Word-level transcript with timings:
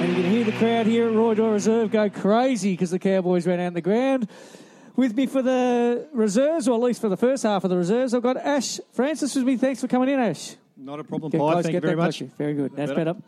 And 0.00 0.08
you 0.16 0.22
can 0.22 0.30
hear 0.32 0.44
the 0.44 0.52
crowd 0.52 0.86
here 0.86 1.08
at 1.08 1.14
Roy 1.14 1.34
Doyle 1.34 1.50
Reserve 1.52 1.90
go 1.90 2.08
crazy 2.08 2.72
because 2.72 2.90
the 2.90 2.98
Cowboys 2.98 3.46
ran 3.46 3.60
out 3.60 3.66
on 3.68 3.74
the 3.74 3.80
ground. 3.82 4.28
With 4.96 5.14
me 5.14 5.26
for 5.26 5.42
the 5.42 6.08
reserves, 6.12 6.68
or 6.68 6.74
at 6.76 6.82
least 6.82 7.00
for 7.00 7.08
the 7.08 7.16
first 7.16 7.42
half 7.42 7.64
of 7.64 7.70
the 7.70 7.76
reserves, 7.76 8.14
I've 8.14 8.22
got 8.22 8.36
Ash 8.38 8.80
Francis 8.92 9.34
with 9.34 9.44
me. 9.44 9.56
Thanks 9.56 9.80
for 9.80 9.88
coming 9.88 10.08
in, 10.08 10.18
Ash. 10.18 10.56
Not 10.76 11.00
a 11.00 11.04
problem, 11.04 11.30
Pi. 11.32 11.62
Thank 11.62 11.74
you 11.74 11.80
very 11.80 11.96
much. 11.96 12.18
closer. 12.18 12.32
Very 12.38 12.54
good. 12.54 12.74
That's 12.76 12.90
better. 12.92 13.14
better. 13.14 13.24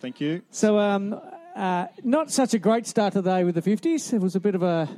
Thank 0.00 0.20
you. 0.20 0.42
So, 0.50 0.78
um, 0.78 1.18
uh, 1.54 1.86
not 2.04 2.30
such 2.30 2.54
a 2.54 2.58
great 2.58 2.86
start 2.86 3.12
to 3.14 3.22
the 3.22 3.30
day 3.30 3.44
with 3.44 3.54
the 3.54 3.62
50s. 3.62 4.12
It 4.12 4.20
was 4.20 4.34
a 4.36 4.40
bit 4.40 4.54
of 4.54 4.62
a 4.62 4.88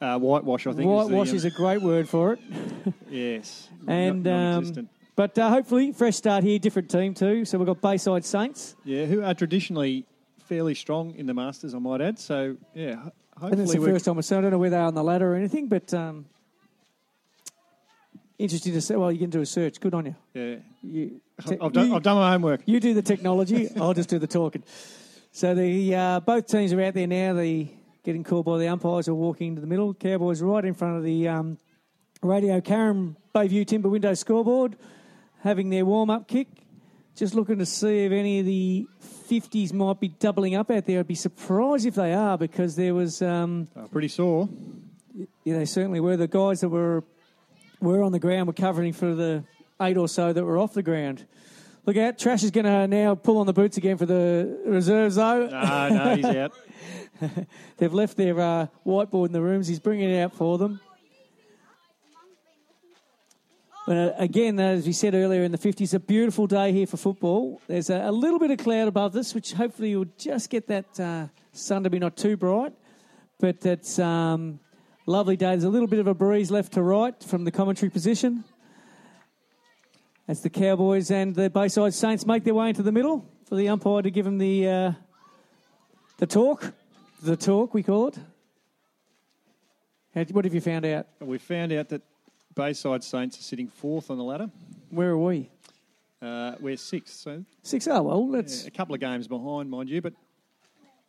Uh, 0.00 0.18
whitewash, 0.18 0.66
I 0.66 0.72
think. 0.72 0.88
whitewash 0.90 1.28
is, 1.28 1.44
is 1.44 1.44
a 1.46 1.50
great 1.50 1.80
word 1.82 2.08
for 2.08 2.34
it. 2.34 2.38
um, 2.86 2.94
yes. 3.10 3.68
And 3.88 4.26
um, 4.28 4.88
but 5.16 5.38
uh, 5.38 5.48
hopefully, 5.50 5.92
fresh 5.92 6.16
start 6.16 6.44
here, 6.44 6.58
different 6.58 6.90
team 6.90 7.12
too. 7.14 7.44
So 7.46 7.58
we've 7.58 7.66
got 7.66 7.80
Bayside 7.80 8.24
Saints. 8.24 8.76
yeah, 8.84 9.06
who 9.06 9.22
are 9.22 9.34
traditionally 9.34 10.06
fairly 10.50 10.74
strong 10.74 11.14
in 11.14 11.26
the 11.26 11.32
Masters, 11.34 11.74
I 11.74 11.78
might 11.78 12.00
add. 12.00 12.18
So 12.18 12.56
yeah, 12.74 12.96
ho- 12.96 13.12
And 13.46 13.52
it's 13.60 13.70
hopefully 13.72 13.78
the 13.86 13.92
first 13.92 14.04
time 14.04 14.20
seen. 14.22 14.38
I 14.38 14.40
don't 14.40 14.50
know 14.50 14.58
where 14.58 14.68
they 14.70 14.76
are 14.76 14.86
on 14.86 14.94
the 14.96 15.04
ladder 15.04 15.32
or 15.32 15.36
anything, 15.36 15.68
but 15.68 15.94
um, 15.94 16.26
interesting 18.38 18.72
to 18.72 18.80
see. 18.80 18.96
Well, 18.96 19.12
you 19.12 19.18
can 19.18 19.30
do 19.30 19.40
a 19.40 19.46
search. 19.46 19.80
Good 19.80 19.94
on 19.94 20.06
you. 20.06 20.14
yeah. 20.34 20.56
you 20.82 21.20
te- 21.46 21.56
I've 21.60 21.72
done, 21.72 21.88
you- 21.88 21.94
I've 21.96 22.02
done 22.02 22.16
my 22.16 22.30
homework. 22.32 22.62
You 22.66 22.80
do 22.80 22.94
the 22.94 23.02
technology. 23.02 23.68
I'll 23.80 23.94
just 23.94 24.08
do 24.08 24.18
the 24.18 24.26
talking. 24.26 24.62
So 25.32 25.54
the 25.54 25.94
uh, 25.94 26.20
both 26.20 26.46
teams 26.48 26.72
are 26.72 26.80
out 26.82 26.94
there 26.94 27.06
now. 27.06 27.34
The 27.34 27.68
getting 28.02 28.24
called 28.24 28.46
by 28.46 28.58
the 28.58 28.66
umpires 28.68 29.08
are 29.08 29.14
walking 29.14 29.48
into 29.48 29.60
the 29.60 29.66
middle. 29.68 29.94
Cowboys 29.94 30.42
right 30.42 30.64
in 30.64 30.74
front 30.74 30.96
of 30.96 31.04
the 31.04 31.28
um, 31.28 31.58
Radio 32.22 32.60
Carrum 32.60 33.14
Bayview 33.34 33.64
Timber 33.66 33.88
Window 33.88 34.14
scoreboard, 34.14 34.76
having 35.42 35.70
their 35.70 35.84
warm 35.86 36.10
up 36.10 36.26
kick. 36.26 36.48
Just 37.16 37.34
looking 37.34 37.58
to 37.58 37.66
see 37.66 38.04
if 38.06 38.12
any 38.12 38.40
of 38.40 38.46
the 38.46 38.86
50s 39.28 39.72
might 39.72 40.00
be 40.00 40.08
doubling 40.08 40.54
up 40.54 40.70
out 40.70 40.86
there. 40.86 41.00
I'd 41.00 41.06
be 41.06 41.14
surprised 41.14 41.84
if 41.86 41.94
they 41.96 42.14
are 42.14 42.38
because 42.38 42.76
there 42.76 42.94
was. 42.94 43.20
Um, 43.20 43.68
Uh, 43.76 43.86
pretty 43.88 44.08
sore. 44.08 44.48
yeah, 45.44 45.58
they 45.58 45.64
certainly 45.66 46.00
were. 46.00 46.16
The 46.16 46.28
guys 46.28 46.60
that 46.60 46.68
were 46.70 47.04
were 47.80 48.02
on 48.02 48.12
the 48.12 48.18
ground 48.18 48.46
were 48.46 48.52
covering 48.52 48.92
for 48.92 49.14
the 49.14 49.44
eight 49.80 49.96
or 49.96 50.08
so 50.08 50.32
that 50.32 50.44
were 50.44 50.58
off 50.58 50.72
the 50.74 50.82
ground. 50.82 51.26
Look 51.86 51.96
out, 51.96 52.18
Trash 52.18 52.42
is 52.42 52.50
going 52.50 52.66
to 52.66 52.86
now 52.86 53.14
pull 53.14 53.38
on 53.38 53.46
the 53.46 53.54
boots 53.54 53.78
again 53.78 53.96
for 53.96 54.04
the 54.04 54.60
reserves, 54.66 55.16
though. 55.16 55.46
No, 55.46 55.88
no, 55.88 56.16
he's 56.16 56.24
out. 56.26 56.52
They've 57.78 57.92
left 57.92 58.18
their 58.18 58.38
uh, 58.38 58.66
whiteboard 58.86 59.26
in 59.28 59.32
the 59.32 59.40
rooms. 59.40 59.66
He's 59.66 59.80
bringing 59.80 60.10
it 60.10 60.20
out 60.22 60.34
for 60.34 60.58
them. 60.58 60.78
But 63.86 63.96
uh, 63.96 64.12
again, 64.18 64.60
as 64.60 64.86
we 64.86 64.92
said 64.92 65.14
earlier 65.14 65.42
in 65.42 65.52
the 65.52 65.58
50s, 65.58 65.94
a 65.94 65.98
beautiful 65.98 66.46
day 66.46 66.72
here 66.72 66.86
for 66.86 66.96
football. 66.96 67.60
There's 67.66 67.90
a, 67.90 68.02
a 68.08 68.12
little 68.12 68.38
bit 68.38 68.50
of 68.50 68.58
cloud 68.58 68.88
above 68.88 69.12
this, 69.12 69.34
which 69.34 69.52
hopefully 69.52 69.96
will 69.96 70.06
just 70.18 70.50
get 70.50 70.66
that 70.68 71.00
uh, 71.00 71.26
sun 71.52 71.82
to 71.84 71.90
be 71.90 71.98
not 71.98 72.16
too 72.16 72.36
bright. 72.36 72.72
But 73.40 73.64
it's 73.64 73.98
um, 73.98 74.60
lovely 75.06 75.36
day. 75.36 75.46
There's 75.50 75.64
a 75.64 75.68
little 75.70 75.88
bit 75.88 75.98
of 75.98 76.06
a 76.06 76.14
breeze 76.14 76.50
left 76.50 76.72
to 76.74 76.82
right 76.82 77.20
from 77.24 77.44
the 77.44 77.50
commentary 77.50 77.90
position. 77.90 78.44
As 80.28 80.42
the 80.42 80.50
Cowboys 80.50 81.10
and 81.10 81.34
the 81.34 81.50
Bayside 81.50 81.94
Saints 81.94 82.24
make 82.26 82.44
their 82.44 82.54
way 82.54 82.68
into 82.68 82.82
the 82.82 82.92
middle 82.92 83.26
for 83.46 83.56
the 83.56 83.68
umpire 83.68 84.02
to 84.02 84.10
give 84.10 84.24
them 84.24 84.38
the 84.38 84.68
uh, 84.68 84.92
the 86.18 86.26
talk, 86.26 86.72
the 87.22 87.36
talk 87.36 87.74
we 87.74 87.82
call 87.82 88.08
it. 88.08 88.18
How- 90.14 90.24
What 90.30 90.44
have 90.44 90.54
you 90.54 90.60
found 90.60 90.84
out? 90.84 91.06
We 91.20 91.38
found 91.38 91.72
out 91.72 91.88
that 91.88 92.02
Bayside 92.54 93.04
Saints 93.04 93.38
are 93.38 93.42
sitting 93.42 93.68
fourth 93.68 94.10
on 94.10 94.18
the 94.18 94.24
ladder. 94.24 94.50
Where 94.90 95.10
are 95.10 95.18
we? 95.18 95.50
Uh, 96.20 96.54
we're 96.60 96.76
sixth, 96.76 97.14
so 97.16 97.44
Six. 97.62 97.88
Oh 97.88 98.02
well, 98.02 98.26
that's 98.28 98.62
yeah, 98.62 98.68
a 98.68 98.70
couple 98.70 98.94
of 98.94 99.00
games 99.00 99.26
behind, 99.26 99.70
mind 99.70 99.88
you, 99.88 100.02
but 100.02 100.12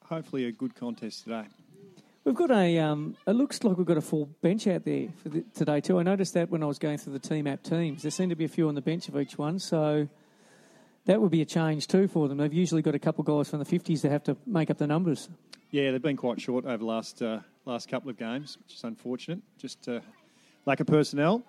hopefully 0.05 0.45
a 0.45 0.51
good 0.51 0.73
contest 0.75 1.23
today. 1.23 1.43
we've 2.23 2.35
got 2.35 2.51
a. 2.51 2.77
Um, 2.79 3.17
it 3.27 3.31
looks 3.31 3.63
like 3.63 3.77
we've 3.77 3.87
got 3.87 3.97
a 3.97 4.01
full 4.01 4.27
bench 4.41 4.67
out 4.67 4.85
there 4.85 5.09
for 5.21 5.29
the, 5.29 5.43
today 5.53 5.81
too. 5.81 5.99
I 5.99 6.03
noticed 6.03 6.33
that 6.35 6.49
when 6.49 6.63
I 6.63 6.65
was 6.65 6.79
going 6.79 6.97
through 6.97 7.13
the 7.13 7.19
team 7.19 7.45
app 7.47 7.63
teams, 7.63 8.03
there 8.03 8.11
seemed 8.11 8.29
to 8.29 8.35
be 8.37 8.45
a 8.45 8.49
few 8.49 8.69
on 8.69 8.75
the 8.75 8.81
bench 8.81 9.09
of 9.09 9.17
each 9.17 9.37
one. 9.37 9.59
So 9.59 10.07
that 11.05 11.19
would 11.19 11.31
be 11.31 11.41
a 11.41 11.45
change 11.45 11.87
too 11.87 12.07
for 12.07 12.29
them. 12.29 12.37
They've 12.37 12.53
usually 12.53 12.81
got 12.81 12.95
a 12.95 12.99
couple 12.99 13.23
of 13.23 13.27
guys 13.27 13.49
from 13.49 13.59
the 13.59 13.65
fifties 13.65 14.03
that 14.03 14.11
have 14.11 14.23
to 14.25 14.37
make 14.45 14.69
up 14.69 14.77
the 14.77 14.87
numbers. 14.87 15.27
Yeah, 15.71 15.91
they've 15.91 16.01
been 16.01 16.17
quite 16.17 16.39
short 16.39 16.63
over 16.65 16.77
the 16.77 16.85
last 16.85 17.21
uh, 17.21 17.39
last 17.65 17.89
couple 17.89 18.09
of 18.09 18.17
games, 18.17 18.57
which 18.63 18.75
is 18.75 18.83
unfortunate. 18.85 19.39
Just 19.57 19.89
uh, 19.89 19.99
lack 20.65 20.79
of 20.79 20.87
personnel. 20.87 21.43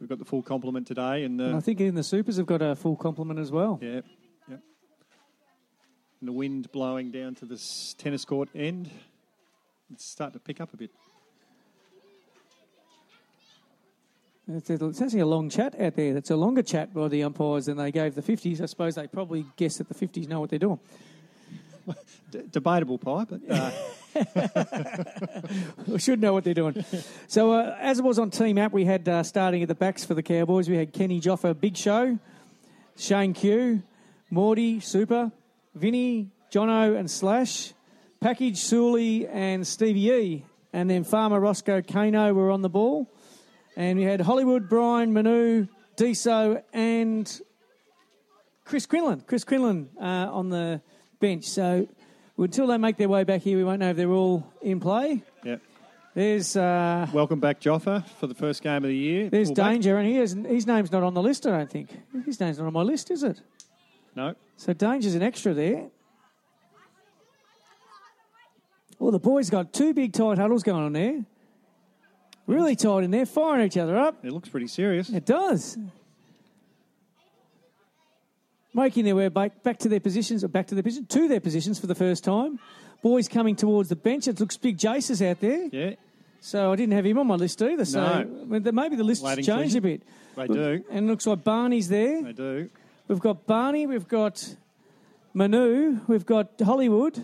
We've 0.00 0.08
got 0.08 0.18
the 0.18 0.24
full 0.24 0.42
complement 0.42 0.86
today, 0.86 1.24
and, 1.24 1.40
uh, 1.40 1.44
And 1.44 1.56
I 1.56 1.60
think 1.60 1.80
even 1.80 1.94
the 1.94 2.02
supers 2.02 2.36
have 2.36 2.46
got 2.46 2.60
a 2.62 2.74
full 2.74 2.96
complement 2.96 3.38
as 3.38 3.50
well. 3.52 3.78
yeah, 3.80 4.00
yep. 4.48 4.60
And 6.20 6.28
the 6.28 6.32
wind 6.32 6.70
blowing 6.72 7.10
down 7.10 7.34
to 7.36 7.44
this 7.46 7.94
tennis 7.96 8.24
court 8.24 8.48
end. 8.54 8.90
It's 9.92 10.04
starting 10.04 10.38
to 10.38 10.44
pick 10.44 10.60
up 10.60 10.72
a 10.74 10.76
bit. 10.76 10.90
It's, 14.46 14.68
it's 14.68 15.00
actually 15.00 15.20
a 15.20 15.26
long 15.26 15.48
chat 15.48 15.78
out 15.80 15.94
there. 15.96 16.12
That's 16.12 16.30
a 16.30 16.36
longer 16.36 16.62
chat 16.62 16.92
by 16.92 17.08
the 17.08 17.22
umpires 17.22 17.66
than 17.66 17.78
they 17.78 17.90
gave 17.90 18.14
the 18.14 18.22
50s. 18.22 18.60
I 18.60 18.66
suppose 18.66 18.94
they 18.96 19.06
probably 19.06 19.46
guess 19.56 19.78
that 19.78 19.88
the 19.88 19.94
50s 19.94 20.28
know 20.28 20.40
what 20.40 20.50
they're 20.50 20.58
doing. 20.58 20.80
D- 22.30 22.42
debatable 22.50 22.98
pie, 22.98 23.24
but 23.24 23.40
uh, 23.48 23.70
We 25.86 25.98
should 25.98 26.20
know 26.20 26.32
what 26.32 26.44
they're 26.44 26.54
doing. 26.54 26.84
so, 27.26 27.52
uh, 27.52 27.76
as 27.80 27.98
it 27.98 28.04
was 28.04 28.18
on 28.18 28.30
Team 28.30 28.58
App, 28.58 28.72
we 28.72 28.84
had 28.84 29.08
uh, 29.08 29.22
starting 29.22 29.62
at 29.62 29.68
the 29.68 29.74
backs 29.74 30.04
for 30.04 30.14
the 30.14 30.22
Cowboys, 30.22 30.68
we 30.68 30.76
had 30.76 30.92
Kenny 30.92 31.20
Joffa, 31.20 31.58
Big 31.58 31.76
Show, 31.76 32.18
Shane 32.96 33.32
Q, 33.32 33.82
Morty, 34.30 34.80
Super, 34.80 35.32
Vinny, 35.74 36.30
Jono, 36.52 36.96
and 36.96 37.10
Slash, 37.10 37.72
Package, 38.20 38.58
Sully, 38.58 39.26
and 39.26 39.66
Stevie 39.66 40.10
E. 40.10 40.46
And 40.72 40.88
then 40.88 41.04
Farmer 41.04 41.38
Roscoe 41.40 41.82
Kano 41.82 42.32
were 42.32 42.50
on 42.50 42.62
the 42.62 42.68
ball. 42.68 43.08
And 43.76 43.98
we 43.98 44.04
had 44.04 44.20
Hollywood, 44.20 44.68
Brian, 44.68 45.12
Manu, 45.12 45.66
Deso, 45.96 46.62
and 46.72 47.40
Chris 48.64 48.86
Quinlan. 48.86 49.22
Chris 49.22 49.44
Quinlan 49.44 49.90
uh, 50.00 50.28
on 50.32 50.48
the 50.48 50.80
bench. 51.20 51.44
So 51.44 51.88
until 52.36 52.66
they 52.66 52.78
make 52.78 52.96
their 52.96 53.08
way 53.08 53.24
back 53.24 53.42
here, 53.42 53.56
we 53.56 53.64
won't 53.64 53.80
know 53.80 53.90
if 53.90 53.96
they're 53.96 54.10
all 54.10 54.46
in 54.62 54.80
play. 54.80 55.22
yeah. 55.44 55.56
There's 56.14 56.56
uh, 56.56 57.08
Welcome 57.12 57.40
back, 57.40 57.60
Joffa, 57.60 58.06
for 58.20 58.28
the 58.28 58.34
first 58.36 58.62
game 58.62 58.76
of 58.76 58.84
the 58.84 58.94
year. 58.96 59.28
there's 59.30 59.48
Fullback. 59.48 59.72
Danger, 59.72 59.96
and 59.98 60.06
he 60.06 60.18
isn't, 60.18 60.44
his 60.44 60.64
name's 60.64 60.92
not 60.92 61.02
on 61.02 61.12
the 61.12 61.20
list, 61.22 61.44
I 61.44 61.50
don't 61.50 61.68
think. 61.70 61.90
His 62.24 62.38
name's 62.38 62.58
not 62.58 62.68
on 62.68 62.72
my 62.72 62.82
list, 62.82 63.10
is 63.10 63.24
it? 63.24 63.40
No, 64.14 64.36
So 64.56 64.72
Danger's 64.72 65.16
an 65.16 65.22
extra 65.22 65.52
there. 65.54 65.88
Well, 69.00 69.10
the 69.10 69.18
boys 69.18 69.50
got 69.50 69.72
two 69.72 69.92
big 69.92 70.12
tight 70.12 70.38
huddles 70.38 70.62
going 70.62 70.84
on 70.84 70.92
there. 70.92 71.24
Really 72.46 72.76
tight 72.76 73.02
in 73.02 73.10
there, 73.10 73.26
firing 73.26 73.66
each 73.66 73.76
other 73.76 73.98
up. 73.98 74.24
it 74.24 74.30
looks 74.32 74.48
pretty 74.48 74.68
serious. 74.68 75.08
It 75.10 75.26
does. 75.26 75.76
Making 78.74 79.04
their 79.04 79.14
way 79.16 79.28
back, 79.28 79.62
back 79.62 79.78
to 79.78 79.88
their 79.88 80.00
positions, 80.00 80.42
or 80.42 80.48
back 80.48 80.66
to 80.66 80.74
their 80.74 80.82
position, 80.82 81.06
to 81.06 81.28
their 81.28 81.40
positions 81.40 81.78
for 81.78 81.86
the 81.86 81.94
first 81.94 82.24
time. 82.24 82.58
Boys 83.02 83.28
coming 83.28 83.54
towards 83.54 83.88
the 83.88 83.96
bench. 83.96 84.26
It 84.26 84.40
looks 84.40 84.56
big. 84.56 84.76
Jace 84.78 85.10
is 85.10 85.22
out 85.22 85.40
there. 85.40 85.68
Yeah, 85.70 85.94
So 86.40 86.72
I 86.72 86.76
didn't 86.76 86.94
have 86.94 87.06
him 87.06 87.18
on 87.18 87.26
my 87.28 87.36
list 87.36 87.62
either. 87.62 87.84
So 87.84 88.00
No. 88.00 88.12
I 88.12 88.24
mean, 88.24 88.62
th- 88.64 88.74
maybe 88.74 88.96
the 88.96 89.04
list 89.04 89.22
has 89.22 89.36
Waiting 89.36 89.44
changed 89.44 89.76
a 89.76 89.80
bit. 89.80 90.02
they 90.36 90.46
do. 90.48 90.84
And 90.90 91.06
it 91.06 91.08
looks 91.10 91.26
like 91.26 91.44
Barney's 91.44 91.88
there. 91.88 92.22
They 92.22 92.32
do. 92.32 92.68
We've 93.06 93.20
got 93.20 93.46
Barney, 93.46 93.86
we've 93.86 94.08
got 94.08 94.56
Manu, 95.34 96.00
we've 96.08 96.24
got 96.26 96.48
Hollywood, 96.60 97.22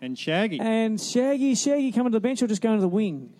And 0.00 0.16
Shaggy. 0.18 0.60
and 0.60 0.98
Shaggy. 1.00 1.54
Shaggy 1.56 1.92
coming 1.92 2.12
to 2.12 2.16
the 2.16 2.20
bench 2.20 2.40
or 2.42 2.46
just 2.46 2.62
going 2.62 2.76
to 2.76 2.80
the 2.82 2.88
wing? 2.88 3.30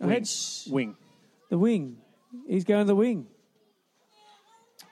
Wing. 0.00 0.24
sh- 0.24 0.66
Wing. 0.68 0.96
the 1.48 1.58
wing. 1.58 1.96
He's 2.46 2.64
going 2.64 2.84
to 2.84 2.86
the 2.86 2.94
wing. 2.96 3.26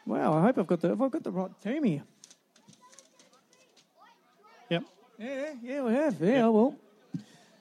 Wow, 0.06 0.34
I 0.34 0.42
hope 0.42 0.58
I've 0.58 0.66
got 0.66 0.80
the 0.80 0.88
have 0.88 1.00
I 1.00 1.08
got 1.08 1.22
the 1.22 1.30
right 1.30 1.60
team 1.62 1.84
here. 1.84 2.02
Yep. 4.70 4.84
Yeah, 5.18 5.52
yeah, 5.62 5.82
we 5.82 5.92
have. 5.92 6.20
Yeah, 6.20 6.48
well. 6.48 6.76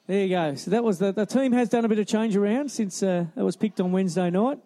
There 0.08 0.26
you 0.26 0.30
go. 0.30 0.56
So 0.56 0.72
that 0.72 0.84
was 0.84 1.00
the, 1.00 1.14
the 1.14 1.26
team 1.26 1.54
has 1.54 1.70
done 1.70 1.86
a 1.86 1.88
bit 1.88 2.00
of 2.00 2.08
change 2.08 2.36
around 2.36 2.70
since 2.70 3.02
uh, 3.02 3.26
it 3.36 3.42
was 3.42 3.56
picked 3.56 3.80
on 3.80 3.92
Wednesday 3.92 4.30
night. 4.30 4.60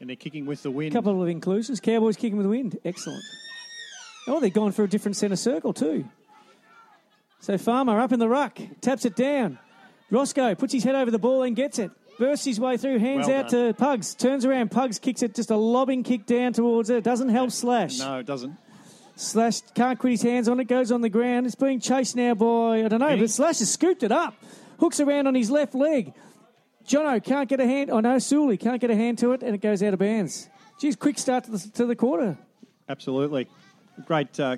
And 0.00 0.08
they're 0.08 0.16
kicking 0.16 0.46
with 0.46 0.62
the 0.62 0.70
wind. 0.70 0.94
A 0.94 0.96
couple 0.96 1.22
of 1.22 1.28
inclusions. 1.28 1.80
Cowboys 1.80 2.16
kicking 2.16 2.36
with 2.36 2.44
the 2.44 2.50
wind. 2.50 2.78
Excellent. 2.84 3.22
Oh, 4.26 4.40
they're 4.40 4.50
gone 4.50 4.72
for 4.72 4.84
a 4.84 4.88
different 4.88 5.16
centre 5.16 5.36
circle 5.36 5.72
too. 5.72 6.08
So 7.40 7.58
Farmer 7.58 8.00
up 8.00 8.12
in 8.12 8.18
the 8.18 8.28
ruck, 8.28 8.58
taps 8.80 9.04
it 9.04 9.16
down. 9.16 9.58
Roscoe 10.10 10.54
puts 10.54 10.72
his 10.72 10.84
head 10.84 10.94
over 10.94 11.10
the 11.10 11.18
ball 11.18 11.42
and 11.42 11.54
gets 11.54 11.78
it. 11.78 11.90
Bursts 12.18 12.44
his 12.44 12.60
way 12.60 12.76
through, 12.76 12.98
hands 12.98 13.26
Well 13.26 13.40
out 13.40 13.48
to 13.50 13.74
Pugs, 13.74 14.14
turns 14.14 14.44
around. 14.44 14.70
Pugs 14.70 14.98
kicks 14.98 15.22
it, 15.22 15.34
just 15.34 15.50
a 15.50 15.56
lobbing 15.56 16.02
kick 16.02 16.26
down 16.26 16.52
towards 16.52 16.90
it. 16.90 17.02
Doesn't 17.02 17.28
help 17.28 17.50
Slash. 17.50 17.98
No, 17.98 18.18
it 18.18 18.26
doesn't. 18.26 18.56
Slash 19.16 19.60
can't 19.74 19.98
quit 19.98 20.12
his 20.12 20.22
hands 20.22 20.48
on 20.48 20.58
it, 20.60 20.64
goes 20.64 20.90
on 20.90 21.00
the 21.00 21.08
ground. 21.08 21.46
It's 21.46 21.54
being 21.54 21.80
chased 21.80 22.16
now 22.16 22.34
by, 22.34 22.84
I 22.84 22.88
don't 22.88 23.00
know, 23.00 23.16
but 23.16 23.30
Slash 23.30 23.60
has 23.60 23.72
scooped 23.72 24.02
it 24.02 24.12
up. 24.12 24.34
Hooks 24.78 25.00
around 25.00 25.26
on 25.26 25.34
his 25.34 25.50
left 25.50 25.74
leg. 25.74 26.12
Jono 26.86 27.22
can't 27.22 27.48
get 27.48 27.60
a 27.60 27.66
hand, 27.66 27.90
oh 27.90 28.00
no, 28.00 28.18
Sully 28.18 28.56
can't 28.56 28.80
get 28.80 28.90
a 28.90 28.96
hand 28.96 29.18
to 29.18 29.32
it, 29.32 29.42
and 29.42 29.54
it 29.54 29.60
goes 29.60 29.82
out 29.82 29.94
of 29.94 30.00
bounds. 30.00 30.48
Geez, 30.80 30.96
quick 30.96 31.18
start 31.18 31.44
to 31.44 31.52
the, 31.52 31.70
to 31.70 31.86
the 31.86 31.96
quarter. 31.96 32.36
Absolutely. 32.88 33.48
Great, 34.04 34.38
uh, 34.38 34.56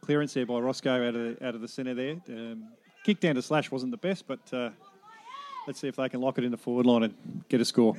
clearance 0.00 0.34
there 0.34 0.46
by 0.46 0.58
Roscoe 0.60 1.08
out 1.08 1.14
of 1.14 1.38
the, 1.38 1.46
out 1.46 1.54
of 1.54 1.60
the 1.60 1.68
centre 1.68 1.94
there. 1.94 2.16
Um, 2.28 2.68
kick 3.04 3.20
down 3.20 3.34
to 3.34 3.42
Slash 3.42 3.70
wasn't 3.70 3.90
the 3.90 3.98
best, 3.98 4.26
but 4.26 4.40
uh, 4.54 4.70
let's 5.66 5.80
see 5.80 5.88
if 5.88 5.96
they 5.96 6.08
can 6.08 6.20
lock 6.20 6.38
it 6.38 6.44
in 6.44 6.50
the 6.50 6.56
forward 6.56 6.86
line 6.86 7.02
and 7.02 7.44
get 7.48 7.60
a 7.60 7.64
score. 7.64 7.96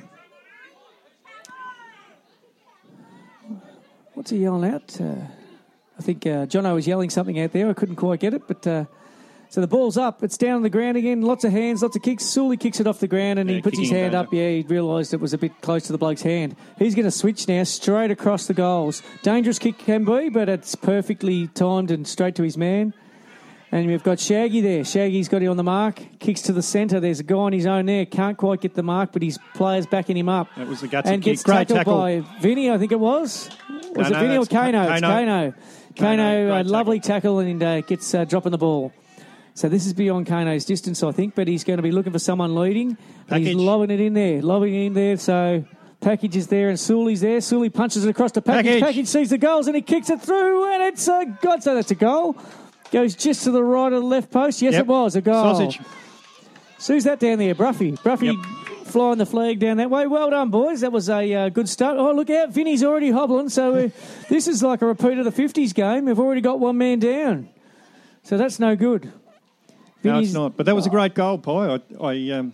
What's 4.13 4.31
he 4.31 4.37
yelling 4.37 4.73
out? 4.73 4.99
Uh, 4.99 5.15
I 5.97 6.01
think 6.01 6.25
uh, 6.25 6.45
Jono 6.47 6.73
was 6.73 6.87
yelling 6.87 7.09
something 7.09 7.39
out 7.39 7.51
there. 7.51 7.69
I 7.69 7.73
couldn't 7.73 7.97
quite 7.97 8.19
get 8.19 8.33
it, 8.33 8.47
but 8.47 8.65
uh, 8.65 8.85
so 9.49 9.61
the 9.61 9.67
ball's 9.67 9.97
up. 9.97 10.23
It's 10.23 10.37
down 10.37 10.55
on 10.55 10.61
the 10.63 10.69
ground 10.69 10.97
again. 10.97 11.21
Lots 11.21 11.43
of 11.43 11.51
hands, 11.51 11.81
lots 11.81 11.95
of 11.95 12.01
kicks. 12.01 12.25
Sully 12.25 12.57
kicks 12.57 12.79
it 12.79 12.87
off 12.87 12.99
the 12.99 13.07
ground 13.07 13.39
and 13.39 13.49
Yeah, 13.49 13.57
he 13.57 13.61
puts 13.61 13.77
his 13.79 13.89
hand 13.89 14.15
up. 14.15 14.33
Yeah, 14.33 14.49
he 14.49 14.65
realised 14.67 15.13
it 15.13 15.21
was 15.21 15.33
a 15.33 15.37
bit 15.37 15.61
close 15.61 15.83
to 15.83 15.91
the 15.91 15.97
bloke's 15.97 16.23
hand. 16.23 16.55
He's 16.79 16.95
going 16.95 17.05
to 17.05 17.11
switch 17.11 17.47
now 17.47 17.63
straight 17.63 18.11
across 18.11 18.47
the 18.47 18.53
goals. 18.53 19.01
Dangerous 19.21 19.59
kick 19.59 19.77
can 19.77 20.03
be, 20.03 20.29
but 20.29 20.49
it's 20.49 20.75
perfectly 20.75 21.47
timed 21.47 21.91
and 21.91 22.07
straight 22.07 22.35
to 22.35 22.43
his 22.43 22.57
man. 22.57 22.93
And 23.71 23.85
we've 23.87 24.03
got 24.03 24.17
Shaggy 24.19 24.61
there. 24.61 24.85
Shaggy's 24.85 25.27
got 25.27 25.41
it 25.43 25.47
on 25.47 25.57
the 25.57 25.63
mark. 25.63 26.01
Kicks 26.19 26.41
to 26.43 26.53
the 26.53 26.61
centre. 26.61 27.01
There's 27.01 27.19
a 27.19 27.23
guy 27.23 27.35
on 27.35 27.51
his 27.53 27.65
own 27.65 27.85
there. 27.85 28.05
Can't 28.05 28.37
quite 28.37 28.61
get 28.61 28.73
the 28.75 28.83
mark, 28.83 29.11
but 29.11 29.21
his 29.21 29.37
players 29.55 29.85
backing 29.85 30.15
him 30.15 30.29
up. 30.29 30.47
That 30.55 30.67
was 30.67 30.79
the 30.81 30.87
gutsy 30.87 31.05
and 31.07 31.21
kick. 31.21 31.33
gets 31.33 31.43
Great 31.43 31.67
tackled 31.67 31.77
tackle. 31.77 31.97
by 31.99 32.19
Vinny, 32.39 32.71
I 32.71 32.77
think 32.77 32.93
it 32.93 32.99
was. 32.99 33.49
Was 33.93 34.09
No, 34.09 34.17
it 34.17 34.21
Vinny 34.21 34.27
no, 34.35 34.35
or 34.35 34.45
that's 34.45 34.47
Kano? 34.47 34.81
It's 34.93 35.01
Kano. 35.01 35.01
Kano. 35.01 35.53
Kano, 35.97 36.47
Kano, 36.49 36.61
a 36.61 36.63
lovely 36.63 36.99
tackle 37.01 37.39
and 37.39 37.61
uh, 37.61 37.81
gets 37.81 38.13
uh, 38.13 38.23
dropping 38.23 38.51
the 38.53 38.57
ball. 38.57 38.93
So 39.53 39.67
this 39.67 39.85
is 39.85 39.93
beyond 39.93 40.27
Kano's 40.27 40.63
distance, 40.63 41.01
I 41.03 41.11
think, 41.11 41.33
but 41.35 41.47
he's 41.47 41.63
going 41.63 41.77
to 41.77 41.83
be 41.83 41.91
looking 41.91 42.13
for 42.13 42.19
someone 42.19 42.55
leading. 42.55 42.95
And 43.27 43.43
he's 43.45 43.55
lobbing 43.55 43.89
it 43.89 43.99
in 43.99 44.13
there, 44.13 44.41
lobbing 44.41 44.73
it 44.73 44.85
in 44.85 44.93
there. 44.93 45.17
So 45.17 45.65
package 45.99 46.35
is 46.37 46.47
there 46.47 46.69
and 46.69 46.79
Sully's 46.79 47.19
there. 47.21 47.41
Sully 47.41 47.69
punches 47.69 48.05
it 48.05 48.09
across 48.09 48.31
to 48.33 48.41
package. 48.41 48.65
Package. 48.65 48.83
Package 48.83 49.07
sees 49.07 49.29
the 49.31 49.37
goals 49.39 49.65
and 49.67 49.75
he 49.75 49.81
kicks 49.81 50.09
it 50.11 50.21
through, 50.21 50.71
and 50.73 50.83
it's 50.83 51.07
a 51.07 51.25
God. 51.41 51.63
So 51.63 51.73
that's 51.75 51.91
a 51.91 51.95
goal. 51.95 52.37
Goes 52.91 53.15
just 53.15 53.43
to 53.43 53.51
the 53.51 53.63
right 53.63 53.91
of 53.91 54.01
the 54.01 54.07
left 54.07 54.31
post. 54.31 54.61
Yes, 54.61 54.73
Yep. 54.73 54.81
it 54.81 54.87
was 54.87 55.15
a 55.15 55.21
goal. 55.21 55.43
Sausage. 55.55 55.79
So 56.77 56.93
who's 56.93 57.03
that 57.05 57.19
down 57.19 57.39
there? 57.39 57.53
Bruffy. 57.55 57.91
Bruffy 58.03 58.27
Yep. 58.27 58.35
flying 58.85 59.17
the 59.17 59.25
flag 59.25 59.59
down 59.59 59.77
that 59.77 59.89
way. 59.89 60.07
Well 60.07 60.29
done, 60.29 60.49
boys. 60.49 60.81
That 60.81 60.91
was 60.91 61.09
a 61.09 61.33
uh, 61.33 61.49
good 61.49 61.67
start. 61.67 61.97
Oh, 61.97 62.11
look 62.13 62.29
out. 62.29 62.53
Vinny's 62.53 62.83
already 62.83 63.11
hobbling. 63.11 63.49
So 63.49 63.73
uh, 63.75 63.89
this 64.29 64.47
is 64.47 64.63
like 64.63 64.81
a 64.81 64.85
repeat 64.85 65.17
of 65.17 65.25
the 65.25 65.31
50s 65.31 65.73
game. 65.73 66.05
We've 66.05 66.19
already 66.19 66.41
got 66.41 66.59
one 66.59 66.77
man 66.77 66.99
down. 66.99 67.49
So 68.23 68.37
that's 68.37 68.59
no 68.59 68.75
good. 68.75 69.11
No, 70.03 70.19
it's 70.19 70.33
not. 70.33 70.55
But 70.55 70.65
that 70.67 70.75
was 70.75 70.85
a 70.85 70.89
great 70.89 71.15
goal, 71.15 71.37
Pie. 71.37 71.79
I, 71.99 72.05
I 72.05 72.29
um, 72.31 72.53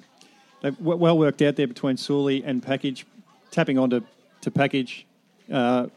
well 0.80 1.18
worked 1.18 1.41
out 1.41 1.56
there 1.56 1.68
between 1.68 1.97
Sully 1.97 2.44
and 2.44 2.63
Package, 2.63 3.06
tapping 3.51 3.77
onto 3.77 4.01
to 4.41 4.51
Package. 4.51 5.06
Uh, 5.51 5.88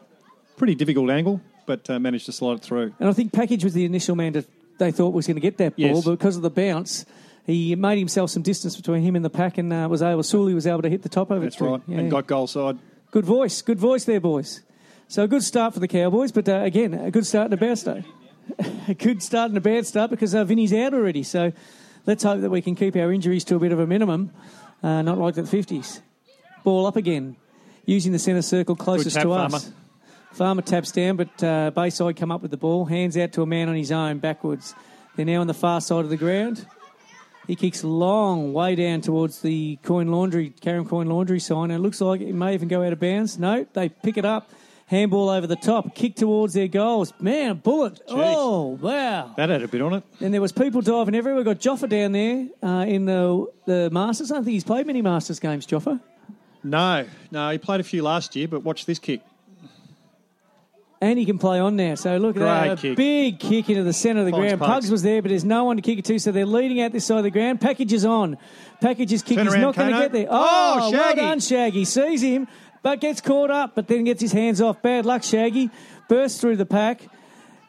pretty 0.57 0.75
difficult 0.75 1.09
angle, 1.09 1.41
but 1.67 1.87
uh, 1.89 1.99
managed 1.99 2.25
to 2.25 2.31
slide 2.31 2.53
it 2.53 2.61
through. 2.63 2.93
And 2.99 3.07
I 3.07 3.13
think 3.13 3.31
Package 3.31 3.63
was 3.63 3.75
the 3.75 3.85
initial 3.85 4.15
man 4.15 4.33
that 4.33 4.45
they 4.79 4.91
thought 4.91 5.13
was 5.13 5.27
going 5.27 5.35
to 5.35 5.41
get 5.41 5.57
that 5.57 5.77
ball, 5.77 5.85
Yes. 5.85 6.05
but 6.05 6.11
because 6.11 6.35
of 6.35 6.41
the 6.41 6.49
bounce, 6.49 7.05
he 7.45 7.75
made 7.75 7.99
himself 7.99 8.31
some 8.31 8.41
distance 8.41 8.75
between 8.75 9.03
him 9.03 9.15
and 9.15 9.23
the 9.23 9.29
pack 9.29 9.59
and 9.59 9.71
uh, 9.71 9.87
was 9.89 10.01
able, 10.01 10.23
Sully 10.23 10.55
was 10.55 10.65
able 10.65 10.81
to 10.81 10.89
hit 10.89 11.03
the 11.03 11.09
top 11.09 11.29
of 11.29 11.43
it. 11.43 11.45
That's 11.45 11.61
right. 11.61 11.81
Yeah. 11.87 11.99
And 11.99 12.09
got 12.11 12.25
goal 12.25 12.47
side. 12.47 12.79
Good 13.11 13.25
voice, 13.25 13.61
good 13.61 13.79
voice 13.79 14.05
there, 14.05 14.19
boys. 14.19 14.61
So 15.07 15.23
a 15.23 15.27
good 15.27 15.43
start 15.43 15.73
for 15.73 15.79
the 15.79 15.87
Cowboys, 15.87 16.31
but 16.31 16.49
uh, 16.49 16.61
again, 16.63 16.93
a 16.93 17.11
good 17.11 17.25
start 17.25 17.45
and 17.45 17.53
a 17.53 17.57
bad 17.57 17.77
start. 17.77 18.03
a 18.87 18.93
good 18.93 19.21
start 19.23 19.49
and 19.49 19.57
a 19.57 19.61
bad 19.61 19.85
start 19.85 20.09
because 20.09 20.35
uh, 20.35 20.43
Vinny's 20.43 20.73
out 20.73 20.93
already. 20.93 21.23
So 21.23 21.53
let's 22.05 22.23
hope 22.23 22.41
that 22.41 22.49
we 22.49 22.61
can 22.61 22.75
keep 22.75 22.95
our 22.95 23.11
injuries 23.11 23.43
to 23.45 23.55
a 23.55 23.59
bit 23.59 23.71
of 23.71 23.79
a 23.79 23.87
minimum, 23.87 24.31
uh, 24.83 25.01
not 25.01 25.17
like 25.17 25.35
the 25.35 25.43
50s. 25.43 26.01
Ball 26.63 26.85
up 26.85 26.97
again, 26.97 27.37
using 27.85 28.11
the 28.11 28.19
centre 28.19 28.41
circle 28.41 28.75
closest 28.75 29.19
to 29.21 29.31
us. 29.31 29.51
Farmer. 29.51 29.75
Farmer 30.37 30.61
taps 30.61 30.91
down, 30.91 31.15
but 31.15 31.43
uh, 31.43 31.71
Bayside 31.71 32.15
come 32.15 32.31
up 32.31 32.43
with 32.43 32.51
the 32.51 32.57
ball, 32.57 32.85
hands 32.85 33.17
out 33.17 33.33
to 33.33 33.41
a 33.41 33.47
man 33.47 33.69
on 33.69 33.75
his 33.75 33.91
own 33.91 34.19
backwards. 34.19 34.75
They're 35.15 35.25
now 35.25 35.41
on 35.41 35.47
the 35.47 35.55
far 35.55 35.81
side 35.81 36.03
of 36.03 36.11
the 36.11 36.17
ground. 36.17 36.63
He 37.47 37.55
kicks 37.55 37.83
long 37.83 38.53
way 38.53 38.75
down 38.75 39.01
towards 39.01 39.41
the 39.41 39.79
coin 39.81 40.09
laundry, 40.09 40.53
Carrum 40.61 40.87
Coin 40.87 41.07
Laundry 41.07 41.39
sign. 41.39 41.71
And 41.71 41.73
it 41.73 41.79
looks 41.79 42.01
like 42.01 42.21
it 42.21 42.33
may 42.33 42.53
even 42.53 42.67
go 42.67 42.83
out 42.83 42.93
of 42.93 42.99
bounds. 42.99 43.39
No, 43.39 43.65
they 43.73 43.89
pick 43.89 44.15
it 44.17 44.25
up. 44.25 44.51
Handball 44.85 45.29
over 45.29 45.47
the 45.47 45.55
top, 45.55 45.95
kick 45.95 46.15
towards 46.15 46.53
their 46.53 46.67
goals. 46.67 47.13
Man, 47.19 47.49
a 47.49 47.55
bullet. 47.55 47.99
Oh, 48.07 48.77
wow. 48.79 49.33
That 49.37 49.49
had 49.49 49.63
a 49.63 49.67
bit 49.67 49.81
on 49.81 49.95
it. 49.95 50.03
And 50.19 50.31
there 50.31 50.39
was 50.39 50.51
people 50.51 50.81
diving 50.81 51.15
everywhere. 51.15 51.37
We've 51.37 51.45
got 51.45 51.57
Joffa 51.57 51.89
down 51.89 52.11
there 52.11 52.47
uh, 52.61 52.85
in 52.85 53.05
the 53.05 53.47
the 53.65 53.89
Masters. 53.91 54.31
I 54.31 54.35
don't 54.35 54.43
think 54.43 54.53
he's 54.53 54.63
played 54.63 54.85
many 54.85 55.01
Masters 55.01 55.39
games, 55.39 55.65
Joffa. 55.65 55.99
No, 56.63 57.07
no, 57.31 57.49
he 57.49 57.57
played 57.57 57.79
a 57.79 57.83
few 57.83 58.03
last 58.03 58.35
year, 58.35 58.47
but 58.47 58.61
watch 58.61 58.85
this 58.85 58.99
kick. 58.99 59.21
And 60.99 61.19
he 61.19 61.25
can 61.25 61.37
play 61.37 61.59
on 61.59 61.75
now. 61.75 61.93
So 61.93 62.17
look 62.17 62.35
at 62.37 62.39
Great 62.39 62.45
that. 62.47 62.71
A 62.79 62.81
kick. 62.81 62.97
big 62.97 63.39
kick 63.39 63.69
into 63.69 63.83
the 63.83 63.93
centre 63.93 64.21
of 64.21 64.25
the 64.25 64.31
Finds 64.31 64.47
ground. 64.47 64.59
Pugs. 64.61 64.71
Pugs 64.73 64.91
was 64.91 65.03
there, 65.03 65.21
but 65.21 65.29
there's 65.29 65.45
no 65.45 65.63
one 65.63 65.75
to 65.75 65.81
kick 65.83 65.99
it 65.99 66.05
to, 66.05 66.17
so 66.17 66.31
they're 66.31 66.45
leading 66.45 66.81
out 66.81 66.91
this 66.91 67.05
side 67.05 67.19
of 67.19 67.23
the 67.23 67.29
ground. 67.29 67.61
Package 67.61 67.93
is 67.93 68.03
on. 68.03 68.35
Package 68.81 69.13
is 69.13 69.21
kick. 69.21 69.37
Turn 69.37 69.45
He's 69.45 69.55
not 69.57 69.75
going 69.75 69.93
to 69.93 69.99
get 69.99 70.11
there. 70.11 70.27
Oh, 70.29 70.79
Oh, 70.81 70.91
well 70.91 71.03
Shaggy. 71.03 71.21
done, 71.21 71.39
Shaggy. 71.39 71.85
Sees 71.85 72.21
him, 72.23 72.47
but 72.81 72.99
gets 72.99 73.21
caught 73.21 73.51
up, 73.51 73.75
but 73.75 73.87
then 73.87 74.05
gets 74.05 74.21
his 74.21 74.31
hands 74.31 74.59
off. 74.59 74.81
Bad 74.81 75.05
luck, 75.05 75.23
Shaggy. 75.23 75.69
Bursts 76.09 76.41
through 76.41 76.55
the 76.55 76.65
pack. 76.65 77.01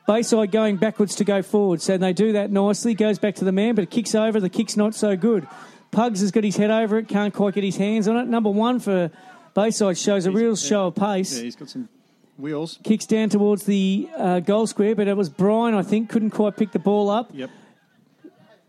Bayside 0.07 0.51
going 0.51 0.77
backwards 0.79 1.17
to 1.17 1.25
go 1.25 1.43
forward. 1.43 1.83
So 1.83 1.99
they 1.99 2.15
do 2.15 2.33
that 2.33 2.51
nicely. 2.51 2.95
Goes 2.95 3.19
back 3.19 3.35
to 3.37 3.45
the 3.45 3.53
man, 3.53 3.75
but 3.75 3.83
it 3.85 3.91
kicks 3.91 4.15
over. 4.15 4.41
The 4.41 4.49
kick's 4.49 4.75
not 4.75 4.95
so 4.95 5.17
good. 5.17 5.47
Pugs 5.91 6.21
has 6.23 6.31
got 6.31 6.45
his 6.45 6.57
head 6.57 6.71
over 6.71 6.97
it. 6.97 7.09
Can't 7.09 7.35
quite 7.35 7.53
get 7.53 7.63
his 7.65 7.77
hands 7.77 8.09
on 8.09 8.17
it. 8.17 8.27
Number 8.27 8.49
one 8.49 8.79
for 8.81 9.11
Bayside 9.53 9.99
shows 9.99 10.25
a 10.25 10.31
real 10.31 10.57
show 10.57 10.87
of 10.87 10.95
pace 10.95 11.37
Yeah, 11.37 11.43
he's 11.45 11.57
got 11.57 11.69
some 11.69 11.91
wheels. 12.39 12.79
kicks 12.83 13.05
down 13.07 13.29
towards 13.29 13.65
the 13.65 14.09
uh, 14.17 14.41
goal 14.41 14.67
square, 14.67 14.95
but 14.95 15.07
it 15.09 15.17
was 15.17 15.29
Brian, 15.29 15.75
I 15.75 15.83
think, 15.83 16.09
couldn't 16.09 16.31
quite 16.31 16.57
pick 16.57 16.73
the 16.73 16.79
ball 16.79 17.11
up. 17.11 17.31
Yep. 17.33 17.51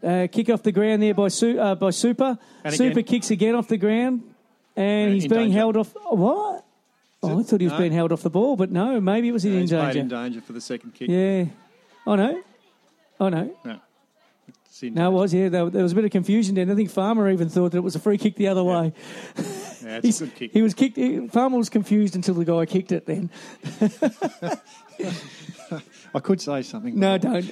Uh, 0.01 0.27
kick 0.31 0.49
off 0.49 0.63
the 0.63 0.71
ground 0.71 1.01
there 1.03 1.13
by 1.13 1.27
Su- 1.27 1.59
uh, 1.59 1.75
by 1.75 1.89
Super. 1.89 2.37
And 2.63 2.73
Super 2.73 2.99
again- 2.99 3.03
kicks 3.03 3.31
again 3.31 3.55
off 3.55 3.67
the 3.67 3.77
ground, 3.77 4.23
and 4.75 5.13
he's 5.13 5.27
being 5.27 5.41
danger. 5.47 5.57
held 5.57 5.77
off. 5.77 5.93
Oh, 6.05 6.15
what? 6.15 6.65
Oh, 7.21 7.39
I 7.39 7.43
thought 7.43 7.59
he 7.59 7.65
was 7.65 7.73
No. 7.73 7.79
being 7.79 7.91
held 7.91 8.13
off 8.13 8.21
the 8.21 8.29
ball, 8.29 8.55
but 8.55 8.71
no, 8.71 9.01
maybe 9.01 9.27
it 9.27 9.33
was 9.33 9.43
in 9.43 9.59
He's 9.59 9.71
danger. 9.71 9.99
in 9.99 10.07
danger 10.07 10.39
for 10.39 10.53
the 10.53 10.61
second 10.61 10.93
kick. 10.93 11.09
Yeah. 11.09 11.45
Oh 12.07 12.15
no. 12.15 12.41
Oh 13.19 13.27
no. 13.27 13.53
No. 13.65 13.79
It's 14.79 14.83
in 14.83 14.93
No, 14.93 15.09
it 15.09 15.13
was 15.13 15.33
yeah. 15.33 15.49
There, 15.49 15.65
was 15.65 15.91
a 15.91 15.95
bit 15.95 16.05
of 16.05 16.11
confusion 16.11 16.55
there. 16.55 16.69
I 16.69 16.73
think 16.75 16.89
Farmer 16.89 17.29
even 17.29 17.49
thought 17.49 17.71
that 17.71 17.79
it 17.79 17.81
was 17.83 17.95
a 17.95 17.99
free 17.99 18.17
kick 18.17 18.35
the 18.35 18.47
other 18.47 18.63
way. 18.63 18.93
Yeah, 19.81 20.01
it's 20.03 20.19
a 20.19 20.25
good 20.25 20.35
kick. 20.35 20.51
He 20.51 20.61
was 20.61 20.73
kicked. 20.73 20.97
he- 20.97 21.27
Farmer 21.29 21.57
was 21.57 21.69
confused 21.69 22.13
until 22.13 22.33
the 22.35 22.43
guy 22.43 22.65
kicked 22.65 22.91
it. 22.91 23.05
Then 23.05 23.29
I 26.13 26.19
could 26.19 26.41
say 26.41 26.61
something. 26.63 26.99
No, 26.99 27.17
don't. 27.17 27.49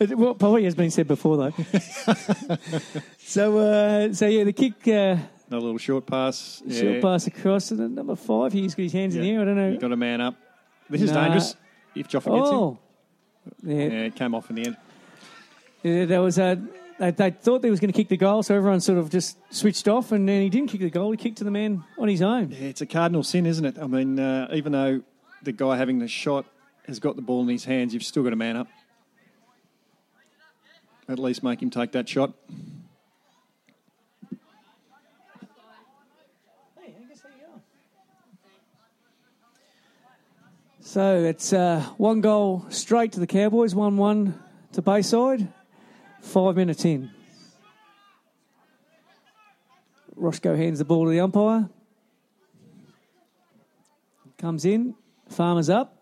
well, 0.16 0.34
probably 0.36 0.62
has 0.64 0.76
been 0.76 0.92
said 0.92 1.08
before 1.08 1.36
though. 1.36 1.52
so, 3.18 3.58
uh, 3.58 4.12
so 4.12 4.26
yeah, 4.28 4.44
the 4.44 4.52
kick, 4.52 4.74
uh, 4.86 5.16
A 5.50 5.58
little 5.58 5.76
short 5.78 6.06
pass. 6.06 6.62
Yeah. 6.64 6.80
short 6.82 7.02
pass 7.02 7.26
across, 7.26 7.72
and 7.72 7.96
number 7.96 8.14
five, 8.14 8.52
he's 8.52 8.76
got 8.76 8.84
his 8.84 8.92
hands 8.92 9.16
in 9.16 9.22
the 9.22 9.30
air. 9.32 9.40
I 9.40 9.44
don't 9.46 9.56
He 9.56 9.74
know. 9.74 9.78
got 9.80 9.92
a 9.92 9.96
man 9.96 10.20
up. 10.20 10.36
This 10.88 11.02
is 11.02 11.10
Nah. 11.10 11.22
dangerous 11.24 11.56
if 11.96 12.06
Joffa 12.08 12.26
gets 12.38 12.48
Oh, 12.48 12.78
yeah, 13.64 13.74
him. 13.74 13.92
Yeah, 13.92 13.98
it 14.04 14.14
came 14.14 14.34
off 14.36 14.48
in 14.50 14.56
the 14.56 14.66
end. 14.66 14.76
Yeah, 15.82 16.04
there 16.04 16.22
was 16.22 16.38
a. 16.38 16.60
They, 16.98 17.10
they 17.10 17.30
thought 17.30 17.60
they 17.60 17.70
was 17.70 17.78
going 17.78 17.92
to 17.92 17.96
kick 17.96 18.08
the 18.08 18.16
goal, 18.16 18.42
so 18.42 18.54
everyone 18.54 18.80
sort 18.80 18.98
of 18.98 19.10
just 19.10 19.36
switched 19.52 19.86
off, 19.86 20.12
and 20.12 20.26
then 20.26 20.40
he 20.40 20.48
didn't 20.48 20.70
kick 20.70 20.80
the 20.80 20.88
goal. 20.88 21.10
He 21.10 21.18
kicked 21.18 21.38
to 21.38 21.44
the 21.44 21.50
man 21.50 21.84
on 21.98 22.08
his 22.08 22.22
own. 22.22 22.50
Yeah, 22.50 22.68
it's 22.68 22.80
a 22.80 22.86
cardinal 22.86 23.22
sin, 23.22 23.44
isn't 23.44 23.64
it? 23.64 23.76
I 23.78 23.86
mean, 23.86 24.18
uh, 24.18 24.48
even 24.52 24.72
though 24.72 25.02
the 25.42 25.52
guy 25.52 25.76
having 25.76 25.98
the 25.98 26.08
shot 26.08 26.46
has 26.86 26.98
got 26.98 27.16
the 27.16 27.22
ball 27.22 27.42
in 27.42 27.48
his 27.48 27.66
hands, 27.66 27.92
you've 27.92 28.02
still 28.02 28.22
got 28.22 28.32
a 28.32 28.36
man 28.36 28.56
up. 28.56 28.68
At 31.08 31.18
least 31.18 31.42
make 31.42 31.60
him 31.60 31.70
take 31.70 31.92
that 31.92 32.08
shot. 32.08 32.32
So 40.80 41.24
it's 41.24 41.52
uh, 41.52 41.84
one 41.98 42.22
goal 42.22 42.64
straight 42.70 43.12
to 43.12 43.20
the 43.20 43.26
Cowboys, 43.26 43.74
one-one 43.74 44.40
to 44.72 44.80
Bayside. 44.80 45.46
Five 46.26 46.56
minutes 46.56 46.84
in. 46.84 47.10
Roscoe 50.16 50.56
hands 50.56 50.80
the 50.80 50.84
ball 50.84 51.04
to 51.04 51.10
the 51.10 51.20
umpire. 51.20 51.68
Comes 54.36 54.64
in, 54.64 54.96
Farmer's 55.28 55.70
up, 55.70 55.96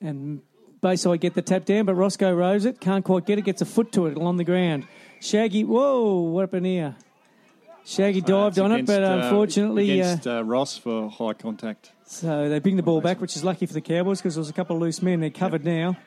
and 0.00 0.40
Bayside 0.80 1.20
get 1.20 1.34
the 1.34 1.42
tap 1.42 1.66
down, 1.66 1.84
but 1.84 1.94
Roscoe 1.94 2.32
rows 2.34 2.64
it, 2.64 2.80
can't 2.80 3.04
quite 3.04 3.26
get 3.26 3.38
it, 3.38 3.42
gets 3.42 3.60
a 3.60 3.66
foot 3.66 3.92
to 3.92 4.06
it 4.06 4.16
along 4.16 4.38
the 4.38 4.44
ground. 4.44 4.86
Shaggy, 5.20 5.64
whoa, 5.64 6.20
what 6.20 6.40
happened 6.40 6.64
here? 6.66 6.96
Shaggy 7.84 8.22
dived 8.22 8.56
It's 8.56 8.64
on 8.64 8.72
it, 8.72 8.86
but 8.86 9.04
uh, 9.04 9.20
unfortunately, 9.22 10.00
uh, 10.00 10.04
against 10.04 10.26
uh, 10.26 10.42
Ross 10.42 10.78
for 10.78 11.10
high 11.10 11.34
contact. 11.34 11.92
so 12.06 12.48
they 12.48 12.60
bring 12.60 12.76
the 12.76 12.82
ball 12.82 13.02
back, 13.02 13.20
which 13.20 13.36
is 13.36 13.44
lucky 13.44 13.66
for 13.66 13.74
the 13.74 13.80
Cowboys 13.82 14.20
because 14.20 14.34
there 14.36 14.40
was 14.40 14.50
a 14.50 14.54
couple 14.54 14.76
of 14.76 14.82
loose 14.82 15.02
men. 15.02 15.20
They're 15.20 15.30
covered 15.30 15.64
now. 15.64 15.98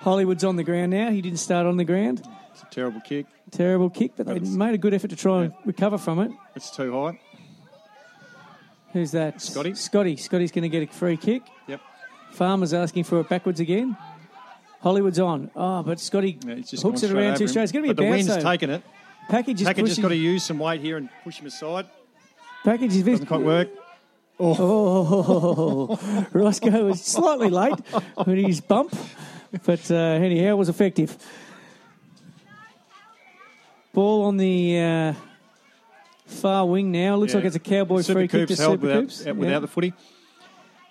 Hollywood's 0.00 0.44
on 0.44 0.56
the 0.56 0.64
ground 0.64 0.90
now. 0.92 1.10
He 1.10 1.20
didn't 1.20 1.38
start 1.38 1.66
on 1.66 1.76
the 1.76 1.84
ground. 1.84 2.22
It's 2.52 2.62
a 2.62 2.66
terrible 2.66 3.00
kick. 3.00 3.26
Terrible 3.50 3.90
kick, 3.90 4.12
but 4.16 4.26
they 4.26 4.34
That's- 4.34 4.50
made 4.52 4.74
a 4.74 4.78
good 4.78 4.94
effort 4.94 5.08
to 5.10 5.16
try 5.16 5.44
and 5.44 5.54
recover 5.64 5.98
from 5.98 6.20
it. 6.20 6.30
It's 6.54 6.70
too 6.74 6.92
high. 6.92 7.20
Who's 8.92 9.10
that? 9.12 9.40
Scotty. 9.40 9.74
Scotty. 9.74 10.16
Scotty's 10.16 10.50
going 10.52 10.62
to 10.62 10.68
get 10.68 10.88
a 10.88 10.92
free 10.92 11.16
kick. 11.16 11.42
Yep. 11.66 11.80
Farmer's 12.32 12.72
asking 12.72 13.04
for 13.04 13.20
it 13.20 13.28
backwards 13.28 13.60
again. 13.60 13.96
Hollywood's 14.80 15.18
on. 15.18 15.50
Oh, 15.56 15.82
but 15.82 15.98
Scotty 16.00 16.38
Yeah, 16.46 16.54
it's 16.54 16.70
just 16.70 16.82
hooks 16.82 17.02
gone 17.02 17.10
it 17.10 17.14
around 17.14 17.26
over 17.30 17.36
too 17.38 17.44
him. 17.44 17.48
straight. 17.48 17.62
It's 17.64 17.72
going 17.72 17.84
to 17.84 17.94
But 17.94 17.96
be 18.00 18.04
a 18.06 18.06
the 18.06 18.10
bounce. 18.16 18.28
wind's 18.28 18.44
though. 18.44 18.50
taken 18.50 18.70
it. 18.70 18.82
Package 19.28 19.60
is 19.60 19.66
has 19.66 19.76
pushing. 19.76 20.02
got 20.02 20.08
to 20.08 20.16
use 20.16 20.44
some 20.44 20.58
weight 20.58 20.80
here 20.80 20.96
and 20.96 21.08
push 21.24 21.38
him 21.40 21.46
aside. 21.46 21.86
Package 22.64 22.96
is 22.96 23.02
Doesn't 23.02 23.26
quite 23.26 23.42
work. 23.42 23.68
Oh, 24.40 24.56
oh. 26.00 26.26
Roscoe 26.32 26.86
was 26.86 27.02
slightly 27.02 27.50
late 27.50 27.74
with 28.26 28.38
his 28.38 28.60
bump, 28.60 28.94
but 29.64 29.90
uh, 29.90 29.94
anyhow, 29.94 30.50
it 30.50 30.58
was 30.58 30.68
effective. 30.68 31.16
Ball 33.92 34.24
on 34.24 34.36
the 34.36 34.78
uh, 34.78 35.12
far 36.26 36.66
wing 36.66 36.92
now. 36.92 37.16
Looks 37.16 37.32
Yeah. 37.32 37.38
like 37.38 37.46
it's 37.46 37.56
a 37.56 37.60
Cowboys 37.60 38.06
Super 38.06 38.20
free 38.20 38.28
kick 38.28 38.40
to 38.42 38.46
Coops 38.48 38.60
held 38.60 38.72
Super 38.74 38.86
without, 38.86 39.00
Coops. 39.00 39.26
uh, 39.26 39.34
without 39.34 39.52
Yeah. 39.52 39.58
the 39.60 39.66
footy. 39.68 39.92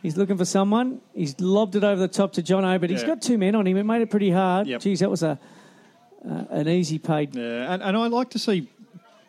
He's 0.02 0.18
looking 0.18 0.38
for 0.38 0.46
someone. 0.46 1.02
He's 1.14 1.40
lobbed 1.40 1.76
it 1.76 1.84
over 1.84 2.00
the 2.00 2.08
top 2.08 2.34
to 2.34 2.44
Jono, 2.44 2.80
but 2.80 2.90
he's 2.90 3.04
got 3.04 3.22
two 3.22 3.38
men 3.38 3.56
on 3.56 3.66
him. 3.66 3.78
It 3.78 3.84
made 3.84 4.02
it 4.02 4.10
pretty 4.10 4.30
hard. 4.30 4.68
Yep. 4.68 4.82
Geez, 4.82 5.00
that 5.00 5.10
was 5.10 5.24
a 5.24 5.40
uh, 6.28 6.44
an 6.50 6.68
easy 6.68 7.00
paid. 7.00 7.36
Yeah, 7.36 7.74
and, 7.74 7.82
and 7.82 7.96
I 7.98 8.08
like 8.08 8.30
to 8.32 8.40
see 8.40 8.68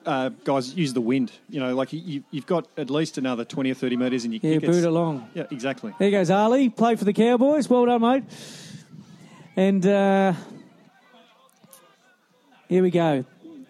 uh, 0.04 0.30
guys 0.44 0.74
use 0.74 0.92
the 0.92 1.00
wind. 1.00 1.32
You 1.48 1.60
know, 1.60 1.74
like 1.74 1.92
you, 1.92 2.22
you've 2.30 2.46
got 2.46 2.66
at 2.76 2.90
least 2.90 3.18
another 3.18 3.44
20 3.44 3.70
or 3.70 3.74
30 3.74 3.96
metres 3.96 4.24
and 4.24 4.32
you 4.34 4.40
Yeah, 4.42 4.54
kick 4.58 4.62
boot 4.66 4.76
it. 4.76 4.84
along. 4.84 5.28
Yeah, 5.34 5.44
exactly. 5.50 5.94
There 5.98 6.10
goes 6.10 6.30
Ali. 6.30 6.68
Play 6.70 6.96
for 6.96 7.04
the 7.04 7.12
Cowboys. 7.12 7.68
Well 7.68 7.86
done, 7.86 8.00
mate. 8.00 8.24
And 9.58 9.84
uh, 9.84 10.34
here 12.68 12.80
we 12.80 12.92
go. 12.92 13.24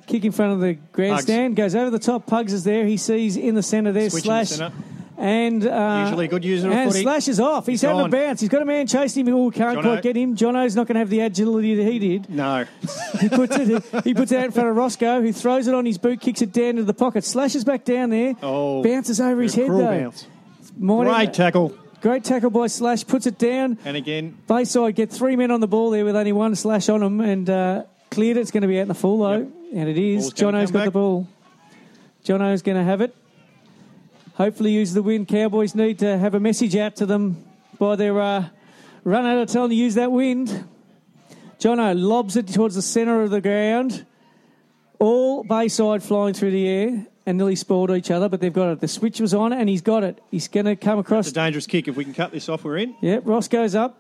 Kick 0.07 0.23
in 0.27 0.33
front 0.33 0.53
of 0.53 0.61
the 0.61 0.75
grandstand. 0.93 1.57
Goes 1.57 1.75
over 1.75 1.89
the 1.89 1.99
top. 1.99 2.27
Pugs 2.27 2.53
is 2.53 2.63
there. 2.63 2.85
He 2.85 2.99
sees 2.99 3.39
in 3.39 3.55
the 3.55 3.63
centre 3.63 3.91
there. 3.93 4.11
Switch 4.11 4.27
in 4.27 4.29
the 4.31 4.45
slash. 4.45 4.59
centre. 4.59 4.77
And 5.17 5.67
uh, 5.67 6.03
Usually 6.05 6.27
a 6.27 6.29
good 6.29 6.45
user 6.45 6.69
of 6.69 6.75
and 6.75 6.91
footy. 6.91 7.03
slashes 7.05 7.41
off. 7.41 7.65
He's, 7.65 7.81
He's 7.81 7.89
having 7.89 8.05
a 8.05 8.09
bounce. 8.11 8.41
He's 8.41 8.51
got 8.51 8.61
a 8.61 8.67
man 8.67 8.87
chasing 8.87 9.27
him. 9.27 9.35
Oh, 9.35 9.51
can't 9.51 9.79
Jono. 9.79 9.83
quite 9.83 10.03
get 10.03 10.15
him. 10.15 10.37
Jono's 10.37 10.77
not 10.77 10.87
going 10.87 10.95
to 10.97 10.99
have 11.01 11.09
the 11.09 11.21
agility 11.21 11.75
that 11.77 11.85
he 11.91 11.99
did. 11.99 12.29
No. 12.29 12.67
He 13.21 13.29
puts 13.31 13.57
it. 13.57 14.05
he 14.05 14.13
puts 14.15 14.31
it 14.31 14.39
out 14.41 14.45
in 14.45 14.53
front 14.53 14.69
of 14.69 14.77
Roscoe, 14.77 15.23
who 15.23 15.33
throws 15.33 15.67
it 15.69 15.75
on 15.75 15.87
his 15.87 15.97
boot, 15.99 16.21
kicks 16.21 16.43
it 16.43 16.53
down 16.53 16.69
into 16.71 16.85
the 16.85 16.95
pocket, 16.95 17.25
slashes 17.25 17.65
back 17.65 17.85
down 17.87 18.11
there, 18.11 18.35
Oh, 18.43 18.83
bounces 18.85 19.21
over 19.21 19.41
his 19.41 19.55
head 19.55 19.71
though. 19.71 19.79
bounce. 20.03 20.27
Morning- 20.77 21.13
Great 21.15 21.33
tackle. 21.33 21.75
Great 22.01 22.25
tackle 22.25 22.51
by 22.51 22.67
Slash. 22.67 23.07
Puts 23.07 23.27
it 23.27 23.39
down. 23.39 23.79
And 23.85 23.97
again, 23.97 24.37
Bayside 24.47 24.95
get 24.95 25.11
three 25.11 25.37
men 25.37 25.51
on 25.51 25.61
the 25.61 25.67
ball 25.69 25.91
there 25.91 26.05
with 26.05 26.17
only 26.17 26.33
one 26.33 26.55
slash 26.55 26.89
on 26.89 27.01
them 27.01 27.21
and 27.21 27.49
uh, 27.49 27.85
cleared. 28.11 28.37
It's 28.37 28.51
going 28.51 28.63
to 28.63 28.69
be 28.69 28.79
out 28.79 28.83
in 28.83 28.89
the 28.89 28.95
full 28.95 29.19
though, 29.19 29.39
Yep. 29.39 29.49
and 29.75 29.89
it 29.89 29.99
is. 29.99 30.33
Jono's 30.33 30.71
come 30.71 30.81
got 30.81 30.85
the 30.85 30.91
back. 30.91 30.93
ball. 30.93 31.29
Jono's 32.25 32.63
going 32.63 32.77
to 32.79 32.85
have 32.85 33.01
it. 33.01 33.15
Hopefully, 34.35 34.73
use 34.73 34.93
the 34.93 35.03
win. 35.03 35.27
Cowboys 35.27 35.75
need 35.75 35.99
to 36.01 36.17
have 36.19 36.35
a 36.35 36.41
message 36.41 36.77
out 36.77 36.97
to 36.97 37.07
them 37.07 37.45
by 37.79 37.97
their 37.97 38.21
uh, 38.21 38.45
run 39.05 39.27
out 39.27 39.39
of 39.39 39.49
telling 39.51 39.71
to 39.71 39.75
use 39.77 39.95
that 39.95 40.13
wind. 40.13 40.65
Jono 41.59 41.93
lobs 42.01 42.37
it 42.37 42.47
towards 42.47 42.77
the 42.77 42.83
centre 42.83 43.23
of 43.23 43.31
the 43.31 43.41
ground. 43.41 44.07
All 45.01 45.43
Bayside 45.43 46.03
flying 46.05 46.35
through 46.35 46.53
the 46.53 46.69
air 46.69 47.07
and 47.29 47.37
nearly 47.37 47.57
spoiled 47.57 47.91
each 47.91 48.11
other, 48.11 48.29
but 48.29 48.41
they've 48.41 48.53
got 48.53 48.71
it. 48.73 48.81
The 48.81 48.89
switch 48.89 49.21
was 49.21 49.35
on 49.35 49.53
and 49.53 49.69
he's 49.69 49.83
got 49.83 50.03
it. 50.03 50.19
He's 50.31 50.49
going 50.49 50.67
to 50.67 50.77
come 50.77 50.99
across 50.99 51.27
it's 51.27 51.33
a 51.33 51.41
dangerous 51.41 51.67
kick. 51.67 51.87
If 51.87 51.95
we 51.97 52.05
can 52.05 52.15
cut 52.15 52.33
this 52.33 52.49
off, 52.49 52.65
we're 52.65 52.79
in. 52.79 52.95
Yep, 53.03 53.23
Ross 53.27 53.49
goes 53.49 53.75
up. 53.75 53.97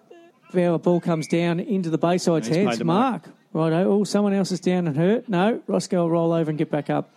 Ball 0.53 1.01
comes 1.01 1.27
down 1.29 1.61
into 1.61 1.91
the 1.91 1.99
Bayside's 1.99 2.47
He's 2.49 2.57
hands. 2.57 2.83
Mark. 2.83 3.29
Righto. 3.53 3.91
Oh, 3.93 4.05
someone 4.05 4.33
else 4.33 4.51
is 4.51 4.61
down 4.61 4.87
and 4.87 4.97
hurt. 4.97 5.29
No, 5.29 5.61
Roscoe 5.67 5.99
will 6.03 6.11
roll 6.11 6.33
over 6.33 6.51
and 6.51 6.59
get 6.59 6.71
back 6.71 6.89
up. 6.89 7.11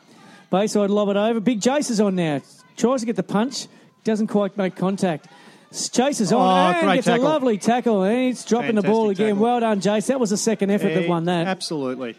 Bayside 0.50 0.90
lob 0.90 1.08
it 1.10 1.16
over. 1.16 1.40
Big 1.40 1.62
Jace 1.62 1.90
is 1.90 2.02
on 2.02 2.16
now. 2.16 2.42
Tries 2.76 3.00
to 3.00 3.06
get 3.06 3.16
the 3.16 3.24
punch. 3.24 3.68
Doesn't 4.04 4.28
quite 4.28 4.58
make 4.58 4.76
contact. 4.76 5.28
Chase 5.72 6.20
is 6.20 6.34
on 6.34 6.42
Oh, 6.42 6.72
and 6.78 6.86
great 6.86 6.96
gets 6.96 7.08
tackle. 7.08 7.26
a 7.26 7.30
lovely 7.30 7.58
tackle. 7.58 8.04
And 8.04 8.32
it's 8.32 8.44
dropping 8.44 8.76
the 8.76 8.82
ball 8.82 9.10
again. 9.10 9.28
tackle. 9.36 9.44
Well 9.44 9.60
done, 9.62 9.80
Jace. 9.80 10.08
That 10.08 10.20
was 10.20 10.32
the 10.32 10.38
second 10.38 10.72
effort 10.72 10.94
that 10.94 11.08
won 11.08 11.24
that. 11.26 11.48
Absolutely. 11.48 12.16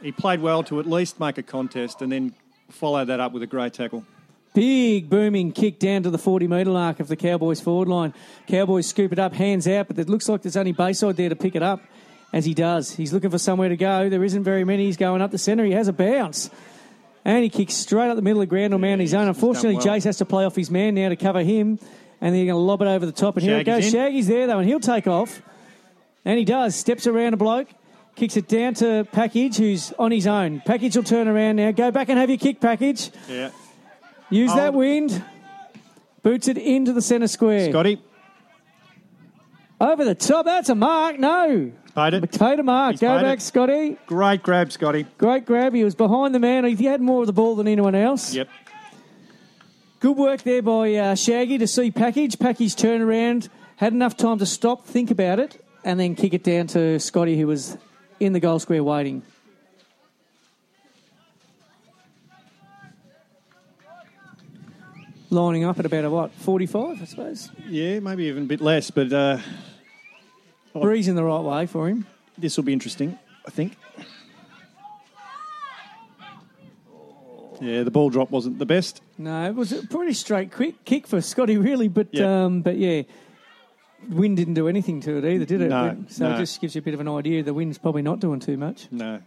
He 0.00 0.12
played 0.12 0.40
well 0.40 0.62
to 0.64 0.80
at 0.80 0.86
least 0.86 1.20
make 1.20 1.36
a 1.36 1.42
contest 1.42 2.00
and 2.00 2.10
then 2.10 2.34
follow 2.70 3.04
that 3.04 3.20
up 3.20 3.32
with 3.32 3.42
a 3.42 3.46
great 3.46 3.74
tackle. 3.74 4.04
Big 4.52 5.08
booming 5.08 5.52
kick 5.52 5.78
down 5.78 6.02
to 6.02 6.10
the 6.10 6.18
40 6.18 6.48
metre 6.48 6.70
mark 6.70 6.98
of 6.98 7.06
the 7.06 7.16
Cowboys 7.16 7.60
forward 7.60 7.86
line. 7.86 8.12
Cowboys 8.48 8.86
scoop 8.86 9.12
it 9.12 9.18
up, 9.18 9.32
hands 9.32 9.68
out, 9.68 9.86
but 9.86 9.98
it 9.98 10.08
looks 10.08 10.28
like 10.28 10.42
there's 10.42 10.56
only 10.56 10.72
Bayside 10.72 11.16
there 11.16 11.28
to 11.28 11.36
pick 11.36 11.54
it 11.54 11.62
up 11.62 11.80
as 12.32 12.44
he 12.44 12.54
does. 12.54 12.90
He's 12.92 13.12
looking 13.12 13.30
for 13.30 13.38
somewhere 13.38 13.68
to 13.68 13.76
go. 13.76 14.08
There 14.08 14.24
isn't 14.24 14.42
very 14.42 14.64
many. 14.64 14.86
He's 14.86 14.96
going 14.96 15.22
up 15.22 15.30
the 15.30 15.38
centre. 15.38 15.64
He 15.64 15.72
has 15.72 15.86
a 15.86 15.92
bounce. 15.92 16.50
And 17.24 17.44
he 17.44 17.50
kicks 17.50 17.74
straight 17.74 18.08
up 18.08 18.16
the 18.16 18.22
middle 18.22 18.40
of 18.40 18.48
the 18.48 18.50
ground 18.50 18.74
on 18.74 18.80
man 18.80 18.98
his 18.98 19.14
own. 19.14 19.28
Unfortunately, 19.28 19.74
well. 19.74 19.84
Jace 19.84 20.04
has 20.04 20.18
to 20.18 20.24
play 20.24 20.44
off 20.44 20.56
his 20.56 20.70
man 20.70 20.94
now 20.94 21.10
to 21.10 21.16
cover 21.16 21.42
him. 21.42 21.78
And 22.20 22.34
they're 22.34 22.46
going 22.46 22.48
to 22.48 22.56
lob 22.56 22.82
it 22.82 22.88
over 22.88 23.06
the 23.06 23.12
top. 23.12 23.36
And 23.36 23.44
here 23.44 23.58
it 23.58 23.64
goes. 23.64 23.84
Shaggy's 23.84 23.94
in. 23.94 24.00
Shaggy's 24.00 24.26
there, 24.26 24.46
though, 24.46 24.58
and 24.58 24.68
he'll 24.68 24.80
take 24.80 25.06
off. 25.06 25.42
And 26.24 26.38
he 26.38 26.44
does. 26.44 26.74
Steps 26.74 27.06
around 27.06 27.34
a 27.34 27.36
bloke. 27.36 27.68
Kicks 28.16 28.36
it 28.36 28.48
down 28.48 28.74
to 28.74 29.06
Package, 29.12 29.56
who's 29.56 29.92
on 29.98 30.10
his 30.10 30.26
own. 30.26 30.60
Package 30.66 30.96
will 30.96 31.04
turn 31.04 31.26
around 31.28 31.56
now. 31.56 31.70
Go 31.70 31.90
back 31.90 32.08
and 32.08 32.18
have 32.18 32.28
your 32.28 32.38
kick, 32.38 32.60
Package. 32.60 33.10
Yeah. 33.28 33.50
Use 34.28 34.50
Oh. 34.52 34.56
that 34.56 34.74
wind. 34.74 35.22
Boots 36.22 36.48
it 36.48 36.58
into 36.58 36.92
the 36.92 37.00
centre 37.00 37.28
square. 37.28 37.70
Scotty, 37.70 37.98
Over 39.80 40.04
the 40.04 40.14
top. 40.14 40.44
That's 40.44 40.68
a 40.68 40.74
mark. 40.74 41.18
No. 41.18 41.72
paid 41.94 42.12
it. 42.14 42.38
Paid 42.38 42.58
a 42.58 42.62
mark. 42.62 42.92
He's 42.92 43.00
Go 43.00 43.20
back, 43.20 43.38
it. 43.38 43.42
Scotty. 43.42 43.96
Great 44.06 44.42
grab, 44.42 44.70
Scotty. 44.70 45.06
Great 45.16 45.46
grab. 45.46 45.72
He 45.74 45.82
was 45.82 45.94
behind 45.94 46.34
the 46.34 46.38
man. 46.38 46.64
He 46.64 46.84
had 46.84 47.00
more 47.00 47.22
of 47.22 47.26
the 47.26 47.32
ball 47.32 47.56
than 47.56 47.66
anyone 47.66 47.94
else. 47.94 48.34
Yep. 48.34 48.48
Good 50.00 50.16
work 50.16 50.42
there 50.42 50.60
by 50.62 50.94
uh, 50.94 51.14
Shaggy 51.14 51.56
to 51.58 51.66
see 51.66 51.90
Package. 51.90 52.38
Package 52.38 52.76
turn 52.76 53.00
around, 53.00 53.48
had 53.76 53.92
enough 53.94 54.16
time 54.16 54.38
to 54.38 54.46
stop, 54.46 54.84
think 54.86 55.10
about 55.10 55.38
it, 55.38 55.62
and 55.84 55.98
then 55.98 56.14
kick 56.14 56.34
it 56.34 56.42
down 56.44 56.66
to 56.68 56.98
Scotty, 57.00 57.38
who 57.38 57.46
was 57.46 57.76
in 58.20 58.32
the 58.34 58.40
goal 58.40 58.58
square 58.58 58.84
waiting. 58.84 59.22
Lining 65.30 65.64
up 65.64 65.78
at 65.78 65.86
about 65.86 66.04
a 66.04 66.10
what, 66.10 66.32
45, 66.32 67.00
I 67.00 67.04
suppose? 67.04 67.50
Yeah, 67.68 68.00
maybe 68.00 68.24
even 68.24 68.44
a 68.44 68.46
bit 68.46 68.60
less, 68.60 68.90
but 68.90 69.12
uh, 69.12 69.38
Breezing 70.74 71.14
the 71.14 71.22
right 71.22 71.40
way 71.40 71.66
for 71.66 71.88
him. 71.88 72.06
this 72.36 72.56
will 72.56 72.64
be 72.64 72.72
interesting, 72.72 73.16
I 73.46 73.50
think. 73.50 73.76
Yeah, 77.60 77.82
the 77.82 77.90
ball 77.90 78.10
drop 78.10 78.30
wasn't 78.30 78.58
the 78.58 78.66
best. 78.66 79.02
No, 79.18 79.46
it 79.46 79.54
was 79.54 79.70
a 79.72 79.86
pretty 79.86 80.14
straight 80.14 80.50
quick 80.50 80.82
kick 80.84 81.06
for 81.06 81.20
Scotty, 81.20 81.58
really. 81.58 81.88
But 81.88 82.18
um, 82.18 82.62
but 82.62 82.78
yeah, 82.78 83.02
wind 84.08 84.36
didn't 84.36 84.54
do 84.54 84.68
anything 84.68 85.00
to 85.02 85.18
it 85.18 85.24
either, 85.24 85.44
did 85.44 85.60
it? 85.60 85.68
No, 85.68 86.04
so 86.08 86.28
no. 86.28 86.34
it 86.34 86.38
just 86.38 86.60
gives 86.60 86.74
you 86.74 86.80
a 86.80 86.82
bit 86.82 86.94
of 86.94 87.00
an 87.00 87.08
idea. 87.08 87.42
The 87.42 87.54
wind's 87.54 87.78
probably 87.78 88.02
not 88.02 88.20
doing 88.20 88.40
too 88.40 88.56
much. 88.56 88.88
No. 88.90 89.20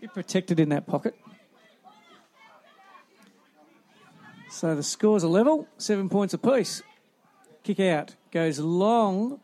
Bit 0.00 0.14
protected 0.14 0.58
in 0.58 0.70
that 0.70 0.86
pocket. 0.86 1.14
So 4.50 4.74
the 4.74 4.82
scores 4.82 5.24
are 5.24 5.28
level, 5.28 5.68
seven 5.78 6.08
points 6.08 6.34
apiece. 6.34 6.82
Kick 7.62 7.80
out 7.80 8.14
goes 8.32 8.58
long 8.58 9.40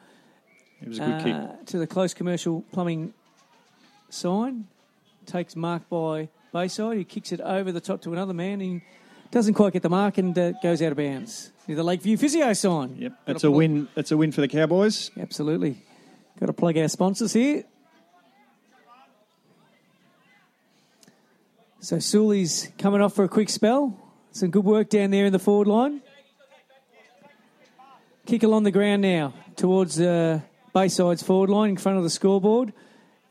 It 0.81 0.89
was 0.89 0.99
a 0.99 1.07
good 1.07 1.23
kick. 1.23 1.35
uh, 1.35 1.47
to 1.67 1.79
the 1.79 1.87
close 1.87 2.15
commercial 2.15 2.63
plumbing 2.73 3.13
sign. 4.09 4.67
Takes 5.27 5.57
mark 5.57 5.89
by 5.89 6.29
Bayside. 6.53 6.99
He 6.99 7.05
kicks 7.05 7.33
it 7.33 7.41
over 7.41 7.73
the 7.73 7.81
top 7.81 8.01
to 8.03 8.13
another 8.13 8.33
man. 8.33 8.61
He 8.61 8.83
doesn't 9.31 9.55
quite 9.55 9.73
get 9.73 9.83
the 9.83 9.89
mark 9.89 10.19
and 10.19 10.37
uh, 10.39 10.53
goes 10.63 10.81
out 10.83 10.93
of 10.93 10.97
bounds. 10.99 11.51
The 11.69 11.83
Lakeview 11.83 12.17
Physio 12.17 12.53
sign. 12.53 12.97
Yep, 12.97 13.13
that's 13.25 13.45
a 13.45 13.51
win. 13.51 13.89
That's 13.95 14.13
a 14.13 14.17
win 14.17 14.31
for 14.31 14.41
the 14.41 14.49
Cowboys. 14.49 15.11
Absolutely. 15.19 15.83
Got 16.39 16.47
to 16.47 16.53
plug 16.53 16.77
our 16.79 16.87
sponsors 16.87 17.33
here. 17.33 17.65
So 21.81 21.99
Sully's 21.99 22.71
coming 22.79 23.01
off 23.01 23.15
for 23.15 23.25
a 23.25 23.29
quick 23.29 23.49
spell. 23.49 23.99
Some 24.31 24.51
good 24.51 24.65
work 24.65 24.91
down 24.91 25.11
there 25.11 25.27
in 25.27 25.33
the 25.33 25.39
forward 25.39 25.67
line. 25.67 26.03
Kick 28.27 28.43
along 28.43 28.65
the 28.65 28.71
ground 28.71 29.03
now 29.03 29.33
towards 29.57 30.01
uh, 30.01 30.41
Bayside's 30.75 31.23
forward 31.23 31.51
line 31.51 31.71
in 31.71 31.77
front 31.77 31.99
of 31.99 32.05
the 32.05 32.11
scoreboard. 32.11 32.73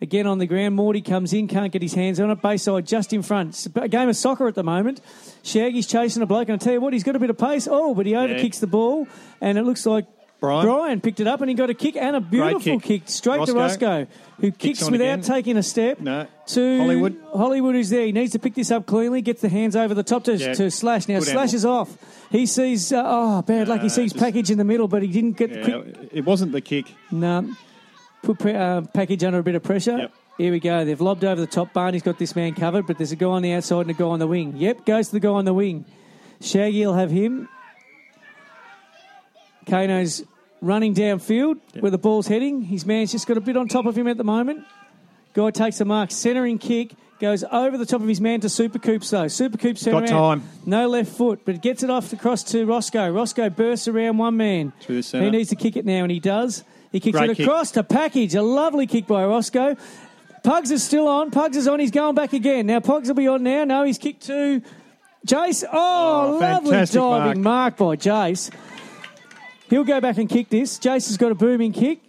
Again 0.01 0.27
on 0.27 0.39
the 0.39 0.45
ground, 0.45 0.75
Morty 0.75 1.01
comes 1.01 1.31
in, 1.33 1.47
can't 1.47 1.71
get 1.71 1.81
his 1.81 1.93
hands 1.93 2.19
on 2.19 2.29
it. 2.29 2.41
Bayside 2.41 2.85
just 2.85 3.13
in 3.13 3.21
front. 3.21 3.49
It's 3.49 3.65
a 3.75 3.87
game 3.87 4.09
of 4.09 4.15
soccer 4.17 4.47
at 4.47 4.53
the 4.55 4.63
moment. 4.63 4.99
Shaggy's 5.43 5.87
chasing 5.87 6.21
a 6.21 6.25
bloke, 6.25 6.49
and 6.49 6.61
I 6.61 6.63
tell 6.63 6.73
you 6.73 6.81
what, 6.81 6.91
he's 6.93 7.03
got 7.03 7.15
a 7.15 7.19
bit 7.19 7.29
of 7.29 7.37
pace. 7.37 7.67
Oh, 7.71 7.95
but 7.95 8.05
he 8.05 8.11
overkicks 8.11 8.59
the 8.59 8.67
ball, 8.67 9.07
and 9.39 9.57
it 9.57 9.63
looks 9.63 9.85
like 9.85 10.05
Brian? 10.41 10.65
Brian 10.65 11.01
picked 11.01 11.21
it 11.21 11.27
up, 11.27 11.39
and 11.39 11.49
he 11.49 11.55
got 11.55 11.69
a 11.69 11.73
kick 11.73 11.95
and 11.95 12.13
a 12.17 12.19
beautiful 12.19 12.77
kick. 12.79 13.03
kick. 13.03 13.09
straight 13.09 13.45
to 13.45 13.53
Roscoe. 13.53 13.99
Roscoe, 14.01 14.07
who 14.41 14.51
kicks 14.51 14.83
on 14.83 14.91
without 14.91 15.05
again. 15.05 15.21
taking 15.21 15.55
a 15.57 15.63
step. 15.63 16.01
No. 16.01 16.27
To 16.47 16.77
Hollywood. 16.77 17.17
Hollywood, 17.33 17.75
who's 17.75 17.89
there. 17.89 18.05
He 18.05 18.11
needs 18.11 18.33
to 18.33 18.39
pick 18.39 18.53
this 18.53 18.71
up 18.71 18.85
cleanly, 18.85 19.21
gets 19.21 19.41
the 19.41 19.49
hands 19.49 19.77
over 19.77 19.93
the 19.93 20.03
top 20.03 20.25
to, 20.25 20.35
Yeah. 20.35 20.53
to 20.55 20.69
Slash. 20.69 21.07
Now, 21.07 21.19
Good 21.19 21.29
Slash 21.29 21.35
angle. 21.53 21.55
is 21.55 21.65
off. 21.65 21.97
He 22.31 22.45
sees, 22.47 22.91
uh, 22.91 23.01
oh, 23.03 23.41
bad 23.43 23.69
luck. 23.69 23.79
He 23.79 23.85
Uh, 23.87 23.89
sees 23.89 24.11
just- 24.11 24.21
package 24.23 24.51
in 24.51 24.57
the 24.57 24.65
middle, 24.65 24.89
but 24.89 25.01
he 25.03 25.07
didn't 25.07 25.37
get 25.37 25.53
the 25.53 25.59
Yeah, 25.59 25.65
quick 25.81 26.09
it 26.11 26.25
wasn't 26.25 26.51
the 26.51 26.59
kick. 26.61 26.87
no. 27.13 27.45
Put 28.25 28.39
pre- 28.39 28.55
uh, 28.55 28.81
package 28.93 29.23
under 29.23 29.37
a 29.39 29.43
bit 29.43 29.53
of 29.53 29.61
pressure. 29.61 29.97
Yep. 29.97 30.13
Here 30.39 30.51
we 30.51 30.59
go. 30.59 30.83
They've 30.83 30.99
lobbed 30.99 31.23
over 31.23 31.39
the 31.39 31.47
top. 31.47 31.71
Barney's 31.73 32.01
got 32.01 32.17
this 32.17 32.35
man 32.35 32.55
covered, 32.55 32.87
but 32.87 32.97
there's 32.97 33.11
a 33.11 33.15
guy 33.15 33.27
on 33.27 33.41
the 33.43 33.53
outside 33.53 33.81
and 33.81 33.91
a 33.91 33.93
guy 33.93 34.03
on 34.03 34.19
the 34.19 34.27
wing. 34.27 34.53
Yep, 34.57 34.85
goes 34.85 35.07
to 35.07 35.13
the 35.13 35.19
guy 35.19 35.29
on 35.29 35.45
the 35.45 35.53
wing. 35.53 35.85
Shaggy 36.41 36.85
will 36.85 36.95
have 36.95 37.11
him. 37.11 37.47
Kano's 39.67 40.23
running 40.59 40.93
downfield 40.93 41.59
where 41.79 41.91
the 41.91 41.97
ball's 41.99 42.27
heading. 42.27 42.63
His 42.63 42.85
man's 42.85 43.11
just 43.11 43.27
got 43.27 43.37
a 43.37 43.41
bit 43.41 43.55
on 43.55 43.67
top 43.67 43.85
of 43.85 43.97
him 43.97 44.07
at 44.07 44.17
the 44.17 44.23
moment. 44.23 44.65
Guy 45.33 45.51
takes 45.51 45.79
a 45.81 45.85
mark, 45.85 46.11
centering 46.11 46.57
kick, 46.57 46.93
goes 47.19 47.43
over 47.51 47.77
the 47.77 47.85
top 47.85 48.01
of 48.01 48.07
his 48.07 48.21
man 48.21 48.41
to 48.41 48.49
Super 48.49 48.79
Coops 48.79 49.09
though. 49.09 49.27
Super 49.27 49.57
Coops 49.57 49.85
Got 49.85 50.07
time. 50.07 50.43
No 50.65 50.87
left 50.87 51.11
foot, 51.11 51.41
but 51.45 51.61
gets 51.61 51.83
it 51.83 51.89
off 51.89 52.11
across 52.11 52.43
to 52.45 52.65
Roscoe. 52.65 53.09
Roscoe 53.09 53.49
bursts 53.49 53.87
around 53.87 54.17
one 54.17 54.35
man. 54.37 54.73
Through 54.81 54.97
the 54.97 55.03
centre. 55.03 55.25
He 55.25 55.31
needs 55.31 55.49
to 55.49 55.55
kick 55.55 55.75
it 55.77 55.85
now, 55.85 56.03
and 56.03 56.11
he 56.11 56.19
does. 56.19 56.63
He 56.95 57.01
kicks 57.01 57.17
Great 57.17 57.31
it 57.31 57.35
kick. 57.35 57.45
across 57.45 57.71
to 57.71 57.83
Package. 57.83 58.35
A 58.35 58.41
lovely 58.41 58.87
kick 58.87 59.05
by 59.05 59.25
Roscoe. 59.25 59.75
Pugs 60.45 60.71
is 60.71 60.81
still 60.81 61.09
on. 61.09 61.29
Pugs 61.29 61.57
is 61.57 61.67
on. 61.67 61.81
He's 61.81 61.91
going 61.91 62.15
back 62.15 62.31
again. 62.31 62.67
Now 62.67 62.79
Pugs 62.79 63.09
will 63.09 63.15
be 63.15 63.27
on 63.27 63.43
now. 63.43 63.65
No, 63.65 63.83
he's 63.83 63.97
kicked 63.97 64.27
to 64.27 64.61
Jace. 65.27 65.65
Oh, 65.69 66.35
Oh, 66.35 66.37
lovely 66.39 66.85
diving 66.85 67.43
mark. 67.43 67.75
by 67.75 67.97
Jace. 67.97 68.49
He'll 69.69 69.83
go 69.83 69.99
back 69.99 70.17
and 70.19 70.29
kick 70.29 70.47
this. 70.47 70.79
Jace 70.79 71.07
has 71.07 71.17
got 71.17 71.33
a 71.33 71.35
booming 71.35 71.73
kick. 71.73 71.99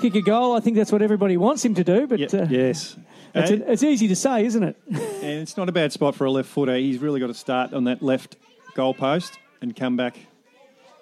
Kick 0.00 0.16
a 0.16 0.22
goal. 0.22 0.56
I 0.56 0.58
think 0.60 0.76
that's 0.76 0.90
what 0.90 1.02
everybody 1.02 1.36
wants 1.36 1.64
him 1.64 1.74
to 1.74 1.84
do, 1.84 2.08
but 2.08 2.18
Ye- 2.18 2.26
uh, 2.26 2.46
yes. 2.50 2.96
it's, 3.32 3.50
And, 3.52 3.62
it's 3.68 3.84
easy 3.84 4.08
to 4.08 4.16
say, 4.16 4.44
isn't 4.44 4.62
it? 4.64 4.76
and 4.90 5.40
it's 5.40 5.56
not 5.56 5.68
a 5.68 5.72
bad 5.72 5.92
spot 5.92 6.16
for 6.16 6.24
a 6.24 6.32
left 6.32 6.48
footer. 6.48 6.74
He's 6.74 6.98
really 6.98 7.20
got 7.20 7.28
to 7.28 7.34
start 7.34 7.72
on 7.72 7.84
that 7.84 8.02
left 8.02 8.34
goal 8.74 8.92
post 8.92 9.38
and 9.60 9.76
come 9.76 9.96
back 9.96 10.16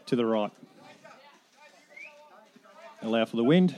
to 0.06 0.16
the 0.16 0.26
right. 0.26 0.50
Allow 3.02 3.24
for 3.24 3.36
the 3.36 3.44
wind. 3.44 3.74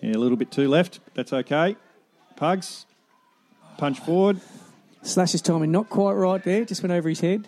Yeah, 0.00 0.12
a 0.12 0.18
little 0.18 0.36
bit 0.36 0.50
too 0.50 0.68
left. 0.68 1.00
That's 1.14 1.32
okay. 1.32 1.76
Pugs. 2.36 2.86
Punch 3.76 4.00
forward. 4.00 4.40
Slash's 5.02 5.42
timing 5.42 5.70
not 5.70 5.88
quite 5.90 6.12
right 6.12 6.42
there. 6.42 6.64
Just 6.64 6.82
went 6.82 6.92
over 6.92 7.08
his 7.08 7.20
head. 7.20 7.46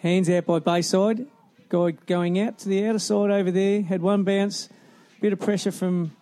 Hands 0.00 0.28
out 0.30 0.46
by 0.46 0.58
Bayside. 0.58 1.26
Guy 1.68 1.90
going 2.06 2.38
out 2.38 2.58
to 2.60 2.68
the 2.68 2.86
outer 2.86 2.98
side 2.98 3.30
over 3.30 3.50
there. 3.50 3.82
Had 3.82 4.00
one 4.02 4.24
bounce. 4.24 4.68
Bit 5.20 5.32
of 5.32 5.40
pressure 5.40 5.72
from. 5.72 6.12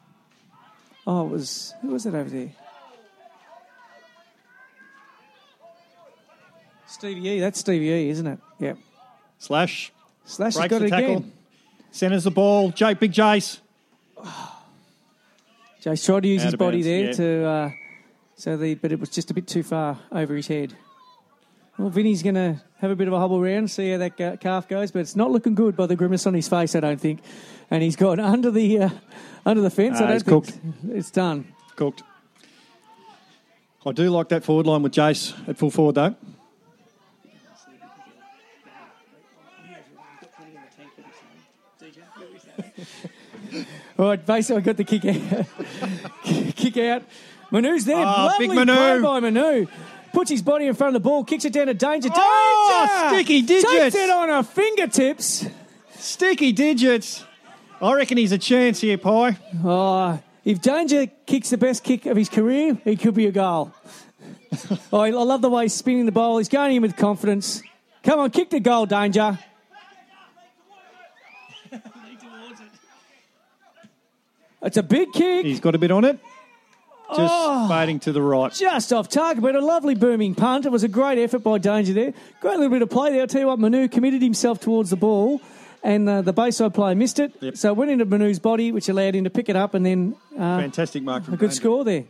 Oh, 1.06 1.26
it 1.26 1.30
was. 1.30 1.74
Who 1.82 1.88
was 1.88 2.06
it 2.06 2.14
over 2.14 2.28
there? 2.28 2.50
Stevie 6.86 7.28
E. 7.28 7.40
That's 7.40 7.60
Stevie 7.60 7.88
E, 7.90 8.08
isn't 8.10 8.26
it? 8.26 8.38
Yep. 8.58 8.78
Slash. 9.38 9.92
Slash 10.24 10.54
has 10.56 10.68
got 10.68 10.78
the 10.78 10.86
it 10.86 10.88
tackle. 10.90 11.16
again. 11.18 11.32
Centers 11.96 12.24
the 12.24 12.30
ball. 12.30 12.70
Jake, 12.72 13.00
big 13.00 13.10
Jace. 13.12 13.58
Jace 15.82 16.04
tried 16.04 16.24
to 16.24 16.28
use 16.28 16.42
Out 16.42 16.46
his 16.46 16.54
body 16.56 16.82
bounds, 16.82 16.86
there 16.86 17.04
yeah. 17.04 17.12
to. 17.12 17.46
Uh, 17.48 17.70
so 18.36 18.56
the, 18.58 18.74
but 18.74 18.92
it 18.92 19.00
was 19.00 19.08
just 19.08 19.30
a 19.30 19.34
bit 19.34 19.46
too 19.46 19.62
far 19.62 19.98
over 20.12 20.34
his 20.36 20.46
head. 20.46 20.74
Well, 21.78 21.88
Vinny's 21.88 22.22
going 22.22 22.34
to 22.34 22.60
have 22.80 22.90
a 22.90 22.96
bit 22.96 23.08
of 23.08 23.14
a 23.14 23.18
hobble 23.18 23.40
round, 23.40 23.70
see 23.70 23.90
how 23.92 23.98
that 23.98 24.40
calf 24.40 24.68
goes, 24.68 24.90
but 24.90 24.98
it's 24.98 25.16
not 25.16 25.30
looking 25.30 25.54
good 25.54 25.74
by 25.74 25.86
the 25.86 25.96
grimace 25.96 26.26
on 26.26 26.34
his 26.34 26.48
face, 26.48 26.74
I 26.74 26.80
don't 26.80 27.00
think. 27.00 27.20
And 27.70 27.82
he's 27.82 27.96
gone 27.96 28.20
under 28.34 28.50
the 28.50 28.78
uh, 28.82 28.90
under 29.46 29.62
the 29.62 29.70
fence. 29.70 29.98
I 29.98 30.04
Ah, 30.04 30.06
don't 30.08 30.12
he's 30.12 30.22
think 30.22 30.44
cooked. 30.44 30.58
it's 30.90 31.10
done. 31.10 31.46
Cooked. 31.76 32.02
I 33.86 33.92
do 33.92 34.10
like 34.10 34.28
that 34.28 34.44
forward 34.44 34.66
line 34.66 34.82
with 34.82 34.92
Jace 34.92 35.32
at 35.48 35.56
full 35.56 35.70
forward, 35.70 35.94
though. 35.94 36.14
Right, 43.98 44.24
basically, 44.26 44.56
I 44.62 44.64
got 44.64 44.76
the 44.76 44.84
kick 44.84 45.04
out. 45.04 45.46
kick 46.56 46.76
out. 46.78 47.02
Manu's 47.50 47.84
there. 47.84 48.04
Ah, 48.04 48.26
Lovely 48.26 48.48
big 48.48 48.56
Manu. 48.56 48.72
play 48.74 49.00
by 49.00 49.20
Manu. 49.20 49.66
Puts 50.12 50.30
his 50.30 50.42
body 50.42 50.66
in 50.66 50.74
front 50.74 50.94
of 50.96 51.02
the 51.02 51.08
ball, 51.08 51.24
kicks 51.24 51.44
it 51.44 51.52
down 51.52 51.66
to 51.66 51.74
danger. 51.74 52.08
Danger! 52.08 52.20
Oh, 52.22 53.08
sticky 53.12 53.42
digits. 53.42 53.70
Takes 53.70 53.94
it 53.94 54.10
on 54.10 54.28
her 54.28 54.42
fingertips. 54.42 55.46
Sticky 55.94 56.52
digits. 56.52 57.24
I 57.80 57.92
reckon 57.94 58.16
he's 58.16 58.32
a 58.32 58.38
chance 58.38 58.80
here, 58.80 58.96
Pie. 58.98 59.36
Oh, 59.64 60.18
if 60.44 60.60
Danger 60.62 61.06
kicks 61.26 61.50
the 61.50 61.58
best 61.58 61.84
kick 61.84 62.06
of 62.06 62.16
his 62.16 62.28
career, 62.30 62.78
it 62.84 63.00
could 63.00 63.14
be 63.14 63.26
a 63.26 63.32
goal. 63.32 63.72
oh, 64.92 65.00
I 65.00 65.08
I 65.08 65.10
love 65.10 65.42
the 65.42 65.50
way 65.50 65.64
he's 65.64 65.74
spinning 65.74 66.06
the 66.06 66.12
ball. 66.12 66.38
He's 66.38 66.48
going 66.48 66.76
in 66.76 66.82
with 66.82 66.96
confidence. 66.96 67.62
Come 68.02 68.20
on, 68.20 68.30
kick 68.30 68.48
the 68.50 68.60
goal, 68.60 68.86
Danger. 68.86 69.38
It's 74.62 74.76
a 74.76 74.82
big 74.82 75.12
kick, 75.12 75.44
He's 75.46 75.60
got 75.60 75.74
a 75.74 75.78
bit 75.78 75.90
on 75.90 76.04
it. 76.04 76.18
Just 77.10 77.32
Oh. 77.32 77.68
fading 77.68 78.00
to 78.00 78.12
the 78.12 78.20
right. 78.20 78.52
just 78.52 78.92
off 78.92 79.08
target, 79.08 79.40
but 79.40 79.54
a 79.54 79.60
lovely 79.60 79.94
booming 79.94 80.34
punt. 80.34 80.66
It 80.66 80.72
was 80.72 80.82
a 80.82 80.88
great 80.88 81.18
effort 81.18 81.38
by 81.40 81.58
Danger 81.58 81.92
there. 81.92 82.12
Great 82.40 82.56
little 82.56 82.70
bit 82.70 82.82
of 82.82 82.90
play 82.90 83.12
there. 83.12 83.20
I'll 83.20 83.26
tell 83.28 83.42
you 83.42 83.46
what, 83.46 83.60
Manu 83.60 83.86
committed 83.86 84.22
himself 84.22 84.58
towards 84.60 84.90
the 84.90 84.96
ball, 84.96 85.40
and 85.84 86.08
uh, 86.08 86.22
the 86.22 86.32
bayside 86.32 86.74
player 86.74 86.96
missed 86.96 87.20
it. 87.20 87.32
Yep. 87.40 87.56
So 87.56 87.68
it 87.70 87.76
went 87.76 87.92
into 87.92 88.04
Manu's 88.06 88.40
body, 88.40 88.72
which 88.72 88.88
allowed 88.88 89.14
him 89.14 89.22
to 89.22 89.30
pick 89.30 89.48
it 89.48 89.54
up, 89.54 89.74
and 89.74 89.86
then 89.86 90.16
uh, 90.34 90.58
Fantastic 90.58 91.04
mark 91.04 91.28
A 91.28 91.30
good 91.32 91.38
Danger. 91.40 91.54
score 91.54 91.84
there. 91.84 92.04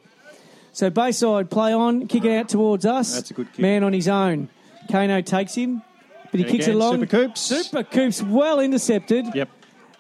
So 0.72 0.88
Bayside 0.88 1.50
play 1.50 1.74
on, 1.74 2.06
kick 2.06 2.24
it 2.24 2.34
out 2.34 2.48
towards 2.48 2.86
us. 2.86 3.14
That's 3.14 3.30
a 3.30 3.34
good 3.34 3.52
kick. 3.52 3.58
Man 3.60 3.84
on 3.84 3.92
his 3.92 4.08
own. 4.08 4.48
Kano 4.90 5.20
takes 5.20 5.54
him, 5.54 5.82
but 6.30 6.38
he 6.40 6.42
And 6.44 6.52
kicks 6.52 6.66
it 6.68 6.70
again, 6.70 6.80
along. 6.80 6.92
Super 7.00 7.06
Coops. 7.06 7.40
Super 7.42 7.82
Coops 7.82 8.22
well 8.22 8.60
intercepted, 8.60 9.26
Yep. 9.34 9.50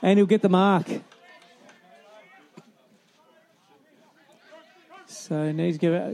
and 0.00 0.18
he'll 0.18 0.26
get 0.26 0.40
the 0.40 0.48
mark. 0.48 0.86
So 5.26 5.50
needs 5.50 5.78
to 5.78 5.86
go 5.88 5.96
out. 5.96 6.12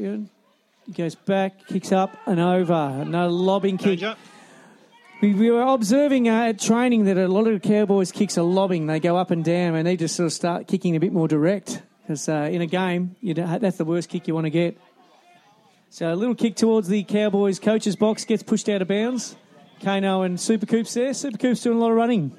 He 0.86 0.92
goes 0.92 1.14
back, 1.14 1.66
kicks 1.66 1.92
up 1.92 2.16
and 2.24 2.40
over. 2.40 2.72
Another 2.72 3.30
lobbing 3.30 3.76
kick. 3.76 4.00
Danger. 4.00 4.16
We, 5.20 5.34
we 5.34 5.50
were 5.50 5.60
observing 5.60 6.30
uh, 6.30 6.46
at 6.46 6.58
training 6.58 7.04
that 7.04 7.18
a 7.18 7.28
lot 7.28 7.46
of 7.46 7.60
the 7.60 7.68
Cowboys' 7.68 8.10
kicks 8.10 8.38
are 8.38 8.42
lobbing. 8.42 8.86
They 8.86 9.00
go 9.00 9.18
up 9.18 9.30
and 9.30 9.44
down, 9.44 9.74
and 9.74 9.86
they 9.86 9.98
just 9.98 10.16
sort 10.16 10.28
of 10.28 10.32
start 10.32 10.66
kicking 10.66 10.96
a 10.96 11.00
bit 11.00 11.12
more 11.12 11.28
direct. 11.28 11.82
Because 12.02 12.26
uh, 12.26 12.48
in 12.50 12.62
a 12.62 12.66
game, 12.66 13.14
that's 13.22 13.76
the 13.76 13.84
worst 13.84 14.08
kick 14.08 14.26
you 14.26 14.34
want 14.34 14.46
to 14.46 14.50
get. 14.50 14.78
So 15.90 16.10
a 16.10 16.16
little 16.16 16.34
kick 16.34 16.56
towards 16.56 16.88
the 16.88 17.04
Cowboys' 17.04 17.58
coach's 17.58 17.96
box 17.96 18.24
gets 18.24 18.42
pushed 18.42 18.68
out 18.70 18.80
of 18.80 18.88
bounds. 18.88 19.36
Kano 19.82 20.22
and 20.22 20.38
Supercoop's 20.38 20.94
there. 20.94 21.10
Supercoop's 21.10 21.60
doing 21.62 21.76
a 21.76 21.80
lot 21.80 21.90
of 21.90 21.96
running. 21.96 22.34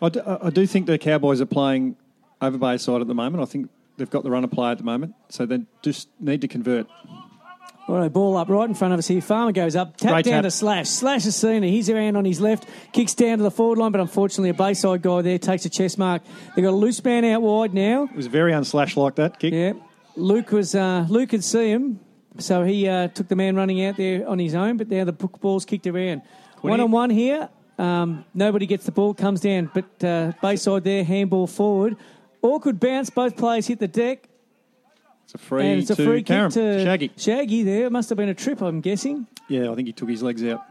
I 0.00 0.08
do, 0.10 0.22
I 0.24 0.50
do 0.50 0.64
think 0.64 0.86
the 0.86 0.96
Cowboys 0.96 1.40
are 1.40 1.46
playing 1.46 1.96
over 2.40 2.56
Bayside 2.56 3.00
at 3.00 3.08
the 3.08 3.14
moment. 3.14 3.42
I 3.42 3.46
think 3.46 3.68
they've 3.96 4.10
got 4.10 4.24
the 4.24 4.30
runner 4.30 4.48
play 4.48 4.70
at 4.72 4.78
the 4.78 4.84
moment, 4.84 5.14
so 5.28 5.46
they 5.46 5.62
just 5.82 6.08
need 6.20 6.40
to 6.40 6.48
convert. 6.48 6.86
All 7.88 7.96
right, 7.96 8.12
ball 8.12 8.36
up 8.36 8.48
right 8.48 8.68
in 8.68 8.74
front 8.74 8.94
of 8.94 8.98
us 8.98 9.08
here. 9.08 9.20
Farmer 9.20 9.50
goes 9.50 9.74
up, 9.74 9.96
tap 9.96 10.12
Great 10.12 10.24
down 10.24 10.34
tap. 10.34 10.44
to 10.44 10.50
Slash. 10.50 10.88
Slash 10.88 11.24
has 11.24 11.34
seen. 11.34 11.64
He's 11.64 11.90
around 11.90 12.16
on 12.16 12.24
his 12.24 12.40
left, 12.40 12.68
kicks 12.92 13.12
down 13.12 13.38
to 13.38 13.42
the 13.44 13.50
forward 13.50 13.78
line, 13.78 13.90
but 13.90 14.00
unfortunately 14.00 14.50
a 14.50 14.54
Bayside 14.54 15.02
guy 15.02 15.20
there 15.22 15.38
takes 15.38 15.64
a 15.64 15.68
chest 15.68 15.98
mark. 15.98 16.22
They've 16.54 16.64
got 16.64 16.70
a 16.70 16.76
loose 16.76 17.02
man 17.04 17.24
out 17.24 17.42
wide 17.42 17.74
now. 17.74 18.04
It 18.04 18.14
was 18.14 18.28
very 18.28 18.52
unslash 18.52 18.96
like 18.96 19.16
that 19.16 19.40
kick. 19.40 19.52
Yeah, 19.52 19.72
Luke 20.14 20.52
was 20.52 20.74
uh, 20.76 21.06
Luke 21.08 21.30
could 21.30 21.42
see 21.42 21.70
him, 21.70 21.98
so 22.38 22.62
he 22.62 22.86
uh, 22.88 23.08
took 23.08 23.26
the 23.26 23.36
man 23.36 23.56
running 23.56 23.84
out 23.84 23.96
there 23.96 24.28
on 24.28 24.38
his 24.38 24.54
own. 24.54 24.76
But 24.76 24.88
now 24.88 25.04
the 25.04 25.12
book 25.12 25.40
ball's 25.40 25.64
kicked 25.64 25.86
around. 25.88 26.22
One 26.60 26.80
on 26.80 26.92
one 26.92 27.10
here. 27.10 27.48
Um, 27.78 28.24
nobody 28.32 28.66
gets 28.66 28.84
the 28.84 28.92
ball, 28.92 29.12
comes 29.12 29.40
down, 29.40 29.68
but 29.74 30.04
uh, 30.04 30.32
Bayside 30.40 30.84
there, 30.84 31.02
handball 31.02 31.48
forward. 31.48 31.96
Awkward 32.42 32.78
bounce. 32.80 33.10
Both 33.10 33.36
players 33.36 33.66
hit 33.66 33.78
the 33.78 33.88
deck, 33.88 34.28
It's 35.24 35.34
a 35.34 35.38
free 35.38 35.66
and 35.66 35.80
it's 35.80 35.90
a 35.90 35.96
to 35.96 36.04
free 36.04 36.22
Carrum. 36.24 36.48
kick 36.52 36.54
to 36.54 36.84
Shaggy. 36.84 37.10
Shaggy. 37.16 37.62
There, 37.62 37.86
it 37.86 37.92
must 37.92 38.08
have 38.08 38.18
been 38.18 38.28
a 38.28 38.34
trip, 38.34 38.60
I'm 38.60 38.80
guessing. 38.80 39.26
Yeah, 39.48 39.70
I 39.70 39.74
think 39.74 39.86
he 39.86 39.92
took 39.92 40.08
his 40.08 40.22
legs 40.22 40.42
out. 40.44 40.62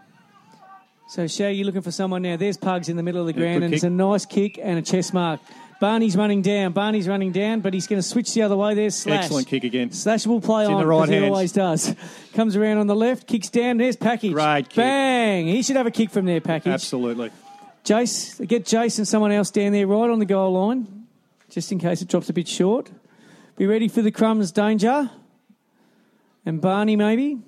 So 1.09 1.27
Shaggy 1.27 1.63
looking 1.63 1.81
for 1.81 1.91
someone 1.91 2.21
now. 2.21 2.37
There's 2.37 2.57
Pugs 2.57 2.87
in 2.87 2.95
the 2.95 3.03
middle 3.03 3.21
of 3.21 3.27
the 3.27 3.33
Yeah, 3.39 3.47
ground, 3.47 3.63
and 3.65 3.73
it's 3.73 3.83
a 3.83 3.89
nice 3.89 4.25
kick 4.25 4.59
and 4.61 4.79
a 4.79 4.81
chest 4.81 5.13
mark. 5.13 5.39
Barney's 5.81 6.15
running 6.15 6.41
down. 6.43 6.73
Barney's 6.73 7.07
running 7.07 7.31
down, 7.31 7.59
but 7.61 7.73
he's 7.73 7.87
going 7.87 7.99
to 7.99 8.07
switch 8.07 8.33
the 8.35 8.43
other 8.43 8.55
way. 8.55 8.75
There's 8.75 8.95
Slash. 8.95 9.23
Excellent 9.25 9.47
kick 9.47 9.63
again. 9.63 9.91
Slash 9.91 10.27
will 10.27 10.39
play 10.39 10.63
It's 10.63 10.69
on 10.71 10.79
the 10.79 10.85
right 10.85 11.09
he 11.09 11.25
always 11.25 11.51
does. 11.51 11.95
Comes 12.33 12.55
around 12.55 12.77
on 12.77 12.85
the 12.87 12.95
left, 12.95 13.25
kicks 13.27 13.49
down. 13.49 13.77
There's 13.77 13.95
Package. 13.95 14.31
Great 14.33 14.69
kick. 14.69 14.75
Bang! 14.75 15.47
He 15.47 15.63
should 15.63 15.75
have 15.77 15.87
a 15.87 15.91
kick 15.91 16.11
from 16.11 16.25
there, 16.25 16.39
Package. 16.39 16.71
Absolutely. 16.73 17.31
Jace, 17.83 18.47
get 18.47 18.63
Jace 18.65 18.99
and 18.99 19.07
someone 19.07 19.31
else 19.31 19.49
down 19.49 19.71
there 19.71 19.87
right 19.87 20.09
on 20.09 20.19
the 20.19 20.25
goal 20.25 20.53
line, 20.53 21.00
just 21.51 21.71
in 21.71 21.77
case 21.79 22.01
it 22.01 22.07
drops 22.07 22.29
a 22.29 22.33
bit 22.33 22.47
short. 22.47 22.89
Be 23.57 23.67
ready 23.67 23.87
for 23.87 24.01
the 24.01 24.11
crumbs 24.11 24.51
danger. 24.51 25.11
And 26.45 26.59
Barney 26.59 26.95
maybe. 26.95 27.39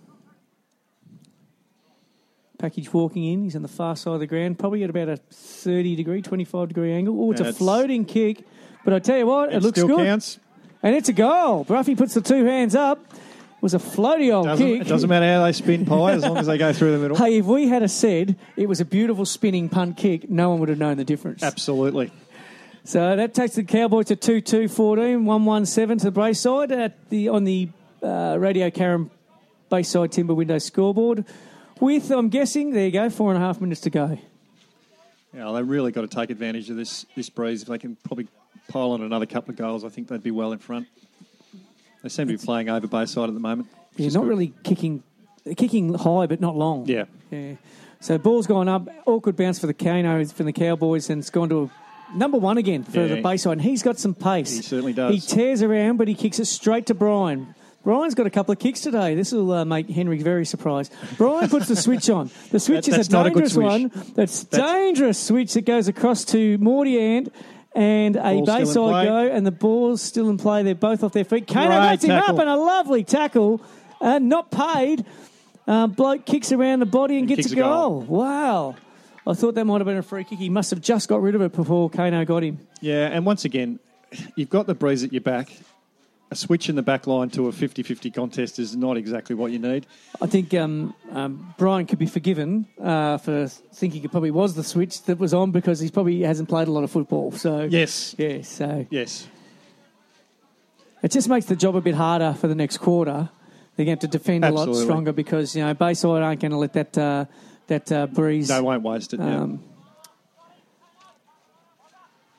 Package 2.60 2.94
walking 2.94 3.24
in. 3.26 3.44
He's 3.44 3.56
on 3.56 3.62
the 3.62 3.68
far 3.68 3.96
side 3.96 4.14
of 4.14 4.20
the 4.20 4.28
ground, 4.28 4.60
probably 4.60 4.84
at 4.84 4.90
about 4.90 5.10
a 5.10 5.18
30 5.18 5.96
degree, 5.96 6.22
25 6.22 6.68
degree 6.70 6.94
angle. 6.94 7.20
Oh, 7.20 7.32
it's 7.32 7.42
a 7.42 7.52
floating 7.52 8.06
kick. 8.06 8.46
But 8.86 8.94
I 8.94 9.00
tell 9.00 9.18
you 9.18 9.26
what, 9.26 9.52
it, 9.52 9.58
It 9.58 9.64
looks 9.64 9.80
still 9.80 9.88
good. 9.98 10.06
counts. 10.06 10.40
And 10.82 10.96
it's 10.96 11.10
a 11.10 11.14
goal. 11.14 11.64
Bruffy 11.66 11.96
puts 11.98 12.14
the 12.14 12.22
two 12.22 12.46
hands 12.46 12.76
up. 12.76 13.00
It 13.14 13.62
was 13.62 13.74
a 13.74 13.80
floaty 13.80 14.34
old 14.34 14.46
Doesn't, 14.46 14.66
kick. 14.66 14.82
it 14.82 14.88
doesn't 14.88 15.10
matter 15.10 15.26
how 15.26 15.46
they 15.46 15.54
spin 15.54 15.86
pie 15.86 16.12
as 16.12 16.24
long 16.24 16.38
as 16.38 16.48
they 16.48 16.58
go 16.58 16.74
through 16.74 16.92
the 16.92 16.98
middle. 17.00 17.16
Hey, 17.18 17.38
if 17.38 17.46
we 17.46 17.70
had 17.70 17.82
a 17.82 17.88
said 17.88 18.36
it 18.58 18.68
was 18.68 18.82
a 18.82 18.86
beautiful 18.86 19.26
spinning 19.26 19.70
punt 19.70 19.96
kick, 19.96 20.30
no 20.30 20.50
one 20.50 20.60
would 20.60 20.68
have 20.68 20.78
known 20.78 20.98
the 20.98 21.06
difference. 21.06 21.42
Absolutely. 21.44 22.12
So 22.86 23.16
that 23.16 23.34
takes 23.34 23.56
the 23.56 23.64
Cowboys 23.64 24.08
to 24.08 24.16
2 24.16 24.42
2 24.42 24.68
14, 24.68 25.24
1 25.24 25.46
1 25.46 25.66
7 25.66 25.98
to 26.00 26.06
the 26.06 26.12
Bayside 26.12 26.72
at 26.72 27.10
the, 27.10 27.30
on 27.30 27.46
the 27.46 27.70
uh, 28.02 28.36
Radio 28.38 28.70
Carrum 28.70 29.10
Bayside 29.70 30.12
Timber 30.12 30.34
Window 30.34 30.58
scoreboard. 30.58 31.24
with, 31.80 32.12
I'm 32.12 32.28
guessing, 32.28 32.72
there 32.72 32.86
you 32.86 32.92
go, 32.92 33.10
four 33.10 33.34
and 33.34 33.42
a 33.42 33.46
half 33.46 33.62
minutes 33.62 33.82
to 33.82 33.90
go. 33.90 34.20
Yeah, 35.34 35.52
they've 35.54 35.68
really 35.68 35.92
got 35.92 36.02
to 36.02 36.08
take 36.08 36.30
advantage 36.30 36.70
of 36.70 36.76
this 36.76 37.06
this 37.16 37.30
breeze. 37.30 37.62
If 37.64 37.70
they 37.70 37.78
can 37.78 37.96
probably 38.04 38.28
pile 38.68 38.92
on 38.92 39.02
another 39.02 39.26
couple 39.26 39.52
of 39.52 39.58
goals, 39.58 39.84
I 39.86 39.90
think 39.90 40.10
they'd 40.10 40.22
be 40.22 40.32
well 40.32 40.52
in 40.52 40.60
front. 40.60 40.88
They 42.04 42.10
seem 42.10 42.28
to 42.28 42.38
be 42.38 42.46
playing 42.46 42.70
over 42.70 42.86
Bayside 42.86 43.30
at 43.30 43.34
the 43.34 43.40
moment. 43.40 43.70
Yeah, 43.96 44.10
not 44.10 44.22
good. 44.22 44.30
really 44.30 44.54
kicking, 44.64 45.04
kicking 45.56 45.94
high, 45.94 46.28
but 46.28 46.42
not 46.42 46.56
long. 46.58 46.86
Yeah, 46.86 47.06
Yeah. 47.32 47.56
So 48.02 48.18
ball's 48.18 48.48
gone 48.48 48.68
up. 48.68 48.90
Awkward 49.06 49.38
bounce 49.38 49.60
for 49.60 49.68
the 49.68 49.74
Kano, 49.74 50.26
from 50.26 50.46
the 50.46 50.52
Cowboys, 50.52 51.10
and 51.10 51.20
it's 51.20 51.30
gone 51.30 51.48
to 51.48 51.64
a 51.64 51.83
number 52.16 52.38
one 52.38 52.58
again 52.58 52.84
for 52.84 53.06
Yeah. 53.06 53.22
the. 53.22 53.50
And 53.50 53.62
he's 53.62 53.84
got 53.84 53.98
some 54.00 54.14
pace. 54.16 54.56
He 54.56 54.62
certainly 54.62 54.94
does. 54.94 55.14
He 55.14 55.20
tears 55.20 55.62
around, 55.62 55.98
but 55.98 56.08
he 56.08 56.14
kicks 56.16 56.40
it 56.40 56.46
straight 56.46 56.86
to 56.88 56.94
Brian. 56.94 57.54
Brian's 57.84 58.16
got 58.16 58.26
a 58.26 58.30
couple 58.30 58.54
of 58.54 58.60
kicks 58.60 58.80
today. 58.80 59.14
This 59.14 59.34
will 59.34 59.52
uh, 59.52 59.66
make 59.66 59.90
Henry 59.90 60.18
very 60.24 60.46
surprised. 60.46 60.94
Brian 61.18 61.50
puts 61.50 61.68
the 61.68 61.76
switch 61.76 62.10
on. 62.10 62.32
The 62.52 62.60
switch 62.68 62.86
That- 62.86 63.00
is 63.00 63.14
a 63.14 63.20
a 63.20 63.24
dangerous 63.26 63.54
switch. 63.54 63.66
one. 63.66 63.92
That's, 64.16 64.44
That's- 64.46 64.72
dangerous 64.72 65.20
switch 65.20 65.54
that 65.54 65.66
goes 65.66 65.88
across 65.90 66.24
to 66.26 66.58
Morty 66.60 66.98
and 67.18 67.30
and 67.76 68.16
a 68.18 68.42
Bayside 68.46 68.76
go, 68.76 69.28
and 69.32 69.46
the 69.46 69.52
ball's 69.52 70.02
still 70.02 70.30
in 70.30 70.38
play. 70.38 70.62
They're 70.64 70.76
both 70.76 71.04
off 71.04 71.12
their 71.12 71.24
feet. 71.26 71.48
Kano 71.48 71.70
lets 71.80 72.04
him 72.04 72.12
up, 72.12 72.38
and 72.38 72.48
a 72.48 72.56
lovely 72.56 73.04
tackle, 73.04 73.62
uh, 74.00 74.20
not 74.20 74.52
paid. 74.52 75.04
Um, 75.66 75.92
bloke 75.92 76.26
kicks 76.26 76.52
around 76.52 76.82
the 76.82 76.86
body 76.86 77.18
and, 77.18 77.28
And 77.30 77.36
gets 77.38 77.50
a 77.52 77.54
a 77.56 77.58
goal. 77.58 78.02
goal. 78.02 78.20
Wow. 78.20 78.76
I 79.26 79.34
thought 79.34 79.56
that 79.56 79.66
might 79.66 79.80
have 79.80 79.86
been 79.86 79.98
a 79.98 80.04
free 80.04 80.24
kick. 80.24 80.40
He 80.40 80.50
must 80.50 80.70
have 80.72 80.82
just 80.82 81.08
got 81.08 81.22
rid 81.22 81.36
of 81.36 81.42
it 81.42 81.54
before 81.54 81.90
Kano 81.90 82.26
got 82.26 82.44
him. 82.44 82.60
yeah. 82.82 83.08
And 83.08 83.26
once 83.26 83.46
again, 83.46 83.80
you've 84.36 84.50
got 84.50 84.68
the 84.68 84.76
breeze 84.76 85.04
at 85.04 85.14
your 85.14 85.22
back. 85.22 85.50
A 86.32 86.36
switch 86.36 86.68
in 86.68 86.76
the 86.76 86.82
back 86.82 87.06
line 87.06 87.30
to 87.32 87.48
a 87.48 87.52
50-50 87.52 88.12
contest 88.12 88.58
is 88.58 88.76
not 88.76 88.98
exactly 88.98 89.36
what 89.36 89.52
you 89.52 89.60
need. 89.60 89.86
I 90.20 90.26
think 90.26 90.52
um, 90.56 90.96
um, 91.12 91.54
Brian 91.60 91.86
could 91.86 92.00
be 92.00 92.08
forgiven 92.08 92.66
uh, 92.82 93.18
for 93.20 93.48
thinking 93.48 94.04
it 94.04 94.10
probably 94.10 94.32
was 94.32 94.56
the 94.56 94.64
switch 94.64 95.04
that 95.04 95.20
was 95.20 95.34
on 95.36 95.52
because 95.52 95.80
he 95.80 95.92
probably 95.92 96.22
hasn't 96.22 96.50
played 96.50 96.68
a 96.68 96.72
lot 96.72 96.84
of 96.84 96.90
football. 96.90 97.32
So 97.34 97.64
Yes, 97.70 98.16
yeah, 98.18 98.42
so 98.42 98.88
yes. 98.90 99.28
it 101.04 101.12
just 101.12 101.30
makes 101.30 101.46
the 101.46 101.56
job 101.56 101.76
a 101.76 101.82
bit 101.82 101.96
harder 101.96 102.34
for 102.34 102.48
the 102.48 102.56
next 102.56 102.78
quarter. 102.80 103.30
They're 103.76 103.86
going 103.86 103.98
to 103.98 104.06
have 104.06 104.12
to 104.12 104.18
defend 104.18 104.46
a 104.46 104.52
lot 104.52 104.74
stronger 104.76 105.12
because 105.14 105.56
you 105.56 105.64
know 105.64 105.74
Bayside 105.74 106.22
aren't 106.24 106.42
going 106.42 106.52
to 106.52 106.58
let 106.58 106.74
that 106.74 106.98
uh, 106.98 107.26
that 107.68 107.92
uh, 107.92 108.08
breeze. 108.08 108.48
They 108.50 108.62
won't 108.62 108.84
waste 108.84 109.14
it. 109.14 109.20
yeah. 109.20 109.42
Um, 109.42 109.64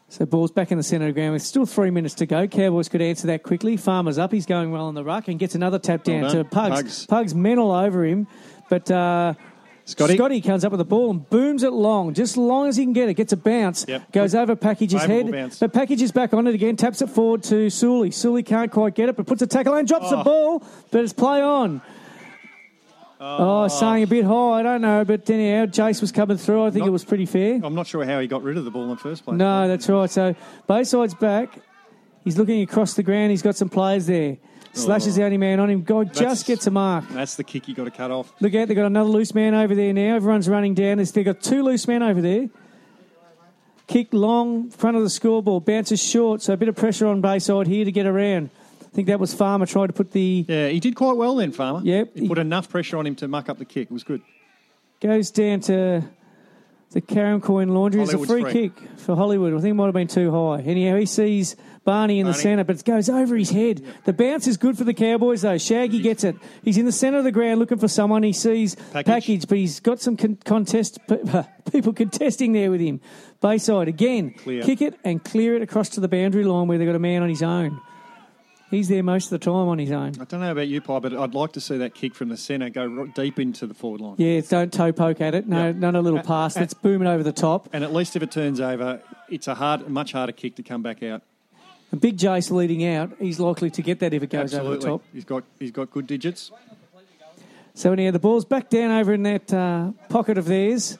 so 0.08 0.24
ball's 0.26 0.52
back 0.52 0.70
in 0.70 0.78
the 0.78 0.84
centre 0.84 1.08
of 1.08 1.14
the 1.14 1.20
ground 1.20 1.32
with 1.32 1.42
still 1.42 1.66
three 1.66 1.90
minutes 1.90 2.14
to 2.16 2.26
go. 2.26 2.46
Cowboys 2.46 2.88
could 2.88 3.02
answer 3.02 3.26
that 3.28 3.42
quickly. 3.42 3.76
Farmer's 3.76 4.16
up. 4.16 4.30
He's 4.32 4.46
going 4.46 4.70
well 4.70 4.84
on 4.86 4.94
the 4.94 5.02
ruck 5.02 5.26
and 5.26 5.40
gets 5.40 5.56
another 5.56 5.80
tap 5.80 6.04
down 6.04 6.22
done. 6.22 6.30
to 6.36 6.44
Pugs. 6.44 6.70
Pugs. 6.82 7.06
Pugs 7.06 7.34
men 7.34 7.58
all 7.58 7.72
over 7.72 8.04
him. 8.04 8.28
But 8.70 8.88
uh, 8.92 9.34
Scotty? 9.86 10.14
Scotty 10.16 10.40
comes 10.40 10.64
up 10.64 10.70
with 10.70 10.78
the 10.78 10.84
ball 10.84 11.10
and 11.10 11.28
booms 11.28 11.64
it 11.64 11.72
long, 11.72 12.14
just 12.14 12.36
long 12.36 12.68
as 12.68 12.76
he 12.76 12.84
can 12.84 12.92
get 12.92 13.08
it. 13.08 13.14
Gets 13.14 13.32
a 13.32 13.36
bounce, 13.36 13.86
Yep. 13.88 14.12
goes 14.12 14.36
over 14.36 14.54
Package's 14.54 15.00
Favourable 15.02 15.32
head, 15.32 15.32
bounce. 15.32 15.58
but 15.58 15.72
Package 15.72 16.00
is 16.00 16.12
back 16.12 16.32
on 16.32 16.46
it 16.46 16.54
again. 16.54 16.76
Taps 16.76 17.02
it 17.02 17.08
forward 17.10 17.42
to 17.44 17.68
Sully. 17.68 18.12
Sully 18.12 18.44
can't 18.44 18.70
quite 18.70 18.94
get 18.94 19.08
it, 19.08 19.16
but 19.16 19.26
puts 19.26 19.42
a 19.42 19.48
tackle 19.48 19.74
and 19.74 19.86
drops 19.88 20.10
the 20.10 20.18
Oh. 20.18 20.22
ball. 20.24 20.62
But 20.92 21.02
it's 21.02 21.12
play 21.12 21.42
on. 21.42 21.82
Oh, 23.20 23.64
oh, 23.64 23.68
saying 23.68 24.02
a 24.02 24.06
bit 24.06 24.24
high. 24.24 24.60
I 24.60 24.62
don't 24.62 24.80
know, 24.80 25.04
but 25.04 25.28
anyhow, 25.30 25.66
Jace 25.66 26.00
was 26.00 26.12
coming 26.12 26.36
through. 26.36 26.64
I 26.64 26.70
think 26.70 26.80
Not- 26.80 26.88
it 26.88 26.92
was 26.92 27.04
pretty 27.04 27.26
fair. 27.26 27.60
I'm 27.62 27.74
not 27.74 27.86
sure 27.86 28.04
how 28.04 28.20
he 28.20 28.26
got 28.26 28.42
rid 28.42 28.56
of 28.56 28.64
the 28.64 28.70
ball 28.70 28.84
in 28.84 28.90
the 28.90 28.96
first 28.96 29.24
place. 29.24 29.36
No, 29.36 29.68
that's 29.68 29.88
right. 29.88 30.10
So 30.10 30.34
Bayside's 30.66 31.14
back. 31.14 31.58
He's 32.24 32.36
looking 32.38 32.62
across 32.62 32.94
the 32.94 33.02
ground. 33.02 33.30
He's 33.30 33.42
got 33.42 33.56
some 33.56 33.68
players 33.68 34.06
there. 34.06 34.38
Slashes 34.72 35.14
the 35.14 35.22
oh. 35.22 35.26
only 35.26 35.36
man 35.36 35.60
on 35.60 35.70
him. 35.70 35.82
God 35.82 36.08
That's- 36.08 36.18
just 36.18 36.46
gets 36.46 36.66
a 36.66 36.70
mark. 36.70 37.08
That's 37.10 37.36
the 37.36 37.44
kick 37.44 37.68
you 37.68 37.74
got 37.74 37.84
to 37.84 37.92
cut 37.92 38.10
off. 38.10 38.32
Look 38.40 38.54
out, 38.56 38.66
they've 38.66 38.76
got 38.76 38.86
another 38.86 39.08
loose 39.08 39.32
man 39.32 39.54
over 39.54 39.74
there 39.74 39.92
now. 39.92 40.16
Everyone's 40.16 40.48
running 40.48 40.74
down. 40.74 40.96
There's- 40.96 41.12
They've 41.12 41.24
got 41.24 41.40
two 41.40 41.62
loose 41.62 41.86
men 41.86 42.02
over 42.02 42.20
there. 42.20 42.48
Kick 43.86 44.08
long, 44.12 44.70
front 44.70 44.96
of 44.96 45.02
the 45.02 45.10
scoreboard, 45.10 45.64
bounces 45.66 46.02
short, 46.02 46.42
so 46.42 46.54
a 46.54 46.56
bit 46.56 46.68
of 46.68 46.74
pressure 46.74 47.06
on 47.06 47.20
Bayside 47.20 47.66
here 47.66 47.84
to 47.84 47.92
get 47.92 48.06
around. 48.06 48.50
I 48.94 48.96
think 48.96 49.08
that 49.08 49.18
was 49.18 49.34
Farmer 49.34 49.66
trying 49.66 49.88
to 49.88 49.92
put 49.92 50.12
the. 50.12 50.44
Yeah, 50.46 50.68
he 50.68 50.78
did 50.78 50.94
quite 50.94 51.16
well 51.16 51.34
then, 51.34 51.50
Farmer. 51.50 51.80
Yep. 51.82 52.10
He 52.14 52.28
put 52.28 52.38
enough 52.38 52.68
pressure 52.68 52.96
on 52.96 53.08
him 53.08 53.16
to 53.16 53.26
muck 53.26 53.48
up 53.48 53.58
the 53.58 53.64
kick. 53.64 53.88
It 53.90 53.92
was 53.92 54.04
good. 54.04 54.22
Goes 55.00 55.32
down 55.32 55.58
to 55.62 56.04
the 56.92 57.00
Carrum 57.00 57.42
Coin 57.42 57.70
Laundry. 57.70 58.02
It's 58.02 58.12
a 58.12 58.18
free, 58.18 58.42
free. 58.42 58.52
kick 58.52 58.72
for 58.98 59.16
Hollywood. 59.16 59.52
I 59.52 59.56
think 59.56 59.72
it 59.72 59.74
might 59.74 59.86
have 59.86 59.94
been 59.94 60.06
too 60.06 60.30
high. 60.30 60.60
Anyhow, 60.60 60.94
he 60.94 61.06
sees 61.06 61.56
Barney 61.84 62.20
in 62.20 62.28
the 62.28 62.34
centre, 62.34 62.62
but 62.62 62.76
it 62.78 62.84
goes 62.84 63.08
over 63.08 63.34
his 63.34 63.50
head. 63.50 63.84
The 64.04 64.12
bounce 64.12 64.46
is 64.46 64.56
good 64.58 64.78
for 64.78 64.84
the 64.84 64.94
Cowboys, 64.94 65.42
though. 65.42 65.58
Shaggy 65.58 66.00
gets 66.00 66.22
it. 66.22 66.36
He's 66.62 66.78
in 66.78 66.86
the 66.86 66.92
centre 66.92 67.18
of 67.18 67.24
the 67.24 67.32
ground 67.32 67.58
looking 67.58 67.78
for 67.78 67.88
someone. 67.88 68.22
He 68.22 68.32
sees 68.32 68.76
Package. 68.76 69.06
package, 69.06 69.48
but 69.48 69.58
he's 69.58 69.80
got 69.80 70.00
some 70.00 70.16
con- 70.16 70.38
contest 70.44 71.00
people 71.72 71.92
contesting 71.92 72.52
there 72.52 72.70
with 72.70 72.80
him. 72.80 73.00
Bayside 73.40 73.88
again, 73.88 74.34
Clear. 74.34 74.62
kick 74.62 74.80
it 74.82 74.94
and 75.02 75.22
clear 75.24 75.56
it 75.56 75.62
across 75.62 75.88
to 75.90 76.00
the 76.00 76.06
boundary 76.08 76.44
line 76.44 76.68
where 76.68 76.78
they've 76.78 76.86
got 76.86 76.94
a 76.94 77.00
man 77.00 77.24
on 77.24 77.28
his 77.28 77.42
own. 77.42 77.80
He's 78.74 78.88
there 78.88 79.02
most 79.02 79.26
of 79.26 79.30
the 79.30 79.38
time 79.38 79.68
on 79.68 79.78
his 79.78 79.90
own. 79.92 80.12
I 80.20 80.24
don't 80.24 80.40
know 80.40 80.52
about 80.52 80.68
you, 80.68 80.80
Pi, 80.80 80.98
but 80.98 81.14
I'd 81.14 81.34
like 81.34 81.52
to 81.52 81.60
see 81.60 81.78
that 81.78 81.94
kick 81.94 82.14
from 82.14 82.28
the 82.28 82.36
centre 82.36 82.68
go 82.70 82.84
ro- 82.86 83.06
deep 83.06 83.38
into 83.38 83.66
the 83.66 83.74
forward 83.74 84.00
line. 84.00 84.14
Yeah, 84.18 84.40
don't 84.48 84.72
toe 84.72 84.92
poke 84.92 85.20
at 85.20 85.34
it. 85.34 85.46
No, 85.46 85.66
Yeah. 85.66 85.72
not 85.72 85.94
a 85.94 86.00
little 86.00 86.20
pass. 86.22 86.56
uh, 86.56 86.60
Let's 86.60 86.74
boom 86.74 87.02
it 87.02 87.06
over 87.08 87.22
the 87.22 87.32
top. 87.32 87.68
And 87.72 87.82
at 87.84 87.92
least 87.92 88.16
if 88.16 88.22
it 88.22 88.30
turns 88.30 88.60
over, 88.60 89.00
it's 89.28 89.48
a 89.48 89.54
hard, 89.54 89.88
much 89.88 90.12
harder 90.12 90.32
kick 90.32 90.56
to 90.56 90.62
come 90.62 90.82
back 90.82 91.02
out. 91.02 91.22
And 91.92 92.00
Big 92.00 92.16
Jace 92.18 92.50
leading 92.50 92.84
out, 92.84 93.12
he's 93.20 93.38
likely 93.38 93.70
to 93.70 93.82
get 93.82 94.00
that 94.00 94.12
if 94.12 94.22
it 94.22 94.30
goes 94.30 94.52
over 94.54 94.76
the 94.76 94.84
top. 94.84 95.02
he's 95.12 95.24
got 95.24 95.44
he's 95.58 95.70
got 95.70 95.90
good 95.90 96.06
digits. 96.06 96.50
So 97.74 97.92
anyhow, 97.92 98.10
the 98.12 98.18
ball's 98.18 98.44
back 98.44 98.68
down 98.70 98.90
over 98.90 99.12
in 99.12 99.22
that 99.24 99.52
uh, 99.52 99.92
pocket 100.08 100.38
of 100.38 100.44
theirs 100.46 100.98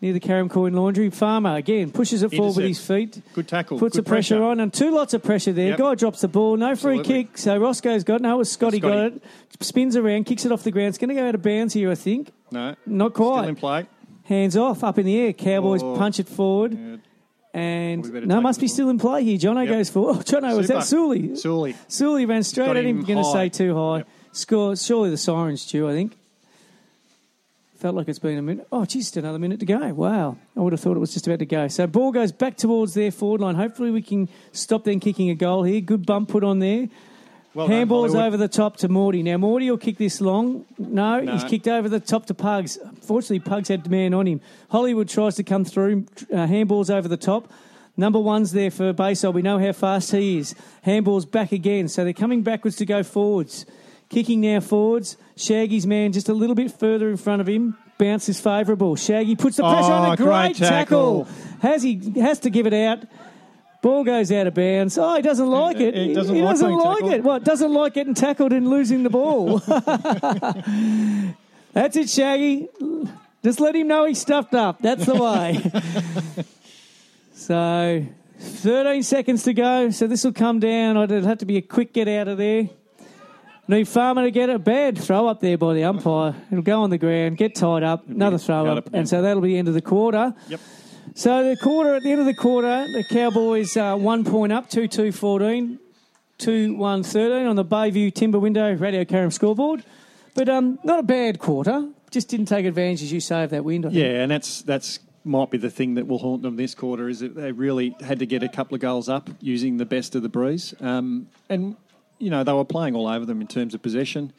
near 0.00 0.12
the 0.12 0.20
Carrum 0.20 0.48
Coin 0.50 0.72
Laundry. 0.72 1.10
Farmer 1.10 1.56
again 1.56 1.90
pushes 1.90 2.22
it 2.22 2.30
forward 2.32 2.56
with 2.56 2.66
his 2.66 2.84
feet, 2.84 3.20
Good 3.34 3.48
tackle. 3.48 3.78
puts 3.78 3.96
good 3.96 4.04
the 4.04 4.08
pressure, 4.08 4.42
on, 4.42 4.60
and 4.60 4.72
two 4.72 4.90
lots 4.90 5.14
of 5.14 5.22
pressure 5.22 5.52
there. 5.52 5.68
Yep. 5.70 5.78
Guy 5.78 5.94
drops 5.94 6.20
the 6.22 6.28
ball, 6.28 6.56
no 6.56 6.74
free 6.76 6.98
Absolutely. 6.98 7.24
kick. 7.24 7.38
So 7.38 7.58
Roscoe's 7.58 8.04
got 8.04 8.20
no, 8.20 8.34
it 8.34 8.38
was 8.38 8.50
Scotty, 8.50 8.80
got 8.80 8.98
it, 8.98 9.22
spins 9.60 9.96
around, 9.96 10.24
kicks 10.24 10.44
it 10.44 10.52
off 10.52 10.62
the 10.62 10.70
ground. 10.70 10.88
It's 10.88 10.98
going 10.98 11.08
to 11.10 11.14
go 11.14 11.28
out 11.28 11.34
of 11.34 11.42
bounds 11.42 11.74
here, 11.74 11.90
I 11.90 11.94
think. 11.94 12.30
No, 12.50 12.74
Not 12.86 13.14
quite. 13.14 13.38
still 13.40 13.48
in 13.48 13.56
play. 13.56 13.86
Hands 14.24 14.56
off, 14.56 14.84
up 14.84 14.98
in 14.98 15.06
the 15.06 15.16
air. 15.18 15.32
Cowboys 15.32 15.82
Oh. 15.82 15.96
punch 15.96 16.20
it 16.20 16.28
forward. 16.28 16.72
Yeah. 16.78 16.96
And 17.52 18.28
no, 18.28 18.40
must 18.40 18.60
be 18.60 18.68
still 18.68 18.90
in 18.90 18.98
play 18.98 19.24
here. 19.24 19.36
Jono 19.36 19.64
Yep. 19.66 19.68
goes 19.74 19.90
for. 19.90 20.10
Oh, 20.10 20.14
Jono, 20.14 20.56
was 20.56 20.68
that. 20.68 20.84
Sully? 20.84 21.34
Sully. 21.34 21.74
Sully 21.88 22.24
ran 22.24 22.44
straight 22.44 22.66
got 22.66 22.76
at 22.76 22.84
him. 22.84 22.98
him 23.00 23.04
Going 23.04 23.18
to 23.18 23.24
say 23.30 23.48
too 23.48 23.74
high. 23.74 23.96
Yep. 23.98 24.08
Score. 24.32 24.76
Surely 24.76 25.10
the 25.10 25.16
siren's 25.16 25.66
due. 25.66 25.88
I 25.88 25.92
think. 25.92 26.16
Felt 27.80 27.94
like 27.94 28.08
it's 28.08 28.18
been 28.18 28.36
a 28.36 28.42
minute. 28.42 28.68
Oh, 28.70 28.84
just 28.84 29.16
another 29.16 29.38
minute 29.38 29.58
to 29.60 29.64
go. 29.66 29.78
Wow. 29.94 30.36
I 30.54 30.60
would 30.60 30.74
have 30.74 30.80
thought 30.80 30.96
it 30.98 31.00
was 31.00 31.14
just 31.14 31.26
about 31.26 31.38
to 31.38 31.46
go. 31.46 31.66
So 31.68 31.86
ball 31.86 32.12
goes 32.12 32.30
back 32.30 32.58
towards 32.58 32.92
their 32.92 33.10
forward 33.10 33.40
line. 33.40 33.54
Hopefully 33.54 33.90
we 33.90 34.02
can 34.02 34.28
stop 34.52 34.84
them 34.84 35.00
kicking 35.00 35.30
a 35.30 35.34
goal 35.34 35.62
here. 35.62 35.80
Good 35.80 36.04
bump 36.04 36.28
put 36.28 36.44
on 36.44 36.58
there. 36.58 36.88
Well 37.54 37.68
Handball's 37.68 38.14
over 38.14 38.36
the 38.36 38.48
top 38.48 38.76
to 38.78 38.88
Morty. 38.90 39.22
Now 39.22 39.38
Morty 39.38 39.70
will 39.70 39.78
kick 39.78 39.96
this 39.96 40.20
long. 40.20 40.66
No, 40.78 41.20
No. 41.20 41.32
he's 41.32 41.42
kicked 41.44 41.66
over 41.68 41.88
the 41.88 42.00
top 42.00 42.26
to 42.26 42.34
Pugs. 42.34 42.76
Unfortunately, 42.76 43.40
Pugs 43.40 43.68
had 43.68 43.82
the 43.84 43.90
man 43.90 44.12
on 44.12 44.26
him. 44.26 44.42
Hollywood 44.68 45.08
tries 45.08 45.36
to 45.36 45.42
come 45.42 45.64
through. 45.64 46.04
Uh, 46.30 46.46
handball's 46.46 46.90
over 46.90 47.08
the 47.08 47.16
top. 47.16 47.50
Number 47.96 48.20
one's 48.20 48.52
there 48.52 48.70
for 48.70 48.92
Bayside. 48.92 49.34
We 49.34 49.40
know 49.40 49.58
how 49.58 49.72
fast 49.72 50.12
he 50.12 50.36
is. 50.38 50.54
Handball's 50.84 51.24
back 51.24 51.50
again. 51.50 51.88
So 51.88 52.04
they're 52.04 52.12
coming 52.12 52.42
backwards 52.42 52.76
to 52.76 52.84
go 52.84 53.02
forwards. 53.02 53.64
Kicking 54.10 54.40
now 54.42 54.60
forwards. 54.60 55.16
Shaggy's 55.36 55.86
man 55.86 56.12
just 56.12 56.28
a 56.28 56.34
little 56.34 56.54
bit 56.56 56.70
further 56.72 57.08
in 57.08 57.16
front 57.16 57.40
of 57.40 57.48
him. 57.48 57.78
Bounce 57.96 58.28
is 58.28 58.38
favourable. 58.40 58.96
Shaggy 58.96 59.36
puts 59.36 59.56
the 59.56 59.62
pressure 59.62 59.92
on 59.92 60.08
Oh, 60.10 60.12
a 60.12 60.16
great, 60.16 60.26
great 60.26 60.56
tackle. 60.56 61.24
tackle. 61.26 61.58
Has 61.60 61.82
he 61.82 62.00
has 62.20 62.40
to 62.40 62.50
give 62.50 62.66
it 62.66 62.74
out. 62.74 63.04
Ball 63.82 64.04
goes 64.04 64.30
out 64.32 64.46
of 64.46 64.52
bounds. 64.54 64.98
Oh, 64.98 65.14
he 65.16 65.22
doesn't 65.22 65.48
like 65.48 65.78
it. 65.78 65.94
he 65.94 66.12
doesn't 66.12 66.34
he 66.34 66.42
like 66.42 66.52
doesn't 66.54 66.74
like 66.76 67.04
it. 67.04 67.22
What 67.22 67.44
doesn't 67.44 67.72
like 67.72 67.94
getting 67.94 68.14
tackled 68.14 68.52
and 68.52 68.68
losing 68.68 69.04
the 69.04 69.10
ball. 69.10 69.58
That's 71.72 71.96
it, 71.96 72.10
Shaggy. 72.10 72.68
Just 73.44 73.60
let 73.60 73.76
him 73.76 73.86
know 73.88 74.06
he's 74.06 74.20
stuffed 74.20 74.54
up. 74.54 74.80
That's 74.82 75.06
the 75.06 75.14
way. 75.14 75.62
so, 77.34 78.04
13 78.38 79.02
seconds 79.02 79.42
to 79.44 79.54
go. 79.54 79.90
So 79.90 80.06
this 80.06 80.24
will 80.24 80.32
come 80.32 80.60
down. 80.60 80.96
It'll 80.98 81.22
have 81.22 81.38
to 81.38 81.46
be 81.46 81.56
a 81.56 81.62
quick 81.62 81.92
get 81.92 82.08
out 82.08 82.28
of 82.28 82.38
there. 82.38 82.68
Need 83.70 83.86
Farmer 83.86 84.24
to 84.24 84.32
get 84.32 84.50
a 84.50 84.58
bad 84.58 84.98
throw 84.98 85.28
up 85.28 85.40
there 85.40 85.56
by 85.56 85.74
the 85.74 85.84
umpire. 85.84 86.34
It'll 86.50 86.62
go 86.62 86.82
on 86.82 86.90
the 86.90 86.98
ground, 86.98 87.36
get 87.36 87.54
tied 87.54 87.84
up, 87.84 88.08
another 88.08 88.36
throw 88.36 88.66
up, 88.66 88.78
up 88.78 88.90
and 88.92 89.08
so 89.08 89.22
that'll 89.22 89.40
be 89.40 89.50
the 89.50 89.58
end 89.58 89.68
of 89.68 89.74
the 89.74 89.80
quarter. 89.80 90.34
Yep. 90.48 90.60
So 91.14 91.48
the 91.48 91.56
quarter 91.56 91.94
at 91.94 92.02
the 92.02 92.10
end 92.10 92.20
of 92.20 92.26
the 92.26 92.34
quarter, 92.34 92.84
the 92.92 93.04
Cowboys 93.08 93.76
uh, 93.76 93.96
one 93.96 94.24
point 94.24 94.52
up, 94.52 94.68
2 94.68 94.88
2 94.88 95.12
14, 95.12 95.78
2 96.38 96.74
1 96.74 97.02
13 97.04 97.46
on 97.46 97.54
the 97.54 97.64
Bayview 97.64 98.12
Timber 98.12 98.40
Window 98.40 98.74
Radio 98.74 99.04
Carrum 99.04 99.32
scoreboard. 99.32 99.84
But 100.34 100.48
um, 100.48 100.80
not 100.82 100.98
a 100.98 101.04
bad 101.04 101.38
quarter. 101.38 101.88
Just 102.10 102.28
didn't 102.28 102.46
take 102.46 102.66
advantage, 102.66 103.04
as 103.04 103.12
you 103.12 103.20
say, 103.20 103.44
of 103.44 103.50
that 103.50 103.64
wind. 103.64 103.86
Yeah, 103.92 104.22
and 104.22 104.32
that's 104.32 104.62
that's 104.62 104.98
might 105.24 105.50
be 105.50 105.58
the 105.58 105.70
thing 105.70 105.94
that 105.94 106.08
will 106.08 106.18
haunt 106.18 106.42
them 106.42 106.56
this 106.56 106.74
quarter 106.74 107.08
is 107.08 107.20
that 107.20 107.36
they 107.36 107.52
really 107.52 107.94
had 108.00 108.18
to 108.18 108.26
get 108.26 108.42
a 108.42 108.48
couple 108.48 108.74
of 108.74 108.80
goals 108.80 109.08
up 109.08 109.30
using 109.40 109.76
the 109.76 109.84
best 109.84 110.16
of 110.16 110.22
the 110.22 110.28
breeze. 110.28 110.74
Um, 110.80 111.28
and 111.48 111.76
you 112.20 112.30
know 112.30 112.44
they 112.44 112.52
were 112.52 112.64
playing 112.64 112.94
all 112.94 113.08
over 113.08 113.24
them 113.24 113.40
in 113.40 113.48
terms 113.48 113.74
of 113.74 113.82
possession. 113.82 114.32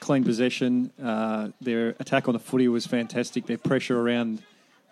clean 0.00 0.24
possession. 0.24 0.90
Uh, 1.02 1.48
their 1.60 1.90
attack 2.00 2.28
on 2.28 2.34
the 2.34 2.40
footy 2.40 2.68
was 2.68 2.86
fantastic. 2.86 3.46
Their 3.46 3.58
pressure 3.58 3.98
around 3.98 4.42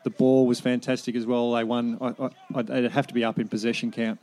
the 0.04 0.10
ball 0.10 0.46
was 0.46 0.60
fantastic 0.60 1.16
as 1.16 1.26
well. 1.26 1.52
They 1.52 1.64
won. 1.64 1.98
I, 2.00 2.30
I, 2.54 2.62
they'd 2.62 2.90
have 2.90 3.06
to 3.08 3.14
be 3.14 3.24
up 3.24 3.38
in 3.38 3.48
possession 3.48 3.90
count. 3.90 4.20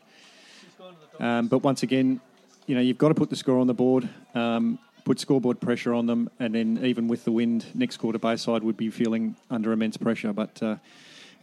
Um, 1.20 1.48
but 1.48 1.60
once 1.60 1.84
again, 1.84 2.22
you 2.66 2.76
know, 2.76 2.82
you've 2.82 2.98
got 2.98 3.10
to 3.10 3.16
put 3.16 3.30
the 3.30 3.36
score 3.36 3.60
on 3.60 3.68
the 3.68 3.74
board, 3.74 4.10
um, 4.34 4.80
put 5.04 5.20
scoreboard 5.20 5.60
pressure 5.60 5.94
on 5.94 6.06
them, 6.06 6.30
and 6.40 6.56
then 6.56 6.80
even 6.84 7.08
with 7.08 7.26
the 7.26 7.32
wind, 7.32 7.66
next 7.74 7.98
quarter 7.98 8.18
Bayside 8.18 8.64
would 8.64 8.78
be 8.78 8.90
feeling 8.90 9.36
under 9.50 9.72
immense 9.72 9.98
pressure. 9.98 10.34
But 10.34 10.62
uh, 10.64 10.78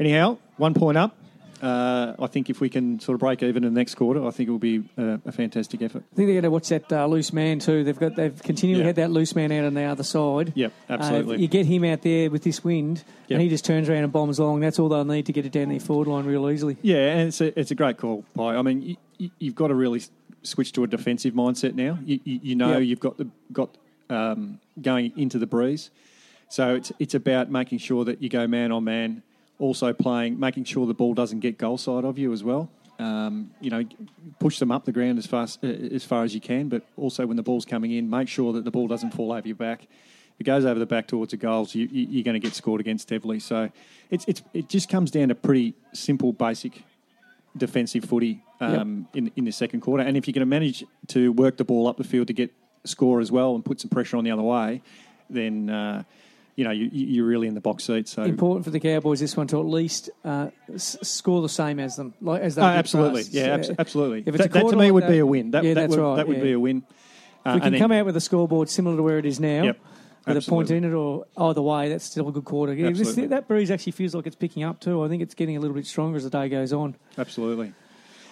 anyhow, 0.01 0.39
one 0.57 0.75
point 0.75 0.97
up. 0.99 1.17
Uh, 1.63 2.15
I 2.19 2.27
think 2.29 2.51
if 2.51 2.61
we 2.61 2.69
can 2.69 3.01
sort 3.01 3.15
of 3.15 3.21
break 3.21 3.43
even 3.43 3.65
in 3.65 3.75
the 3.75 3.79
next 3.81 3.97
quarter, 3.97 4.25
I 4.27 4.31
think 4.31 4.49
it 4.49 4.53
will 4.53 4.59
be 4.59 4.85
a, 4.97 5.21
a 5.27 5.33
fantastic 5.33 5.83
effort. 5.83 6.05
I 6.13 6.17
think 6.17 6.27
they're 6.29 6.41
going 6.41 6.43
to 6.45 6.51
watch 6.51 6.69
that 6.69 6.93
uh, 6.93 7.07
loose 7.07 7.33
man 7.33 7.59
too. 7.59 7.85
They've 7.85 7.99
got 7.99 8.17
they've 8.17 8.41
continually 8.43 8.81
Yeah. 8.83 8.87
had 8.87 8.97
that 8.97 9.11
loose 9.11 9.35
man 9.35 9.51
out 9.53 9.65
on 9.65 9.75
the 9.75 9.83
other 9.83 10.05
side. 10.05 10.53
Yep, 10.55 10.73
Uh, 10.89 10.93
absolutely. 10.93 11.41
you 11.41 11.49
get 11.49 11.67
him 11.67 11.85
out 11.85 12.03
there 12.03 12.31
with 12.31 12.43
this 12.45 12.63
wind, 12.63 13.03
Yep. 13.29 13.31
and 13.37 13.41
he 13.43 13.49
just 13.49 13.65
turns 13.65 13.89
around 13.89 14.05
and 14.05 14.13
bombs 14.13 14.39
along. 14.39 14.61
That's 14.61 14.79
all 14.79 14.89
they'll 14.89 15.05
need 15.05 15.27
to 15.27 15.33
get 15.33 15.47
it 15.47 15.53
down 15.53 15.69
their 15.71 15.81
forward 15.81 16.07
line 16.09 16.25
real 16.27 16.49
easily. 16.49 16.77
Yeah, 16.83 17.17
and 17.17 17.29
it's 17.29 17.41
a, 17.41 17.59
it's 17.59 17.71
a 17.71 17.75
great 17.75 17.97
call, 17.97 18.25
Pi. 18.35 18.55
I 18.55 18.63
mean, 18.63 18.97
you, 19.19 19.31
you've 19.39 19.55
got 19.55 19.69
to 19.69 19.75
really 19.75 20.03
switch 20.43 20.73
to 20.73 20.85
a 20.85 20.87
defensive 20.87 21.35
mindset 21.35 21.75
now. 21.75 21.99
You, 22.05 22.21
you, 22.25 22.41
you 22.43 22.55
know 22.55 22.75
Yep. 22.79 22.83
you've 22.83 23.01
got 23.01 23.17
the 23.19 23.29
got 23.53 23.77
um, 24.11 24.61
going 24.81 25.13
into 25.17 25.39
the 25.39 25.47
breeze, 25.47 25.91
so 26.49 26.75
it's 26.77 26.93
it's 26.99 27.15
about 27.15 27.51
making 27.51 27.79
sure 27.79 28.05
that 28.05 28.23
you 28.23 28.29
go 28.29 28.47
man 28.47 28.71
on 28.73 28.85
man. 28.85 29.23
Also 29.59 29.93
playing, 29.93 30.39
making 30.39 30.65
sure 30.65 30.87
the 30.87 30.95
ball 30.95 31.15
doesn't 31.15 31.41
get 31.41 31.59
goal 31.59 31.79
side 31.79 32.05
of 32.05 32.19
you 32.19 32.33
as 32.33 32.45
well. 32.45 32.71
Um, 33.01 33.51
you 33.61 33.71
know, 33.71 33.85
push 34.39 34.59
them 34.59 34.73
up 34.73 34.85
the 34.85 34.93
ground 34.93 35.19
as 35.19 35.27
fast 35.27 35.63
uh, 35.63 35.69
as 35.69 36.05
far 36.05 36.25
as 36.25 36.35
you 36.35 36.41
can, 36.41 36.69
but 36.69 36.83
also 36.97 37.27
when 37.27 37.37
the 37.37 37.43
ball's 37.43 37.65
coming 37.65 37.93
in, 37.93 38.11
make 38.11 38.29
sure 38.29 38.53
that 38.53 38.65
the 38.65 38.71
ball 38.71 38.89
doesn't 38.89 39.13
fall 39.13 39.33
over 39.33 39.47
your 39.47 39.57
back. 39.57 39.83
If 39.83 40.41
it 40.41 40.45
goes 40.45 40.65
over 40.65 40.79
the 40.79 40.87
back 40.87 41.07
towards 41.07 41.31
the 41.31 41.37
goals, 41.37 41.75
you, 41.75 41.89
you're 41.91 42.25
going 42.25 42.41
to 42.41 42.41
get 42.41 42.55
scored 42.55 42.81
against 42.81 43.11
heavily. 43.11 43.41
So 43.41 43.71
it's, 44.11 44.25
it's 44.27 44.43
it 44.53 44.69
just 44.69 44.89
comes 44.89 45.11
down 45.11 45.29
to 45.29 45.35
pretty 45.35 45.75
simple, 45.93 46.33
basic 46.33 46.85
defensive 47.57 48.05
footy 48.05 48.43
um, 48.61 49.09
in 49.15 49.33
in 49.37 49.45
the 49.45 49.53
second 49.53 49.81
quarter. 49.81 50.03
And 50.03 50.17
if 50.17 50.27
you're 50.27 50.33
going 50.33 50.41
to 50.41 50.47
manage 50.47 50.85
to 51.09 51.33
work 51.33 51.57
the 51.57 51.65
ball 51.65 51.87
up 51.89 51.97
the 51.97 52.05
field 52.05 52.29
to 52.29 52.33
get 52.33 52.53
score 52.85 53.21
as 53.21 53.31
well 53.31 53.55
and 53.55 53.65
put 53.65 53.81
some 53.81 53.91
pressure 53.91 54.17
on 54.17 54.25
the 54.25 54.31
other 54.31 54.43
way, 54.43 54.83
then 55.31 55.71
uh, 55.71 56.03
you 56.59 56.65
know 56.65 56.73
you, 56.73 56.91
you're 56.93 57.25
really 57.27 57.47
in 57.47 57.55
the 57.55 57.61
box 57.61 57.85
seat. 57.85 58.09
So 58.09 58.25
Important 58.25 58.65
for 58.65 58.71
the 58.73 58.81
Cowboys 58.81 59.21
this 59.21 59.37
one 59.37 59.47
to 59.47 59.61
at 59.61 59.67
least 59.67 60.11
uh, 60.25 60.49
s- 60.75 60.97
score 61.03 61.41
the 61.41 61.49
same 61.49 61.79
as 61.79 61.95
them, 61.95 62.13
like 62.21 62.43
as 62.43 62.57
they 62.57 62.63
Oh, 62.63 62.67
absolutely, 62.67 63.23
yeah, 63.31 63.45
So, 63.45 63.53
abs- 63.53 63.71
absolutely. 63.79 64.25
if 64.27 64.35
it's 64.35 64.45
a 64.45 64.49
that, 64.49 64.53
that 64.65 64.71
to 64.71 64.77
me 64.77 64.91
would 64.91 65.05
that- 65.05 65.11
be 65.11 65.19
a 65.19 65.27
win. 65.27 65.53
That, 65.53 65.63
yeah, 65.63 65.75
that 65.75 65.83
that's 65.83 65.97
would, 65.97 66.03
right, 66.03 66.17
That 66.17 66.27
would 66.27 66.39
yeah. 66.39 66.43
be 66.43 66.53
a 66.53 66.59
win. 66.59 66.83
Uh, 67.47 67.51
If 67.51 67.55
we 67.55 67.61
can 67.61 67.73
then- 67.75 67.81
come 67.81 67.93
out 67.93 68.07
with 68.07 68.17
a 68.17 68.21
scoreboard 68.21 68.69
similar 68.69 68.97
to 68.97 69.03
where 69.05 69.19
it 69.19 69.25
is 69.27 69.39
now, 69.39 69.63
Yep, 69.63 69.79
with 70.27 70.37
a 70.49 70.51
point 70.51 70.71
in 70.73 70.83
it 70.85 70.93
or 70.93 71.27
either 71.37 71.63
way, 71.63 71.91
that's 71.91 72.05
still 72.05 72.29
a 72.29 72.33
good 72.33 72.45
quarter. 72.45 72.75
This- 72.75 73.15
that 73.15 73.47
breeze 73.47 73.71
actually 73.71 73.93
feels 73.93 74.17
like 74.17 74.27
it's 74.27 74.35
picking 74.37 74.65
up 74.65 74.81
too. 74.81 75.05
I 75.05 75.09
think 75.09 75.23
it's 75.23 75.35
getting 75.35 75.57
a 75.57 75.61
little 75.61 75.77
bit 75.77 75.87
stronger 75.87 76.17
as 76.17 76.25
the 76.25 76.31
day 76.31 76.49
goes 76.49 76.73
on. 76.73 76.97
Absolutely. 77.17 77.73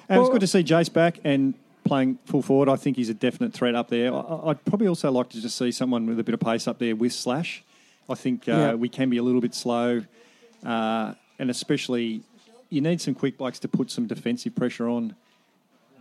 And 0.09 0.21
it's 0.21 0.31
good 0.31 0.41
to 0.41 0.49
see 0.49 0.65
Jace 0.65 0.93
back 0.93 1.21
and 1.23 1.55
playing 1.85 2.19
full 2.25 2.43
forward. 2.43 2.69
I 2.69 2.75
think 2.75 2.97
he's 2.97 3.09
a 3.09 3.15
definite 3.15 3.53
threat 3.53 3.77
up 3.77 3.89
there. 3.89 4.13
I- 4.13 4.41
I'd 4.51 4.65
probably 4.65 4.89
also 4.89 5.13
like 5.13 5.29
to 5.29 5.41
just 5.41 5.57
see 5.57 5.71
someone 5.71 6.07
with 6.07 6.19
a 6.19 6.25
bit 6.25 6.35
of 6.35 6.41
pace 6.41 6.67
up 6.67 6.81
there 6.81 6.97
with 6.97 7.13
Slash. 7.13 7.63
I 8.09 8.15
think 8.15 8.49
uh, 8.49 8.53
Yeah. 8.53 8.75
we 8.75 8.89
can 8.89 9.11
be 9.11 9.17
a 9.17 9.23
little 9.23 9.41
bit 9.41 9.55
slow, 9.55 10.03
uh, 10.65 11.15
and 11.39 11.51
especially 11.51 12.23
you 12.71 12.81
need 12.81 13.01
some 13.01 13.15
quick 13.15 13.37
bikes 13.39 13.59
to 13.61 13.69
put 13.69 13.91
some 13.91 14.07
defensive 14.07 14.55
pressure 14.55 14.89
on 14.89 15.15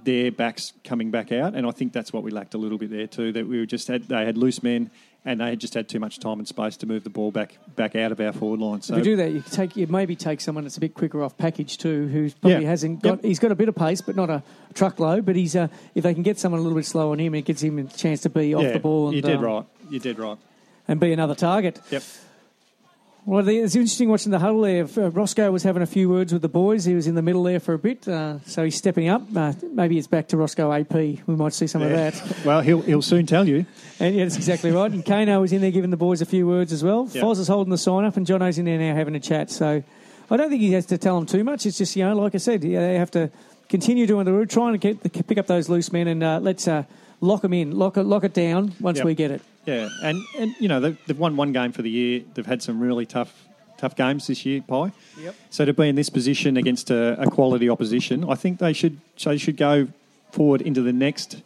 their 0.04 0.32
backs 0.32 0.74
coming 0.84 1.10
back 1.10 1.32
out, 1.32 1.56
and 1.56 1.66
I 1.66 1.72
think 1.72 1.92
that's 1.94 2.14
what 2.14 2.22
we 2.24 2.30
lacked 2.32 2.54
a 2.54 2.58
little 2.60 2.78
bit 2.78 2.92
there 2.92 3.08
too. 3.08 3.32
That 3.32 3.48
we 3.48 3.60
were 3.60 3.66
just 3.66 3.88
had 3.88 4.04
they 4.04 4.24
had 4.24 4.38
loose 4.38 4.62
men, 4.62 4.92
and 5.26 5.40
they 5.42 5.50
had 5.50 5.60
just 5.60 5.74
had 5.74 5.90
too 5.90 6.00
much 6.00 6.20
time 6.20 6.38
and 6.38 6.48
space 6.48 6.78
to 6.78 6.86
move 6.86 7.04
the 7.04 7.10
ball 7.10 7.32
back 7.32 7.58
back 7.76 7.96
out 7.96 8.12
of 8.12 8.22
our 8.22 8.32
forward 8.32 8.60
line. 8.60 8.82
So 8.84 8.94
if 8.94 9.00
you 9.00 9.04
do 9.04 9.16
that, 9.18 9.32
you 9.32 9.42
take 9.50 9.76
you 9.76 9.88
maybe 9.88 10.16
take 10.16 10.42
someone 10.42 10.64
that's 10.64 10.78
a 10.78 10.80
bit 10.80 10.94
quicker 10.94 11.24
off 11.24 11.36
package 11.40 11.80
too, 11.80 12.08
who 12.08 12.30
probably 12.30 12.62
Yeah. 12.64 12.70
hasn't 12.70 13.02
got. 13.02 13.16
Yep. 13.18 13.24
He's 13.26 13.40
got 13.40 13.52
a 13.52 13.56
bit 13.56 13.68
of 13.68 13.76
pace, 13.76 14.02
but 14.02 14.16
not 14.16 14.30
a 14.30 14.44
truckload. 14.76 15.26
But 15.26 15.36
he's 15.36 15.56
uh, 15.56 15.70
if 15.96 16.04
they 16.04 16.14
can 16.14 16.22
get 16.22 16.38
someone 16.38 16.60
a 16.60 16.64
little 16.64 16.78
bit 16.78 16.86
slow 16.86 17.12
on 17.12 17.18
him, 17.20 17.34
it 17.34 17.46
gives 17.46 17.64
him 17.64 17.80
a 17.80 17.86
chance 17.86 18.22
to 18.22 18.30
be 18.30 18.54
off 18.54 18.62
yeah, 18.62 18.74
the 18.74 18.80
ball. 18.80 19.08
And, 19.08 19.14
you're 19.16 19.24
dead 19.24 19.38
um, 19.38 19.44
right. 19.44 19.66
You're 19.90 20.02
dead 20.02 20.20
right. 20.20 20.38
And 20.88 21.00
be 21.00 21.12
another 21.14 21.36
target. 21.36 21.80
Yep. 21.92 22.04
Well, 23.28 23.42
the- 23.44 23.58
it's 23.58 23.74
interesting 23.76 24.08
watching 24.10 24.32
the 24.32 24.38
huddle 24.38 24.62
there. 24.62 24.84
Uh, 24.84 25.10
Roscoe 25.10 25.50
was 25.52 25.64
having 25.64 25.82
a 25.82 25.88
few 25.88 26.08
words 26.10 26.32
with 26.32 26.44
the 26.44 26.48
boys. 26.50 26.86
He 26.86 26.94
was 26.94 27.08
in 27.08 27.16
the 27.16 27.24
middle 27.24 27.42
there 27.42 27.60
for 27.60 27.74
a 27.74 27.80
bit, 27.80 28.08
uh, 28.08 28.38
so 28.46 28.64
he's 28.64 28.76
stepping 28.76 29.08
up. 29.10 29.24
Uh, 29.36 29.54
maybe 29.74 29.98
it's 29.98 30.06
back 30.06 30.28
to 30.28 30.38
Roscoe 30.38 30.72
AP. 30.72 30.94
We 30.94 31.36
might 31.36 31.54
see 31.54 31.66
some 31.66 31.82
Yeah. 31.82 31.88
of 31.88 31.94
that. 32.14 32.38
Well, 32.46 32.62
he'll 32.62 32.82
he'll 32.82 33.02
soon 33.02 33.26
tell 33.26 33.48
you. 33.48 33.66
And 34.00 34.14
yeah, 34.16 34.26
that's 34.26 34.36
exactly 34.36 34.70
right. 34.70 34.92
And 34.92 35.04
Kano 35.04 35.42
was 35.42 35.52
in 35.54 35.62
there 35.62 35.72
giving 35.72 35.90
the 35.90 35.98
boys 35.98 36.22
a 36.22 36.26
few 36.28 36.46
words 36.46 36.72
as 36.72 36.84
well. 36.84 37.10
Yep. 37.12 37.24
Foz 37.24 37.40
is 37.40 37.48
holding 37.48 37.72
the 37.72 37.80
sign 37.80 38.06
up, 38.06 38.16
and 38.16 38.28
Jono's 38.28 38.60
in 38.60 38.66
there 38.66 38.78
now 38.78 38.94
having 38.94 39.16
a 39.16 39.20
chat. 39.20 39.50
So 39.50 39.82
I 40.30 40.38
don't 40.38 40.50
think 40.52 40.62
he 40.62 40.74
has 40.74 40.86
to 40.88 41.00
tell 41.00 41.16
them 41.16 41.26
too 41.26 41.44
much. 41.44 41.66
It's 41.66 41.80
just, 41.80 41.96
you 41.96 42.04
know, 42.06 42.16
like 42.16 42.36
I 42.36 42.38
said, 42.38 42.64
yeah, 42.64 42.80
they 42.82 43.00
have 43.00 43.10
to 43.12 43.32
continue 43.70 44.06
doing 44.06 44.26
the 44.26 44.34
route, 44.34 44.52
trying 44.52 44.74
to 44.74 44.78
get 44.78 45.02
the, 45.02 45.10
pick 45.24 45.40
up 45.40 45.48
those 45.48 45.68
loose 45.68 45.92
men, 45.92 46.08
and 46.08 46.22
uh, 46.24 46.40
let's 46.44 46.68
uh, 46.68 46.84
lock 47.26 47.42
them 47.42 47.54
in, 47.54 47.72
lock 47.78 47.98
it, 47.98 48.04
lock 48.04 48.24
it 48.24 48.34
down 48.34 48.74
once 48.80 48.98
Yep. 48.98 49.06
we 49.06 49.16
get 49.16 49.32
it. 49.32 49.42
Yeah, 49.66 49.90
and, 50.04 50.22
and 50.38 50.56
you 50.60 50.68
know 50.68 50.80
they've, 50.80 50.98
they've 51.08 51.18
won 51.20 51.36
one 51.36 51.52
game 51.52 51.72
for 51.72 51.82
the 51.82 51.90
year. 51.90 52.22
They've 52.34 52.46
had 52.46 52.62
some 52.62 52.80
really 52.80 53.06
tough 53.06 53.34
tough 53.78 53.96
games 53.96 54.28
this 54.28 54.46
year, 54.46 54.62
Pi. 54.62 54.92
Yep. 55.20 55.36
So 55.50 55.66
to 55.66 55.74
be 55.74 55.90
in 55.90 55.96
this 55.96 56.10
position 56.10 56.56
against 56.56 56.90
a, 56.92 57.20
a 57.22 57.30
quality 57.30 57.70
opposition, 57.70 58.30
I 58.30 58.36
think 58.36 58.60
they 58.60 58.74
should 58.74 59.00
they 59.24 59.38
should 59.38 59.58
go 59.58 59.88
forward 60.32 60.62
into 60.62 60.82
the 60.82 60.94
next 60.94 61.42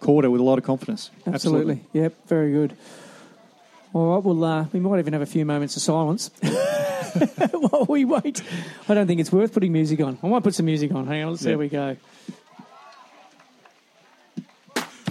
quarter 0.00 0.30
with 0.30 0.40
a 0.40 0.44
lot 0.44 0.58
of 0.58 0.64
confidence. 0.64 1.10
Absolutely. 1.26 1.80
Yep, 1.92 2.14
very 2.28 2.52
good. 2.52 2.76
All 3.92 4.14
right, 4.14 4.22
well, 4.24 4.44
uh, 4.44 4.66
we 4.72 4.80
might 4.80 4.98
even 4.98 5.12
have 5.14 5.22
a 5.22 5.26
few 5.26 5.44
moments 5.46 5.76
of 5.76 5.82
silence 5.82 6.30
while 7.52 7.86
we 7.88 8.04
wait. 8.04 8.42
I 8.88 8.94
don't 8.94 9.06
think 9.06 9.20
it's 9.20 9.32
worth 9.32 9.52
putting 9.52 9.72
music 9.72 10.00
on. 10.00 10.18
I 10.22 10.28
might 10.28 10.42
put 10.42 10.54
some 10.54 10.66
music 10.66 10.92
on. 10.92 11.06
Hang 11.06 11.24
on, 11.24 11.30
let's 11.30 11.42
see 11.42 11.48
Yeah. 11.48 11.54
how 11.54 11.58
we 11.60 11.68
go. 11.68 11.96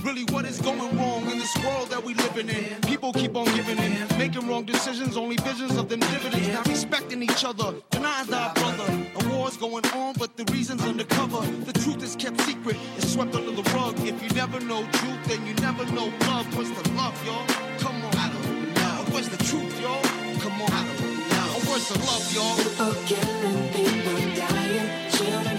Really, 0.04 0.24
what 0.26 0.46
is 0.46 0.62
going 0.62 0.98
wrong 0.98 1.30
in 1.30 1.38
this 1.38 1.56
world 1.64 1.90
that 1.90 2.04
we 2.04 2.14
living 2.14 2.50
in? 2.50 2.80
People 2.82 3.12
keep 3.12 3.36
on 3.36 3.46
giving 3.56 3.78
in, 3.78 4.08
making 4.18 4.48
wrong 4.48 4.64
decisions, 4.64 5.18
only 5.18 5.36
visions 5.38 5.76
of 5.76 5.90
them 5.90 6.00
dividends. 6.00 6.48
Not 6.50 6.68
respecting 6.68 7.24
each 7.24 7.44
other, 7.44 7.74
denying 7.90 8.34
our 8.34 8.54
brother. 8.54 9.08
A 9.20 9.30
war's 9.30 9.58
going 9.58 9.86
on, 9.88 10.14
but 10.18 10.38
the 10.38 10.46
reason's 10.54 10.84
undercover. 10.84 11.42
The 11.66 11.74
truth 11.74 12.04
is 12.04 12.16
kept 12.16 12.40
secret, 12.42 12.78
it's 12.98 13.12
swept 13.14 13.36
under 13.36 13.52
the 13.52 13.64
rug. 13.76 13.96
If 14.00 14.22
you 14.24 14.30
never 14.30 14.60
know 14.62 14.84
truth, 14.94 15.24
then 15.26 15.46
you 15.46 15.54
never 15.56 15.86
know 15.92 16.12
love. 16.28 16.48
What's 16.56 16.70
the 16.70 16.90
love, 16.94 17.18
y'all? 17.26 17.46
Come 17.80 18.02
on, 18.06 18.16
I 18.16 18.32
don't 18.32 18.74
know. 18.76 19.14
Where's 19.14 19.30
the 19.30 19.44
truth, 19.44 19.82
y'all? 19.82 20.04
Come 20.40 20.62
on, 20.62 20.72
I 20.72 20.86
don't 20.86 21.30
know. 21.30 21.70
Where's 21.70 21.90
the 21.90 22.00
love, 22.06 22.26
y'all? 22.34 22.56
People 22.56 22.94
killing, 23.06 23.70
people 23.74 24.36
dying, 24.36 25.12
children 25.12 25.57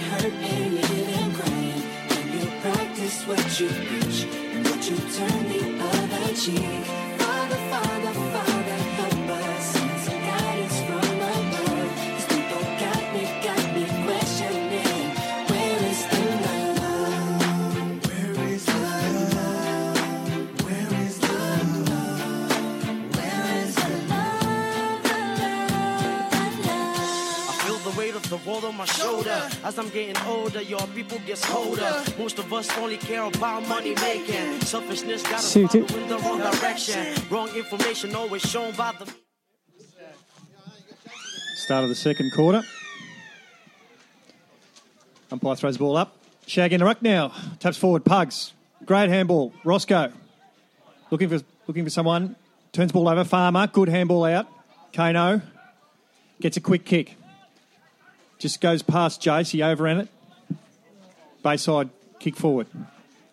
what 3.29 3.59
you 3.59 3.67
preach, 3.67 4.25
and 4.53 4.65
you 4.85 4.97
turn 4.97 5.47
the 5.49 5.83
other 5.83 6.33
cheek. 6.33 7.18
World 28.45 28.65
on 28.65 28.75
my 28.77 28.85
shoulder. 28.85 29.49
As 29.63 29.77
I'm 29.79 29.89
getting 29.89 30.17
older, 30.25 30.61
your 30.61 30.85
people 30.95 31.19
gets 31.25 31.45
colder. 31.45 32.03
Most 32.17 32.39
of 32.39 32.51
us 32.53 32.69
only 32.77 32.97
care 32.97 33.23
about 33.23 33.67
money 33.67 33.95
making. 33.95 34.61
Selfishness 34.61 35.23
got 35.23 35.33
us 35.35 35.51
Shoot 35.53 35.75
it. 35.75 35.89
follow 35.89 36.01
in 36.03 36.09
the 36.09 36.17
wrong 36.19 36.39
direction. 36.39 37.15
Wrong 37.29 37.49
information 37.55 38.15
always 38.15 38.41
shown 38.41 38.73
by 38.75 38.93
the. 38.99 39.05
Start 41.55 41.83
of 41.83 41.89
the 41.89 41.95
second 41.95 42.31
quarter. 42.33 42.63
Umpire 45.31 45.55
throws 45.55 45.75
the 45.75 45.79
ball 45.79 45.97
up. 45.97 46.15
Shag 46.47 46.73
in 46.73 46.79
the 46.79 46.85
ruck 46.85 47.01
now. 47.01 47.31
Taps 47.59 47.77
forward. 47.77 48.03
Pugs. 48.03 48.53
Great 48.85 49.09
handball. 49.09 49.53
Roscoe. 49.63 50.11
Looking 51.11 51.29
for 51.29 51.41
looking 51.67 51.83
for 51.83 51.91
someone. 51.91 52.35
Turns 52.71 52.91
ball 52.91 53.07
over. 53.07 53.23
Farmer. 53.23 53.67
Good 53.67 53.89
handball 53.89 54.25
out. 54.25 54.47
Kano. 54.93 55.41
Gets 56.41 56.57
a 56.57 56.61
quick 56.61 56.85
kick. 56.85 57.15
Just 58.39 58.61
goes 58.61 58.81
past 58.81 59.21
Jace. 59.21 59.51
He 59.51 59.61
overran 59.61 59.99
it. 59.99 60.09
Bayside 61.43 61.89
kick 62.19 62.35
forward. 62.35 62.67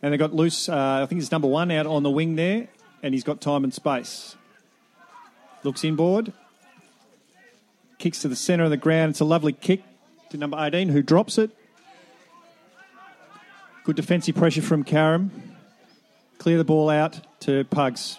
And 0.02 0.12
they 0.12 0.18
got 0.18 0.34
loose, 0.34 0.68
uh, 0.68 1.00
I 1.02 1.06
think 1.06 1.20
it's 1.20 1.32
number 1.32 1.48
one 1.48 1.70
out 1.70 1.86
on 1.86 2.02
the 2.02 2.10
wing 2.10 2.36
there. 2.36 2.68
And 3.02 3.14
he's 3.14 3.24
got 3.24 3.40
time 3.40 3.64
and 3.64 3.72
space. 3.72 4.36
Looks 5.62 5.82
inboard 5.82 6.32
kicks 7.98 8.20
to 8.20 8.28
the 8.28 8.36
centre 8.36 8.64
of 8.64 8.70
the 8.70 8.76
ground. 8.76 9.10
It's 9.10 9.20
a 9.20 9.24
lovely 9.24 9.52
kick 9.52 9.82
to 10.30 10.36
number 10.36 10.56
18, 10.58 10.88
who 10.88 11.02
drops 11.02 11.38
it. 11.38 11.50
Good 13.84 13.96
defensive 13.96 14.34
pressure 14.34 14.62
from 14.62 14.84
Carrum. 14.84 15.30
Clear 16.38 16.58
the 16.58 16.64
ball 16.64 16.90
out 16.90 17.20
to 17.40 17.64
Pugs. 17.64 18.18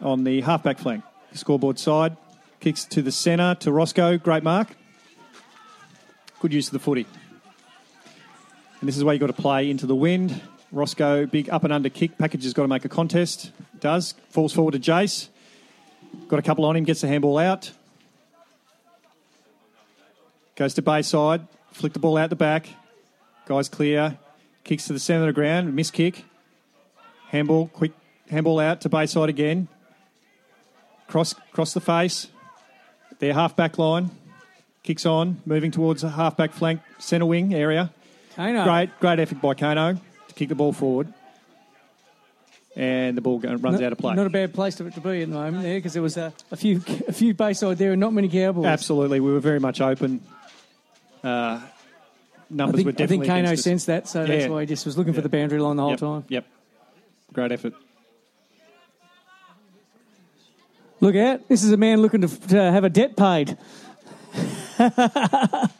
on 0.00 0.24
the 0.24 0.40
halfback 0.40 0.78
flank. 0.78 1.04
Scoreboard 1.32 1.78
side. 1.78 2.16
Kicks 2.60 2.84
to 2.86 3.02
the 3.02 3.12
centre 3.12 3.54
to 3.60 3.72
Roscoe. 3.72 4.18
Great 4.18 4.42
mark. 4.42 4.68
Good 6.40 6.52
use 6.54 6.68
of 6.68 6.72
the 6.72 6.78
footy. 6.78 7.06
And 8.80 8.88
this 8.88 8.96
is 8.96 9.04
where 9.04 9.14
you've 9.14 9.20
got 9.20 9.26
to 9.28 9.34
play 9.34 9.70
into 9.70 9.86
the 9.86 9.94
wind. 9.94 10.40
Roscoe, 10.72 11.26
big 11.26 11.50
up 11.50 11.64
and 11.64 11.72
under 11.72 11.90
kick. 11.90 12.16
Package 12.16 12.44
has 12.44 12.54
got 12.54 12.62
to 12.62 12.68
make 12.68 12.84
a 12.84 12.88
contest. 12.88 13.52
Does. 13.78 14.14
Falls 14.30 14.52
forward 14.52 14.72
to 14.72 14.78
Jace. 14.78 15.28
Got 16.28 16.38
a 16.38 16.42
couple 16.42 16.64
on 16.64 16.76
him, 16.76 16.84
gets 16.84 17.02
the 17.02 17.08
handball 17.08 17.38
out. 17.38 17.72
Goes 20.56 20.74
to 20.74 20.82
Bayside. 20.82 21.46
Flick 21.72 21.92
the 21.92 21.98
ball 21.98 22.16
out 22.16 22.30
the 22.30 22.36
back. 22.36 22.68
Guys 23.46 23.68
clear. 23.68 24.18
Kicks 24.64 24.86
to 24.86 24.92
the 24.92 24.98
centre 24.98 25.22
of 25.22 25.26
the 25.26 25.32
ground. 25.32 25.74
Miss 25.74 25.90
kick. 25.90 26.24
Handball, 27.28 27.68
quick 27.68 27.92
handball 28.30 28.60
out 28.60 28.80
to 28.80 28.88
Bayside 28.88 29.28
again. 29.28 29.68
Cross, 31.06 31.34
cross 31.52 31.74
the 31.74 31.80
face. 31.80 32.28
Their 33.18 33.34
half 33.34 33.54
back 33.56 33.78
line. 33.78 34.10
Kicks 34.82 35.04
on, 35.04 35.42
moving 35.44 35.70
towards 35.70 36.02
the 36.02 36.08
half 36.08 36.36
back 36.36 36.52
flank, 36.52 36.80
centre 36.98 37.26
wing 37.26 37.54
area. 37.54 37.92
Kano. 38.34 38.64
Great, 38.64 38.98
great 39.00 39.18
effort 39.18 39.40
by 39.40 39.54
Kano 39.54 39.94
to 39.94 40.34
kick 40.34 40.48
the 40.48 40.54
ball 40.54 40.72
forward. 40.72 41.12
And 42.76 43.16
the 43.16 43.20
ball 43.20 43.38
go, 43.38 43.50
runs 43.50 43.62
Not- 43.62 43.82
out 43.82 43.92
of 43.92 43.98
play. 43.98 44.14
Not 44.14 44.26
a 44.26 44.30
bad 44.30 44.54
place 44.54 44.76
to, 44.76 44.90
to 44.90 45.00
be 45.00 45.22
at 45.22 45.28
the 45.28 45.34
moment 45.34 45.62
there 45.62 45.76
because 45.76 45.92
there 45.92 46.02
was 46.02 46.16
a, 46.16 46.32
a 46.50 46.56
few 46.56 46.80
a 47.08 47.12
few 47.12 47.34
Bayside 47.34 47.76
there 47.78 47.92
and 47.92 48.00
not 48.00 48.12
many 48.12 48.28
Cowboys. 48.28 48.64
Absolutely, 48.64 49.20
we 49.20 49.32
were 49.32 49.40
very 49.40 49.58
much 49.58 49.80
open. 49.80 50.22
Uh, 51.22 51.26
I 51.26 51.62
numbers 52.48 52.82
think, 52.82 52.98
were 52.98 53.04
I 53.04 53.06
think 53.06 53.26
Kano 53.26 53.54
sensed 53.56 53.88
that, 53.88 54.08
so 54.08 54.24
that's 54.24 54.48
why 54.48 54.60
he 54.60 54.66
just 54.66 54.86
was 54.86 54.96
looking 54.96 55.12
for 55.12 55.20
the 55.20 55.28
boundary 55.28 55.58
line 55.58 55.76
the 55.76 55.82
whole 55.82 55.90
yep. 55.90 56.00
time. 56.00 56.24
Yep, 56.28 56.46
great 57.32 57.52
effort. 57.52 57.74
Look 61.00 61.16
out! 61.16 61.48
This 61.48 61.64
is 61.64 61.72
a 61.72 61.76
man 61.76 62.02
looking 62.02 62.20
to, 62.20 62.48
to 62.48 62.56
have 62.56 62.84
a 62.84 62.90
debt 62.90 63.16
paid. 63.16 63.58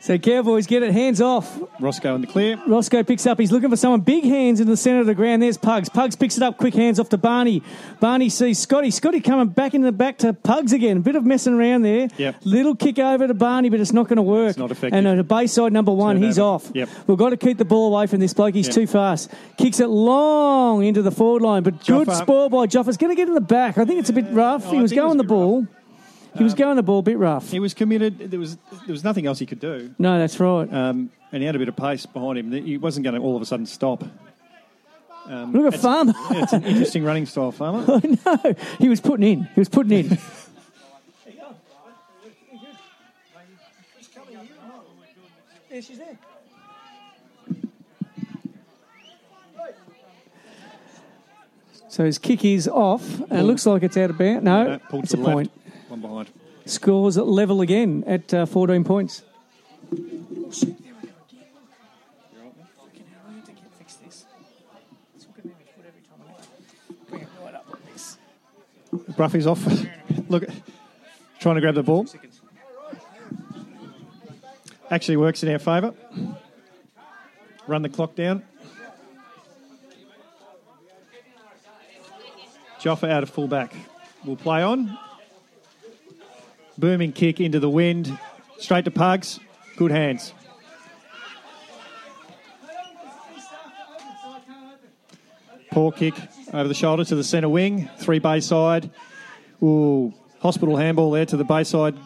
so 0.00 0.18
Cowboys 0.18 0.66
get 0.66 0.82
it, 0.82 0.92
hands 0.92 1.22
off. 1.22 1.58
Roscoe 1.80 2.14
in 2.14 2.20
the 2.20 2.26
clear. 2.26 2.60
Roscoe 2.66 3.02
picks 3.02 3.26
up. 3.26 3.38
He's 3.40 3.50
looking 3.50 3.70
for 3.70 3.76
someone. 3.76 4.00
Big 4.00 4.22
hands 4.24 4.60
in 4.60 4.66
the 4.68 4.76
centre 4.76 5.00
of 5.00 5.06
the 5.06 5.14
ground. 5.14 5.42
There's 5.42 5.56
Pugs. 5.56 5.88
Pugs 5.88 6.14
picks 6.14 6.36
it 6.36 6.42
up. 6.42 6.58
Quick 6.58 6.74
hands 6.74 7.00
off 7.00 7.08
to 7.08 7.16
Barney. 7.18 7.62
Barney 8.00 8.28
sees 8.28 8.58
Scotty. 8.58 8.90
Scotty 8.90 9.20
coming 9.20 9.48
back 9.48 9.72
in 9.72 9.80
the 9.80 9.92
back 9.92 10.18
to 10.18 10.34
Pugs 10.34 10.74
again. 10.74 10.98
A 10.98 11.00
bit 11.00 11.16
of 11.16 11.24
messing 11.24 11.54
around 11.54 11.82
there. 11.82 12.08
Yep. 12.18 12.36
Little 12.44 12.74
kick 12.76 12.98
over 12.98 13.26
to 13.26 13.32
Barney, 13.34 13.70
but 13.70 13.80
it's 13.80 13.94
not 13.94 14.06
going 14.08 14.16
to 14.16 14.22
work. 14.22 14.50
It's 14.50 14.58
not 14.58 14.70
effective. 14.70 14.96
And 14.98 15.08
at 15.08 15.18
a 15.18 15.24
Bayside 15.24 15.72
number 15.72 15.92
one, 15.92 16.22
he's 16.22 16.36
Turnover. 16.36 16.54
off. 16.66 16.70
Yep. 16.74 16.88
We've 17.06 17.18
got 17.18 17.30
to 17.30 17.36
keep 17.38 17.56
the 17.56 17.64
ball 17.64 17.94
away 17.94 18.06
from 18.06 18.20
this 18.20 18.34
bloke. 18.34 18.54
He's 18.54 18.66
Yep. 18.66 18.74
too 18.74 18.86
fast. 18.86 19.30
Kicks 19.56 19.80
it 19.80 19.88
long 19.88 20.84
into 20.84 21.00
the 21.00 21.10
forward 21.10 21.40
line, 21.42 21.62
but 21.62 21.84
good 21.86 22.08
Joffa. 22.08 22.18
spoil 22.22 22.48
by 22.50 22.66
Joffa's 22.66 22.98
going 22.98 23.10
to 23.10 23.16
get 23.16 23.28
in 23.28 23.34
the 23.34 23.40
back. 23.40 23.78
I 23.78 23.84
think 23.86 24.00
it's 24.00 24.10
a 24.10 24.14
bit 24.14 24.26
rough. 24.30 24.66
oh, 24.66 24.72
he 24.72 24.80
was 24.82 24.92
going 24.92 25.16
the 25.16 25.24
ball. 25.24 25.66
He 26.36 26.42
was 26.42 26.54
going 26.54 26.76
the 26.76 26.82
ball 26.82 26.98
a 26.98 27.02
bit 27.02 27.16
rough. 27.18 27.50
He 27.50 27.60
was 27.60 27.74
committed. 27.74 28.18
There 28.30 28.40
was 28.40 28.56
there 28.56 28.92
was 28.92 29.04
nothing 29.04 29.26
else 29.26 29.38
he 29.38 29.46
could 29.46 29.60
do, 29.60 29.94
No, 29.98 30.18
that's 30.18 30.40
right. 30.40 30.72
um, 30.72 31.10
and 31.32 31.42
he 31.42 31.46
had 31.46 31.54
a 31.54 31.58
bit 31.58 31.68
of 31.68 31.76
pace 31.76 32.06
behind 32.06 32.38
him. 32.38 32.50
He 32.52 32.76
wasn't 32.76 33.04
going 33.04 33.14
to 33.14 33.20
all 33.22 33.36
of 33.36 33.42
a 33.42 33.46
sudden 33.46 33.66
stop. 33.66 34.02
Look 35.28 35.72
at 35.72 35.80
Farmer. 35.80 36.12
It's 36.32 36.52
an 36.52 36.64
interesting 36.64 37.02
running 37.04 37.26
style, 37.26 37.50
Farmer. 37.52 37.84
no, 38.26 38.54
he 38.78 38.88
was 38.88 39.00
putting 39.00 39.26
in. 39.26 39.44
He 39.54 39.60
was 39.60 39.68
putting 39.68 39.92
in. 40.10 40.18
Yeah, 45.70 45.80
she's 45.80 45.98
there. 45.98 46.18
So 51.88 52.04
his 52.04 52.18
kick 52.18 52.44
is 52.44 52.66
off, 52.66 53.20
and 53.30 53.32
it 53.38 53.42
looks 53.44 53.66
like 53.66 53.82
it's 53.84 53.96
out 53.96 54.10
of 54.10 54.18
bounds. 54.18 54.42
No, 54.44 54.80
pulled 54.88 55.04
it's 55.04 55.12
to 55.12 55.18
a 55.18 55.20
the 55.20 55.26
left. 55.26 55.34
point. 55.36 55.50
One 55.94 56.00
behind. 56.00 56.30
Scores 56.66 57.16
at 57.16 57.28
level 57.28 57.60
again 57.60 58.02
at 58.04 58.34
uh, 58.34 58.46
14 58.46 58.82
points. 58.82 59.22
Bruffy's 69.16 69.46
off. 69.46 69.64
Look, 70.28 70.46
trying 71.38 71.54
to 71.54 71.60
grab 71.60 71.76
the 71.76 71.84
ball. 71.84 72.08
Actually 74.90 75.18
works 75.18 75.44
in 75.44 75.52
our 75.52 75.60
favour. 75.60 75.94
Run 77.68 77.82
the 77.82 77.88
clock 77.88 78.16
down. 78.16 78.42
Joffa 82.80 83.08
out 83.08 83.22
of 83.22 83.30
fullback. 83.30 83.72
We'll 84.24 84.34
play 84.34 84.64
on. 84.64 84.98
Booming 86.76 87.12
kick 87.12 87.40
into 87.40 87.60
the 87.60 87.70
wind. 87.70 88.18
Straight 88.58 88.84
to 88.84 88.90
Pugs. 88.90 89.40
Good 89.76 89.90
hands. 89.90 90.32
Poor 95.70 95.90
kick 95.90 96.14
over 96.52 96.68
the 96.68 96.74
shoulder 96.74 97.04
to 97.04 97.16
the 97.16 97.24
centre 97.24 97.48
wing. 97.48 97.90
Three 97.98 98.20
Bayside. 98.20 98.90
Ooh, 99.62 100.14
hospital 100.40 100.76
handball 100.76 101.10
there 101.10 101.26
to 101.26 101.36
the 101.36 101.44
Bayside 101.44 101.96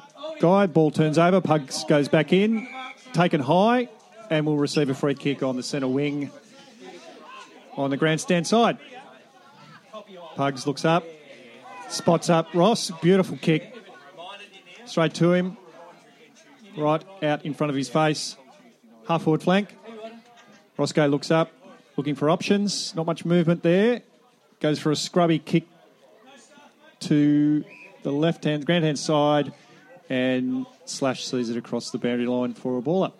guy. 0.41 0.67
Ball 0.67 0.91
turns 0.91 1.19
over. 1.19 1.41
Pugs 1.41 1.85
goes 1.85 2.09
back 2.09 2.33
in. 2.33 2.67
Taken 3.13 3.41
high. 3.41 3.89
And 4.31 4.45
will 4.45 4.59
receive 4.59 4.91
a 4.91 4.95
free 4.95 5.15
kick 5.15 5.43
on 5.43 5.57
the 5.57 5.63
centre 5.63 5.89
wing 5.89 6.31
on 7.77 7.89
the 7.91 7.97
grandstand 7.97 8.47
side. 8.47 8.77
Pugs 10.37 10.67
looks 10.67 10.85
up. 10.85 11.05
Spots 11.89 12.29
up 12.29 12.49
Ross. 12.53 12.91
Beautiful 13.01 13.39
kick. 13.39 13.78
Straight 14.89 15.15
to 15.15 15.33
him. 15.33 15.57
Right 16.77 17.05
out 17.23 17.45
in 17.45 17.55
front 17.55 17.71
of 17.71 17.77
his 17.77 17.89
face. 17.89 18.37
Half 19.07 19.23
forward 19.23 19.43
flank. 19.43 19.77
Roscoe 20.77 21.07
looks 21.07 21.31
up, 21.31 21.53
looking 21.97 22.15
for 22.15 22.31
options. 22.31 22.95
Not 22.95 23.05
much 23.05 23.25
movement 23.25 23.63
there. 23.63 24.03
Goes 24.61 24.79
for 24.79 24.91
a 24.91 24.97
scrubby 24.97 25.39
kick 25.39 25.67
to 27.01 27.65
the 28.03 28.13
left 28.13 28.45
hand, 28.45 28.65
grand 28.65 28.85
hand 28.85 28.99
side, 28.99 29.53
and 30.09 30.67
Slash 30.85 31.25
sees 31.25 31.51
it 31.51 31.57
across 31.57 31.91
the 31.91 31.99
boundary 31.99 32.27
line 32.27 32.55
for 32.55 32.79
a 32.79 32.83
ball 32.83 33.05
up. 33.05 33.19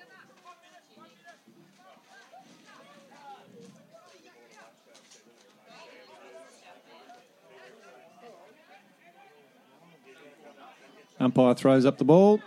Umpire 11.21 11.55
throws 11.55 11.85
up 11.85 11.99
the 11.99 12.05
ball. 12.05 12.41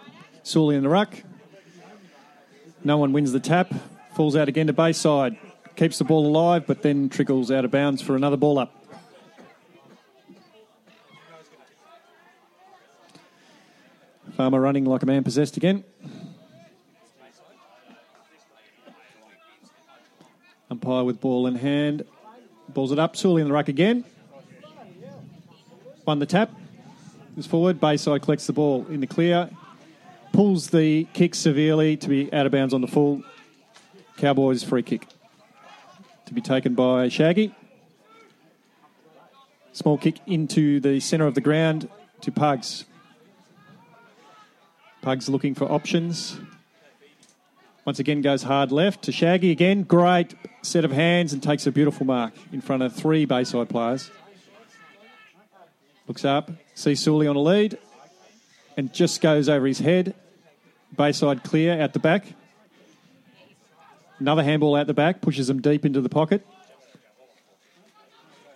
Sully 0.44 0.76
in 0.76 0.84
the 0.84 0.90
ruck. 0.90 1.16
No 2.84 2.98
one 2.98 3.14
wins 3.14 3.32
the 3.32 3.40
tap. 3.40 3.74
Falls 4.16 4.36
out 4.36 4.48
again 4.48 4.68
to 4.68 4.74
Bayside. 4.74 5.38
Keeps 5.76 5.98
the 5.98 6.04
ball 6.04 6.26
alive, 6.26 6.66
but 6.68 6.82
then 6.82 7.10
trickles 7.10 7.52
out 7.52 7.66
of 7.66 7.72
bounds 7.72 8.02
for 8.02 8.16
another 8.16 8.38
ball 8.38 8.60
up. 8.60 8.78
Farmer 14.36 14.60
running 14.60 14.86
like 14.86 15.04
a 15.04 15.06
man 15.06 15.24
possessed 15.24 15.58
again. 15.58 15.84
Umpire 20.70 21.04
with 21.04 21.20
ball 21.20 21.48
in 21.48 21.56
hand. 21.56 22.06
Balls 22.70 22.92
it 22.92 23.00
up. 23.00 23.16
Sully 23.16 23.42
in 23.42 23.48
the 23.48 23.54
ruck 23.54 23.68
again. 23.68 24.06
Won 26.06 26.20
the 26.20 26.26
tap. 26.26 26.52
Is 27.38 27.48
forward. 27.48 27.80
Bayside 27.80 28.22
collects 28.24 28.46
the 28.46 28.54
ball 28.54 28.86
in 28.90 29.00
the 29.00 29.08
clear. 29.08 29.50
Pulls 30.34 30.70
the 30.70 31.06
kick 31.14 31.34
severely 31.34 31.96
to 31.98 32.10
be 32.10 32.32
out 32.34 32.46
of 32.46 32.52
bounds 32.52 32.74
on 32.74 32.82
the 32.82 32.88
full. 32.88 33.24
Cowboys 34.18 34.64
free 34.64 34.84
kick. 34.84 35.08
To 36.26 36.34
be 36.34 36.42
taken 36.42 36.76
by 36.76 37.08
Shaggy. 37.08 37.56
Small 39.72 39.98
kick 39.98 40.20
into 40.28 40.82
the 40.82 41.00
centre 41.00 41.26
of 41.26 41.36
the 41.36 41.42
ground 41.42 41.90
to 42.20 42.32
Pugs. 42.32 42.84
Pugs 45.02 45.30
looking 45.30 45.56
for 45.56 45.72
options. 45.72 46.38
Once 47.86 47.98
again 47.98 48.22
goes 48.22 48.44
hard 48.44 48.74
left 48.74 49.04
to 49.04 49.12
Shaggy 49.14 49.52
again. 49.52 49.84
Great 49.84 50.36
set 50.62 50.84
of 50.84 50.92
hands 50.92 51.32
and 51.32 51.42
takes 51.42 51.66
a 51.66 51.72
beautiful 51.72 52.06
mark 52.06 52.34
in 52.52 52.60
front 52.60 52.84
of 52.84 52.94
three 52.94 53.24
Bayside 53.24 53.70
players. 53.70 54.12
Looks 56.08 56.26
up, 56.26 56.52
sees 56.82 57.00
Sully 57.02 57.28
on 57.28 57.36
a 57.36 57.42
lead, 57.42 57.78
and 58.76 58.92
just 58.92 59.22
goes 59.22 59.48
over 59.48 59.68
his 59.68 59.80
head. 59.80 60.16
Bayside 60.98 61.44
clear 61.44 61.80
out 61.80 61.94
the 61.94 62.00
back. 62.00 62.26
Another 64.20 64.44
handball 64.44 64.76
out 64.76 64.88
the 64.88 64.94
back, 64.94 65.22
pushes 65.22 65.48
them 65.48 65.62
deep 65.62 65.86
into 65.86 66.02
the 66.02 66.10
pocket. 66.10 66.46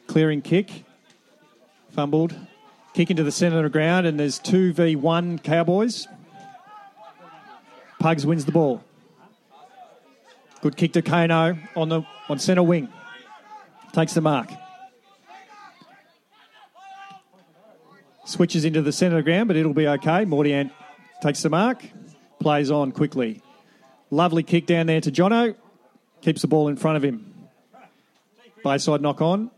Clearing 0.07 0.41
kick. 0.41 0.85
Fumbled. 1.91 2.35
Kick 2.93 3.09
into 3.09 3.23
the 3.23 3.31
centre 3.31 3.57
of 3.57 3.63
the 3.63 3.69
ground, 3.69 4.07
and 4.07 4.19
there's 4.19 4.39
2v1 4.39 5.43
Cowboys. 5.43 6.07
Pugs 7.99 8.25
wins 8.25 8.45
the 8.45 8.51
ball. 8.51 8.83
Good 10.61 10.77
kick 10.77 10.93
to 10.93 11.01
Kano 11.01 11.57
on 11.75 11.89
the 11.89 12.01
on 12.27 12.39
centre 12.39 12.63
wing. 12.63 12.89
Takes 13.93 14.13
the 14.13 14.21
mark. 14.21 14.49
Switches 18.25 18.65
into 18.65 18.81
the 18.81 18.91
centre 18.91 19.17
of 19.17 19.23
the 19.23 19.31
ground, 19.31 19.47
but 19.47 19.55
it'll 19.55 19.73
be 19.73 19.87
okay. 19.87 20.25
Morty 20.25 20.53
Ant 20.53 20.71
takes 21.21 21.43
the 21.43 21.49
mark, 21.49 21.83
plays 22.39 22.71
on 22.71 22.91
quickly. 22.91 23.41
Lovely 24.09 24.43
kick 24.43 24.65
down 24.65 24.87
there 24.87 25.01
to 25.01 25.11
Jono. 25.11 25.55
Keeps 26.21 26.41
the 26.41 26.47
ball 26.47 26.67
in 26.67 26.75
front 26.75 26.97
of 26.97 27.03
him. 27.03 27.33
Bayside 28.63 29.01
knock 29.01 29.21
on. 29.21 29.51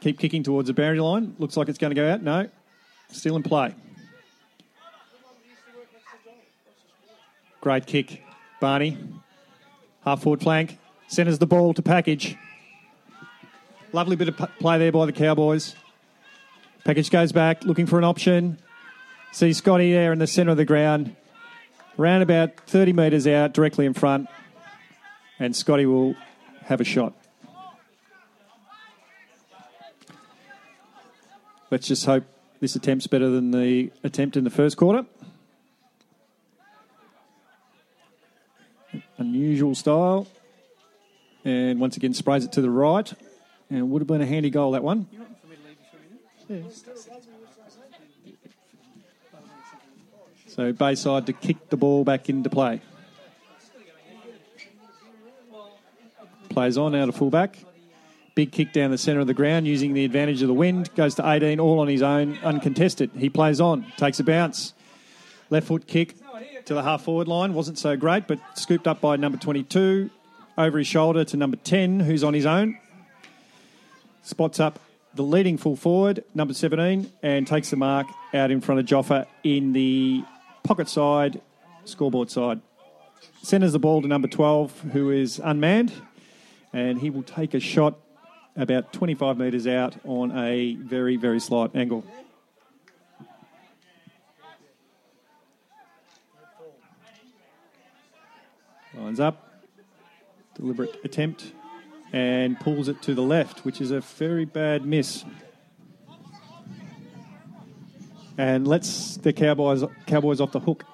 Keep 0.00 0.18
kicking 0.18 0.42
towards 0.42 0.68
the 0.68 0.72
boundary 0.72 1.00
line. 1.00 1.36
Looks 1.38 1.58
like 1.58 1.68
it's 1.68 1.78
going 1.78 1.90
to 1.90 1.94
go 1.94 2.10
out. 2.10 2.22
No. 2.22 2.48
Still 3.10 3.36
in 3.36 3.42
play. 3.42 3.74
Great 7.60 7.86
kick. 7.86 8.22
Barney. 8.60 8.96
Half 10.04 10.22
forward 10.22 10.40
flank. 10.40 10.78
Centres 11.08 11.38
the 11.38 11.46
ball 11.46 11.74
to 11.74 11.82
package. 11.82 12.36
Lovely 13.92 14.16
bit 14.16 14.28
of 14.28 14.36
play 14.58 14.78
there 14.78 14.92
by 14.92 15.04
the 15.04 15.12
Cowboys. 15.12 15.74
Package 16.84 17.10
goes 17.10 17.32
back, 17.32 17.64
looking 17.64 17.86
for 17.86 17.98
an 17.98 18.04
option. 18.04 18.58
See 19.32 19.52
Scotty 19.52 19.92
there 19.92 20.12
in 20.12 20.18
the 20.18 20.26
centre 20.26 20.50
of 20.50 20.56
the 20.56 20.64
ground. 20.64 21.14
Round 21.96 22.22
about 22.22 22.56
30 22.66 22.92
metres 22.92 23.26
out, 23.26 23.52
directly 23.52 23.86
in 23.86 23.94
front. 23.94 24.28
And 25.38 25.54
Scotty 25.54 25.86
will 25.86 26.14
have 26.64 26.80
a 26.80 26.84
shot. 26.84 27.14
Let's 31.70 31.86
just 31.86 32.04
hope 32.06 32.24
this 32.58 32.74
attempt's 32.74 33.06
better 33.06 33.30
than 33.30 33.52
the 33.52 33.92
attempt 34.02 34.36
in 34.36 34.44
the 34.44 34.50
first 34.50 34.76
quarter. 34.76 35.06
Unusual 39.18 39.74
style. 39.74 40.26
And 41.44 41.78
once 41.78 41.96
again, 41.96 42.14
sprays 42.14 42.44
it 42.44 42.52
to 42.52 42.60
the 42.60 42.70
right. 42.70 43.12
And 43.70 43.90
would 43.90 44.02
have 44.02 44.08
been 44.08 44.20
a 44.20 44.26
handy 44.26 44.50
goal, 44.50 44.72
that 44.72 44.82
one. 44.82 45.06
So 50.48 50.72
Bayside 50.72 51.26
to 51.26 51.32
kick 51.32 51.68
the 51.68 51.76
ball 51.76 52.02
back 52.02 52.28
into 52.28 52.50
play. 52.50 52.80
Plays 56.48 56.76
on 56.76 56.96
out 56.96 57.08
of 57.08 57.14
fullback. 57.14 57.56
Big 58.34 58.50
kick 58.50 58.72
down 58.72 58.90
the 58.90 58.98
centre 58.98 59.20
of 59.20 59.28
the 59.28 59.34
ground 59.34 59.68
using 59.68 59.94
the 59.94 60.04
advantage 60.04 60.42
of 60.42 60.48
the 60.48 60.54
wind. 60.54 60.92
Goes 60.96 61.14
to 61.16 61.28
18, 61.28 61.60
all 61.60 61.78
on 61.78 61.86
his 61.86 62.02
own, 62.02 62.36
uncontested. 62.42 63.10
He 63.16 63.30
plays 63.30 63.60
on, 63.60 63.86
takes 63.96 64.18
a 64.18 64.24
bounce. 64.24 64.74
Left 65.50 65.68
foot 65.68 65.86
kick 65.86 66.16
to 66.64 66.74
the 66.74 66.82
half 66.82 67.02
forward 67.02 67.28
line. 67.28 67.54
Wasn't 67.54 67.78
so 67.78 67.96
great, 67.96 68.26
but 68.26 68.40
scooped 68.58 68.88
up 68.88 69.00
by 69.00 69.14
number 69.16 69.38
22. 69.38 70.10
Over 70.58 70.78
his 70.78 70.88
shoulder 70.88 71.24
to 71.24 71.36
number 71.36 71.56
10, 71.58 72.00
who's 72.00 72.24
on 72.24 72.34
his 72.34 72.46
own. 72.46 72.76
Spots 74.22 74.58
up 74.58 74.80
the 75.14 75.22
leading 75.22 75.56
full 75.56 75.76
forward, 75.76 76.24
number 76.34 76.54
17, 76.54 77.12
and 77.22 77.46
takes 77.46 77.70
the 77.70 77.76
mark 77.76 78.06
out 78.32 78.50
in 78.50 78.60
front 78.60 78.80
of 78.80 78.86
Joffa 78.86 79.26
in 79.42 79.72
the 79.72 80.24
pocket 80.62 80.88
side, 80.88 81.40
scoreboard 81.84 82.30
side. 82.30 82.60
Centres 83.42 83.72
the 83.72 83.78
ball 83.78 84.02
to 84.02 84.08
number 84.08 84.28
12, 84.28 84.80
who 84.92 85.10
is 85.10 85.40
unmanned, 85.42 85.92
and 86.72 87.00
he 87.00 87.10
will 87.10 87.22
take 87.22 87.54
a 87.54 87.60
shot 87.60 87.98
about 88.56 88.92
25 88.92 89.38
metres 89.38 89.66
out 89.66 89.96
on 90.04 90.36
a 90.36 90.74
very, 90.76 91.16
very 91.16 91.40
slight 91.40 91.74
angle. 91.74 92.04
Lines 98.94 99.20
up, 99.20 99.64
deliberate 100.54 101.00
attempt, 101.04 101.52
and 102.12 102.58
pulls 102.58 102.88
it 102.88 103.00
to 103.02 103.14
the 103.14 103.22
left, 103.22 103.64
which 103.64 103.80
is 103.80 103.90
a 103.90 104.00
very 104.00 104.44
bad 104.44 104.84
miss. 104.84 105.24
And 108.36 108.66
lets 108.66 109.16
the 109.18 109.32
Cowboys 109.32 109.84
Cowboys 110.06 110.40
off 110.40 110.52
the 110.52 110.60
hook. 110.60 110.84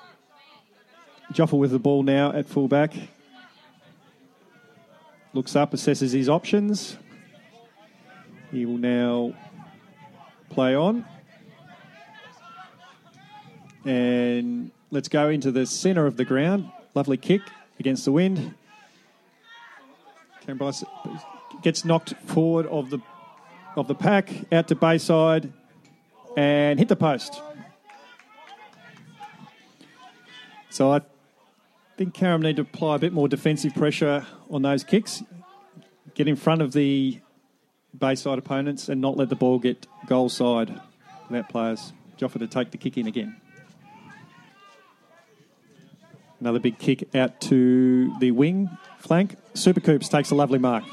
Joffa 1.33 1.59
with 1.59 1.71
the 1.71 1.79
ball 1.79 2.03
now 2.03 2.33
at 2.33 2.49
fullback. 2.49 2.93
Looks 5.33 5.55
up, 5.55 5.73
assesses 5.73 6.13
his 6.13 6.29
options. 6.29 6.97
He 8.51 8.65
will 8.65 8.79
now 8.79 9.35
play 10.51 10.75
on. 10.75 11.05
And 13.85 14.71
let's 14.91 15.09
go 15.09 15.29
into 15.29 15.53
the 15.53 15.67
centre 15.67 16.07
of 16.07 16.17
the 16.17 16.25
ground. 16.25 16.71
Lovely 16.95 17.17
kick 17.17 17.43
against 17.79 18.05
the 18.05 18.13
wind. 18.13 18.55
Bryce 20.55 20.85
gets 21.63 21.85
knocked 21.85 22.15
forward 22.27 22.67
of 22.67 22.91
the 22.91 22.99
of 23.77 23.89
the 23.89 23.95
pack 23.95 24.31
out 24.53 24.69
to 24.69 24.75
Bayside 24.75 25.53
and 26.37 26.79
hit 26.79 26.89
the 26.89 26.97
post. 26.97 27.43
So 30.71 30.93
I 30.93 31.01
think 31.97 32.15
Carrum 32.15 32.43
need 32.43 32.57
to 32.57 32.63
apply 32.63 32.97
a 32.97 32.99
bit 32.99 33.13
more 33.13 33.29
defensive 33.29 33.75
pressure 33.75 34.27
on 34.51 34.63
those 34.63 34.85
kicks, 34.85 35.23
get 36.15 36.29
in 36.29 36.37
front 36.37 36.63
of 36.63 36.73
the 36.73 37.21
Bayside 37.99 38.39
opponents, 38.39 38.89
and 38.89 39.01
not 39.01 39.17
let 39.17 39.29
the 39.31 39.37
ball 39.37 39.59
get 39.59 39.87
goal 40.07 40.29
side 40.29 40.81
without 41.29 41.49
players. 41.49 41.93
Joffa 42.19 42.39
to 42.39 42.47
take 42.47 42.71
the 42.71 42.79
kick 42.79 42.97
in 42.97 43.07
again. 43.07 43.37
Another 46.41 46.59
big 46.59 46.79
kick 46.79 47.15
out 47.15 47.41
to 47.43 48.15
the 48.21 48.31
wing 48.31 48.71
flank. 49.07 49.37
Super 49.55 49.81
Coops 49.81 50.09
takes 50.09 50.31
a 50.31 50.35
lovely 50.35 50.59
mark. 50.59 50.85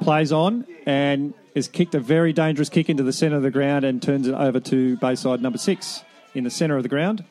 Plays 0.00 0.30
on 0.30 0.66
and 0.86 1.34
has 1.54 1.66
kicked 1.66 1.94
a 1.94 2.00
very 2.00 2.32
dangerous 2.32 2.68
kick 2.68 2.88
into 2.88 3.02
the 3.02 3.12
centre 3.12 3.36
of 3.36 3.42
the 3.42 3.50
ground 3.50 3.84
and 3.84 4.00
turns 4.02 4.28
it 4.28 4.34
over 4.34 4.60
to 4.60 4.96
Bayside 4.98 5.42
number 5.42 5.58
six 5.58 6.02
in 6.34 6.44
the 6.44 6.50
centre 6.50 6.76
of 6.76 6.82
the 6.82 6.88
ground. 6.88 7.24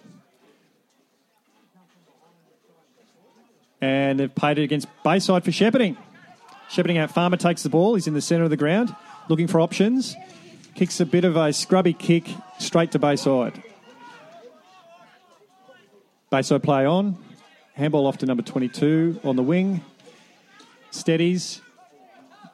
And 3.80 4.20
they've 4.20 4.34
played 4.34 4.58
it 4.58 4.64
against 4.64 4.88
Bayside 5.04 5.46
for 5.46 5.52
shepherding. 5.52 5.98
Shepherding 6.70 6.98
out 6.98 7.12
Farmer 7.12 7.38
takes 7.38 7.64
the 7.64 7.70
ball. 7.70 7.96
He's 7.96 8.08
in 8.08 8.14
the 8.14 8.22
centre 8.22 8.44
of 8.44 8.50
the 8.50 8.58
ground 8.58 8.94
looking 9.30 9.48
for 9.48 9.62
options. 9.62 10.16
Kicks 10.76 11.00
a 11.00 11.06
bit 11.06 11.26
of 11.26 11.36
a 11.36 11.54
scrubby 11.54 11.94
kick 11.94 12.28
straight 12.60 12.92
to 12.92 13.00
Bayside. 13.00 13.62
Bayside 16.30 16.64
play 16.64 16.86
on. 16.86 17.18
Handball 17.78 18.07
off 18.07 18.17
to 18.17 18.25
number 18.25 18.41
22 18.41 19.21
on 19.23 19.36
the 19.36 19.43
wing. 19.43 19.86
Steadies. 20.89 21.61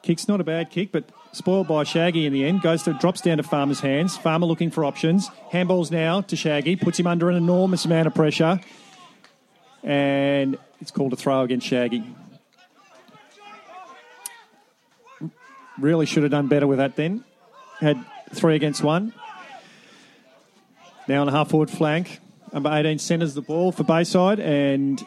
Kick's 0.02 0.28
not 0.28 0.38
a 0.38 0.44
bad 0.44 0.68
kick, 0.68 0.92
but 0.92 1.04
spoiled 1.32 1.66
by 1.66 1.82
Shaggy 1.84 2.26
in 2.26 2.32
the 2.34 2.44
end. 2.44 2.60
Goes 2.60 2.82
to 2.82 2.92
drops 2.92 3.22
down 3.22 3.38
to 3.38 3.42
Farmer's 3.42 3.80
hands. 3.80 4.18
Farmer 4.18 4.44
looking 4.44 4.70
for 4.70 4.84
options. 4.84 5.30
Handballs 5.50 5.90
now 5.90 6.20
to 6.20 6.36
Shaggy. 6.36 6.76
Puts 6.76 7.00
him 7.00 7.06
under 7.06 7.30
an 7.30 7.36
enormous 7.36 7.86
amount 7.86 8.06
of 8.06 8.14
pressure. 8.14 8.60
And 9.82 10.58
it's 10.82 10.90
called 10.90 11.14
a 11.14 11.16
throw 11.16 11.40
against 11.40 11.66
Shaggy. 11.66 12.04
Really 15.78 16.04
should 16.04 16.22
have 16.22 16.32
done 16.32 16.48
better 16.48 16.66
with 16.66 16.78
that 16.78 16.96
then. 16.96 17.24
Had 17.80 18.04
three 18.34 18.56
against 18.56 18.84
one. 18.84 19.14
Now 21.08 21.22
on 21.22 21.28
a 21.28 21.32
half 21.32 21.48
forward 21.48 21.70
flank. 21.70 22.20
Number 22.54 22.70
18 22.72 23.00
centres 23.00 23.34
the 23.34 23.42
ball 23.42 23.72
for 23.72 23.82
Bayside 23.82 24.38
and 24.38 25.04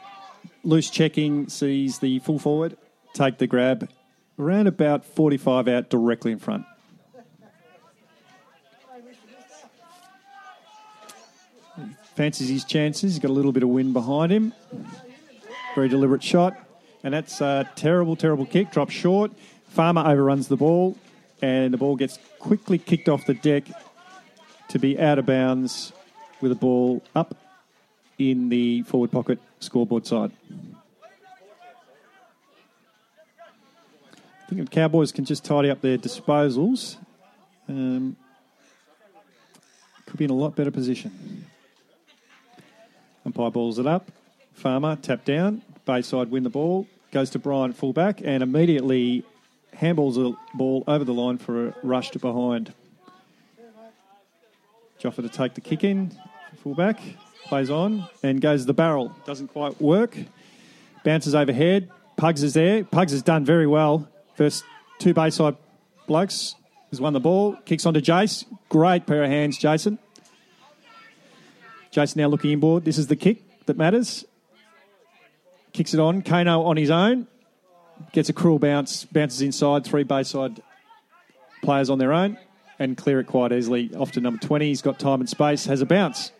loose 0.65 0.89
checking 0.89 1.47
sees 1.47 1.99
the 1.99 2.19
full 2.19 2.39
forward 2.39 2.75
take 3.13 3.37
the 3.37 3.47
grab 3.47 3.89
around 4.37 4.67
about 4.67 5.05
45 5.05 5.69
out 5.69 5.89
directly 5.89 6.33
in 6.33 6.39
front. 6.39 6.65
Fancies 12.15 12.49
his 12.49 12.65
chances. 12.65 13.13
He's 13.13 13.19
got 13.19 13.29
a 13.29 13.33
little 13.33 13.53
bit 13.53 13.63
of 13.63 13.69
wind 13.69 13.93
behind 13.93 14.31
him. 14.31 14.53
Very 15.73 15.87
deliberate 15.87 16.23
shot. 16.23 16.57
And 17.01 17.13
that's 17.13 17.39
a 17.39 17.69
terrible, 17.75 18.17
terrible 18.17 18.45
kick. 18.45 18.71
Drops 18.71 18.93
short. 18.93 19.31
Farmer 19.69 20.03
overruns 20.05 20.49
the 20.49 20.57
ball. 20.57 20.97
And 21.41 21.73
the 21.73 21.77
ball 21.77 21.95
gets 21.95 22.19
quickly 22.39 22.77
kicked 22.77 23.07
off 23.07 23.25
the 23.25 23.35
deck 23.35 23.63
to 24.67 24.79
be 24.79 24.99
out 24.99 25.17
of 25.17 25.25
bounds 25.25 25.93
with 26.41 26.51
a 26.51 26.55
ball 26.55 27.03
up 27.15 27.35
in 28.17 28.49
the 28.49 28.81
forward 28.83 29.11
pocket 29.11 29.39
scoreboard 29.59 30.05
side. 30.05 30.31
I 34.43 34.49
think 34.49 34.69
the 34.69 34.73
Cowboys 34.73 35.11
can 35.11 35.25
just 35.25 35.43
tidy 35.43 35.69
up 35.69 35.81
their 35.81 35.97
disposals. 35.97 36.95
Um, 37.67 38.15
could 40.05 40.17
be 40.17 40.23
in 40.25 40.31
a 40.31 40.35
lot 40.35 40.55
better 40.55 40.71
position. 40.71 41.45
Umpire 43.25 43.51
balls 43.51 43.77
it 43.77 43.85
up. 43.85 44.09
Farmer 44.53 44.95
tap 44.95 45.25
down. 45.25 45.61
Bayside 45.85 46.31
win 46.31 46.43
the 46.43 46.49
ball. 46.49 46.87
Goes 47.11 47.29
to 47.31 47.39
Bryant 47.39 47.75
fullback 47.75 48.21
and 48.23 48.41
immediately 48.41 49.25
handballs 49.75 50.15
the 50.15 50.35
ball 50.53 50.83
over 50.87 51.03
the 51.03 51.13
line 51.13 51.37
for 51.37 51.67
a 51.67 51.73
rush 51.83 52.11
to 52.11 52.19
behind. 52.19 52.73
Joffa 55.07 55.21
to 55.21 55.29
take 55.29 55.53
the 55.53 55.61
kick 55.61 55.83
in. 55.83 56.11
Fullback 56.57 56.99
plays 57.45 57.69
on 57.69 58.07
and 58.23 58.41
goes 58.41 58.65
the 58.65 58.73
barrel. 58.73 59.15
Doesn't 59.25 59.47
quite 59.47 59.79
work. 59.81 60.17
Bounces 61.05 61.33
overhead. 61.33 61.89
Pugs 62.17 62.43
is 62.43 62.53
there. 62.53 62.83
Pugs 62.83 63.13
has 63.13 63.21
done 63.21 63.45
very 63.45 63.67
well. 63.67 64.09
First 64.35 64.65
two 64.99 65.13
Bayside 65.13 65.55
blokes 66.07 66.55
has 66.89 66.99
won 66.99 67.13
the 67.13 67.19
ball. 67.21 67.55
Kicks 67.65 67.85
onto 67.85 68.01
Jace. 68.01 68.43
Great 68.67 69.05
pair 69.05 69.23
of 69.23 69.29
hands, 69.29 69.57
Jason. 69.57 69.97
Jason 71.91 72.21
now 72.21 72.27
looking 72.27 72.51
inboard. 72.51 72.83
This 72.83 72.97
is 72.97 73.07
the 73.07 73.15
kick 73.15 73.65
that 73.65 73.77
matters. 73.77 74.25
Kicks 75.71 75.93
it 75.93 75.99
on. 75.99 76.21
Kano 76.21 76.63
on 76.63 76.75
his 76.75 76.89
own. 76.89 77.27
Gets 78.11 78.29
a 78.29 78.33
cruel 78.33 78.59
bounce. 78.59 79.05
Bounces 79.05 79.41
inside. 79.41 79.85
Three 79.85 80.03
Bayside 80.03 80.61
players 81.61 81.89
on 81.89 81.97
their 81.97 82.11
own. 82.11 82.37
And 82.79 82.95
clear 82.95 83.19
it 83.19 83.27
quite 83.27 83.51
easily. 83.51 83.93
Off 83.95 84.11
to 84.13 84.21
number 84.21 84.39
20. 84.39 84.67
He's 84.67 84.81
got 84.81 84.99
time 84.99 85.19
and 85.19 85.29
space. 85.29 85.65
Has 85.65 85.81
a 85.81 85.85
bounce. 85.85 86.31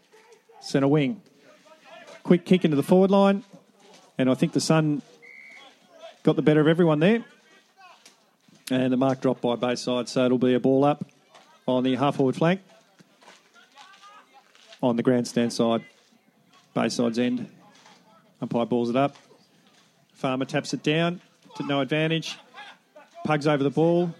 Centre 0.60 0.88
wing. 0.88 1.22
Quick 2.24 2.46
kick 2.46 2.64
into 2.64 2.78
the 2.78 2.84
forward 2.84 3.12
line. 3.12 3.44
And 4.18 4.30
I 4.30 4.34
think 4.36 4.54
the 4.54 4.62
Sun 4.62 5.02
got 6.24 6.36
the 6.36 6.42
better 6.42 6.62
of 6.62 6.68
everyone 6.68 7.00
there. 7.00 7.24
And 8.70 8.92
the 8.92 8.98
mark 8.98 9.22
dropped 9.22 9.42
by 9.42 9.56
Bayside, 9.56 10.10
so 10.10 10.26
it'll 10.26 10.38
be 10.38 10.54
a 10.54 10.60
ball 10.60 10.84
up 10.84 11.06
on 11.68 11.84
the 11.84 11.96
half 11.96 12.18
forward 12.18 12.36
flank 12.36 12.62
on 14.82 14.96
the 14.96 15.04
grandstand 15.04 15.54
side, 15.54 15.84
Bayside's 16.74 17.20
end. 17.20 17.50
Umpire 18.42 18.66
balls 18.66 18.90
it 18.90 18.96
up. 18.96 19.16
Farmer 20.14 20.46
taps 20.46 20.74
it 20.74 20.84
down 20.84 21.22
to 21.56 21.64
no 21.64 21.82
advantage. 21.82 22.38
Pugs 23.26 23.48
over 23.48 23.64
the 23.64 23.70
ball. 23.70 24.14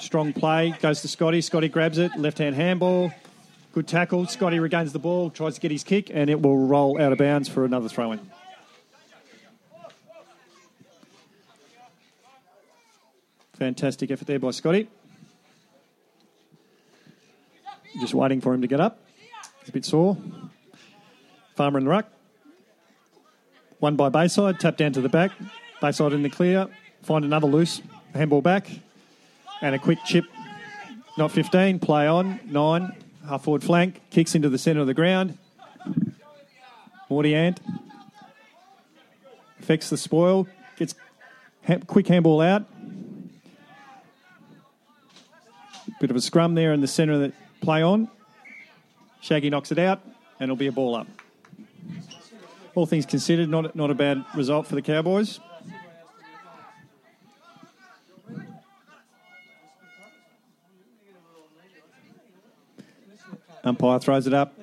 Strong 0.00 0.34
play. 0.34 0.74
Goes 0.80 1.02
to 1.02 1.08
Scotty. 1.08 1.40
Scotty 1.40 1.68
grabs 1.68 1.98
it. 1.98 2.16
Left 2.16 2.38
hand 2.38 2.54
handball. 2.54 3.12
Good 3.72 3.86
tackle. 3.86 4.26
Scotty 4.26 4.58
regains 4.58 4.92
the 4.92 4.98
ball, 4.98 5.30
tries 5.30 5.54
to 5.54 5.60
get 5.60 5.70
his 5.70 5.84
kick, 5.84 6.10
and 6.12 6.30
it 6.30 6.40
will 6.40 6.56
roll 6.56 7.00
out 7.00 7.12
of 7.12 7.18
bounds 7.18 7.48
for 7.48 7.64
another 7.64 7.88
throw 7.88 8.12
in. 8.12 8.20
Fantastic 13.54 14.10
effort 14.10 14.26
there 14.26 14.38
by 14.38 14.52
Scotty. 14.52 14.88
Just 18.00 18.14
waiting 18.14 18.40
for 18.40 18.54
him 18.54 18.62
to 18.62 18.68
get 18.68 18.80
up. 18.80 19.00
He's 19.60 19.68
a 19.68 19.72
bit 19.72 19.84
sore. 19.84 20.16
Farmer 21.56 21.78
in 21.78 21.84
the 21.84 21.90
ruck. 21.90 22.06
One 23.80 23.96
by 23.96 24.08
Bayside, 24.08 24.60
tap 24.60 24.76
down 24.76 24.92
to 24.92 25.00
the 25.00 25.08
back. 25.08 25.32
Bayside 25.80 26.12
in 26.12 26.22
the 26.22 26.30
clear. 26.30 26.68
Find 27.02 27.24
another 27.24 27.46
loose. 27.46 27.80
Handball 28.14 28.42
back. 28.42 28.70
And 29.60 29.74
a 29.74 29.78
quick 29.78 29.98
chip. 30.04 30.24
Not 31.16 31.32
15. 31.32 31.78
Play 31.80 32.06
on. 32.06 32.40
Nine. 32.44 32.94
Half 33.28 33.44
forward 33.44 33.64
flank. 33.64 34.00
Kicks 34.10 34.34
into 34.34 34.48
the 34.48 34.58
centre 34.58 34.80
of 34.80 34.86
the 34.86 34.94
ground. 34.94 35.36
Morty 37.10 37.34
Ant. 37.34 37.60
Affects 39.60 39.90
the 39.90 39.96
spoil. 39.96 40.46
Gets 40.76 40.94
ha- 41.66 41.78
quick 41.86 42.06
handball 42.06 42.40
out. 42.40 42.64
Bit 46.00 46.10
of 46.10 46.16
a 46.16 46.20
scrum 46.20 46.54
there 46.54 46.72
in 46.72 46.80
the 46.80 46.86
centre 46.86 47.14
of 47.14 47.20
the 47.20 47.32
play 47.60 47.82
on. 47.82 48.08
Shaggy 49.20 49.50
knocks 49.50 49.72
it 49.72 49.78
out, 49.78 50.00
and 50.38 50.44
it'll 50.44 50.56
be 50.56 50.68
a 50.68 50.72
ball 50.72 50.94
up. 50.94 51.08
All 52.76 52.86
things 52.86 53.04
considered, 53.04 53.48
not, 53.48 53.74
not 53.74 53.90
a 53.90 53.94
bad 53.94 54.24
result 54.36 54.68
for 54.68 54.76
the 54.76 54.82
Cowboys. 54.82 55.40
Umpire 63.68 63.98
throws 63.98 64.26
it 64.26 64.34
up. 64.34 64.54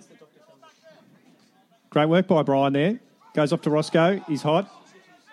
Great 1.89 2.09
work 2.09 2.27
by 2.27 2.43
Brian 2.43 2.73
there. 2.73 2.99
Goes 3.33 3.53
off 3.53 3.61
to 3.61 3.69
Roscoe. 3.69 4.19
He's 4.27 4.41
hot. 4.41 4.69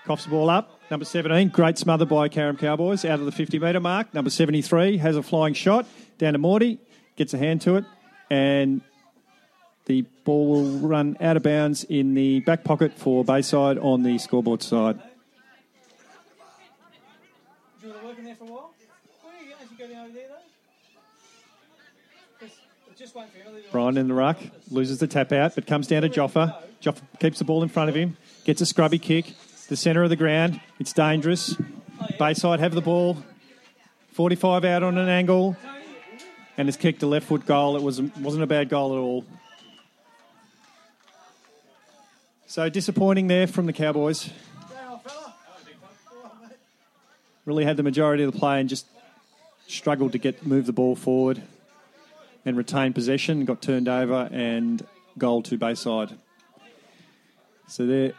Coughs 0.04 0.24
the 0.24 0.30
ball 0.30 0.50
up. 0.50 0.78
Number 0.90 1.04
17, 1.06 1.48
great 1.48 1.78
smother 1.78 2.04
by 2.04 2.28
Carrum 2.28 2.58
Cowboys 2.58 3.04
out 3.04 3.18
of 3.18 3.24
the 3.24 3.32
50 3.32 3.58
metre 3.58 3.80
mark. 3.80 4.12
Number 4.12 4.30
73 4.30 4.98
has 4.98 5.16
a 5.16 5.22
flying 5.22 5.54
shot 5.54 5.86
down 6.18 6.34
to 6.34 6.38
Morty, 6.38 6.78
gets 7.16 7.32
a 7.32 7.38
hand 7.38 7.62
to 7.62 7.76
it, 7.76 7.84
and 8.28 8.82
the 9.86 10.02
ball 10.24 10.48
will 10.48 10.78
run 10.80 11.16
out 11.20 11.38
of 11.38 11.42
bounds 11.42 11.84
in 11.84 12.12
the 12.14 12.40
back 12.40 12.62
pocket 12.62 12.92
for 12.98 13.24
Bayside 13.24 13.78
on 13.78 14.02
the 14.02 14.18
scoreboard 14.18 14.62
side. 14.62 15.00
Do 17.80 17.86
you 17.86 17.92
want 17.94 18.02
to 18.02 18.08
work 18.08 18.18
in 18.18 18.24
there 18.24 18.34
for 18.34 18.44
a 18.44 18.48
while? 18.48 18.74
Where 19.22 19.34
are 19.34 19.42
you 19.42 19.50
going? 19.50 19.62
Is 19.64 19.70
you 19.70 19.78
going 19.78 19.96
over 19.98 20.12
there, 20.12 20.28
though? 20.28 20.36
Just 22.46 22.58
wait 22.86 22.90
for 22.90 22.90
you. 22.90 22.91
Brian 23.70 23.96
in 23.96 24.08
the 24.08 24.14
ruck 24.14 24.38
loses 24.70 24.98
the 24.98 25.06
tap 25.06 25.32
out, 25.32 25.54
but 25.54 25.66
comes 25.66 25.86
down 25.86 26.02
to 26.02 26.08
Joffa. 26.08 26.54
Joffa 26.82 27.02
keeps 27.18 27.38
the 27.38 27.44
ball 27.44 27.62
in 27.62 27.68
front 27.68 27.88
of 27.88 27.94
him, 27.94 28.16
gets 28.44 28.60
a 28.60 28.66
scrubby 28.66 28.98
kick, 28.98 29.34
the 29.68 29.76
centre 29.76 30.02
of 30.02 30.10
the 30.10 30.16
ground. 30.16 30.60
It's 30.78 30.92
dangerous. 30.92 31.56
Bayside 32.18 32.60
have 32.60 32.74
the 32.74 32.80
ball. 32.80 33.16
45 34.12 34.64
out 34.66 34.82
on 34.82 34.98
an 34.98 35.08
angle, 35.08 35.56
and 36.58 36.68
has 36.68 36.76
kicked 36.76 37.02
a 37.02 37.06
left 37.06 37.26
foot 37.26 37.46
goal. 37.46 37.76
It 37.76 37.82
was, 37.82 38.02
wasn't 38.02 38.42
a 38.42 38.46
bad 38.46 38.68
goal 38.68 38.92
at 38.92 38.98
all. 38.98 39.24
So 42.46 42.68
disappointing 42.68 43.28
there 43.28 43.46
from 43.46 43.64
the 43.64 43.72
Cowboys. 43.72 44.28
Really 47.46 47.64
had 47.64 47.78
the 47.78 47.82
majority 47.82 48.22
of 48.22 48.32
the 48.32 48.38
play 48.38 48.60
and 48.60 48.68
just 48.68 48.86
struggled 49.66 50.12
to 50.12 50.18
get 50.18 50.44
move 50.44 50.66
the 50.66 50.72
ball 50.72 50.94
forward 50.94 51.42
and 52.44 52.56
retained 52.56 52.94
possession. 52.94 53.44
Got 53.44 53.62
turned 53.62 53.88
over 53.88 54.28
and 54.32 54.86
goal 55.18 55.42
to 55.42 55.56
Bayside. 55.56 56.18
So 57.68 57.86
they're 57.86 58.12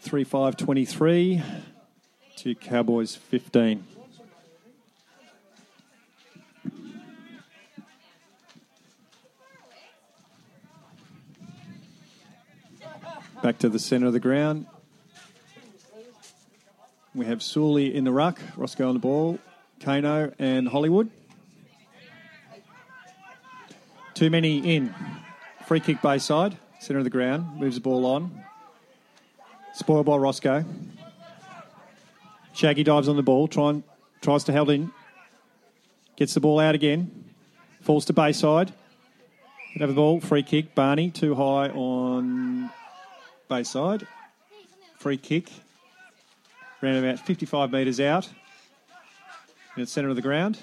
3 0.00 0.24
5 0.24 0.56
23 0.56 1.42
to 2.36 2.54
Cowboys 2.54 3.16
15. 3.16 3.84
Back 13.42 13.58
to 13.58 13.70
the 13.70 13.78
centre 13.78 14.06
of 14.06 14.12
the 14.12 14.20
ground. 14.20 14.66
We 17.14 17.24
have 17.26 17.42
Sully 17.42 17.94
in 17.94 18.04
the 18.04 18.12
ruck, 18.12 18.38
Roscoe 18.56 18.86
on 18.86 18.94
the 18.94 19.00
ball, 19.00 19.38
Kano 19.80 20.32
and 20.38 20.68
Hollywood. 20.68 21.10
Too 24.20 24.28
many 24.28 24.76
in. 24.76 24.94
Free 25.64 25.80
kick 25.80 26.02
Bayside, 26.02 26.54
centre 26.78 26.98
of 26.98 27.04
the 27.04 27.10
ground, 27.10 27.58
moves 27.58 27.76
the 27.76 27.80
ball 27.80 28.04
on. 28.04 28.44
Spoiled 29.72 30.04
by 30.04 30.16
Roscoe. 30.16 30.62
Shaggy 32.52 32.84
dives 32.84 33.08
on 33.08 33.16
the 33.16 33.22
ball, 33.22 33.48
try 33.48 33.70
and, 33.70 33.82
tries 34.20 34.44
to 34.44 34.52
hold 34.52 34.68
in. 34.68 34.92
Gets 36.16 36.34
the 36.34 36.40
ball 36.40 36.60
out 36.60 36.74
again. 36.74 37.30
Falls 37.80 38.04
to 38.04 38.12
Bayside. 38.12 38.74
Have 39.78 39.88
the 39.88 39.94
ball, 39.94 40.20
free 40.20 40.42
kick. 40.42 40.74
Barney 40.74 41.10
too 41.10 41.34
high 41.34 41.70
on 41.70 42.68
Bayside. 43.48 44.06
Free 44.98 45.16
kick. 45.16 45.50
Around 46.82 46.96
about 46.96 47.20
55 47.20 47.72
metres 47.72 48.00
out. 48.00 48.28
In 49.76 49.82
the 49.82 49.86
centre 49.86 50.10
of 50.10 50.16
the 50.16 50.20
ground. 50.20 50.58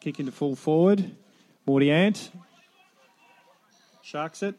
Kick 0.00 0.20
into 0.20 0.32
full 0.32 0.54
forward. 0.54 1.12
Morty 1.66 1.90
Ant. 1.90 2.30
Sharks 4.02 4.42
it. 4.42 4.54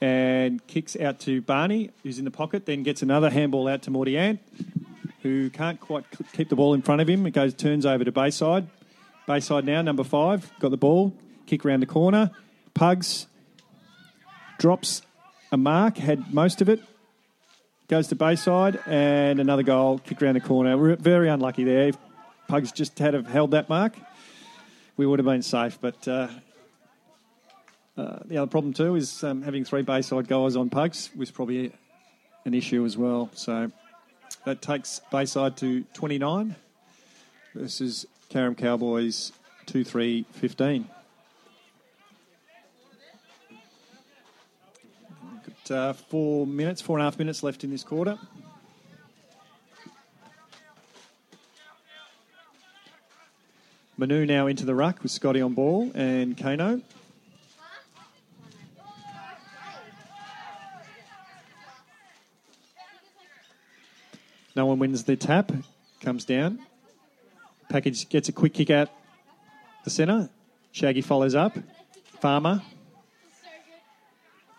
And 0.00 0.66
kicks 0.66 0.96
out 0.96 1.20
to 1.20 1.40
Barney, 1.40 1.90
who's 2.02 2.18
in 2.18 2.24
the 2.24 2.30
pocket. 2.30 2.66
Then 2.66 2.82
gets 2.82 3.02
another 3.02 3.30
handball 3.30 3.68
out 3.68 3.82
to 3.82 3.90
Morty 3.90 4.18
Ant, 4.18 4.40
who 5.22 5.48
can't 5.50 5.80
quite 5.80 6.04
keep 6.32 6.48
the 6.48 6.56
ball 6.56 6.74
in 6.74 6.82
front 6.82 7.00
of 7.00 7.08
him. 7.08 7.26
It 7.26 7.30
goes, 7.30 7.54
turns 7.54 7.86
over 7.86 8.04
to 8.04 8.12
Bayside. 8.12 8.66
Bayside 9.26 9.64
now, 9.64 9.80
number 9.80 10.04
five. 10.04 10.50
Got 10.60 10.70
the 10.70 10.76
ball. 10.76 11.14
Kick 11.46 11.64
around 11.64 11.80
the 11.80 11.86
corner. 11.86 12.30
Pugs. 12.74 13.26
Drops 14.58 15.02
a 15.52 15.56
mark, 15.56 15.96
had 15.96 16.34
most 16.34 16.60
of 16.60 16.68
it. 16.68 16.82
Goes 17.88 18.08
to 18.08 18.14
Bayside 18.14 18.80
and 18.86 19.40
another 19.40 19.62
goal, 19.62 19.98
kick 19.98 20.22
around 20.22 20.34
the 20.34 20.40
corner. 20.40 20.76
We're 20.76 20.96
very 20.96 21.28
unlucky 21.28 21.64
there. 21.64 21.92
Pugs 22.48 22.72
just 22.72 22.98
had 22.98 23.14
have 23.14 23.26
held 23.26 23.52
that 23.52 23.68
mark, 23.68 23.94
we 24.96 25.06
would 25.06 25.18
have 25.18 25.26
been 25.26 25.42
safe. 25.42 25.78
But 25.80 26.06
uh, 26.06 26.28
uh, 27.96 28.18
the 28.24 28.38
other 28.38 28.50
problem 28.50 28.72
too 28.72 28.96
is 28.96 29.22
um, 29.24 29.42
having 29.42 29.64
three 29.64 29.82
Bayside 29.82 30.28
guys 30.28 30.56
on 30.56 30.70
Pugs 30.70 31.10
was 31.16 31.30
probably 31.30 31.72
an 32.44 32.54
issue 32.54 32.84
as 32.84 32.96
well. 32.96 33.30
So 33.34 33.70
that 34.44 34.62
takes 34.62 35.00
Bayside 35.10 35.56
to 35.58 35.84
29 35.94 36.56
versus 37.54 38.06
Carrum 38.30 38.56
Cowboys 38.56 39.32
2 39.66 39.84
3 39.84 40.26
15. 40.32 40.88
Got 45.46 45.70
uh, 45.70 45.92
four 45.92 46.46
minutes, 46.46 46.82
four 46.82 46.98
and 46.98 47.02
a 47.02 47.04
half 47.06 47.18
minutes 47.18 47.42
left 47.42 47.64
in 47.64 47.70
this 47.70 47.84
quarter. 47.84 48.18
Manu 53.96 54.26
now 54.26 54.48
into 54.48 54.66
the 54.66 54.74
ruck 54.74 55.02
with 55.04 55.12
Scotty 55.12 55.40
on 55.40 55.54
ball 55.54 55.92
and 55.94 56.36
Kano. 56.36 56.80
No 64.56 64.66
one 64.66 64.80
wins 64.80 65.04
the 65.04 65.16
tap. 65.16 65.52
Comes 66.00 66.24
down. 66.24 66.58
Package 67.68 68.08
gets 68.08 68.28
a 68.28 68.32
quick 68.32 68.52
kick 68.52 68.70
out 68.70 68.88
the 69.84 69.90
centre. 69.90 70.28
Shaggy 70.72 71.00
follows 71.00 71.34
up. 71.34 71.56
Farmer 72.20 72.62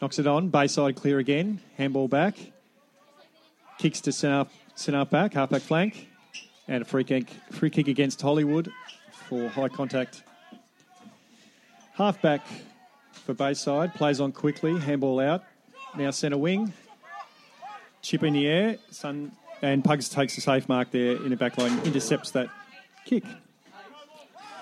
knocks 0.02 0.18
it 0.18 0.28
on. 0.28 0.50
Bayside 0.50 0.96
clear 0.96 1.20
again. 1.20 1.60
Handball 1.78 2.08
back. 2.08 2.38
Kicks 3.78 4.00
to 4.02 4.14
centre, 4.14 4.50
centre 4.76 5.04
back, 5.04 5.34
halfback 5.34 5.62
flank. 5.62 6.08
And 6.68 6.82
a 6.82 6.86
free 6.86 7.04
kick, 7.04 7.30
free 7.52 7.70
kick 7.70 7.88
against 7.88 8.22
Hollywood 8.22 8.72
for 9.30 9.50
high 9.50 9.70
contact. 9.70 10.24
Halfback 11.98 12.42
for 13.26 13.34
Bayside. 13.34 13.94
Plays 13.94 14.20
on 14.20 14.32
quickly. 14.32 14.80
Handball 14.80 15.20
out. 15.20 15.44
Now 15.98 16.12
centre 16.12 16.38
wing. 16.38 16.74
Chip 18.02 18.24
in 18.24 18.34
the 18.34 18.48
air. 18.48 18.78
Sun, 18.92 19.32
and 19.62 19.84
Pugs 19.84 20.10
takes 20.10 20.38
a 20.38 20.42
safe 20.42 20.68
mark 20.70 20.92
there 20.92 21.16
in 21.16 21.30
the 21.30 21.36
back 21.36 21.58
line. 21.58 21.80
Intercepts 21.80 22.32
that 22.32 22.50
kick. 23.06 23.24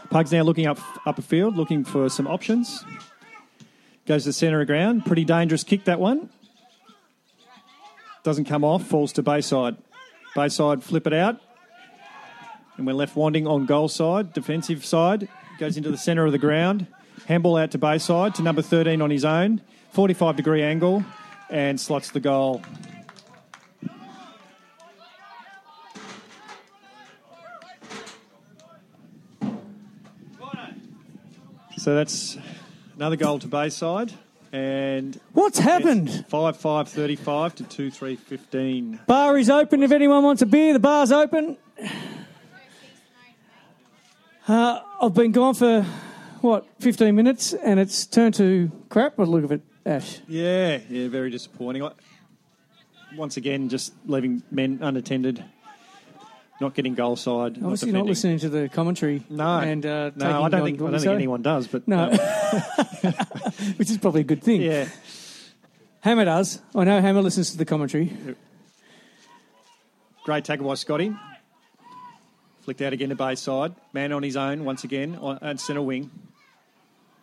Pugs 0.09 0.31
now 0.31 0.43
looking 0.43 0.67
up 0.67 0.79
upper 1.07 1.21
field, 1.21 1.55
looking 1.55 1.83
for 1.83 2.09
some 2.09 2.27
options. 2.27 2.85
Goes 4.05 4.23
to 4.23 4.29
the 4.29 4.33
centre 4.33 4.61
of 4.61 4.67
ground. 4.67 5.05
Pretty 5.05 5.25
dangerous 5.25 5.63
kick 5.63 5.85
that 5.85 5.99
one. 5.99 6.29
Doesn't 8.23 8.45
come 8.45 8.63
off. 8.63 8.85
Falls 8.85 9.11
to 9.13 9.23
Bayside. 9.23 9.77
Bayside 10.35 10.83
flip 10.83 11.07
it 11.07 11.13
out. 11.13 11.41
And 12.77 12.87
we're 12.87 12.93
left 12.93 13.15
wanting 13.15 13.45
on 13.47 13.65
goal 13.65 13.87
side, 13.87 14.33
defensive 14.33 14.83
side. 14.85 15.27
Goes 15.59 15.77
into 15.77 15.91
the 15.91 15.97
centre 15.97 16.25
of 16.25 16.31
the 16.31 16.39
ground. 16.39 16.87
Handball 17.27 17.57
out 17.57 17.71
to 17.71 17.77
Bayside 17.77 18.35
to 18.35 18.41
number 18.41 18.61
13 18.61 19.01
on 19.01 19.09
his 19.11 19.23
own. 19.23 19.61
45 19.91 20.35
degree 20.35 20.63
angle 20.63 21.03
and 21.49 21.79
slots 21.79 22.09
the 22.09 22.19
goal. 22.19 22.61
So 31.77 31.95
that's 31.95 32.37
another 32.95 33.15
goal 33.15 33.39
to 33.39 33.47
Bayside. 33.47 34.13
And 34.51 35.19
What's 35.33 35.57
happened? 35.57 36.25
5 36.29 36.57
5 36.57 36.89
35 36.89 37.55
to 37.55 37.63
2 37.63 37.91
3 37.91 38.15
15. 38.15 38.99
Bar 39.07 39.37
is 39.37 39.49
open 39.49 39.83
if 39.83 39.91
anyone 39.91 40.23
wants 40.23 40.41
a 40.41 40.45
beer. 40.45 40.73
The 40.73 40.79
bar's 40.79 41.11
open. 41.11 41.57
Uh, 44.47 44.79
I've 45.01 45.13
been 45.13 45.31
gone 45.31 45.53
for, 45.53 45.83
what, 46.41 46.65
15 46.79 47.15
minutes 47.15 47.53
and 47.53 47.79
it's 47.79 48.05
turned 48.05 48.33
to 48.35 48.71
crap 48.89 49.15
by 49.15 49.25
the 49.25 49.31
look 49.31 49.43
of 49.43 49.51
it, 49.51 49.61
Ash. 49.85 50.19
Yeah, 50.27 50.79
yeah, 50.89 51.07
very 51.07 51.29
disappointing. 51.29 51.83
I- 51.83 51.91
Once 53.15 53.37
again, 53.37 53.69
just 53.69 53.93
leaving 54.05 54.43
men 54.51 54.79
unattended, 54.81 55.43
not 56.59 56.73
getting 56.73 56.93
goal 56.95 57.15
side. 57.15 57.57
Obviously, 57.63 57.91
not, 57.91 57.99
not 57.99 58.07
listening 58.07 58.39
to 58.39 58.49
the 58.49 58.67
commentary. 58.69 59.23
No, 59.29 59.59
and 59.59 59.85
uh, 59.85 60.11
no, 60.15 60.43
I 60.43 60.49
don't 60.49 60.63
think 60.65 60.81
I 60.81 60.89
don't 60.91 60.99
think 60.99 61.11
anyone 61.13 61.41
does. 61.43 61.67
But 61.67 61.87
No, 61.87 62.09
which 63.77 63.89
is 63.91 63.97
probably 63.99 64.21
a 64.21 64.23
good 64.25 64.41
thing. 64.43 64.61
yeah, 64.61 64.87
Hammer 66.01 66.25
does. 66.25 66.59
I 66.75 66.83
know 66.85 66.99
Hammer 67.01 67.21
listens 67.21 67.51
to 67.51 67.57
the 67.57 67.65
commentary. 67.65 68.11
great 70.25 70.43
tackle 70.43 70.67
by 70.67 70.73
Scotty. 70.73 71.15
Flicked 72.63 72.81
out 72.81 72.93
again 72.93 73.09
to 73.09 73.15
Bayside. 73.15 73.75
Man 73.91 74.13
on 74.13 74.23
his 74.23 74.37
own 74.37 74.63
once 74.63 74.85
again 74.85 75.17
on 75.19 75.37
and 75.41 75.59
centre 75.59 75.81
wing. 75.81 76.09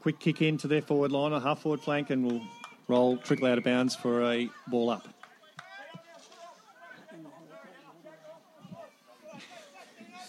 Quick 0.03 0.19
kick 0.19 0.43
into 0.43 0.69
their 0.69 0.83
forward 0.83 1.13
line, 1.13 1.33
a 1.33 1.41
half 1.41 1.61
forward 1.61 1.81
flank, 1.81 2.11
and 2.11 2.27
will 2.27 2.43
roll 2.89 3.17
trickle 3.17 3.47
out 3.47 3.57
of 3.57 3.65
bounds 3.65 3.97
for 3.97 4.23
a 4.23 4.51
ball 4.67 4.91
up. 4.91 5.09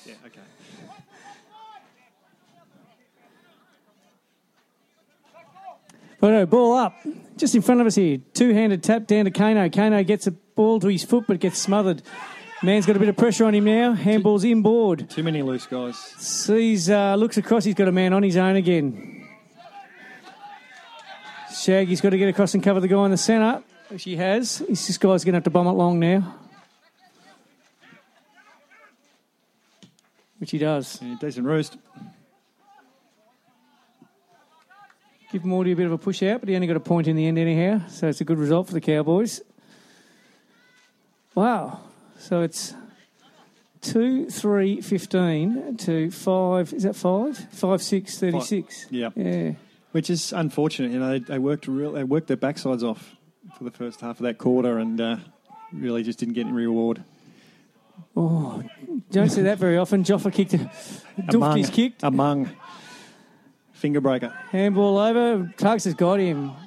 Yeah, 0.06 0.14
okay. 0.26 0.40
No, 6.22 6.46
ball 6.46 6.74
up. 6.78 6.96
Just 7.36 7.54
in 7.54 7.62
front 7.62 7.82
of 7.82 7.88
us 7.88 7.96
here. 7.96 8.20
Two 8.34 8.54
handed 8.54 8.82
tap 8.82 9.08
down 9.08 9.26
to 9.26 9.32
Kano. 9.32 9.70
Kano 9.70 10.04
gets 10.04 10.28
a 10.28 10.32
ball 10.32 10.80
to 10.80 10.88
his 10.88 11.04
foot 11.04 11.26
but 11.28 11.40
gets 11.42 11.60
smothered. 11.60 12.02
Man's 12.64 12.86
got 12.86 12.96
a 12.96 13.00
bit 13.00 13.10
of 13.10 13.18
pressure 13.18 13.46
on 13.46 13.56
him 13.56 13.66
now. 13.66 13.96
Handball's 13.96 14.44
inboard. 14.44 15.10
Too 15.10 15.24
many 15.24 15.42
loose 15.42 15.66
guys. 15.66 15.98
Sees, 15.98 16.92
uh, 16.92 17.16
looks 17.16 17.38
across. 17.38 17.64
He's 17.64 17.74
got 17.74 17.88
a 17.88 17.92
man 17.92 18.14
on 18.14 18.22
his 18.22 18.38
own 18.38 18.56
again. 18.56 19.28
Shaggy's 21.52 22.02
got 22.02 22.12
to 22.12 22.20
get 22.20 22.30
across 22.30 22.54
and 22.54 22.64
cover 22.64 22.80
the 22.80 22.88
guy 22.88 23.04
in 23.06 23.12
the 23.12 23.18
centre, 23.18 23.64
which 23.90 24.04
he 24.04 24.16
has. 24.16 24.60
This 24.60 24.98
guy's 24.98 25.24
going 25.24 25.34
to 25.34 25.38
have 25.38 25.44
to 25.46 25.50
bomb 25.50 25.66
it 25.68 25.72
long 25.72 26.00
now. 26.00 26.36
Which 30.38 30.52
he 30.52 30.60
does. 30.60 31.00
Yeah, 31.02 31.16
decent 31.20 31.48
roost. 31.48 31.78
Give 35.32 35.46
Morty 35.46 35.72
a 35.72 35.76
bit 35.76 35.86
of 35.88 35.94
a 35.94 35.98
push 35.98 36.22
out, 36.24 36.42
but 36.42 36.50
he 36.50 36.56
only 36.56 36.68
got 36.68 36.76
a 36.76 36.82
point 36.82 37.08
in 37.08 37.16
the 37.16 37.26
end 37.26 37.40
anyhow, 37.40 37.82
so 37.88 38.08
it's 38.08 38.22
a 38.22 38.26
good 38.26 38.38
result 38.38 38.68
for 38.68 38.74
the 38.74 38.82
Cowboys. 38.82 39.42
Wow. 41.34 41.80
So 42.22 42.42
it's 42.42 42.76
2 43.82 44.30
3 44.30 44.82
15 44.82 45.78
to 45.78 46.12
5. 46.12 46.74
Is 46.74 46.84
that 46.84 46.96
5? 46.96 47.38
5 47.52 47.82
6 47.82 48.20
36. 48.20 48.88
Yeah. 48.92 49.10
Yeah. 49.16 49.54
Which 49.92 50.10
is 50.12 50.32
unfortunate. 50.32 50.92
You 50.92 51.00
know, 51.00 51.10
they, 51.10 51.20
they 51.20 51.40
worked 51.40 51.68
real. 51.68 51.94
They 51.94 52.04
worked 52.04 52.28
their 52.28 52.38
backsides 52.38 52.84
off 52.84 53.16
for 53.58 53.64
the 53.64 53.72
first 53.72 54.02
half 54.02 54.20
of 54.20 54.24
that 54.24 54.38
quarter, 54.38 54.78
and 54.78 55.02
uh, 55.02 55.18
really 55.74 56.04
just 56.04 56.20
didn't 56.20 56.36
get 56.36 56.46
any 56.46 56.54
reward. 56.56 57.04
Oh, 58.16 58.64
don't 59.10 59.30
see 59.30 59.42
that 59.42 59.58
very 59.58 59.78
often. 59.78 60.04
Joffa 60.04 60.32
kicked. 60.32 60.54
Among, 61.34 61.56
Dufty's 61.56 61.70
kicked. 61.70 62.04
among 62.04 62.50
finger 63.74 64.00
breaker. 64.00 64.30
Handball 64.52 64.98
over. 64.98 65.52
Tugs 65.58 65.84
has 65.86 65.96
got 65.96 66.20
him. 66.20 66.50
Well 66.50 66.58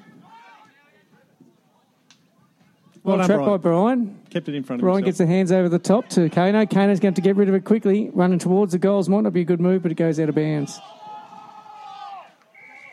Well, 3.02 3.16
done, 3.18 3.26
trapped 3.26 3.46
by 3.46 3.56
Brian. 3.56 4.23
Kept 4.34 4.48
it 4.48 4.54
in 4.56 4.64
front 4.64 4.80
of 4.80 4.84
Brian 4.84 4.96
himself. 5.04 5.06
gets 5.06 5.18
the 5.18 5.26
hands 5.26 5.52
over 5.52 5.68
the 5.68 5.78
top 5.78 6.08
to 6.10 6.28
Kano. 6.28 6.66
Kano's 6.66 6.98
going 7.00 7.14
to 7.14 7.20
to 7.20 7.24
get 7.24 7.36
rid 7.36 7.48
of 7.48 7.54
it 7.54 7.64
quickly. 7.64 8.10
Running 8.12 8.38
towards 8.40 8.72
the 8.72 8.78
goals 8.78 9.08
might 9.08 9.20
not 9.22 9.32
be 9.32 9.40
a 9.42 9.44
good 9.44 9.60
move, 9.60 9.82
but 9.82 9.92
it 9.92 9.94
goes 9.94 10.18
out 10.20 10.28
of 10.28 10.34
bounds. 10.34 10.78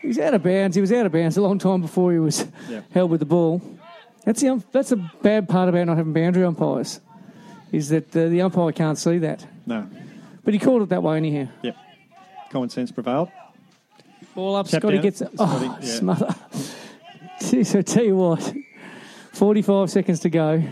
He's 0.02 0.18
out 0.18 0.34
of 0.34 0.42
bounds. 0.42 0.74
He 0.76 0.80
was 0.80 0.92
out 0.92 1.04
of 1.06 1.12
bounds 1.12 1.36
a 1.36 1.42
long 1.42 1.58
time 1.58 1.80
before 1.80 2.12
he 2.12 2.18
was 2.18 2.46
Yeah. 2.68 2.82
held 2.92 3.10
with 3.10 3.20
the 3.20 3.26
ball. 3.26 3.60
That's 4.24 4.40
the 4.40 4.62
that's 4.72 4.92
a 4.92 4.96
bad 4.96 5.48
part 5.48 5.68
about 5.68 5.84
not 5.86 5.96
having 5.96 6.12
boundary 6.12 6.44
umpires, 6.44 7.00
is 7.72 7.88
that 7.88 8.16
uh, 8.16 8.28
the 8.28 8.40
umpire 8.42 8.70
can't 8.72 8.96
see 8.98 9.18
that. 9.18 9.44
No. 9.66 9.88
But 10.44 10.54
he 10.54 10.60
called 10.60 10.82
it 10.82 10.88
that 10.90 11.02
way 11.02 11.16
anyhow. 11.16 11.48
Yep. 11.62 11.76
Common 12.50 12.68
sense 12.68 12.92
prevailed. 12.92 13.30
Ball 14.34 14.56
up. 14.56 14.68
Tap 14.68 14.80
Scotty 14.80 14.96
down. 14.96 15.02
gets 15.02 15.20
it. 15.22 15.30
Oh, 15.38 15.78
yeah. 15.80 15.86
smother. 15.88 16.26
Jeez, 17.40 17.76
I 17.76 17.82
tell 17.82 18.04
you 18.04 18.16
what. 18.16 18.54
45 19.32 19.90
seconds 19.90 20.20
to 20.20 20.30
go. 20.30 20.62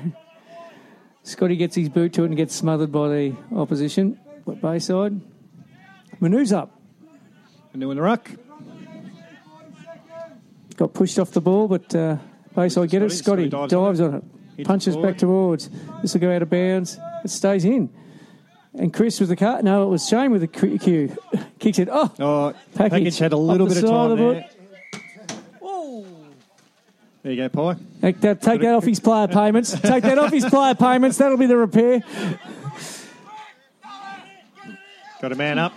Scotty 1.22 1.56
gets 1.56 1.76
his 1.76 1.88
boot 1.88 2.12
to 2.14 2.22
it 2.24 2.26
and 2.26 2.36
gets 2.36 2.54
smothered 2.54 2.90
by 2.92 3.08
the 3.08 3.36
opposition. 3.54 4.18
What 4.44 4.60
Bayside? 4.60 5.20
Manu's 6.18 6.52
up. 6.52 6.78
And 7.72 7.80
doing 7.80 7.96
the 7.96 8.02
ruck. 8.02 8.30
Got 10.76 10.94
pushed 10.94 11.18
off 11.18 11.30
the 11.32 11.40
ball, 11.40 11.68
but 11.68 11.94
uh, 11.94 12.16
Bayside 12.54 12.88
get 12.90 13.02
it. 13.02 13.10
Scotty- 13.10 13.48
dives, 13.48 13.70
dives 13.70 14.00
on 14.00 14.14
it. 14.14 14.24
Hits 14.56 14.66
Punches 14.66 14.94
forward. 14.94 15.10
back 15.12 15.18
towards. 15.18 15.70
This 16.02 16.14
will 16.14 16.20
go 16.20 16.34
out 16.34 16.42
of 16.42 16.50
bounds. 16.50 16.98
It 17.24 17.30
stays 17.30 17.64
in. 17.64 17.90
And 18.74 18.92
Chris 18.92 19.20
with 19.20 19.28
the 19.28 19.36
cut. 19.36 19.62
No, 19.64 19.84
it 19.84 19.90
was 19.90 20.08
Shane 20.08 20.30
with 20.30 20.40
the 20.42 20.48
cu- 20.48 20.78
cue. 20.84 21.16
Kicks 21.58 21.78
it. 21.78 21.88
Oh, 21.90 22.10
Oh, 22.18 22.54
Package 22.74 22.90
package, 22.92 23.18
had 23.18 23.32
a 23.32 23.36
little 23.36 23.66
bit 23.66 23.78
of 23.78 23.84
time 23.90 24.16
there. 24.16 24.32
it. 24.34 24.59
There 27.22 27.32
you 27.32 27.48
go, 27.48 27.48
Pie. 27.74 27.80
Take 28.00 28.20
that, 28.22 28.40
take 28.40 28.60
that 28.62 28.74
off 28.74 28.84
his 28.84 28.98
player 28.98 29.28
payments. 29.28 29.72
Take 29.78 30.02
that 30.04 30.18
off 30.18 30.32
his 30.32 30.44
player 30.46 30.74
payments. 30.74 31.18
That'll 31.18 31.36
be 31.36 31.46
the 31.46 31.56
repair. 31.56 32.02
Got 35.20 35.32
a 35.32 35.34
man 35.34 35.58
up. 35.58 35.74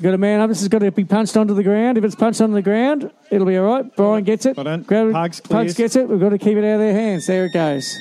Got 0.00 0.14
a 0.14 0.18
man 0.18 0.40
up. 0.40 0.48
This 0.48 0.60
has 0.60 0.68
got 0.68 0.78
to 0.78 0.90
be 0.92 1.04
punched 1.04 1.36
onto 1.36 1.54
the 1.54 1.62
ground. 1.64 1.98
If 1.98 2.04
it's 2.04 2.14
punched 2.14 2.40
onto 2.40 2.54
the 2.54 2.62
ground, 2.62 3.10
it'll 3.30 3.46
be 3.46 3.56
all 3.56 3.66
right. 3.66 3.96
Brian 3.96 4.22
gets 4.22 4.46
it. 4.46 4.54
Grab 4.54 4.86
it. 4.88 5.12
Pugs 5.12 5.40
Pugs 5.40 5.74
gets 5.74 5.96
it. 5.96 6.08
We've 6.08 6.20
got 6.20 6.28
to 6.30 6.38
keep 6.38 6.56
it 6.56 6.64
out 6.64 6.74
of 6.74 6.80
their 6.80 6.92
hands. 6.92 7.26
There 7.26 7.46
it 7.46 7.52
goes. 7.52 7.92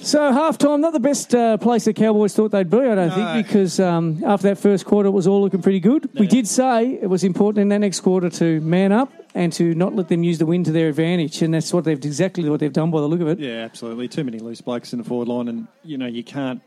So 0.00 0.32
half 0.32 0.56
time, 0.58 0.80
not 0.80 0.92
the 0.92 1.00
best 1.00 1.34
uh, 1.34 1.56
place 1.56 1.86
the 1.86 1.92
Cowboys 1.92 2.32
thought 2.34 2.52
they'd 2.52 2.70
be, 2.70 2.78
I 2.78 2.94
don't 2.94 3.08
No. 3.08 3.14
think, 3.34 3.46
because 3.48 3.80
um, 3.80 4.22
after 4.24 4.48
that 4.48 4.58
first 4.58 4.84
quarter, 4.84 5.08
it 5.08 5.12
was 5.12 5.26
all 5.26 5.40
looking 5.42 5.62
pretty 5.62 5.80
good. 5.80 6.08
We 6.14 6.28
did 6.28 6.46
say 6.46 6.92
it 7.02 7.08
was 7.10 7.24
important 7.24 7.62
in 7.62 7.68
that 7.70 7.78
next 7.78 8.00
quarter 8.02 8.30
to 8.30 8.60
man 8.60 8.92
up 8.92 9.10
and 9.36 9.52
to 9.52 9.74
not 9.74 9.94
let 9.94 10.08
them 10.08 10.24
use 10.24 10.38
the 10.38 10.46
wind 10.46 10.64
to 10.64 10.72
their 10.72 10.88
advantage, 10.88 11.42
and 11.42 11.52
that's 11.52 11.70
what 11.70 11.84
they've 11.84 12.02
exactly 12.02 12.48
what 12.48 12.58
they've 12.58 12.72
done 12.72 12.90
by 12.90 13.00
the 13.02 13.06
look 13.06 13.20
of 13.20 13.28
it. 13.28 13.38
Yeah, 13.38 13.58
absolutely. 13.58 14.08
Too 14.08 14.24
many 14.24 14.38
loose 14.38 14.62
blokes 14.62 14.94
in 14.94 14.98
the 14.98 15.04
forward 15.04 15.28
line, 15.28 15.48
and 15.48 15.68
you 15.84 15.98
know 15.98 16.06
you 16.06 16.24
can't 16.24 16.62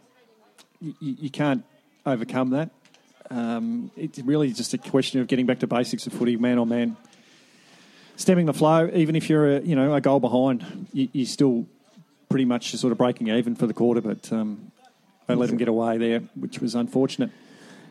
you, 0.80 0.94
you 1.00 1.30
can't 1.32 1.66
overcome 2.06 2.52
that. 2.52 2.70
Um, 3.32 3.90
it's 3.98 4.20
really 4.20 4.54
just 4.54 4.76
a 4.76 4.78
question 4.78 5.20
of 5.20 5.26
getting 5.26 5.48
back 5.48 5.60
to 5.60 5.68
basics 5.68 6.06
of 6.06 6.14
footy, 6.14 6.38
man 6.38 6.60
on 6.60 6.70
man, 6.70 6.96
stemming 8.18 8.46
the 8.46 8.54
flow. 8.54 8.88
Even 8.94 9.16
if 9.16 9.32
you're 9.32 9.58
a 9.58 9.62
you 9.62 9.76
know 9.76 9.92
a 9.92 10.00
goal 10.00 10.20
behind, 10.20 10.88
you, 10.94 11.10
you're 11.12 11.26
still 11.26 11.66
pretty 12.30 12.46
much 12.46 12.76
sort 12.76 12.92
of 12.92 13.00
breaking 13.00 13.30
even 13.30 13.56
for 13.56 13.66
the 13.66 13.74
quarter. 13.74 14.02
But 14.02 14.32
um, 14.32 14.72
they 15.26 15.34
let 15.34 15.50
them 15.50 15.58
get 15.58 15.70
away 15.70 15.98
there, 15.98 16.20
which 16.36 16.60
was 16.60 16.76
unfortunate. 16.76 17.32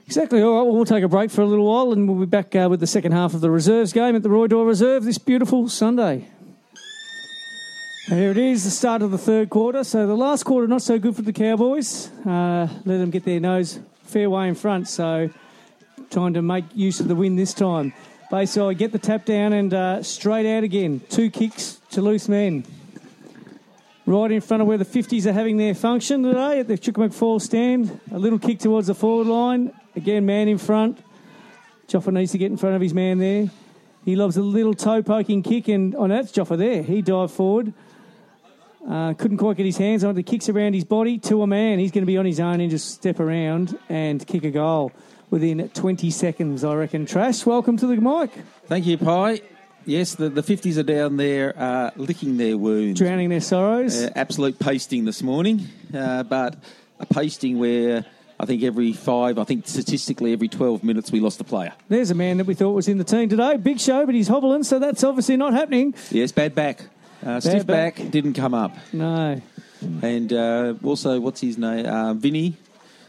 Exactly. 0.09 0.41
All 0.41 0.57
right, 0.57 0.63
well, 0.63 0.75
we'll 0.75 0.87
take 0.87 1.05
a 1.05 1.09
break 1.09 1.31
for 1.31 1.43
a 1.43 1.47
little 1.47 1.67
while 1.67 1.93
and 1.93 2.09
we'll 2.09 2.19
be 2.19 2.25
back 2.25 2.57
uh, 2.57 2.67
with 2.71 2.81
the 2.81 2.87
second 2.87 3.13
half 3.13 3.35
of 3.35 3.43
the 3.43 3.51
reserves 3.51 3.93
game 3.93 4.17
at 4.17 4.23
the 4.23 4.31
Roy 4.31 4.47
Doyle 4.47 4.65
Reserve 4.65 5.05
this 5.05 5.19
beautiful 5.19 5.69
Sunday. 5.69 6.31
Here 8.07 8.31
it 8.31 8.39
is, 8.39 8.65
the 8.65 8.71
start 8.71 9.03
of 9.03 9.11
the 9.11 9.19
third 9.19 9.51
quarter. 9.51 9.85
So 9.85 10.07
the 10.07 10.17
last 10.17 10.45
quarter, 10.45 10.67
not 10.67 10.81
so 10.81 10.99
good 10.99 11.15
for 11.15 11.21
the 11.21 11.35
Cowboys. 11.35 12.09
Uh, 12.25 12.69
let 12.87 12.97
them 12.97 13.11
get 13.11 13.27
their 13.27 13.39
nose 13.39 13.81
fair 14.05 14.31
way 14.31 14.49
in 14.49 14.55
front. 14.55 14.89
So 14.89 15.29
trying 16.11 16.33
to 16.33 16.41
make 16.41 16.65
use 16.75 17.01
of 17.01 17.09
the 17.09 17.15
win 17.15 17.37
this 17.37 17.53
time. 17.53 17.93
Bayside 18.31 18.79
get 18.79 18.93
the 18.93 18.99
tap 18.99 19.27
down 19.27 19.53
and 19.53 19.75
uh, 19.75 20.03
straight 20.03 20.47
out 20.57 20.65
again. 20.65 21.03
Two 21.11 21.29
kicks 21.29 21.83
to 21.91 22.01
loose 22.01 22.31
men. 22.31 22.65
Right 24.07 24.33
in 24.33 24.41
front 24.41 24.63
of 24.63 24.69
where 24.69 24.79
the 24.79 24.87
50s 24.87 25.27
are 25.27 25.35
having 25.35 25.59
their 25.59 25.75
function 25.75 26.23
today 26.23 26.61
at 26.61 26.67
the 26.67 26.79
Chukamak 26.79 27.13
Falls 27.13 27.45
stand. 27.45 28.01
A 28.11 28.19
little 28.19 28.39
kick 28.39 28.59
towards 28.59 28.87
the 28.87 28.95
forward 28.95 29.27
line. 29.27 29.71
Again, 29.99 30.27
man 30.27 30.47
in 30.47 30.59
front. 30.59 31.03
Joffa 31.89 32.13
needs 32.13 32.31
to 32.31 32.39
get 32.39 32.53
in 32.53 32.57
front 32.57 32.77
of 32.77 32.81
his 32.81 32.95
man 32.95 33.19
there. 33.19 33.51
He 34.05 34.15
loves 34.15 34.37
a 34.37 34.43
little 34.43 34.73
toe 34.73 35.03
poking 35.03 35.43
kick, 35.43 35.67
and 35.67 35.93
oh, 35.97 36.07
no, 36.07 36.15
that's 36.15 36.31
Joffa 36.31 36.57
there. 36.57 36.85
He 36.85 37.03
dived 37.03 37.33
forward. 37.33 37.75
Uh, 38.89 39.15
couldn't 39.15 39.39
quite 39.39 39.57
get 39.57 39.67
his 39.67 39.77
hands 39.77 40.05
on 40.05 40.11
it. 40.11 40.15
The 40.15 40.23
kicks 40.23 40.49
around 40.49 40.75
his 40.75 40.85
body 40.85 41.19
to 41.19 41.43
a 41.43 41.49
man. 41.49 41.81
He's 41.81 41.91
going 41.91 42.03
to 42.03 42.07
be 42.07 42.17
on 42.17 42.27
his 42.27 42.39
own 42.39 42.61
and 42.61 42.71
just 42.71 42.93
step 42.95 43.19
around 43.19 43.77
and 43.89 44.25
kick 44.25 44.45
a 44.45 44.53
goal 44.53 44.93
within 45.31 45.69
20 45.69 46.13
seconds, 46.13 46.63
I 46.63 46.75
reckon. 46.75 47.05
Trash, 47.05 47.45
welcome 47.45 47.77
to 47.77 47.89
the 47.89 47.97
mic. 47.97 48.31
Thank 48.67 48.87
you, 48.87 48.99
Pi. 48.99 49.41
Yes, 49.85 50.15
the, 50.15 50.29
the 50.29 50.43
50s 50.43 50.79
are 50.79 50.85
down 50.85 51.17
there 51.17 51.59
uh, 51.59 51.91
licking 51.97 52.37
their 52.37 52.57
wounds. 52.57 53.01
Drowning 53.01 53.31
their 53.31 53.41
sorrows. 53.41 54.01
Uh, 54.01 54.11
absolute 54.15 54.61
pasting 54.61 55.07
this 55.07 55.25
morning, 55.25 55.67
uh, 55.93 56.23
but 56.23 56.55
a 57.01 57.07
pasting 57.07 57.59
where 57.59 58.07
I 58.41 58.47
think 58.47 58.63
every 58.63 58.93
five, 58.93 59.39
I 59.39 59.45
think 59.45 59.67
statistically 59.67 60.33
every 60.33 60.49
12 60.49 60.85
minutes 60.85 61.11
we 61.11 61.19
lost 61.21 61.41
a 61.41 61.45
player. 61.45 61.73
There's 61.89 62.11
a 62.11 62.15
man 62.15 62.37
that 62.37 62.47
we 62.47 62.55
thought 62.55 62.73
was 62.73 62.87
in 62.89 62.99
the 62.99 63.05
team 63.05 63.29
today. 63.29 63.57
Big 63.57 63.81
show, 63.81 64.07
but 64.07 64.15
he's 64.15 64.29
hobbling, 64.29 64.63
so 64.63 64.79
that's 64.79 65.03
obviously 65.03 65.37
not 65.37 65.53
happening. 65.55 65.95
Yes, 66.11 66.31
bad 66.31 66.55
back. 66.55 66.85
Uh, 67.25 67.41
stiff 67.41 67.67
back. 67.67 67.97
back. 67.97 68.11
didn't 68.11 68.35
come 68.35 68.55
up. 68.55 68.77
No. 68.93 69.41
And 70.03 70.33
uh, 70.33 70.75
also, 70.85 71.19
what's 71.21 71.41
his 71.41 71.59
name? 71.59 71.85
Uh, 71.87 72.15
Vinny 72.15 72.57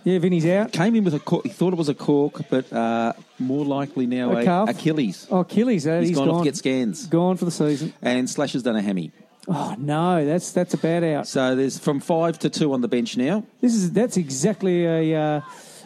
Yeah, 0.04 0.18
Vinny's 0.20 0.46
out. 0.48 0.72
came 0.72 0.96
in 0.96 1.04
with 1.04 1.14
a 1.14 1.20
cork. 1.20 1.44
He 1.46 1.50
thought 1.50 1.74
it 1.74 1.78
was 1.78 1.90
a 1.90 1.94
cork, 1.96 2.42
but 2.50 2.72
uh, 2.74 3.14
more 3.38 3.66
likely 3.66 4.08
now 4.08 4.32
A 4.36 4.44
a? 4.44 4.64
Achilles. 4.66 5.28
Oh, 5.30 5.40
Achilles, 5.42 5.86
uh, 5.86 6.00
he's 6.00 6.10
he's 6.10 6.18
gone, 6.18 6.30
off 6.30 6.40
to 6.40 6.44
get 6.44 6.56
scans. 6.56 7.06
Gone 7.08 7.38
for 7.38 7.46
the 7.46 7.52
season. 7.52 7.94
And 8.02 8.28
Slash 8.28 8.54
has 8.54 8.64
done 8.64 8.76
a 8.76 8.82
hammy. 8.82 9.12
Oh 9.48 9.76
no, 9.80 10.26
that's 10.26 10.52
that's 10.52 10.74
a 10.74 10.78
bad 10.78 11.04
out. 11.04 11.28
So 11.28 11.56
there's 11.56 11.80
from 11.80 12.00
five 12.00 12.38
to 12.40 12.50
two 12.50 12.74
on 12.74 12.82
the 12.82 12.88
bench 12.88 13.18
now. 13.18 13.44
This 13.62 13.74
is 13.74 13.92
that's 13.92 14.18
exactly 14.18 14.86
a 14.86 15.20
uh, 15.20 15.42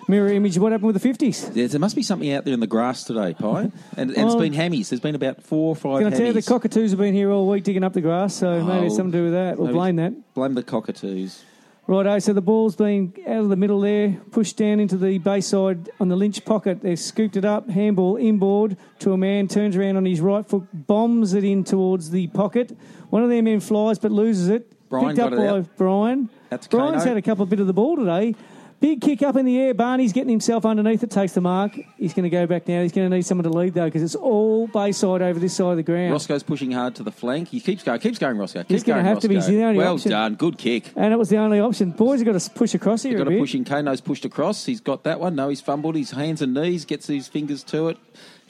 mirror 0.07 0.29
image 0.29 0.57
of 0.57 0.63
what 0.63 0.71
happened 0.71 0.87
with 0.87 0.95
the 0.95 0.99
fifties. 0.99 1.49
There, 1.49 1.67
there 1.67 1.79
must 1.79 1.95
be 1.95 2.03
something 2.03 2.31
out 2.33 2.43
there 2.45 2.53
in 2.53 2.59
the 2.59 2.67
grass 2.67 3.03
today, 3.05 3.33
Pi. 3.33 3.61
And, 3.61 3.71
and 3.97 4.09
it's 4.11 4.17
Well- 4.17 4.39
been 4.39 4.53
hammies. 4.53 4.89
There's 4.89 4.99
been 4.99 5.15
about 5.15 5.41
four 5.43 5.69
or 5.69 5.75
five 5.75 5.99
Can 6.03 6.13
I 6.13 6.17
tell 6.17 6.27
you, 6.27 6.33
the 6.33 6.41
cockatoos 6.41 6.91
have 6.91 6.99
been 6.99 7.13
here 7.13 7.31
all 7.31 7.47
week 7.47 7.63
digging 7.63 7.83
up 7.83 7.93
the 7.93 8.01
grass, 8.01 8.33
so 8.33 8.61
maybe 8.63 8.87
it's 8.87 8.95
Oh, 8.95 8.97
something 8.97 9.11
to 9.13 9.17
do 9.19 9.23
with 9.25 9.33
that. 9.33 9.57
We'll 9.57 9.71
blame 9.71 9.95
that. 9.97 10.33
Blame 10.33 10.55
the 10.55 10.63
cockatoos. 10.63 11.43
Righto, 11.85 12.17
so 12.19 12.31
the 12.31 12.41
ball's 12.41 12.77
been 12.77 13.11
out 13.27 13.41
of 13.41 13.49
the 13.49 13.57
middle 13.57 13.81
there, 13.81 14.17
pushed 14.31 14.55
down 14.55 14.79
into 14.79 14.95
the 14.95 15.17
bayside 15.17 15.89
on 15.99 16.07
the 16.07 16.15
Lynch 16.15 16.45
pocket. 16.45 16.81
They've 16.81 16.97
scooped 16.97 17.35
it 17.35 17.43
up, 17.43 17.69
handball 17.69 18.15
inboard 18.15 18.77
to 18.99 19.11
a 19.11 19.17
man, 19.17 19.49
turns 19.49 19.75
around 19.75 19.97
on 19.97 20.05
his 20.05 20.21
right 20.21 20.45
foot, 20.45 20.63
bombs 20.71 21.33
it 21.33 21.43
in 21.43 21.65
towards 21.65 22.11
the 22.11 22.27
pocket. 22.27 22.77
One 23.13 23.21
of 23.21 23.29
them 23.29 23.45
men 23.45 23.59
flies 23.59 23.99
but 23.99 24.11
loses 24.11 24.49
it. 24.49 24.73
Brian 24.89 25.09
Picked 25.09 25.19
up 25.19 25.33
it 25.33 25.35
by 25.35 25.47
out. 25.47 25.77
Brian. 25.77 26.31
That's 26.49 26.65
Brian's 26.65 27.03
Kano. 27.03 27.09
had 27.09 27.17
a 27.17 27.21
couple 27.21 27.43
of 27.43 27.49
bit 27.51 27.59
of 27.59 27.67
the 27.67 27.73
ball 27.73 27.95
today. 27.95 28.33
Big 28.79 29.01
kick 29.01 29.21
up 29.21 29.35
in 29.35 29.45
the 29.45 29.55
air. 29.55 29.75
Barney's 29.75 30.13
getting 30.13 30.31
himself 30.31 30.65
underneath 30.65 31.03
it, 31.03 31.11
takes 31.11 31.33
the 31.33 31.39
mark. 31.39 31.73
He's 31.95 32.15
going 32.15 32.23
to 32.23 32.31
go 32.31 32.47
back 32.47 32.67
now. 32.67 32.81
He's 32.81 32.91
going 32.91 33.07
to 33.07 33.15
need 33.15 33.21
someone 33.21 33.43
to 33.43 33.51
lead, 33.51 33.75
though, 33.75 33.85
because 33.85 34.01
it's 34.01 34.15
all 34.15 34.65
bayside 34.65 35.21
over 35.21 35.39
this 35.39 35.55
side 35.55 35.69
of 35.69 35.77
the 35.77 35.83
ground. 35.83 36.11
Roscoe's 36.11 36.41
pushing 36.41 36.71
hard 36.71 36.95
to 36.95 37.03
the 37.03 37.11
flank. 37.11 37.49
He 37.49 37.59
keeps 37.59 37.83
going. 37.83 37.99
Keeps 37.99 38.17
going, 38.17 38.35
Roscoe. 38.35 38.61
Keep 38.61 38.69
He's 38.71 38.83
going, 38.83 39.05
have 39.05 39.19
to 39.19 39.27
be. 39.27 39.35
He's 39.35 39.45
the 39.45 39.61
only 39.61 39.77
well 39.77 39.93
option. 39.93 40.09
done. 40.09 40.33
Good 40.33 40.57
kick. 40.57 40.91
And 40.95 41.13
it 41.13 41.17
was 41.17 41.29
the 41.29 41.37
only 41.37 41.59
option. 41.59 41.91
Boys 41.91 42.19
have 42.19 42.33
got 42.33 42.41
to 42.41 42.49
push 42.49 42.73
across 42.73 43.03
here 43.03 43.13
a 43.13 43.17
got 43.19 43.27
a 43.27 43.29
bit. 43.29 43.39
pushing. 43.39 43.63
Kano's 43.63 44.01
pushed 44.01 44.25
across. 44.25 44.65
He's 44.65 44.81
got 44.81 45.03
that 45.03 45.19
one. 45.19 45.35
No, 45.35 45.49
he's 45.49 45.61
fumbled. 45.61 45.95
His 45.95 46.09
hands 46.09 46.41
and 46.41 46.55
knees. 46.55 46.83
Gets 46.83 47.05
his 47.05 47.27
fingers 47.27 47.61
to 47.65 47.89
it. 47.89 47.99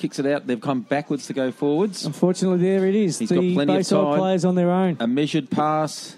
Kicks 0.04 0.20
it 0.20 0.26
out. 0.26 0.46
They've 0.46 0.60
come 0.60 0.82
backwards 0.82 1.28
to 1.28 1.34
go 1.34 1.50
forwards. 1.50 2.06
Unfortunately, 2.06 2.58
there 2.58 2.86
it 2.86 2.94
is. 2.94 3.20
He's 3.20 3.30
the 3.30 3.36
got 3.36 3.54
plenty 3.54 3.78
of 3.78 3.88
time. 3.88 4.18
players 4.20 4.44
on 4.44 4.56
their 4.56 4.70
own, 4.70 4.98
A 5.00 5.08
measured 5.08 5.50
pass. 5.50 6.18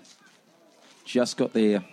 Just 1.05 1.37
got 1.37 1.53
there. 1.53 1.85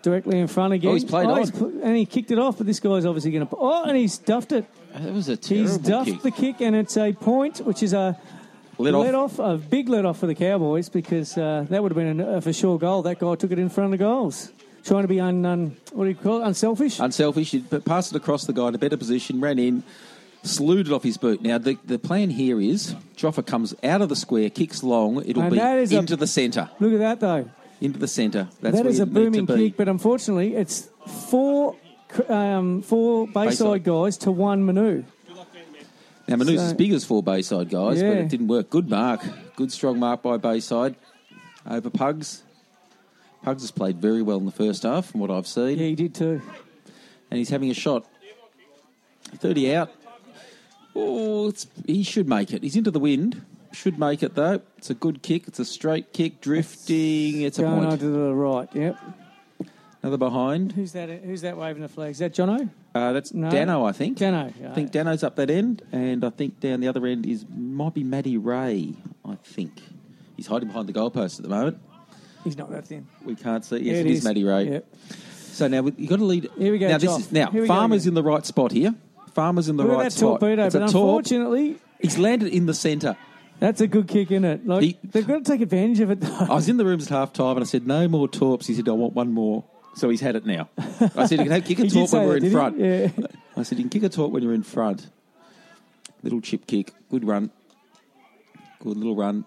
directly 0.00 0.38
in 0.38 0.46
front 0.46 0.72
again. 0.72 0.90
Oh, 0.90 0.94
he's 0.94 1.04
played 1.04 1.26
on. 1.28 1.50
pu- 1.50 1.80
and 1.82 1.96
he 1.98 2.06
kicked 2.06 2.30
it 2.30 2.38
off, 2.38 2.56
but 2.56 2.66
this 2.66 2.80
guy's 2.80 3.04
obviously 3.04 3.30
going 3.30 3.46
to. 3.46 3.56
Oh, 3.58 3.84
and 3.84 3.94
he's 3.94 4.16
duffed 4.16 4.52
it. 4.52 4.64
That 4.94 5.12
was 5.12 5.28
a 5.28 5.36
terrible 5.36 5.68
He's 5.68 5.76
duffed 5.78 6.08
kick. 6.10 6.22
the 6.22 6.30
kick, 6.30 6.60
and 6.62 6.74
it's 6.74 6.96
a 6.96 7.12
point, 7.12 7.58
which 7.58 7.82
is 7.82 7.92
a 7.92 8.18
Let 8.78 8.94
off. 8.94 9.04
let 9.04 9.14
off, 9.14 9.38
a 9.38 9.58
big 9.58 9.90
let 9.90 10.06
off 10.06 10.18
for 10.20 10.26
the 10.26 10.34
Cowboys 10.34 10.88
because 10.88 11.36
uh, 11.36 11.66
that 11.68 11.82
would 11.82 11.92
have 11.92 11.96
been 11.98 12.20
a, 12.20 12.36
a 12.36 12.40
for 12.40 12.54
sure 12.54 12.78
goal. 12.78 13.02
That 13.02 13.18
guy 13.18 13.34
took 13.34 13.50
it 13.52 13.58
in 13.58 13.68
front 13.68 13.92
of 13.92 13.98
the 13.98 14.02
goals, 14.02 14.50
trying 14.82 15.02
to 15.02 15.08
be 15.08 15.20
un, 15.20 15.44
un 15.44 15.76
what 15.92 16.04
do 16.04 16.08
you 16.08 16.16
call 16.16 16.40
it, 16.40 16.46
unselfish. 16.46 17.00
Unselfish. 17.00 17.50
He 17.50 17.60
passed 17.60 18.12
it 18.12 18.16
across 18.16 18.46
the 18.46 18.54
guy 18.54 18.68
in 18.68 18.74
a 18.74 18.78
better 18.78 18.96
position. 18.96 19.42
Ran 19.42 19.58
in. 19.58 19.82
Slewed 20.44 20.86
it 20.88 20.92
off 20.92 21.02
his 21.02 21.16
boot. 21.16 21.40
Now 21.42 21.56
the, 21.58 21.78
the 21.84 21.98
plan 21.98 22.28
here 22.30 22.60
is 22.60 22.94
Joffa 23.16 23.44
comes 23.46 23.74
out 23.82 24.02
of 24.02 24.08
the 24.10 24.16
square, 24.16 24.50
kicks 24.50 24.82
long. 24.82 25.24
It'll 25.24 25.42
And 25.42 25.50
be 25.52 25.56
that 25.58 25.78
is 25.78 25.90
a- 25.92 25.98
into 25.98 26.16
the 26.16 26.26
centre. 26.26 26.68
Look 26.80 26.92
at 26.92 26.98
that 26.98 27.20
though. 27.20 27.48
Into 27.80 27.98
the 27.98 28.06
centre. 28.08 28.48
That's 28.60 28.76
that 28.76 28.84
where 28.84 28.90
is 28.90 28.98
you 28.98 29.04
a 29.04 29.06
need 29.06 29.14
booming 29.14 29.46
be. 29.46 29.54
kick, 29.70 29.76
but 29.78 29.88
unfortunately, 29.88 30.54
it's 30.54 30.88
four 31.28 31.76
um, 32.28 32.82
four 32.82 33.26
Bayside 33.26 33.82
Bayside. 33.82 33.84
guys 33.84 34.16
to 34.18 34.30
one 34.30 34.64
Manu. 34.64 35.04
Now, 36.28 36.36
Manu's 36.36 36.60
So- 36.60 36.66
as 36.66 36.72
big 36.74 36.92
as 36.92 37.04
four 37.04 37.22
Bayside 37.22 37.70
guys, 37.70 38.00
but 38.02 38.06
Yeah. 38.08 38.12
it 38.14 38.28
didn't 38.28 38.48
work. 38.48 38.70
Good 38.70 38.88
mark. 38.88 39.22
Good 39.56 39.72
strong 39.72 39.98
mark 39.98 40.22
by 40.22 40.36
Bayside 40.36 40.94
over 41.68 41.90
Pugs. 41.90 42.42
Pugs 43.42 43.62
has 43.62 43.70
played 43.70 43.98
very 43.98 44.22
well 44.22 44.38
in 44.38 44.46
the 44.46 44.52
first 44.52 44.84
half, 44.84 45.06
from 45.06 45.20
what 45.20 45.30
I've 45.30 45.46
seen, 45.46 45.78
Yeah, 45.78 45.86
he 45.86 45.94
did 45.94 46.14
too. 46.14 46.40
and 47.30 47.38
he's 47.38 47.50
having 47.50 47.70
a 47.70 47.74
shot. 47.74 48.06
30 49.38 49.74
out. 49.74 49.90
Oh, 50.94 51.48
it's, 51.48 51.66
he 51.86 52.02
should 52.02 52.28
make 52.28 52.52
it. 52.52 52.62
He's 52.62 52.76
into 52.76 52.90
the 52.90 53.00
wind. 53.00 53.42
Should 53.72 53.98
make 53.98 54.22
it, 54.22 54.34
though. 54.34 54.60
It's 54.78 54.90
a 54.90 54.94
good 54.94 55.22
kick. 55.22 55.48
It's 55.48 55.58
a 55.58 55.64
straight 55.64 56.12
kick, 56.12 56.40
drifting. 56.40 57.42
It's 57.42 57.58
a 57.58 57.62
Going 57.62 57.80
on 57.80 57.88
point. 57.88 58.00
to 58.00 58.08
the 58.08 58.32
right. 58.34 58.68
Yep. 58.72 58.96
Another 60.02 60.18
behind. 60.18 60.72
Who's 60.72 60.92
that? 60.92 61.08
Who's 61.08 61.40
that 61.40 61.56
waving 61.56 61.82
the 61.82 61.88
flag? 61.88 62.10
Is 62.10 62.18
that 62.18 62.34
Jono? 62.34 62.68
Uh, 62.94 63.12
that's 63.12 63.32
No. 63.34 63.50
Dano, 63.50 63.84
I 63.84 63.92
think. 63.92 64.18
Dano. 64.18 64.52
I 64.64 64.74
think 64.74 64.92
Dano's 64.92 65.24
up 65.24 65.34
that 65.36 65.50
end, 65.50 65.82
and 65.92 66.24
I 66.24 66.30
think 66.30 66.60
down 66.60 66.80
the 66.80 66.88
other 66.88 67.04
end 67.06 67.26
is 67.26 67.44
might 67.48 67.94
be 67.94 68.04
Matty 68.04 68.36
Ray. 68.36 68.94
I 69.24 69.34
think 69.42 69.72
he's 70.36 70.46
hiding 70.46 70.68
behind 70.68 70.88
the 70.88 70.92
goalpost 70.92 71.38
at 71.38 71.42
the 71.42 71.48
moment. 71.48 71.78
He's 72.44 72.58
not 72.58 72.70
that 72.70 72.86
thin. 72.86 73.06
We 73.24 73.34
can't 73.34 73.64
see. 73.64 73.78
Yes, 73.78 73.94
Yeah, 73.94 74.00
it 74.02 74.06
is, 74.08 74.24
Matty 74.24 74.44
Ray. 74.44 74.68
Yep. 74.70 74.94
So 75.32 75.68
now 75.68 75.84
you've 75.96 76.10
got 76.10 76.18
to 76.18 76.24
lead. 76.24 76.50
Here 76.58 76.70
we 76.72 76.78
go, 76.78 76.88
Now 76.88 76.98
this 76.98 77.18
is 77.18 77.32
now 77.32 77.50
Here 77.50 77.62
we 77.62 77.66
go 77.68 77.74
Farmer's 77.74 78.06
in 78.06 78.12
the 78.14 78.22
right 78.22 78.44
spot 78.44 78.70
here. 78.72 78.94
Farmer's 79.34 79.68
in 79.68 79.76
the 79.76 79.82
Look 79.82 79.92
right 79.92 80.00
at 80.00 80.04
that 80.04 80.12
spot. 80.12 80.40
torpedo, 80.40 80.66
It's 80.66 80.74
but 80.74 80.82
a 80.88 80.92
torp. 80.92 80.94
unfortunately, 81.26 81.76
He's 82.00 82.18
landed 82.18 82.52
in 82.52 82.66
the 82.66 82.74
centre. 82.74 83.16
that's 83.60 83.80
a 83.80 83.86
good 83.86 84.08
kick, 84.08 84.30
isn't 84.30 84.44
it? 84.44 84.66
Like 84.66 84.82
He- 84.82 84.98
they've 85.04 85.26
got 85.26 85.44
to 85.44 85.50
take 85.52 85.60
advantage 85.60 86.00
of 86.00 86.10
it. 86.10 86.20
Though. 86.20 86.46
I 86.50 86.54
was 86.54 86.68
in 86.68 86.76
the 86.76 86.84
rooms 86.84 87.06
at 87.06 87.10
half 87.10 87.32
time 87.32 87.56
and 87.56 87.60
I 87.64 87.66
said, 87.66 87.86
no 87.86 88.06
more 88.08 88.28
torps. 88.28 88.66
He 88.66 88.74
said, 88.74 88.88
I 88.88 88.92
want 88.92 89.14
one 89.14 89.32
more. 89.32 89.64
So 89.96 90.08
he's 90.10 90.20
had 90.20 90.34
it 90.36 90.44
now. 90.44 90.68
I 91.14 91.26
said, 91.26 91.38
you 91.38 91.44
can 91.44 91.50
have, 91.52 91.64
kick 91.64 91.78
a 91.78 91.82
He 91.84 91.88
did 91.88 91.94
torp 91.94 92.08
say 92.10 92.18
when 92.18 92.28
we're 92.28 92.40
that, 92.40 92.46
in 92.46 92.52
front. 92.52 92.76
he? 92.78 92.84
Yeah. 92.84 93.08
I 93.56 93.62
said, 93.62 93.78
you 93.78 93.84
can 93.84 93.90
kick 93.90 94.02
a 94.02 94.08
torp 94.08 94.32
when 94.32 94.42
you're 94.42 94.52
in 94.54 94.64
front. 94.64 95.06
Little 96.22 96.40
chip 96.40 96.66
kick. 96.66 96.92
Good 97.10 97.24
run. 97.24 97.50
Good 98.80 98.96
little 98.96 99.14
run. 99.14 99.44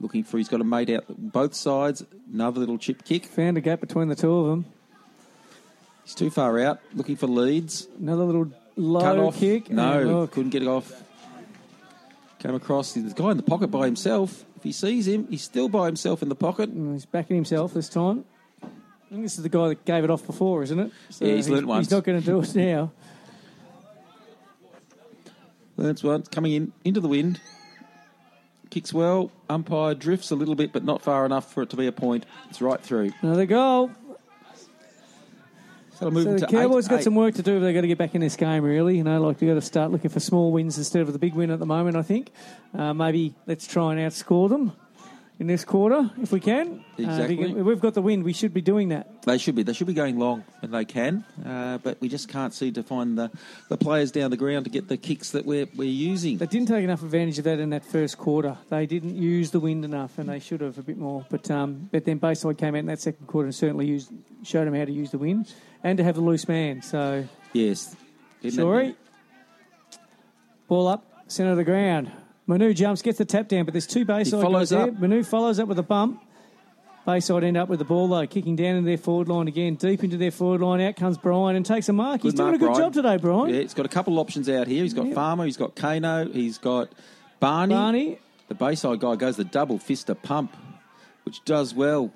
Looking 0.00 0.24
for, 0.24 0.38
he's 0.38 0.48
got 0.48 0.60
a 0.60 0.64
mate 0.64 0.90
out 0.90 1.04
both 1.08 1.54
sides. 1.54 2.04
Another 2.32 2.58
little 2.58 2.76
chip 2.78 3.04
kick. 3.04 3.24
Found 3.26 3.56
a 3.56 3.60
gap 3.60 3.80
between 3.80 4.08
the 4.08 4.16
two 4.16 4.34
of 4.34 4.46
them. 4.48 4.64
He's 6.04 6.14
too 6.16 6.30
far 6.30 6.58
out. 6.58 6.80
Looking 6.94 7.14
for 7.14 7.28
leads. 7.28 7.86
Another 8.00 8.24
little 8.24 8.50
low 8.76 9.00
Cut 9.00 9.18
off. 9.18 9.36
kick. 9.38 9.70
No, 9.70 10.26
couldn't 10.30 10.50
get 10.50 10.62
it 10.62 10.68
off. 10.68 10.92
Came 12.38 12.54
across. 12.54 12.92
the 12.92 13.02
guy 13.14 13.30
in 13.30 13.36
the 13.36 13.42
pocket 13.42 13.68
by 13.68 13.86
himself. 13.86 14.44
If 14.56 14.64
he 14.64 14.72
sees 14.72 15.06
him, 15.06 15.26
he's 15.28 15.42
still 15.42 15.68
by 15.68 15.86
himself 15.86 16.22
in 16.22 16.28
the 16.28 16.34
pocket. 16.34 16.70
And 16.70 16.92
he's 16.94 17.06
backing 17.06 17.36
himself 17.36 17.72
this 17.74 17.88
time. 17.88 18.24
I 18.62 18.66
think 19.10 19.22
this 19.22 19.36
is 19.36 19.42
the 19.42 19.48
guy 19.48 19.68
that 19.68 19.84
gave 19.84 20.04
it 20.04 20.10
off 20.10 20.26
before, 20.26 20.62
isn't 20.62 20.78
it? 20.78 20.90
So 21.10 21.24
Yeah, 21.24 21.34
he's 21.34 21.48
learnt 21.48 21.66
once. 21.66 21.86
He's 21.86 21.92
not 21.92 22.04
going 22.04 22.18
to 22.20 22.24
do 22.24 22.40
it 22.40 22.54
now. 22.54 22.92
That's 25.76 26.02
one 26.02 26.22
coming 26.22 26.52
in 26.52 26.72
into 26.84 27.00
the 27.00 27.08
wind. 27.08 27.40
Kicks 28.70 28.92
well. 28.94 29.30
Umpire 29.50 29.94
drifts 29.94 30.30
a 30.30 30.34
little 30.36 30.54
bit, 30.54 30.72
but 30.72 30.84
not 30.84 31.02
far 31.02 31.26
enough 31.26 31.52
for 31.52 31.62
it 31.62 31.70
to 31.70 31.76
be 31.76 31.86
a 31.86 31.92
point. 31.92 32.24
It's 32.48 32.62
right 32.62 32.80
through. 32.80 33.12
Another 33.20 33.46
goal. 33.46 33.90
So 36.02 36.10
move 36.10 36.24
So 36.24 36.38
the 36.38 36.46
Cowboys 36.46 36.86
eight, 36.86 36.90
got 36.90 37.00
eight. 37.00 37.04
some 37.04 37.14
work 37.14 37.34
to 37.36 37.42
do. 37.42 37.60
They've 37.60 37.74
got 37.74 37.82
to 37.82 37.86
get 37.86 37.98
back 37.98 38.14
in 38.14 38.20
this 38.20 38.36
game, 38.36 38.64
really. 38.64 38.96
You 38.96 39.04
know, 39.04 39.20
like 39.20 39.38
they've 39.38 39.48
got 39.48 39.54
to 39.54 39.60
start 39.60 39.92
looking 39.92 40.10
for 40.10 40.20
small 40.20 40.50
wins 40.50 40.76
instead 40.78 41.02
of 41.02 41.12
the 41.12 41.18
big 41.18 41.34
win 41.34 41.50
at 41.50 41.58
the 41.58 41.66
moment, 41.66 41.96
I 41.96 42.02
think. 42.02 42.32
Uh, 42.76 42.92
maybe 42.92 43.34
let's 43.46 43.66
try 43.66 43.94
and 43.94 44.00
outscore 44.00 44.48
them 44.48 44.72
in 45.42 45.48
this 45.48 45.64
quarter 45.64 46.08
if 46.22 46.30
we 46.30 46.38
can. 46.38 46.84
Uh, 46.98 47.02
Exactly. 47.02 47.50
if 47.50 47.66
we've 47.66 47.80
got 47.80 47.94
the 47.94 48.00
wind, 48.00 48.22
we 48.22 48.32
should 48.32 48.54
be 48.54 48.60
doing 48.60 48.90
that. 48.90 49.22
They 49.22 49.38
should 49.38 49.56
be. 49.56 49.64
They 49.64 49.72
should 49.72 49.88
be 49.88 49.92
going 49.94 50.16
long, 50.18 50.44
and 50.62 50.72
they 50.72 50.84
can. 50.84 51.24
Uh, 51.44 51.78
but 51.78 52.00
we 52.00 52.08
just 52.08 52.28
can't 52.28 52.54
seem 52.54 52.74
to 52.74 52.82
find 52.84 53.18
the, 53.18 53.30
the 53.68 53.76
players 53.76 54.12
down 54.12 54.30
the 54.30 54.36
ground 54.36 54.66
to 54.66 54.70
get 54.70 54.86
the 54.86 54.96
kicks 54.96 55.32
that 55.32 55.44
we're 55.44 55.66
we're 55.74 55.88
using. 55.88 56.38
They 56.38 56.46
didn't 56.46 56.68
take 56.68 56.84
enough 56.84 57.02
advantage 57.02 57.38
of 57.38 57.44
that 57.44 57.58
in 57.58 57.70
that 57.70 57.84
first 57.84 58.18
quarter. 58.18 58.56
They 58.70 58.86
didn't 58.86 59.16
use 59.16 59.50
the 59.50 59.58
wind 59.60 59.84
enough, 59.84 60.16
and 60.18 60.28
they 60.28 60.38
should 60.38 60.60
have 60.60 60.78
a 60.78 60.82
bit 60.82 60.96
more. 60.96 61.26
But 61.28 61.50
um, 61.50 61.88
but 61.90 62.04
then 62.04 62.18
Bayside 62.18 62.56
came 62.56 62.76
out 62.76 62.78
in 62.78 62.86
that 62.86 63.00
second 63.00 63.26
quarter 63.26 63.46
and 63.46 63.54
certainly 63.54 63.86
used 63.86 64.12
showed 64.44 64.66
them 64.66 64.74
how 64.74 64.84
to 64.84 64.92
use 64.92 65.10
the 65.10 65.18
wind 65.18 65.52
and 65.82 65.98
to 65.98 66.04
have 66.04 66.14
the 66.14 66.20
loose 66.22 66.46
man. 66.46 66.82
So 66.82 67.26
Yes. 67.52 67.96
Sorry, 68.48 68.94
ball 70.68 70.86
up 70.86 71.04
centre 71.26 71.50
of 71.50 71.56
the 71.56 71.64
ground. 71.64 72.12
Manu 72.46 72.74
jumps, 72.74 73.02
gets 73.02 73.18
the 73.18 73.24
tap 73.24 73.48
down, 73.48 73.64
but 73.64 73.72
there's 73.72 73.86
two 73.86 74.04
Bayside 74.04 74.40
follows 74.42 74.70
guys 74.70 74.86
there. 74.86 74.92
Manu 74.92 75.22
follows 75.22 75.58
up 75.60 75.68
with 75.68 75.78
a 75.78 75.82
bump. 75.82 76.20
Bayside 77.06 77.42
end 77.42 77.56
up 77.56 77.68
with 77.68 77.80
the 77.80 77.84
ball 77.84 78.06
though, 78.08 78.26
kicking 78.28 78.54
down 78.54 78.76
into 78.76 78.86
their 78.86 78.96
forward 78.98 79.28
line 79.28 79.48
again, 79.48 79.74
deep 79.74 80.04
into 80.04 80.16
their 80.16 80.30
forward 80.30 80.60
line. 80.60 80.80
Out 80.80 80.94
comes 80.96 81.18
Brian 81.18 81.56
and 81.56 81.66
takes 81.66 81.88
a 81.88 81.92
mark. 81.92 82.22
He's 82.22 82.32
Good 82.32 82.38
doing 82.38 82.54
a 82.54 82.58
good 82.58 82.66
Brian. 82.66 82.80
job 82.80 82.92
today, 82.94 83.16
Brian. 83.16 83.52
Yeah, 83.52 83.60
he's 83.62 83.74
got 83.74 83.86
a 83.86 83.88
couple 83.88 84.12
of 84.14 84.18
options 84.20 84.48
out 84.48 84.68
here. 84.68 84.82
He's 84.84 84.94
got 84.94 85.06
Yep. 85.06 85.14
Farmer, 85.14 85.44
he's 85.44 85.56
got 85.56 85.74
Kano, 85.74 86.28
he's 86.28 86.58
got 86.58 86.90
Barney. 87.40 87.74
Barney, 87.74 88.18
The 88.48 88.54
Bayside 88.54 89.00
guy 89.00 89.16
goes 89.16 89.36
the 89.36 89.44
double 89.44 89.78
fister 89.78 90.20
pump, 90.20 90.56
which 91.24 91.44
does 91.44 91.74
well. 91.74 92.12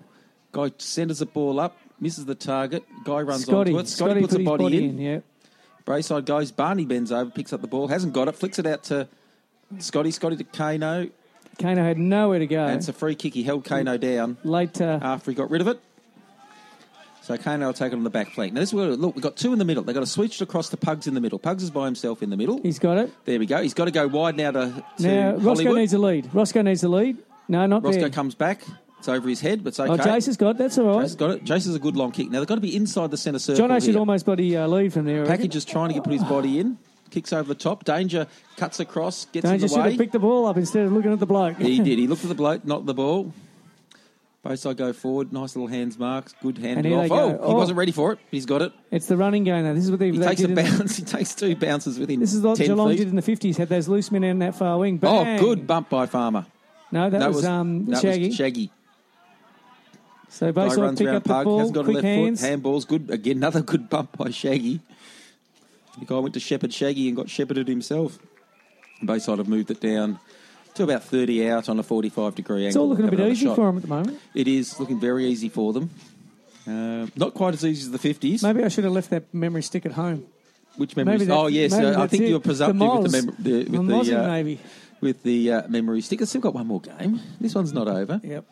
Guy 0.52 0.70
centres 0.78 1.18
the 1.18 1.26
ball 1.26 1.58
up, 1.58 1.76
misses 1.98 2.24
the 2.26 2.34
target. 2.36 2.84
Guy 3.04 3.22
runs 3.22 3.42
Scotty, 3.42 3.72
onto 3.72 3.78
it. 3.80 3.88
Scotty, 3.88 4.20
puts 4.20 4.34
put 4.34 4.42
a 4.42 4.44
body, 4.44 4.84
in. 4.88 4.98
Yeah. 4.98 5.20
Bayside 5.84 6.26
goes. 6.26 6.52
Barney 6.52 6.84
bends 6.84 7.10
over, 7.10 7.30
picks 7.30 7.52
up 7.52 7.60
the 7.60 7.66
ball, 7.66 7.88
hasn't 7.88 8.12
got 8.12 8.28
it, 8.28 8.36
flicks 8.36 8.58
it 8.60 8.66
out 8.66 8.84
to 8.84 9.08
Scotty. 9.78 10.10
Scotty 10.10 10.36
to 10.36 10.44
Kano. 10.44 11.08
Kano 11.58 11.82
had 11.82 11.98
nowhere 11.98 12.38
to 12.38 12.46
go. 12.46 12.64
And 12.66 12.76
it's 12.76 12.88
a 12.88 12.92
free 12.92 13.14
kick. 13.14 13.34
He 13.34 13.42
held 13.42 13.64
Kano 13.64 13.96
down 13.96 14.36
Late. 14.44 14.80
Uh, 14.80 14.98
after 15.00 15.30
he 15.30 15.34
got 15.34 15.50
rid 15.50 15.60
of 15.60 15.68
it. 15.68 15.80
So 17.22 17.36
Kano 17.36 17.66
will 17.66 17.72
take 17.72 17.92
it 17.92 17.96
on 17.96 18.04
the 18.04 18.10
back 18.10 18.30
flank. 18.30 18.52
Now 18.52 18.60
this 18.60 18.68
is 18.68 18.74
where 18.74 18.86
look, 18.88 19.16
we've 19.16 19.22
got 19.22 19.36
two 19.36 19.52
in 19.52 19.58
the 19.58 19.64
middle. 19.64 19.82
They've 19.82 19.94
got 19.94 20.02
to 20.02 20.06
switch 20.06 20.36
it 20.36 20.42
across 20.42 20.68
to 20.68 20.76
Pugs 20.76 21.08
in 21.08 21.14
the 21.14 21.20
middle. 21.20 21.40
Pugs 21.40 21.64
is 21.64 21.70
by 21.70 21.86
himself 21.86 22.22
in 22.22 22.30
the 22.30 22.36
middle. 22.36 22.60
he's 22.62 22.78
got 22.78 22.98
it. 22.98 23.12
There 23.24 23.38
we 23.40 23.46
go. 23.46 23.60
He's 23.62 23.74
got 23.74 23.86
to 23.86 23.90
go 23.90 24.06
wide 24.06 24.36
now 24.36 24.52
to, 24.52 24.84
to 24.98 25.02
Now 25.02 25.30
Roscoe 25.32 25.42
Hollywood. 25.48 25.76
needs 25.78 25.92
a 25.92 25.98
lead. 25.98 26.30
Roscoe 26.32 26.62
needs 26.62 26.84
a 26.84 26.88
lead. 26.88 27.18
No, 27.48 27.66
not 27.66 27.82
Roscoe 27.82 28.02
there. 28.02 28.10
comes 28.10 28.36
back. 28.36 28.62
It's 28.98 29.08
over 29.08 29.28
his 29.28 29.40
head, 29.40 29.64
but 29.64 29.68
it's 29.68 29.80
okay. 29.80 29.92
Oh, 29.92 29.96
Jace 29.96 30.26
has 30.26 30.36
got 30.36 30.50
it. 30.50 30.58
That's 30.58 30.78
all 30.78 30.86
right. 30.86 30.98
Jace 30.98 31.02
has 31.02 31.14
got 31.16 31.30
it. 31.30 31.44
Jace 31.44 31.66
is 31.66 31.74
a 31.74 31.78
good 31.80 31.96
long 31.96 32.12
kick. 32.12 32.30
Now 32.30 32.38
they've 32.38 32.48
got 32.48 32.56
to 32.56 32.60
be 32.60 32.74
inside 32.76 33.10
the 33.10 33.16
centre 33.16 33.38
circle. 33.40 33.66
John 33.66 33.80
should 33.80 33.90
here. 33.90 33.98
almost 33.98 34.24
bloody 34.24 34.56
uh, 34.56 34.66
lead 34.68 34.92
from 34.92 35.04
there. 35.04 35.16
I 35.16 35.20
reckon. 35.20 35.36
Package 35.36 35.56
is 35.56 35.64
trying 35.64 35.88
to 35.88 35.94
get 35.94 36.04
put 36.04 36.12
his 36.12 36.24
body 36.24 36.60
in. 36.60 36.78
Kicks 37.10 37.32
over 37.32 37.48
the 37.48 37.54
top. 37.54 37.84
Danger 37.84 38.26
cuts 38.56 38.80
across. 38.80 39.24
Gets 39.26 39.44
Danger 39.44 39.64
in 39.64 39.68
should 39.68 39.76
the 39.78 39.82
way. 39.82 39.90
have 39.90 39.98
picked 39.98 40.12
the 40.12 40.18
ball 40.18 40.46
up 40.46 40.56
instead 40.56 40.86
of 40.86 40.92
looking 40.92 41.12
at 41.12 41.18
the 41.20 41.26
bloke. 41.26 41.56
He 41.58 41.78
did. 41.80 41.98
He 41.98 42.06
looked 42.08 42.22
at 42.22 42.28
the 42.28 42.34
bloke, 42.34 42.64
not 42.64 42.84
the 42.86 42.94
ball. 42.94 43.32
Both 44.42 44.60
side 44.60 44.76
go 44.76 44.92
forward. 44.92 45.32
Nice 45.32 45.56
little 45.56 45.66
hands 45.66 45.98
marks. 45.98 46.32
Good 46.40 46.58
hand 46.58 46.78
off. 46.78 46.82
they 46.84 46.94
Oh, 47.10 47.28
he 47.30 47.36
Oh. 47.40 47.54
wasn't 47.56 47.78
ready 47.78 47.90
for 47.90 48.12
it. 48.12 48.20
He's 48.30 48.46
got 48.46 48.62
it. 48.62 48.72
It's 48.92 49.06
the 49.06 49.16
running 49.16 49.42
game, 49.42 49.64
now. 49.64 49.72
This 49.74 49.84
is 49.84 49.90
what 49.90 49.98
they, 49.98 50.12
He 50.12 50.18
they 50.18 50.26
takes 50.26 50.40
a 50.40 50.44
in 50.44 50.54
the- 50.54 50.62
bounce. 50.62 50.96
He 50.96 51.02
takes 51.04 51.34
two 51.34 51.56
bounces 51.56 51.98
within 51.98 52.20
This 52.20 52.32
is 52.32 52.42
what 52.42 52.56
10 52.56 52.66
Geelong 52.68 52.90
feet. 52.90 52.98
did 52.98 53.08
in 53.08 53.16
the 53.16 53.22
50s. 53.22 53.56
Had 53.56 53.68
those 53.70 53.88
loose 53.88 54.12
men 54.12 54.22
in 54.22 54.38
that 54.38 54.54
far 54.54 54.78
wing. 54.78 55.00
Oh, 55.02 55.38
good 55.38 55.66
bump 55.66 55.88
by 55.90 56.06
Farmer. 56.06 56.46
No, 56.92 57.10
that, 57.10 57.28
was, 57.32 57.44
um, 57.44 57.86
that 57.86 58.00
Shaggy. 58.00 58.26
Was 58.28 58.36
Shaggy. 58.36 58.70
so 60.28 60.52
Guy 60.52 60.62
Bayside 60.68 60.78
runs 60.82 60.98
pick 60.98 61.06
around 61.08 61.16
up 61.16 61.22
the 61.24 61.28
Pug. 61.28 61.44
ball, 61.44 61.58
Hasn't 61.58 61.74
got 61.74 61.86
a 61.88 61.90
left 61.90 62.04
hands. 62.04 62.40
foot. 62.40 62.46
Handball's 62.50 62.84
good. 62.84 63.10
Again, 63.10 63.36
another 63.38 63.62
good 63.62 63.88
bump 63.90 64.16
by 64.16 64.30
Shaggy. 64.30 64.80
The 65.98 66.04
guy 66.04 66.18
went 66.18 66.34
to 66.34 66.40
shepherd 66.40 66.72
Shaggy 66.72 67.08
and 67.08 67.16
got 67.16 67.30
shepherded 67.30 67.68
himself. 67.68 68.18
Bayside 69.04 69.38
have 69.38 69.48
moved 69.48 69.70
it 69.70 69.80
down 69.80 70.18
to 70.74 70.84
about 70.84 71.04
30 71.04 71.48
out 71.48 71.68
on 71.68 71.78
a 71.78 71.82
45 71.82 72.34
degree 72.34 72.56
angle. 72.56 72.68
It's 72.68 72.76
all 72.76 72.88
looking 72.88 73.08
a 73.08 73.10
bit 73.10 73.20
easy 73.20 73.46
shot. 73.46 73.56
for 73.56 73.68
him 73.68 73.76
at 73.76 73.82
the 73.82 73.88
moment. 73.88 74.20
It 74.34 74.48
is 74.48 74.78
looking 74.78 75.00
very 75.00 75.26
easy 75.26 75.48
for 75.48 75.72
them. 75.72 75.90
Uh, 76.66 77.06
not 77.16 77.34
quite 77.34 77.54
as 77.54 77.64
easy 77.64 77.82
as 77.82 77.90
the 77.90 77.98
50s. 77.98 78.42
Maybe 78.42 78.64
I 78.64 78.68
should 78.68 78.84
have 78.84 78.92
left 78.92 79.10
that 79.10 79.32
memory 79.32 79.62
stick 79.62 79.86
at 79.86 79.92
home. 79.92 80.26
Which? 80.76 80.96
Maybe 80.96 81.30
oh, 81.30 81.46
yes. 81.46 81.72
uh, 81.72 81.94
I 81.98 82.06
think 82.06 82.24
it. 82.24 82.28
you 82.28 82.34
were 82.34 82.40
presumptive 82.40 82.78
The 82.78 82.98
with 82.98 83.12
the, 83.12 83.18
Moz. 83.18 83.24
mem- 83.24 83.36
the, 83.38 83.78
with 83.78 84.06
the, 84.06 84.20
uh, 84.20 84.28
maybe. 84.28 84.60
with 85.00 85.22
the 85.22 85.52
uh, 85.52 85.68
memory 85.68 86.02
stick. 86.02 86.20
It's 86.20 86.30
still 86.30 86.42
got 86.42 86.54
one 86.54 86.66
more 86.66 86.80
game. 86.80 87.20
This 87.40 87.54
one's 87.54 87.72
not 87.72 87.88
over. 87.88 88.20
Yep. 88.22 88.44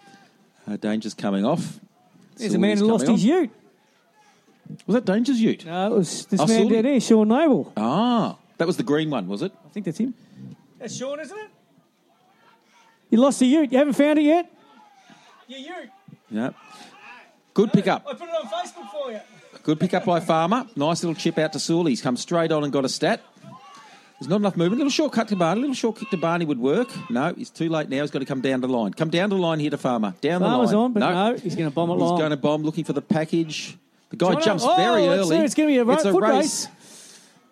Uh, 0.67 0.77
Danger's 0.77 1.13
coming 1.13 1.45
off. 1.45 1.81
There's 2.37 2.55
a 2.55 2.59
man 2.59 2.79
who 2.79 2.87
lost 2.87 3.05
coming 3.05 3.19
his 3.19 3.27
ute. 3.27 3.51
Was 4.87 4.95
that 4.95 5.05
Danger's 5.05 5.41
ute? 5.41 5.65
No, 5.67 5.87
it 5.95 5.97
was 5.99 6.27
this 6.27 6.41
Oh, 6.41 6.47
man 6.47 6.63
Sully. 6.63 6.75
down 6.75 6.83
there, 6.85 7.01
Sean 7.01 7.29
Noble. 7.29 7.73
Ah, 7.77 8.37
that 8.59 8.67
was 8.67 8.77
the 8.77 8.83
green 8.83 9.11
one, 9.11 9.27
was 9.29 9.43
it? 9.43 9.53
I 9.65 9.69
think 9.71 9.87
that's 9.87 9.99
him. 9.99 10.15
That's 10.79 10.97
Sean, 10.97 11.21
isn't 11.21 11.37
it? 11.37 11.51
You 13.11 13.19
lost 13.19 13.39
the 13.41 13.47
ute. 13.47 13.71
You 13.73 13.79
haven't 13.79 13.95
found 13.95 14.19
it 14.19 14.23
yet? 14.23 14.51
Your 15.47 15.59
ute. 15.61 15.91
Yeah. 16.31 16.51
Good 17.53 17.73
pickup. 17.73 18.05
I 18.09 18.15
put 18.15 18.23
it 18.29 18.35
on 18.35 18.47
Facebook 18.49 18.91
for 18.91 19.13
you. 19.13 19.21
Good 19.63 19.79
pickup 19.79 20.05
by 20.05 20.21
Farmer. 20.21 20.67
Nice 20.77 21.03
little 21.05 21.15
chip 21.15 21.39
out 21.39 21.53
to 21.53 21.61
Sewell. 21.61 21.85
He's 21.87 22.03
come 22.03 22.17
straight 22.17 22.51
on 22.53 22.65
and 22.65 22.73
got 22.73 22.85
a 22.85 22.89
stat. 22.89 23.23
There's 24.21 24.29
not 24.29 24.37
enough 24.37 24.57
movement. 24.57 24.75
A 24.81 24.85
little 24.85 24.91
short 24.91 25.13
cut 25.13 25.29
to 25.29 25.37
Barney. 25.37 25.61
A 25.61 25.63
little 25.63 25.75
short 25.75 25.97
kick 25.97 26.11
to 26.11 26.17
Barney 26.17 26.45
would 26.45 26.59
work. 26.59 26.89
No, 27.11 27.33
he's 27.35 27.51
too 27.51 27.69
late 27.69 27.89
now. 27.89 28.01
He's 28.01 28.11
got 28.11 28.21
to 28.21 28.25
come 28.25 28.41
down 28.41 28.61
the 28.61 28.69
line. 28.69 28.93
Come 28.95 29.11
down 29.11 29.31
the 29.31 29.37
line 29.37 29.61
here 29.61 29.71
to 29.71 29.79
Farmer. 29.79 30.15
Down 30.21 30.41
Farmer's 30.41 30.71
the 30.71 30.77
line. 30.77 30.85
on, 30.85 30.93
but 30.93 31.01
no, 31.01 31.35
he's 31.37 31.55
going 31.57 31.69
to 31.69 31.75
bomb 31.75 31.91
it 31.91 31.95
He's 31.95 32.01
long. 32.03 32.19
going 32.19 32.31
to 32.31 32.37
bomb, 32.37 32.63
looking 32.63 32.85
for 32.85 32.93
the 32.93 33.03
package. 33.03 33.77
The 34.15 34.35
guy 34.35 34.41
jumps 34.41 34.63
oh, 34.65 34.77
very 34.77 35.09
early. 35.09 35.39
it's 35.39 35.55
gonna 35.55 35.69
be 35.69 35.79
a 35.79 35.89
It's 35.89 36.05
a 36.05 36.13
foot 36.13 36.23
race. 36.23 36.33
race. 36.33 36.69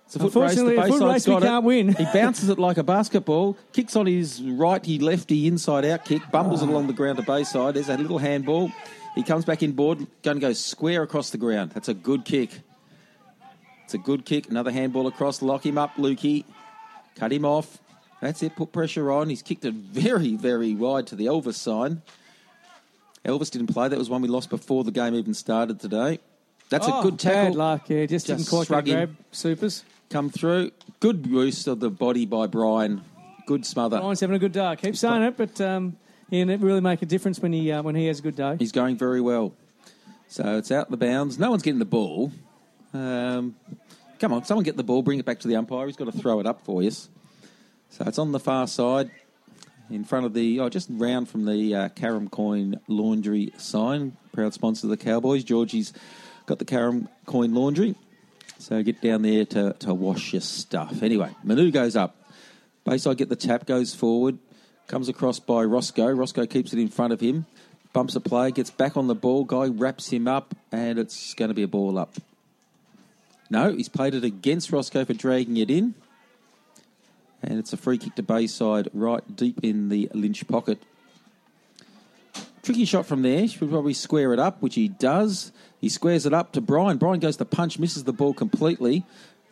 It's 0.07 0.17
a 0.17 0.19
foot 0.21 0.35
race. 0.37 0.55
The 0.55 0.81
a 0.81 0.87
foot 0.87 1.03
race 1.03 1.27
we 1.27 1.33
got 1.33 1.43
it. 1.43 1.47
can't 1.47 1.65
win. 1.65 1.95
He 1.95 2.05
bounces 2.13 2.49
it 2.49 2.59
like 2.59 2.77
a 2.77 2.85
basketball, 2.85 3.57
kicks 3.73 3.97
on 3.97 4.07
his 4.07 4.41
righty, 4.43 5.01
lefty, 5.01 5.49
inside 5.49 5.85
out 5.85 6.05
kick, 6.05 6.23
bumbles 6.31 6.63
it 6.63 6.69
along 6.69 6.87
the 6.87 6.93
ground 6.93 7.19
to 7.19 7.25
Bayside. 7.25 7.75
There's 7.75 7.89
a 7.89 7.97
little 7.97 8.19
handball. 8.19 8.71
He 9.17 9.25
comes 9.25 9.45
back 9.45 9.63
in 9.63 9.73
board, 9.73 10.07
going 10.23 10.37
to 10.37 10.41
go 10.41 10.53
square 10.53 11.03
across 11.03 11.31
the 11.31 11.39
ground. 11.39 11.73
That's 11.73 11.89
a 11.89 11.95
good 11.95 12.25
kick. 12.25 12.51
It's 13.85 13.95
a 13.95 13.99
good 13.99 14.25
kick. 14.25 14.49
Another 14.49 14.71
handball 14.71 15.07
across. 15.07 15.43
Lock 15.43 15.67
him 15.67 15.77
up, 15.77 15.97
Lukey. 15.97 16.45
Cut 17.17 17.33
him 17.33 17.45
off. 17.45 17.79
That's 18.21 18.43
it. 18.43 18.55
Put 18.55 18.73
pressure 18.73 19.11
on. 19.11 19.29
He's 19.29 19.43
kicked 19.43 19.65
it 19.65 19.75
very, 19.75 20.37
very 20.37 20.75
wide 20.75 21.09
to 21.09 21.17
the 21.17 21.27
Elvis 21.27 21.55
sign. 21.55 22.03
Elvis 23.25 23.51
didn't 23.51 23.69
play. 23.69 23.89
That 23.89 23.99
was 23.99 24.09
one 24.09 24.23
we 24.23 24.29
lost 24.29 24.49
before 24.49 24.85
the 24.85 24.93
game 24.93 25.15
even 25.15 25.35
started 25.35 25.81
today. 25.81 26.21
That's 26.73 26.89
Oh, 26.89 27.01
a 27.01 27.03
good 27.03 27.19
tackle. 27.19 27.51
Bad 27.51 27.55
luck, 27.55 27.89
yeah. 27.91 28.07
Just, 28.07 28.27
didn't 28.27 28.49
quite 28.49 28.61
get 28.63 28.67
shrug 28.69 28.89
him. 28.89 28.95
grab 28.97 29.17
supers. 29.31 29.85
come 30.11 30.31
through. 30.31 30.71
Good 31.01 31.27
use 31.27 31.67
of 31.67 31.81
the 31.81 31.91
body 31.91 32.25
by 32.27 32.47
Brian. 32.47 33.03
Good 33.47 33.67
smother. 33.67 33.99
Brian's 34.01 34.21
having 34.21 34.37
a 34.37 34.39
good 34.39 34.53
day. 34.53 34.65
I 34.65 34.77
keep 34.77 34.97
saying 34.97 35.23
it, 35.23 35.37
but 35.37 35.61
um, 35.61 35.97
yeah, 36.31 36.45
it 36.47 36.61
really 36.61 36.81
make 36.81 37.03
a 37.03 37.07
difference 37.07 37.41
when 37.41 37.53
he 37.53 37.71
uh, 37.71 37.83
when 37.83 37.95
he 37.95 38.07
has 38.07 38.21
a 38.21 38.23
good 38.23 38.37
day. 38.37 38.57
He's 38.59 38.73
going 38.73 38.97
very 38.97 39.21
well. 39.21 39.53
So 40.29 40.57
it's 40.57 40.71
out 40.73 40.91
the 40.91 40.97
bounds. 40.97 41.39
No 41.39 41.51
one's 41.51 41.63
getting 41.63 41.79
the 41.79 41.85
ball. 41.85 42.33
Um, 42.95 43.55
come 44.19 44.33
on, 44.33 44.45
someone 44.45 44.65
get 44.65 44.77
the 44.79 44.85
ball. 44.85 45.03
Bring 45.03 45.19
it 45.19 45.27
back 45.27 45.41
to 45.41 45.49
the 45.49 45.57
umpire. 45.57 45.87
He's 45.87 45.97
got 45.97 46.07
to 46.07 46.19
throw 46.19 46.41
it 46.41 46.47
up 46.47 46.65
for 46.65 46.83
us. 46.83 47.11
So 47.91 48.05
it's 48.07 48.19
on 48.19 48.33
the 48.33 48.41
far 48.41 48.67
side, 48.67 49.11
in 49.91 50.05
front 50.05 50.25
of 50.25 50.33
the 50.33 50.61
oh, 50.61 50.71
just 50.71 50.89
round 50.91 51.29
from 51.29 51.45
the 51.45 51.75
uh, 51.75 51.89
Carrum 51.91 52.31
Coin 52.31 52.81
Laundry 52.89 53.53
sign. 53.59 54.17
Proud 54.33 54.55
sponsor 54.55 54.87
of 54.87 54.91
the 54.91 54.97
Cowboys. 54.97 55.45
Georgie's 55.45 55.93
got 56.47 56.59
the 56.59 56.65
Carrum 56.65 57.09
Coin 57.27 57.55
Laundry. 57.55 57.95
So 58.59 58.83
get 58.83 59.01
down 59.01 59.23
there 59.23 59.45
to, 59.47 59.75
to 59.81 59.93
wash 59.93 60.33
your 60.33 60.43
stuff. 60.43 61.03
Anyway, 61.03 61.35
Manu 61.43 61.71
goes 61.71 61.97
up. 61.97 62.17
Bayside 62.85 63.17
get 63.17 63.29
the 63.29 63.37
tap, 63.37 63.67
goes 63.67 63.95
forward, 63.95 64.39
comes 64.87 65.09
across 65.09 65.39
by 65.39 65.63
Roscoe. 65.65 66.11
Roscoe 66.11 66.47
keeps 66.47 66.73
it 66.73 66.79
in 66.79 66.89
front 66.89 67.13
of 67.13 67.21
him, 67.21 67.47
bumps 67.93 68.17
a 68.17 68.21
play, 68.21 68.51
gets 68.51 68.71
back 68.71 68.97
on 68.97 69.07
the 69.07 69.15
ball. 69.15 69.45
Guy 69.45 69.67
wraps 69.67 70.09
him 70.09 70.29
up, 70.29 70.55
and 70.71 70.99
it's 70.99 71.35
going 71.35 71.49
to 71.49 71.55
be 71.55 71.63
a 71.63 71.69
ball 71.69 71.99
up. 71.99 72.15
No, 73.51 73.73
he's 73.73 73.89
played 73.89 74.15
it 74.15 74.25
against 74.25 74.73
Roscoe 74.73 75.05
for 75.05 75.13
dragging 75.13 75.57
it 75.57 75.71
in. 75.71 75.95
And 77.43 77.59
it's 77.59 77.73
a 77.73 77.77
free 77.77 77.99
kick 77.99 78.15
to 78.15 78.23
Bayside, 78.23 78.89
right 78.93 79.37
deep 79.37 79.61
in 79.63 79.89
the 79.89 80.09
Lynch 80.15 80.47
pocket. 80.47 80.83
Tricky 82.63 82.85
shot 82.85 83.07
from 83.07 83.23
there. 83.23 83.49
Should 83.49 83.71
probably 83.71 83.95
square 83.95 84.33
it 84.33 84.39
up, 84.39 84.63
which 84.63 84.77
he 84.77 84.89
does. 84.89 85.53
He 85.81 85.89
squares 85.89 86.27
it 86.27 86.33
up 86.33 86.53
to 86.53 86.61
Brian. 86.61 86.97
Brian 86.97 87.19
goes 87.19 87.37
to 87.39 87.45
punch, 87.45 87.79
misses 87.79 88.05
the 88.05 88.13
ball 88.13 88.35
completely. 88.35 89.05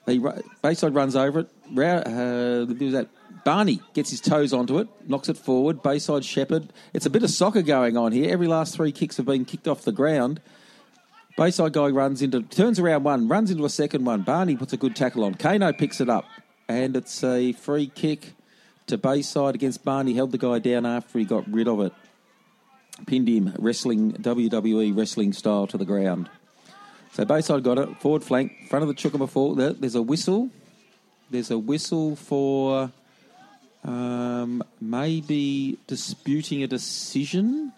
He, 0.07 0.25
Bayside 0.63 0.95
runs 0.95 1.17
over 1.17 1.41
it. 1.41 1.49
Uh, 1.73 2.65
that? 2.67 3.09
Barney 3.45 3.81
gets 3.95 4.11
his 4.11 4.21
toes 4.21 4.53
onto 4.53 4.79
it, 4.79 4.89
knocks 5.09 5.29
it 5.29 5.37
forward. 5.37 5.83
Bayside 5.83 6.25
Shepherd. 6.25 6.73
It's 6.93 7.07
a 7.07 7.11
bit 7.11 7.23
of 7.23 7.31
soccer 7.31 7.63
going 7.63 7.97
on 7.97 8.13
here. 8.13 8.33
Every 8.33 8.47
last 8.47 8.75
three 8.75 8.93
kicks 8.93 9.17
have 9.17 9.27
been 9.27 9.45
kicked 9.45 9.67
off 9.67 9.83
the 9.83 9.93
ground. 9.93 10.41
Bayside 11.37 11.73
guy 11.73 11.89
runs 11.89 12.23
into, 12.23 12.43
turns 12.43 12.79
around 12.79 13.05
one, 13.05 13.29
runs 13.29 13.51
into 13.51 13.65
a 13.65 13.71
second 13.71 14.05
one. 14.05 14.23
Barney 14.23 14.57
puts 14.57 14.73
a 14.73 14.77
good 14.77 14.95
tackle 14.95 15.25
on. 15.25 15.35
Kano 15.35 15.73
picks 15.73 16.01
it 16.01 16.09
up, 16.09 16.27
and 16.69 16.97
it's 16.97 17.25
a 17.25 17.53
free 17.53 17.87
kick 17.87 18.35
to 18.89 18.99
Bayside 18.99 19.55
against 19.55 19.85
Barney. 19.85 20.15
Held 20.15 20.33
the 20.33 20.39
guy 20.39 20.59
down 20.59 20.85
after 20.85 21.19
he 21.19 21.25
got 21.25 21.51
rid 21.51 21.67
of 21.67 21.81
it. 21.81 21.93
Pinned 23.07 23.29
him, 23.29 23.55
wrestling 23.59 24.13
WWE 24.13 24.97
wrestling 24.97 25.33
style 25.33 25.67
to 25.67 25.77
the 25.79 25.85
ground. 25.85 26.29
So 27.13 27.25
Bayside 27.25 27.65
got 27.65 27.79
it, 27.79 28.01
forward 28.01 28.23
flank, 28.23 28.69
front 28.69 28.89
of 28.89 28.89
the. 28.95 29.55
There- 29.55 29.73
There's 29.73 29.95
a 29.97 30.03
whistle. 30.03 30.51
There's 31.31 31.51
a 31.51 31.59
whistle 31.59 32.17
for 32.17 32.91
um, 33.85 34.63
maybe 34.81 35.79
disputing 35.87 36.63
a 36.63 36.67
decision. 36.67 37.73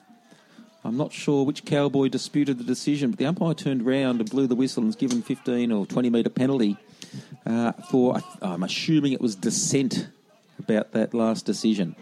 I'm 0.85 0.97
not 0.97 1.13
sure 1.13 1.45
which 1.45 1.65
cowboy 1.65 2.09
disputed 2.09 2.59
the 2.59 2.65
decision, 2.65 3.11
but 3.11 3.19
the 3.19 3.27
umpire 3.27 3.55
turned 3.55 3.87
round 3.87 4.21
and 4.21 4.29
blew 4.29 4.47
the 4.47 4.57
whistle 4.57 4.81
and 4.81 4.89
was 4.89 4.97
given 4.97 5.23
15 5.23 5.71
or 5.71 5.87
20 5.87 6.11
metre 6.11 6.29
penalty 6.31 6.77
uh, 7.47 7.73
for, 7.91 8.21
I'm 8.41 8.65
assuming 8.65 9.13
it 9.13 9.21
was 9.21 9.37
dissent 9.37 10.09
about 10.59 10.93
that 10.93 11.15
last 11.15 11.47
decision. 11.47 11.95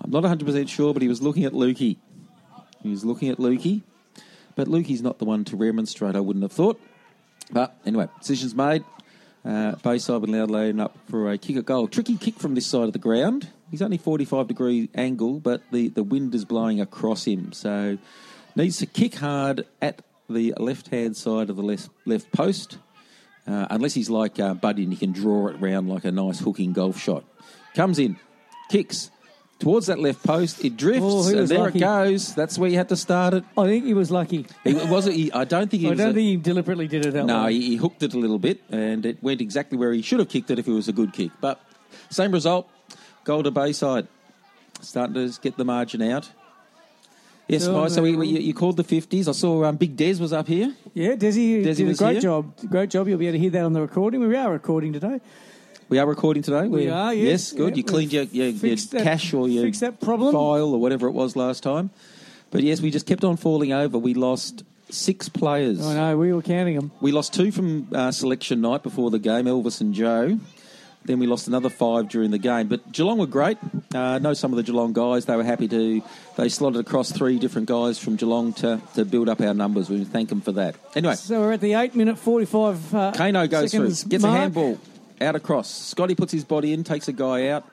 I'm 0.00 0.10
not 0.10 0.24
100% 0.24 0.68
sure, 0.68 0.92
but 0.92 1.02
he 1.02 1.08
was 1.08 1.22
looking 1.22 1.44
at 1.44 1.52
Lukey. 1.52 1.96
He 2.84 2.90
was 2.90 3.04
looking 3.04 3.30
at 3.30 3.38
Lukey, 3.38 3.80
but 4.54 4.68
Lukey's 4.68 5.00
not 5.00 5.18
the 5.18 5.24
one 5.24 5.42
to 5.46 5.56
remonstrate, 5.56 6.14
I 6.14 6.20
wouldn't 6.20 6.42
have 6.42 6.52
thought. 6.52 6.78
But 7.50 7.74
anyway, 7.84 8.08
decision's 8.20 8.54
made. 8.54 8.84
Uh, 9.42 9.72
Bayside 9.76 10.20
with 10.20 10.30
Loud 10.30 10.50
laying 10.50 10.80
up 10.80 10.96
for 11.10 11.30
a 11.32 11.38
kick 11.38 11.56
at 11.56 11.64
goal. 11.64 11.88
Tricky 11.88 12.16
kick 12.16 12.38
from 12.38 12.54
this 12.54 12.66
side 12.66 12.84
of 12.84 12.92
the 12.92 12.98
ground. 12.98 13.48
He's 13.70 13.80
only 13.80 13.96
45 13.96 14.48
degree 14.48 14.90
angle, 14.94 15.40
but 15.40 15.62
the, 15.72 15.88
the 15.88 16.02
wind 16.02 16.34
is 16.34 16.44
blowing 16.44 16.78
across 16.80 17.26
him. 17.26 17.52
So 17.54 17.96
needs 18.54 18.76
to 18.78 18.86
kick 18.86 19.14
hard 19.16 19.66
at 19.80 20.02
the 20.28 20.52
left 20.58 20.88
hand 20.88 21.16
side 21.16 21.48
of 21.48 21.56
the 21.56 21.62
left, 21.62 21.88
left 22.04 22.32
post. 22.32 22.78
Uh, 23.46 23.66
unless 23.70 23.94
he's 23.94 24.10
like 24.10 24.38
uh, 24.38 24.54
Buddy 24.54 24.84
and 24.84 24.92
he 24.92 24.98
can 24.98 25.12
draw 25.12 25.48
it 25.48 25.56
round 25.58 25.88
like 25.88 26.04
a 26.04 26.12
nice 26.12 26.40
hooking 26.40 26.74
golf 26.74 26.98
shot. 26.98 27.24
Comes 27.74 27.98
in, 27.98 28.18
kicks 28.70 29.10
towards 29.58 29.86
that 29.86 29.98
left 29.98 30.22
post. 30.22 30.64
It 30.64 30.76
drifts, 30.76 31.02
Oh, 31.02 31.22
he 31.24 31.32
and 31.32 31.40
was 31.40 31.50
there 31.50 31.58
lucky. 31.60 31.78
it 31.78 31.82
goes. 31.82 32.34
That's 32.34 32.58
where 32.58 32.68
you 32.70 32.76
had 32.76 32.88
to 32.90 32.96
start 32.96 33.34
it. 33.34 33.44
I 33.56 33.64
think 33.66 33.84
he 33.84 33.94
was 33.94 34.10
lucky. 34.10 34.46
It 34.64 34.88
wasn't. 34.88 35.16
He, 35.16 35.32
I 35.32 35.44
don't 35.44 35.70
think 35.70 35.80
he 35.82 35.86
I 35.86 35.90
was. 35.90 35.98
don't 35.98 36.10
a- 36.10 36.14
think 36.14 36.26
he 36.26 36.36
deliberately 36.36 36.88
did 36.88 37.06
it 37.06 37.12
that 37.14 37.24
no, 37.26 37.44
way. 37.44 37.52
he, 37.54 37.60
he 37.70 37.76
hooked 37.76 38.02
it 38.02 38.14
a 38.14 38.18
little 38.18 38.38
bit, 38.38 38.60
and 38.70 39.04
it 39.06 39.22
went 39.22 39.40
exactly 39.40 39.78
where 39.78 39.92
he 39.92 40.02
should 40.02 40.18
have 40.18 40.28
kicked 40.28 40.50
it 40.50 40.58
if 40.58 40.66
it 40.68 40.72
was 40.72 40.88
a 40.88 40.92
good 40.92 41.12
kick. 41.12 41.30
But 41.40 41.60
same 42.10 42.32
result, 42.32 42.68
goal 43.24 43.42
to 43.42 43.50
Bayside, 43.50 44.06
starting 44.80 45.14
to 45.14 45.40
get 45.40 45.56
the 45.56 45.64
margin 45.64 46.02
out. 46.02 46.30
Yes, 47.46 47.64
So, 47.64 47.78
Mike, 47.78 47.90
so 47.90 48.00
we, 48.02 48.16
we, 48.16 48.26
you 48.28 48.38
you 48.38 48.54
called 48.54 48.78
the 48.78 48.84
fifties. 48.84 49.28
I 49.28 49.32
saw 49.32 49.64
um, 49.64 49.76
Big 49.76 49.94
Des 49.96 50.14
was 50.18 50.32
up 50.32 50.48
here. 50.48 50.74
Yeah, 50.94 51.10
Desi, 51.14 51.62
Desi 51.62 51.76
did 51.76 51.80
a 51.80 51.84
was 51.84 51.98
great 51.98 52.12
here? 52.12 52.20
job. 52.22 52.52
Great 52.70 52.88
job. 52.88 53.06
You'll 53.06 53.18
be 53.18 53.26
able 53.26 53.34
to 53.34 53.38
hear 53.38 53.50
that 53.50 53.64
on 53.64 53.74
the 53.74 53.82
recording. 53.82 54.26
We 54.26 54.34
are 54.34 54.50
recording 54.50 54.94
today. 54.94 55.20
We 55.88 55.98
are 55.98 56.06
recording 56.06 56.42
today. 56.42 56.62
We 56.62 56.86
We're- 56.86 57.14
Yes, 57.14 57.16
yes. 57.16 57.52
good. 57.52 57.70
Yeah, 57.70 57.76
you 57.76 57.84
cleaned 57.84 58.12
your, 58.12 58.24
your, 58.24 58.46
your 58.48 58.76
that- 58.76 59.02
cache 59.02 59.34
or 59.34 59.48
your 59.48 59.64
fixed 59.64 59.80
that 59.80 60.00
problem. 60.00 60.32
file 60.32 60.72
or 60.74 60.80
whatever 60.80 61.06
it 61.08 61.12
was 61.12 61.36
last 61.36 61.62
time. 61.62 61.90
But 62.50 62.62
yes, 62.62 62.80
we 62.80 62.90
just 62.90 63.06
kept 63.06 63.24
on 63.24 63.36
falling 63.36 63.72
over. 63.72 63.98
We 63.98 64.14
lost 64.14 64.62
six 64.90 65.28
players. 65.28 65.84
I 65.84 65.94
know, 65.94 66.16
we 66.16 66.32
were 66.32 66.42
counting 66.42 66.76
them. 66.76 66.90
We 67.00 67.12
lost 67.12 67.34
two 67.34 67.50
from 67.50 67.88
uh, 67.92 68.12
selection 68.12 68.60
night 68.60 68.82
before 68.82 69.10
the 69.10 69.18
game, 69.18 69.46
Elvis 69.46 69.80
and 69.80 69.92
Joe. 69.92 70.38
Then 71.06 71.18
we 71.18 71.26
lost 71.26 71.48
another 71.48 71.68
five 71.68 72.08
during 72.08 72.30
the 72.30 72.38
game. 72.38 72.68
But 72.68 72.90
Geelong 72.92 73.18
were 73.18 73.26
great. 73.26 73.58
Uh, 73.94 74.18
know 74.20 74.32
some 74.32 74.52
of 74.52 74.56
the 74.56 74.62
Geelong 74.62 74.94
guys. 74.94 75.26
They 75.26 75.36
were 75.36 75.44
happy 75.44 75.68
to. 75.68 76.02
They 76.36 76.48
slotted 76.48 76.80
across 76.80 77.12
three 77.12 77.38
different 77.38 77.68
guys 77.68 77.98
from 77.98 78.16
Geelong 78.16 78.54
to, 78.54 78.80
to 78.94 79.04
build 79.04 79.28
up 79.28 79.42
our 79.42 79.52
numbers. 79.52 79.90
We 79.90 80.04
thank 80.04 80.30
them 80.30 80.40
for 80.40 80.52
that. 80.52 80.76
Anyway, 80.94 81.16
So 81.16 81.40
we're 81.40 81.52
at 81.52 81.60
the 81.60 81.74
8 81.74 81.94
minute 81.94 82.16
45 82.18 82.94
uh, 82.94 83.12
Kano 83.12 83.46
goes 83.46 83.72
through, 83.72 83.92
gets 84.08 84.24
a 84.24 84.30
handball 84.30 84.78
out 85.24 85.34
across. 85.36 85.70
Scotty 85.70 86.14
puts 86.14 86.32
his 86.32 86.44
body 86.44 86.72
in, 86.72 86.84
takes 86.84 87.08
a 87.08 87.12
guy 87.12 87.48
out. 87.48 87.64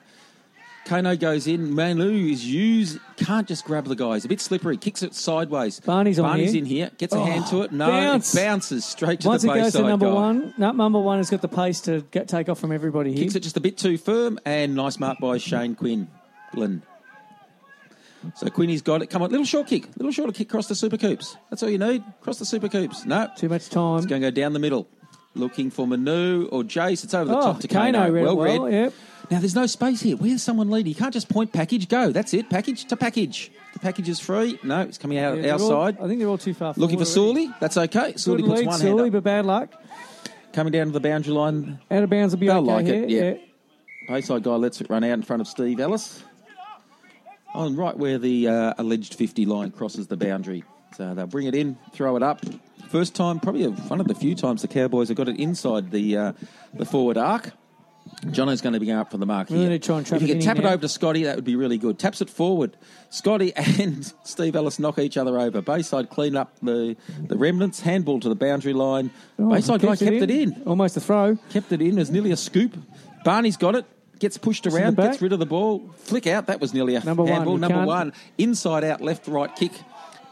Kano 0.84 1.14
goes 1.16 1.46
in. 1.46 1.74
Manu 1.76 2.10
is 2.10 2.44
used. 2.44 2.98
Can't 3.16 3.46
just 3.46 3.64
grab 3.64 3.84
the 3.84 3.94
guy. 3.94 4.14
He's 4.14 4.24
a 4.24 4.28
bit 4.28 4.40
slippery. 4.40 4.76
Kicks 4.76 5.04
it 5.04 5.14
sideways. 5.14 5.78
Barney's 5.78 6.18
Barney's 6.18 6.54
in 6.54 6.64
here. 6.64 6.90
Gets 6.98 7.14
a 7.14 7.18
Oh, 7.18 7.24
hand 7.24 7.46
to 7.46 7.62
it. 7.62 7.70
No, 7.70 7.86
bounce. 7.86 8.34
it 8.34 8.38
bounces 8.38 8.84
straight 8.84 9.20
to 9.20 9.28
Once 9.28 9.42
the 9.42 9.52
it 9.52 9.54
goes 9.60 9.72
to 9.74 9.82
number 9.82 10.06
guy. 10.06 10.12
one, 10.12 10.54
no, 10.58 10.72
number 10.72 10.98
one 10.98 11.18
has 11.18 11.30
got 11.30 11.40
the 11.40 11.46
pace 11.48 11.82
to 11.82 12.00
get, 12.10 12.26
take 12.26 12.48
off 12.48 12.58
from 12.58 12.72
everybody 12.72 13.12
here. 13.12 13.22
Kicks 13.22 13.36
it 13.36 13.40
just 13.44 13.56
a 13.56 13.60
bit 13.60 13.78
too 13.78 13.96
firm, 13.96 14.40
and 14.44 14.74
nice 14.74 14.98
mark 14.98 15.18
by 15.20 15.38
Shane 15.38 15.76
Quinn. 15.76 16.08
Glenn. 16.52 16.82
So 18.34 18.48
Quinny's 18.50 18.82
got 18.82 19.02
it. 19.02 19.06
Come 19.08 19.22
on, 19.22 19.30
little 19.30 19.46
short 19.46 19.68
kick. 19.68 19.88
Little 19.96 20.10
shorter 20.12 20.32
kick 20.32 20.48
across 20.48 20.66
the 20.66 20.74
super 20.74 20.96
coops. 20.96 21.36
That's 21.50 21.62
all 21.62 21.70
you 21.70 21.78
need. 21.78 22.02
Cross 22.22 22.38
the 22.40 22.44
super 22.44 22.68
coops. 22.68 23.04
No. 23.04 23.28
Too 23.36 23.48
much 23.48 23.68
time. 23.68 23.98
It's 23.98 24.06
going 24.06 24.20
to 24.22 24.30
go 24.30 24.30
down 24.32 24.52
the 24.52 24.58
middle. 24.60 24.88
Looking 25.34 25.70
for 25.70 25.86
Manu 25.86 26.46
or 26.52 26.62
Jace. 26.62 27.04
It's 27.04 27.14
over 27.14 27.30
the 27.30 27.38
oh, 27.38 27.40
top 27.40 27.60
to 27.60 27.68
Kano 27.68 27.98
Kano. 27.98 28.12
read 28.12 28.22
well 28.24 28.36
well, 28.36 28.64
read. 28.64 28.72
yep. 28.72 28.92
Now 29.30 29.38
there's 29.38 29.54
no 29.54 29.64
space 29.66 30.02
here. 30.02 30.16
Where's 30.16 30.42
someone 30.42 30.70
lead? 30.70 30.86
You 30.86 30.94
can't 30.94 31.14
just 31.14 31.28
point 31.30 31.52
package. 31.52 31.88
Go. 31.88 32.12
That's 32.12 32.34
it. 32.34 32.50
Package 32.50 32.84
to 32.86 32.96
package. 32.96 33.50
The 33.72 33.78
package 33.78 34.10
is 34.10 34.20
free. 34.20 34.58
No, 34.62 34.82
it's 34.82 34.98
coming 34.98 35.16
out 35.18 35.38
Yeah, 35.38 35.54
our 35.54 35.60
all- 35.60 35.68
side. 35.70 35.96
I 36.02 36.06
think 36.06 36.18
they're 36.18 36.28
all 36.28 36.36
too 36.36 36.52
far 36.52 36.74
Looking 36.76 36.98
for. 36.98 37.06
Sully. 37.06 37.50
That's 37.60 37.78
okay. 37.78 38.14
Sully 38.16 38.42
puts 38.42 38.58
lead, 38.58 38.66
one 38.66 38.80
hand 38.80 38.82
Sully, 38.82 39.06
up. 39.08 39.12
but 39.12 39.24
bad 39.24 39.46
luck. 39.46 39.72
Coming 40.52 40.72
down 40.72 40.86
to 40.88 40.92
the 40.92 41.00
boundary 41.00 41.32
line. 41.32 41.78
Out 41.90 42.02
of 42.02 42.10
bounds 42.10 42.34
will 42.34 42.40
be 42.40 42.48
They'll 42.48 42.58
okay 42.58 42.72
like 42.74 42.86
here. 42.86 43.04
it, 43.04 43.08
yeah. 43.08 44.14
Bayside 44.14 44.42
guy 44.42 44.54
lets 44.56 44.82
it 44.82 44.90
run 44.90 45.02
out 45.02 45.12
in 45.12 45.22
front 45.22 45.40
of 45.40 45.48
Steve 45.48 45.80
Ellis. 45.80 46.22
On 47.54 47.74
right 47.76 47.96
where 47.96 48.18
the 48.18 48.48
uh, 48.48 48.74
alleged 48.76 49.14
50 49.14 49.46
line 49.46 49.70
crosses 49.70 50.08
the 50.08 50.16
boundary. 50.16 50.64
So 50.96 51.14
they'll 51.14 51.26
bring 51.26 51.46
it 51.46 51.54
in, 51.54 51.78
throw 51.92 52.16
it 52.16 52.22
up. 52.22 52.44
First 52.92 53.14
time, 53.14 53.40
probably 53.40 53.64
one 53.66 54.00
of 54.00 54.06
the 54.06 54.14
few 54.14 54.34
times 54.34 54.60
the 54.62 54.68
Cowboys 54.68 55.08
have 55.08 55.16
got 55.16 55.26
it 55.28 55.38
inside 55.40 55.90
the 55.90 56.16
uh, 56.16 56.32
the 56.74 56.84
forward 56.84 57.16
arc. 57.16 57.50
Jono's 58.30 58.60
going 58.60 58.74
to 58.74 58.80
be 58.80 58.86
going 58.86 58.98
up 58.98 59.10
for 59.10 59.16
the 59.16 59.24
mark 59.26 59.48
Really 59.48 59.68
here. 59.70 59.78
try 59.78 59.96
and 59.98 60.12
if 60.12 60.20
you 60.22 60.28
it 60.28 60.30
can 60.32 60.40
tap 60.40 60.58
it 60.58 60.62
now. 60.64 60.70
over 60.72 60.82
to 60.82 60.88
Scotty, 60.88 61.22
that 61.24 61.36
would 61.36 61.44
be 61.44 61.56
really 61.56 61.78
good. 61.78 61.98
Taps 61.98 62.20
it 62.20 62.28
forward. 62.28 62.76
Scotty 63.10 63.54
and 63.56 64.12
Steve 64.24 64.54
Ellis 64.56 64.78
knock 64.78 64.98
each 64.98 65.16
other 65.16 65.38
over. 65.38 65.62
Bayside 65.62 66.10
clean 66.10 66.36
up 66.36 66.52
the, 66.60 66.96
the 67.28 67.36
remnants. 67.38 67.80
Handball 67.80 68.20
to 68.20 68.28
the 68.28 68.34
boundary 68.34 68.74
line. 68.74 69.10
Oh, 69.38 69.48
Bayside 69.50 69.80
guy 69.80 69.96
kept 69.96 70.10
it 70.16 70.30
in. 70.30 70.62
Almost 70.66 70.96
a 70.96 71.00
throw. 71.00 71.38
Kept 71.50 71.72
it 71.72 71.80
in. 71.80 71.92
It 71.92 72.00
was 72.00 72.10
nearly 72.10 72.32
a 72.32 72.36
scoop. 72.36 72.76
Barney's 73.24 73.56
got 73.56 73.74
it. 73.76 73.86
Gets 74.18 74.36
pushed 74.36 74.66
around. 74.66 74.96
Gets 74.96 75.22
rid 75.22 75.32
of 75.32 75.38
the 75.38 75.46
ball. 75.46 75.88
Flick 75.96 76.26
out. 76.26 76.46
That 76.48 76.60
was 76.60 76.74
nearly 76.74 76.96
a 76.96 77.02
Number 77.04 77.22
one, 77.22 77.32
handball. 77.32 77.54
you 77.54 77.60
Number 77.60 77.74
can't- 77.76 77.86
one. 77.86 78.12
Inside 78.36 78.84
out. 78.84 79.00
Left 79.00 79.26
right 79.26 79.54
kick. 79.56 79.72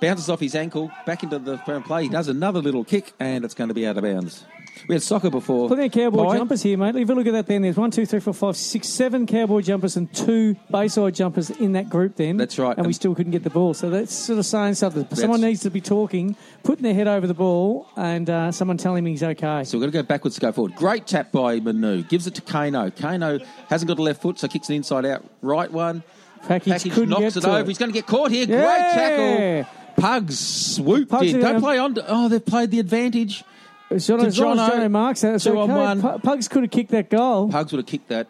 Bounces 0.01 0.29
off 0.31 0.41
his 0.41 0.55
ankle. 0.55 0.91
Back 1.07 1.23
into 1.23 1.39
the 1.39 1.59
firm 1.59 1.83
play. 1.83 2.05
He 2.05 2.09
does 2.09 2.29
another 2.29 2.61
little 2.61 2.85
kick 2.85 3.13
and 3.21 3.45
it's 3.45 3.55
going 3.55 3.69
to 3.69 3.75
be 3.75 3.87
out 3.87 3.97
of 3.97 4.03
bounds. 4.05 4.45
We 4.89 4.95
had 4.95 5.03
soccer 5.03 5.31
before. 5.31 5.69
Plenty 5.69 5.87
of 5.87 5.93
cowboy 5.93 6.37
jumpers 6.37 6.63
here, 6.63 6.79
mate. 6.79 6.97
If 6.97 7.09
you 7.09 7.15
look 7.15 7.27
at 7.27 7.33
that, 7.33 7.47
then 7.47 7.63
there's 7.63 7.77
one, 7.77 7.91
two, 7.91 8.07
three, 8.07 8.21
four, 8.21 8.33
five, 8.33 8.57
six, 8.57 8.89
seven 8.89 9.27
cowboy 9.27 9.61
jumpers 9.61 9.97
and 9.97 10.13
two 10.15 10.57
Bayside 10.71 11.15
jumpers 11.15 11.51
in 11.51 11.73
that 11.73 11.91
group. 11.91 12.17
Then 12.17 12.39
That's 12.39 12.59
right. 12.59 12.77
and 12.77 12.87
we 12.87 12.93
still 12.93 13.15
couldn't 13.15 13.33
get 13.33 13.45
the 13.45 13.51
ball. 13.51 13.75
So 13.75 13.91
that's 13.91 14.15
sort 14.15 14.39
of 14.39 14.47
saying 14.47 14.75
something. 14.75 15.07
Someone 15.15 15.43
needs 15.43 15.61
to 15.63 15.71
be 15.71 15.81
talking, 15.81 16.35
putting 16.63 16.83
their 16.83 16.95
head 16.95 17.09
over 17.09 17.27
the 17.27 17.35
ball, 17.35 17.89
and 17.97 18.31
uh, 18.31 18.53
someone 18.53 18.79
telling 18.79 19.05
him 19.05 19.11
he's 19.11 19.23
okay. 19.23 19.65
So 19.65 19.79
we've 19.79 19.93
got 19.93 19.99
to 19.99 20.03
go 20.03 20.07
backwards 20.09 20.37
to 20.37 20.41
go 20.41 20.53
forward. 20.53 20.75
Great 20.77 21.07
tap 21.07 21.31
by 21.31 21.61
Manu. 21.61 22.03
Gives 22.03 22.27
it 22.27 22.35
to 22.37 22.41
Kano. 22.41 22.91
Kano 22.91 23.39
hasn't 23.69 23.89
got 23.89 23.99
a 23.99 24.03
left 24.03 24.23
foot, 24.23 24.39
so 24.39 24.49
kicks 24.49 24.71
it 24.71 24.75
inside 24.75 25.05
out. 25.05 25.25
Right 25.43 25.71
one. 25.71 26.03
Package, 26.49 26.73
Package 26.85 27.09
knocks 27.09 27.21
get 27.21 27.37
it 27.37 27.41
to 27.43 27.51
over. 27.51 27.69
He's 27.69 27.77
going 27.77 27.93
to 27.93 27.99
get 27.99 28.07
caught 28.07 28.31
here. 28.31 28.47
Great 28.47 28.57
tackle. 28.57 29.80
Pugs 30.01 30.39
swooped 30.39 31.11
Pugs 31.11 31.33
in. 31.33 31.41
Don't 31.41 31.61
play 31.61 31.79
on. 31.79 31.97
Oh, 32.07 32.29
they've 32.29 32.45
played 32.45 32.71
the 32.71 32.81
advantage. 32.81 33.45
Jono, 33.91 33.97
as 33.97 34.09
long 34.09 34.21
as 34.27 34.39
Jono, 34.39 34.69
Jono 34.71 34.91
marks 34.91 35.21
that, 35.23 35.35
it's 35.35 35.45
two 35.45 35.59
on 35.59 35.71
okay. 35.71 36.01
one. 36.01 36.21
Pugs 36.21 36.47
could 36.49 36.63
have 36.63 36.71
kicked 36.71 36.93
that 36.93 37.11
goal. 37.11 37.49
Pugs 37.51 37.73
would 37.73 37.79
have 37.79 37.87
kicked 37.87 38.09
that. 38.09 38.29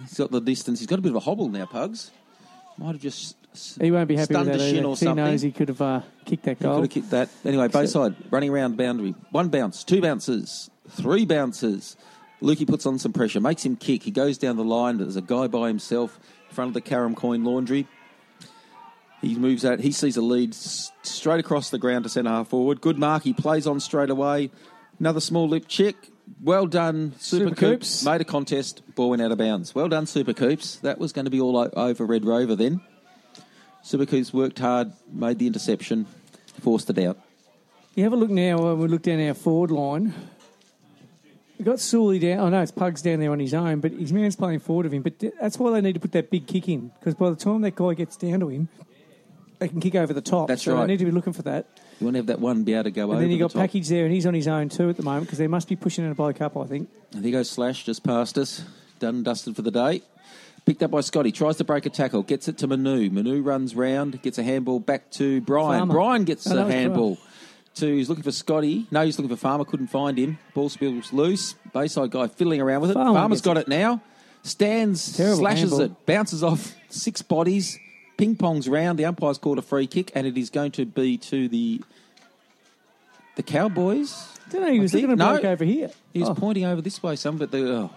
He's 0.00 0.14
got 0.16 0.30
the 0.30 0.40
distance. 0.40 0.78
He's 0.80 0.86
got 0.88 0.98
a 0.98 1.02
bit 1.02 1.10
of 1.10 1.16
a 1.16 1.20
hobble 1.20 1.48
now, 1.48 1.66
Pugs. 1.66 2.10
Might 2.78 2.92
have 2.92 3.00
just 3.02 3.36
He 3.80 3.90
won't 3.90 4.08
be 4.08 4.16
happy 4.16 4.34
with 4.34 4.46
that 4.46 4.58
shin 4.58 4.76
either. 4.78 4.86
or 4.86 4.90
He 4.96 5.04
something. 5.04 5.24
knows 5.24 5.42
he 5.42 5.52
could 5.52 5.68
have 5.68 5.82
uh, 5.82 6.00
kicked 6.24 6.44
that 6.44 6.56
He 6.58 6.64
goal. 6.64 6.74
could 6.76 6.80
have 6.84 6.90
kicked 6.90 7.10
that. 7.10 7.28
Anyway, 7.44 7.68
Bayside 7.68 8.14
running 8.30 8.50
around 8.50 8.76
boundary. 8.78 9.14
One 9.30 9.50
bounce, 9.50 9.84
two 9.84 10.00
bounces, 10.00 10.70
three 10.88 11.26
bounces. 11.26 11.96
Lukey 12.40 12.66
puts 12.66 12.86
on 12.86 12.98
some 12.98 13.12
pressure, 13.12 13.40
makes 13.40 13.64
him 13.64 13.76
kick. 13.76 14.02
He 14.02 14.10
goes 14.10 14.38
down 14.38 14.56
the 14.56 14.64
line. 14.64 14.96
There's 14.96 15.16
a 15.16 15.20
guy 15.22 15.46
by 15.46 15.68
himself 15.68 16.18
in 16.48 16.54
front 16.54 16.68
of 16.68 16.74
the 16.74 16.80
Carrum 16.80 17.14
Coin 17.14 17.44
Laundry. 17.44 17.86
He 19.22 19.36
moves 19.36 19.64
out. 19.64 19.80
He 19.80 19.92
sees 19.92 20.16
a 20.16 20.20
lead 20.20 20.52
straight 20.52 21.40
across 21.40 21.70
the 21.70 21.78
ground 21.78 22.04
to 22.04 22.10
centre 22.10 22.28
half 22.28 22.48
forward. 22.48 22.80
Good 22.80 22.98
mark. 22.98 23.22
He 23.22 23.32
plays 23.32 23.66
on 23.66 23.80
straight 23.80 24.10
away. 24.10 24.50
Another 24.98 25.20
small 25.20 25.48
lip 25.48 25.66
check. 25.68 25.94
Well 26.42 26.66
done, 26.66 27.14
Super, 27.18 27.44
Super 27.44 27.54
Coops. 27.54 27.88
Coops. 27.88 28.04
Made 28.04 28.20
a 28.20 28.24
contest. 28.24 28.82
Ball 28.94 29.10
went 29.10 29.22
out 29.22 29.32
of 29.32 29.38
bounds. 29.38 29.74
Well 29.74 29.88
done, 29.88 30.06
Super 30.06 30.32
Coops. 30.32 30.76
That 30.76 30.98
was 30.98 31.12
going 31.12 31.24
to 31.24 31.30
be 31.30 31.40
all 31.40 31.70
over 31.74 32.04
Red 32.04 32.24
Rover 32.24 32.56
then. 32.56 32.80
Super 33.82 34.06
Coops 34.06 34.32
worked 34.32 34.58
hard, 34.58 34.92
made 35.12 35.38
the 35.38 35.46
interception, 35.46 36.06
forced 36.60 36.90
it 36.90 36.98
out. 36.98 37.18
You 37.94 38.04
have 38.04 38.12
a 38.12 38.16
look 38.16 38.30
now 38.30 38.58
when 38.58 38.78
we 38.78 38.88
look 38.88 39.02
down 39.02 39.20
our 39.20 39.34
forward 39.34 39.70
line. 39.70 40.14
We've 41.58 41.66
got 41.66 41.80
Sully 41.80 42.18
down. 42.18 42.40
I 42.40 42.48
know 42.48 42.62
it's 42.62 42.72
Pugs 42.72 43.02
down 43.02 43.20
there 43.20 43.30
on 43.30 43.38
his 43.38 43.54
own, 43.54 43.80
but 43.80 43.92
his 43.92 44.12
man's 44.12 44.34
playing 44.34 44.60
forward 44.60 44.86
of 44.86 44.92
him. 44.92 45.02
But 45.02 45.22
that's 45.40 45.58
why 45.58 45.72
they 45.72 45.80
need 45.80 45.94
to 45.94 46.00
put 46.00 46.12
that 46.12 46.30
big 46.30 46.46
kick 46.46 46.68
in, 46.68 46.90
because 46.98 47.14
by 47.14 47.30
the 47.30 47.36
time 47.36 47.60
that 47.62 47.74
guy 47.74 47.94
gets 47.94 48.16
down 48.16 48.40
to 48.40 48.48
him, 48.48 48.68
they 49.62 49.68
can 49.68 49.80
kick 49.80 49.94
over 49.94 50.12
the 50.12 50.20
top. 50.20 50.48
That's 50.48 50.62
so 50.62 50.74
right. 50.74 50.82
they 50.82 50.92
need 50.92 50.98
to 50.98 51.04
be 51.04 51.10
looking 51.10 51.32
for 51.32 51.42
that. 51.42 51.66
You 52.00 52.06
want 52.06 52.14
to 52.14 52.18
have 52.18 52.26
that 52.26 52.40
one 52.40 52.64
be 52.64 52.74
able 52.74 52.84
to 52.84 52.90
go 52.90 53.04
over 53.04 53.14
And 53.14 53.22
then 53.22 53.30
you 53.30 53.36
the 53.36 53.44
got 53.44 53.50
top. 53.52 53.60
Package 53.62 53.88
there, 53.88 54.04
and 54.04 54.12
he's 54.14 54.26
on 54.26 54.34
his 54.34 54.48
own 54.48 54.68
too 54.68 54.88
at 54.88 54.96
the 54.96 55.02
moment, 55.02 55.26
because 55.26 55.38
they 55.38 55.46
must 55.46 55.68
be 55.68 55.76
pushing 55.76 56.04
it 56.04 56.14
by 56.16 56.30
a 56.30 56.34
couple, 56.34 56.62
I 56.62 56.66
think. 56.66 56.88
And 57.12 57.24
there 57.24 57.32
goes 57.32 57.48
Slash, 57.50 57.84
just 57.84 58.02
past 58.04 58.36
us. 58.38 58.64
Done 58.98 59.16
and 59.16 59.24
dusted 59.24 59.56
for 59.56 59.62
the 59.62 59.70
day. 59.70 60.02
Picked 60.64 60.82
up 60.82 60.92
by 60.92 61.00
Scotty. 61.00 61.32
Tries 61.32 61.56
to 61.56 61.64
break 61.64 61.86
a 61.86 61.90
tackle. 61.90 62.22
Gets 62.22 62.46
it 62.46 62.58
to 62.58 62.66
Manu. 62.68 63.10
Manu 63.10 63.42
runs 63.42 63.74
round. 63.74 64.22
Gets 64.22 64.38
a 64.38 64.44
handball 64.44 64.78
back 64.78 65.10
to 65.12 65.40
Brian. 65.40 65.80
Farmer. 65.80 65.94
Brian 65.94 66.24
gets 66.24 66.48
Oh, 66.48 66.56
a 66.66 66.70
handball. 66.70 67.18
To, 67.76 67.86
he's 67.96 68.08
looking 68.08 68.22
for 68.22 68.30
Scotty. 68.30 68.86
No, 68.90 69.04
he's 69.04 69.18
looking 69.18 69.34
for 69.34 69.40
Farmer. 69.40 69.64
Couldn't 69.64 69.88
find 69.88 70.16
him. 70.18 70.38
Ball 70.54 70.68
spills 70.68 71.12
loose. 71.12 71.54
Bayside 71.72 72.10
guy 72.10 72.28
fiddling 72.28 72.60
around 72.60 72.82
with 72.82 72.90
it. 72.90 72.94
Farmer 72.94 73.14
Farmer's 73.18 73.40
gets 73.40 73.46
got 73.46 73.56
it 73.56 73.66
now. 73.66 74.02
Stands, 74.44 75.16
Terrible 75.16 75.38
slashes 75.38 75.60
handball. 75.70 75.80
it, 75.82 76.06
bounces 76.06 76.42
off 76.42 76.74
six 76.90 77.22
bodies, 77.22 77.78
ping 78.22 78.36
pongs 78.36 78.70
round. 78.70 78.98
The 78.98 79.04
umpire's 79.04 79.38
called 79.38 79.58
a 79.58 79.62
free 79.62 79.86
kick, 79.86 80.12
and 80.14 80.26
it 80.26 80.38
is 80.38 80.48
going 80.50 80.70
to 80.72 80.86
be 80.86 81.18
to 81.18 81.48
the 81.48 81.80
the 83.34 83.42
Cowboys. 83.42 84.28
I 84.46 84.50
don't 84.52 84.62
know, 84.62 84.72
he 84.72 84.80
was 84.80 84.92
looking 84.94 85.10
at 85.10 85.18
no. 85.18 85.38
over 85.38 85.64
here. 85.64 85.90
He 86.12 86.20
was 86.20 86.28
Oh. 86.28 86.34
pointing 86.34 86.64
over 86.64 86.80
this 86.82 87.02
way, 87.02 87.16
some, 87.16 87.38
but 87.38 87.50
the 87.50 87.74
oh, 87.74 87.90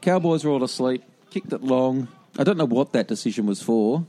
Cowboys 0.00 0.44
were 0.44 0.50
all 0.50 0.64
asleep. 0.64 1.04
Kicked 1.30 1.52
it 1.52 1.62
long. 1.62 2.08
I 2.38 2.44
don't 2.44 2.56
know 2.56 2.64
what 2.64 2.92
that 2.92 3.06
decision 3.06 3.46
was 3.46 3.62
for, 3.62 4.04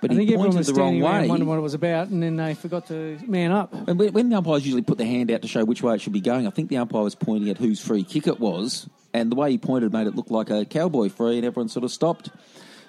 but 0.00 0.10
I 0.10 0.14
he 0.14 0.18
think 0.20 0.30
everyone 0.30 0.46
pointed 0.48 0.58
was 0.58 0.66
the 0.68 0.74
wrong 0.74 1.00
way. 1.00 1.28
wondering 1.28 1.48
what 1.48 1.58
it 1.58 1.62
was 1.62 1.74
about, 1.74 2.08
and 2.08 2.22
then 2.22 2.36
they 2.36 2.54
forgot 2.54 2.86
to 2.86 3.18
man 3.26 3.50
up. 3.50 3.74
And 3.74 3.98
when 3.98 4.12
when 4.12 4.28
the 4.30 4.36
umpires 4.36 4.64
usually 4.64 4.82
put 4.82 4.96
their 4.96 5.06
hand 5.06 5.30
out 5.30 5.42
to 5.42 5.48
show 5.48 5.64
which 5.64 5.82
way 5.82 5.94
it 5.94 6.00
should 6.00 6.12
be 6.14 6.20
going, 6.20 6.46
I 6.46 6.50
think 6.50 6.70
the 6.70 6.76
umpire 6.78 7.02
was 7.02 7.14
pointing 7.14 7.50
at 7.50 7.58
whose 7.58 7.80
free 7.80 8.04
kick 8.04 8.26
it 8.26 8.40
was, 8.40 8.88
and 9.12 9.30
the 9.30 9.36
way 9.36 9.50
he 9.50 9.58
pointed 9.58 9.92
made 9.92 10.06
it 10.06 10.14
look 10.14 10.30
like 10.30 10.48
a 10.48 10.64
cowboy 10.64 11.08
free, 11.10 11.36
and 11.36 11.44
everyone 11.44 11.68
sort 11.68 11.84
of 11.84 11.90
stopped. 11.90 12.30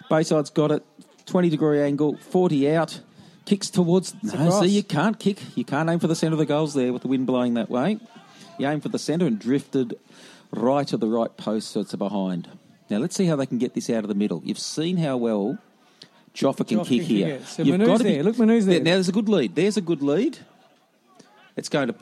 Bayside's 0.10 0.52
got 0.52 0.72
it, 0.72 0.86
20 1.28 1.50
degree 1.50 1.82
angle, 1.82 2.18
40 2.18 2.72
out, 2.72 3.00
kicks 3.46 3.70
towards. 3.70 4.16
No, 4.24 4.62
see, 4.62 4.68
you 4.68 4.84
can't 4.84 5.20
kick. 5.20 5.40
You 5.56 5.64
can't 5.64 5.90
aim 5.90 6.00
for 6.00 6.08
the 6.08 6.16
centre 6.16 6.34
of 6.34 6.40
the 6.40 6.46
goals 6.46 6.74
there 6.74 6.92
with 6.92 7.04
the 7.04 7.08
wind 7.08 7.28
blowing 7.28 7.54
that 7.54 7.70
way. 7.70 8.00
You 8.58 8.68
aim 8.68 8.82
for 8.82 8.90
the 8.90 9.00
centre 9.00 9.28
and 9.28 9.38
drifted 9.38 9.98
right 10.52 10.88
to 10.88 10.98
the 10.98 11.08
right 11.08 11.36
post, 11.38 11.70
so 11.72 11.82
it's 11.82 11.94
a 11.94 11.98
behind. 11.98 12.50
Now 12.90 12.98
let's 12.98 13.16
see 13.16 13.26
how 13.26 13.36
they 13.36 13.46
can 13.46 13.58
get 13.58 13.74
this 13.74 13.90
out 13.90 14.04
of 14.04 14.08
the 14.08 14.16
middle. 14.16 14.42
You've 14.44 14.58
seen 14.60 14.98
how 14.98 15.18
well 15.18 15.58
Joffa 16.34 16.68
can 16.68 16.80
Joffa 16.80 16.88
kick 16.88 17.02
here. 17.04 17.42
So 17.46 17.64
You've 17.64 17.74
Manu's 17.74 17.88
got 17.88 17.98
to 18.00 18.04
be- 18.04 18.14
there. 18.14 18.24
Look, 18.24 18.38
Manu's 18.40 18.66
there. 18.66 18.80
Now 18.80 18.92
there's 18.92 19.10
a 19.10 19.12
good 19.14 19.30
lead. 19.30 19.56
There's 19.56 19.78
a 19.78 19.82
good 19.82 20.02
lead. 20.02 20.38
It's 21.56 21.70
going 21.70 21.90
to 21.90 21.96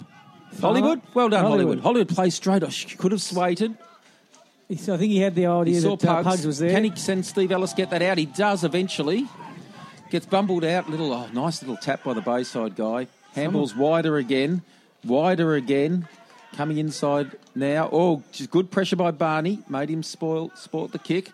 Hollywood. 0.61 1.01
Well 1.13 1.30
done, 1.30 1.41
Hollywood. 1.43 1.80
Hollywood. 1.80 1.84
Hollywood 1.84 2.09
plays 2.09 2.36
straight. 2.36 2.63
Oh, 2.63 2.69
she 2.69 2.95
could 2.97 3.11
have 3.11 3.21
swayed. 3.21 3.76
He- 4.68 4.76
I 4.76 4.97
think 4.97 5.11
he 5.11 5.20
had 5.20 5.36
the 5.36 5.41
He 5.43 5.47
idea 5.47 5.82
saw 5.82 5.95
that 5.95 6.09
uh, 6.09 6.16
Pugs. 6.16 6.28
Pugs 6.28 6.47
was 6.47 6.59
there. 6.59 6.72
Can 6.72 6.84
he 6.86 6.95
send 6.95 7.26
Steve 7.26 7.51
Ellis 7.51 7.74
get 7.74 7.89
that 7.91 8.01
out? 8.01 8.18
He 8.18 8.26
does 8.26 8.63
eventually. 8.63 9.28
Gets 10.09 10.26
bumbled 10.26 10.63
out. 10.63 10.89
Little 10.89 11.13
oh, 11.13 11.28
nice 11.34 11.61
little 11.61 11.78
tap 11.78 12.03
by 12.03 12.13
the 12.13 12.22
Bayside 12.22 12.76
guy. 12.76 13.07
Handball's 13.36 13.76
wider 13.76 14.18
again. 14.18 14.61
Wider 15.03 15.55
again. 15.55 16.07
Coming 16.55 16.78
inside 16.78 17.32
now. 17.53 17.89
Oh, 17.91 18.24
just 18.32 18.49
good 18.49 18.72
pressure 18.72 18.95
by 18.95 19.11
Barney. 19.11 19.59
Made 19.68 19.89
him 19.89 20.03
spoil 20.03 20.51
sport 20.55 20.93
the 20.93 20.99
kick. 20.99 21.32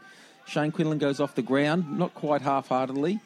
Shane 0.48 0.72
Quinlan 0.72 0.98
goes 0.98 1.20
off 1.20 1.36
the 1.36 1.42
ground, 1.44 1.98
not 1.98 2.14
quite 2.14 2.42
half-heartedly. 2.42 3.20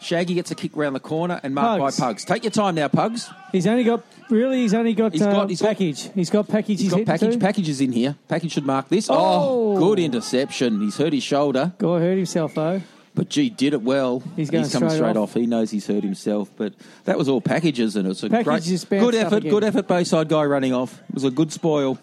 Shaggy 0.00 0.34
gets 0.34 0.50
a 0.50 0.54
kick 0.54 0.72
round 0.76 0.94
the 0.94 1.00
corner 1.00 1.40
and 1.42 1.54
marked 1.54 1.80
Pugs. 1.82 1.98
by 1.98 2.06
Pugs. 2.06 2.24
Take 2.24 2.44
your 2.44 2.50
time 2.52 2.76
now, 2.76 2.88
Pugs. 2.88 3.28
He's 3.52 3.66
only 3.66 3.84
got 3.84 4.02
really. 4.30 4.58
He's 4.58 4.74
only 4.74 4.94
got, 4.94 5.12
He's 5.12 5.22
uh, 5.22 5.32
got- 5.32 5.50
he's 5.50 5.60
got- 5.60 5.68
package. 5.68 6.10
he's 6.14 6.30
got 6.30 6.46
package. 6.48 6.80
He's 6.80 6.80
He's, 6.82 6.90
got 6.92 7.04
package. 7.06 7.32
to. 7.34 7.38
Package 7.40 7.68
is 7.68 7.80
in 7.80 7.92
here. 7.92 8.14
Package 8.28 8.52
should 8.52 8.66
mark 8.66 8.88
this. 8.88 9.08
Oh, 9.10 9.16
Oh. 9.16 9.78
good 9.78 9.98
interception. 9.98 10.80
He's 10.80 10.96
hurt 10.96 11.12
his 11.12 11.22
shoulder. 11.24 11.72
Guy 11.78 11.98
hurt 11.98 12.16
himself 12.16 12.54
though. 12.54 12.80
But 13.14 13.30
gee, 13.30 13.50
did 13.50 13.72
it 13.72 13.82
well. 13.82 14.22
He's 14.36 14.48
going 14.50 14.68
coming 14.68 14.88
straight 14.90 14.98
straight 14.98 15.16
off. 15.16 15.30
off. 15.30 15.34
He 15.34 15.46
knows 15.46 15.72
he's 15.72 15.88
hurt 15.88 16.04
himself. 16.04 16.50
But 16.56 16.74
that 17.04 17.18
was 17.18 17.28
all 17.28 17.40
packages, 17.40 17.96
and 17.96 18.06
it 18.06 18.10
was 18.10 18.22
a 18.22 18.30
Package 18.30 18.86
great, 18.88 19.00
good 19.00 19.14
effort. 19.16 19.42
Good 19.42 19.64
effort. 19.64 19.88
Bayside 19.88 20.28
guy 20.28 20.44
running 20.44 20.72
off. 20.72 21.00
It 21.08 21.14
was 21.14 21.24
a 21.24 21.30
good 21.32 21.50
spoil. 21.52 21.98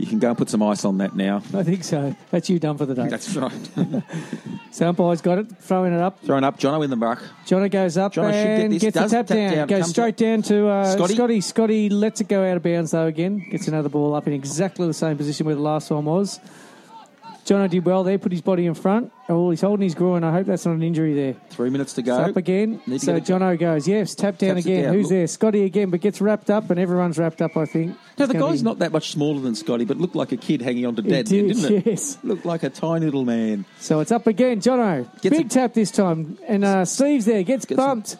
You 0.00 0.06
can 0.06 0.18
go 0.18 0.28
and 0.30 0.38
put 0.38 0.48
some 0.48 0.62
ice 0.62 0.84
on 0.84 0.98
that 0.98 1.14
now. 1.14 1.42
I 1.54 1.62
think 1.62 1.84
so. 1.84 2.16
That's 2.30 2.48
you 2.48 2.58
done 2.58 2.78
for 2.78 2.86
the 2.86 2.94
day. 2.94 3.08
That's 3.08 3.34
right. 3.36 3.70
So 4.72 4.88
umpire's 4.88 5.20
got 5.20 5.38
it, 5.38 5.50
throwing 5.58 5.92
it 5.92 6.00
up. 6.00 6.22
Throwing 6.22 6.44
up 6.44 6.56
Jono 6.60 6.84
in 6.84 6.90
the 6.90 6.96
muck. 6.96 7.20
Jono 7.44 7.68
goes 7.68 7.96
up 7.96 8.12
Jono 8.14 8.26
should 8.28 8.32
get 8.32 8.60
and 8.60 8.72
this. 8.72 8.82
gets 8.82 8.94
the 8.94 9.00
Does 9.00 9.10
tap 9.10 9.26
tap 9.26 9.36
down. 9.36 9.52
down. 9.52 9.66
Goes 9.66 9.80
Comes 9.80 9.90
straight 9.90 10.16
down 10.16 10.42
to 10.42 10.68
uh, 10.68 10.92
Scotty. 10.92 11.14
Scotty. 11.14 11.40
Scotty 11.40 11.88
lets 11.88 12.20
it 12.20 12.28
go 12.28 12.48
out 12.48 12.56
of 12.56 12.62
bounds 12.62 12.92
though 12.92 13.06
again. 13.06 13.44
Gets 13.50 13.66
another 13.66 13.88
ball 13.88 14.14
up 14.14 14.28
in 14.28 14.32
exactly 14.32 14.86
the 14.86 14.94
same 14.94 15.16
position 15.16 15.44
where 15.44 15.56
the 15.56 15.60
last 15.60 15.90
one 15.90 16.04
was. 16.04 16.38
Jono 17.46 17.68
did 17.68 17.84
well 17.84 18.04
there, 18.04 18.18
put 18.18 18.30
his 18.32 18.42
body 18.42 18.66
in 18.66 18.74
front. 18.74 19.10
Oh, 19.28 19.50
he's 19.50 19.60
holding 19.62 19.82
his 19.84 19.94
groin. 19.94 20.22
I 20.22 20.30
hope 20.32 20.46
that's 20.46 20.66
not 20.66 20.72
an 20.76 20.82
injury 20.82 21.14
there. 21.14 21.34
Three 21.50 21.70
minutes 21.70 21.94
to 21.94 22.00
It's 22.00 22.06
go. 22.06 22.16
up 22.18 22.36
again. 22.36 22.80
Need 22.86 23.00
So 23.00 23.16
it- 23.16 23.24
Jono 23.24 23.58
goes, 23.58 23.88
yes, 23.88 24.14
tap 24.14 24.38
down 24.38 24.54
Taps 24.56 24.66
again. 24.66 24.84
down. 24.84 24.94
Who's 24.94 25.04
Look- 25.04 25.10
there? 25.10 25.26
Scotty 25.26 25.64
again, 25.64 25.90
but 25.90 26.00
gets 26.00 26.20
wrapped 26.20 26.50
up, 26.50 26.70
and 26.70 26.78
everyone's 26.78 27.18
wrapped 27.18 27.40
up, 27.42 27.56
I 27.56 27.64
think. 27.64 27.96
No, 28.18 28.24
It's 28.24 28.32
the 28.32 28.38
guy's 28.38 28.60
be- 28.60 28.64
not 28.64 28.78
that 28.80 28.92
much 28.92 29.10
smaller 29.12 29.40
than 29.40 29.54
Scotty, 29.54 29.84
but 29.84 29.98
looked 29.98 30.14
like 30.14 30.32
a 30.32 30.36
kid 30.36 30.62
hanging 30.62 30.86
on 30.86 30.94
to 30.96 31.02
dad, 31.02 31.26
did, 31.26 31.48
didn't 31.48 31.72
it? 31.72 31.86
yes. 31.86 32.18
Looked 32.22 32.44
like 32.44 32.62
a 32.62 32.70
tiny 32.70 33.06
little 33.06 33.24
man. 33.24 33.64
So 33.80 34.00
it's 34.00 34.12
up 34.12 34.26
again. 34.26 34.60
Jono, 34.60 35.04
Gets 35.22 35.36
big 35.36 35.46
it- 35.46 35.50
tap 35.50 35.74
this 35.74 35.90
time. 35.90 36.38
And 36.46 36.64
uh, 36.64 36.84
Steve's 36.84 37.24
there, 37.24 37.42
gets, 37.42 37.64
Gets 37.64 37.76
bumped. 37.76 38.16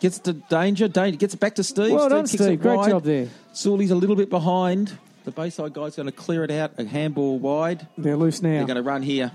Gets 0.00 0.18
to 0.20 0.34
danger. 0.34 0.88
danger 0.88 1.16
gets 1.16 1.34
back 1.36 1.54
to 1.54 1.64
Steve. 1.64 1.92
Well 1.92 2.00
Steve 2.00 2.10
done, 2.10 2.26
kicks 2.26 2.42
Steve. 2.44 2.60
Great 2.60 2.76
wide. 2.76 2.90
job 2.90 3.02
there. 3.04 3.28
Sully's 3.54 3.90
a 3.90 3.94
little 3.94 4.16
bit 4.16 4.28
behind. 4.28 4.92
The 5.26 5.32
Bayside 5.32 5.74
guy's 5.74 5.96
going 5.96 6.06
to 6.06 6.12
clear 6.12 6.44
it 6.44 6.50
out. 6.50 6.72
A 6.78 6.84
handball 6.86 7.38
wide. 7.38 7.86
They're 7.98 8.16
loose 8.16 8.40
now. 8.40 8.50
They're 8.58 8.64
going 8.66 8.76
to 8.76 8.82
run 8.82 9.02
here. 9.02 9.32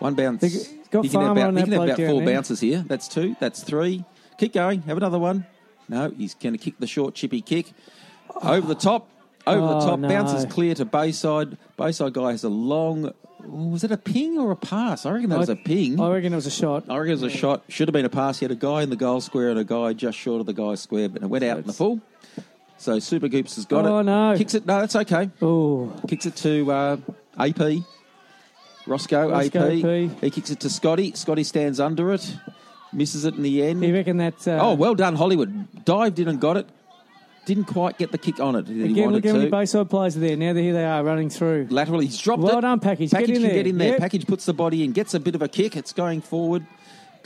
One 0.00 0.14
bounce. 0.14 0.40
They- 0.42 0.76
got 0.90 1.04
he 1.04 1.08
can 1.10 1.20
have 1.22 1.30
about, 1.36 1.54
that 1.54 1.64
can 1.64 1.72
have 1.72 1.82
about 1.84 1.96
four 1.96 2.20
there. 2.22 2.34
bounces 2.34 2.60
here. 2.60 2.84
That's 2.86 3.08
two. 3.08 3.34
That's 3.40 3.62
three. 3.62 4.04
Keep 4.38 4.52
going. 4.52 4.82
Have 4.82 4.96
another 4.98 5.18
one. 5.18 5.46
No, 5.88 6.10
he's 6.10 6.34
going 6.34 6.52
to 6.52 6.58
kick 6.58 6.74
the 6.78 6.86
short 6.86 7.14
chippy 7.14 7.40
kick. 7.40 7.72
Over 8.42 8.66
the 8.66 8.74
top. 8.74 9.08
Over 9.46 9.64
Oh, 9.64 9.80
the 9.80 9.86
top. 9.86 9.98
no. 10.00 10.08
Bounces 10.08 10.44
clear 10.52 10.74
to 10.74 10.84
Bayside. 10.84 11.56
Bayside 11.76 12.12
guy 12.12 12.32
has 12.32 12.42
a 12.44 12.48
long. 12.48 13.12
Was 13.44 13.84
it 13.84 13.92
a 13.92 13.96
ping 13.96 14.38
or 14.38 14.50
a 14.50 14.56
pass? 14.56 15.06
I 15.06 15.12
reckon 15.12 15.30
that 15.30 15.38
was 15.38 15.48
a 15.48 15.54
ping. 15.54 16.00
I 16.00 16.10
reckon 16.12 16.32
it 16.32 16.36
was 16.36 16.46
a 16.46 16.50
shot. 16.50 16.84
I 16.88 16.96
reckon 16.98 17.10
it 17.12 17.22
was 17.22 17.22
a 17.22 17.30
shot. 17.36 17.62
Should 17.68 17.86
have 17.86 17.92
been 17.92 18.04
a 18.04 18.08
pass. 18.10 18.40
He 18.40 18.44
had 18.44 18.50
a 18.50 18.56
guy 18.56 18.82
in 18.82 18.90
the 18.90 18.96
goal 18.96 19.20
square 19.20 19.50
and 19.50 19.58
a 19.60 19.64
guy 19.64 19.92
just 19.92 20.18
short 20.18 20.40
of 20.40 20.46
the 20.46 20.52
guy's 20.52 20.80
square, 20.80 21.08
but 21.08 21.22
it 21.22 21.26
went 21.26 21.44
out 21.44 21.58
in 21.58 21.64
the 21.66 21.72
full. 21.72 22.00
So 22.78 22.98
Super 22.98 23.28
Coops 23.28 23.56
has 23.56 23.64
got 23.64 23.84
it. 23.86 23.88
Oh, 23.88 24.02
no. 24.02 24.34
Kicks 24.36 24.54
it. 24.54 24.66
No, 24.66 24.80
that's 24.80 24.96
okay. 24.96 25.30
Oh, 25.42 25.92
Kicks 26.08 26.26
it 26.26 26.36
to 26.36 26.70
uh, 26.70 26.96
AP. 27.38 27.82
Roscoe, 28.86 29.30
Roscoe 29.30 29.66
AP. 29.66 29.82
P. 29.82 30.10
He 30.20 30.30
kicks 30.30 30.50
it 30.50 30.60
to 30.60 30.70
Scotty. 30.70 31.12
Scotty 31.14 31.42
stands 31.42 31.80
under 31.80 32.12
it. 32.12 32.36
Misses 32.92 33.24
it 33.24 33.34
in 33.34 33.42
the 33.42 33.62
end. 33.64 33.82
you 33.82 33.92
reckon 33.94 34.18
that? 34.18 34.46
Uh, 34.46 34.58
oh, 34.60 34.74
well 34.74 34.94
done, 34.94 35.16
Hollywood. 35.16 35.84
Dived 35.84 36.18
in 36.18 36.28
and 36.28 36.40
got 36.40 36.56
it. 36.56 36.68
Didn't 37.46 37.64
quite 37.64 37.96
get 37.96 38.10
the 38.10 38.18
kick 38.18 38.40
on 38.40 38.56
it 38.56 38.68
Again, 38.68 39.12
look 39.12 39.24
how 39.24 39.32
many. 39.34 39.48
Bayside 39.48 39.88
players 39.88 40.16
are 40.16 40.20
there. 40.20 40.36
Now 40.36 40.52
here 40.52 40.72
they 40.72 40.84
are 40.84 41.04
running 41.04 41.30
through. 41.30 41.68
Laterally, 41.70 42.06
he's 42.06 42.18
dropped 42.18 42.42
Well 42.42 42.58
it. 42.58 42.62
done, 42.62 42.80
Package. 42.80 43.10
Get 43.10 43.20
Package 43.20 43.28
in 43.28 43.34
can 43.36 43.42
there. 43.42 43.54
get 43.54 43.66
in 43.68 43.78
there. 43.78 43.90
Yep. 43.92 43.98
Package 44.00 44.26
puts 44.26 44.46
the 44.46 44.52
body 44.52 44.82
in, 44.82 44.90
gets 44.90 45.14
a 45.14 45.20
bit 45.20 45.36
of 45.36 45.42
a 45.42 45.48
kick. 45.48 45.76
It's 45.76 45.92
going 45.92 46.22
forward. 46.22 46.66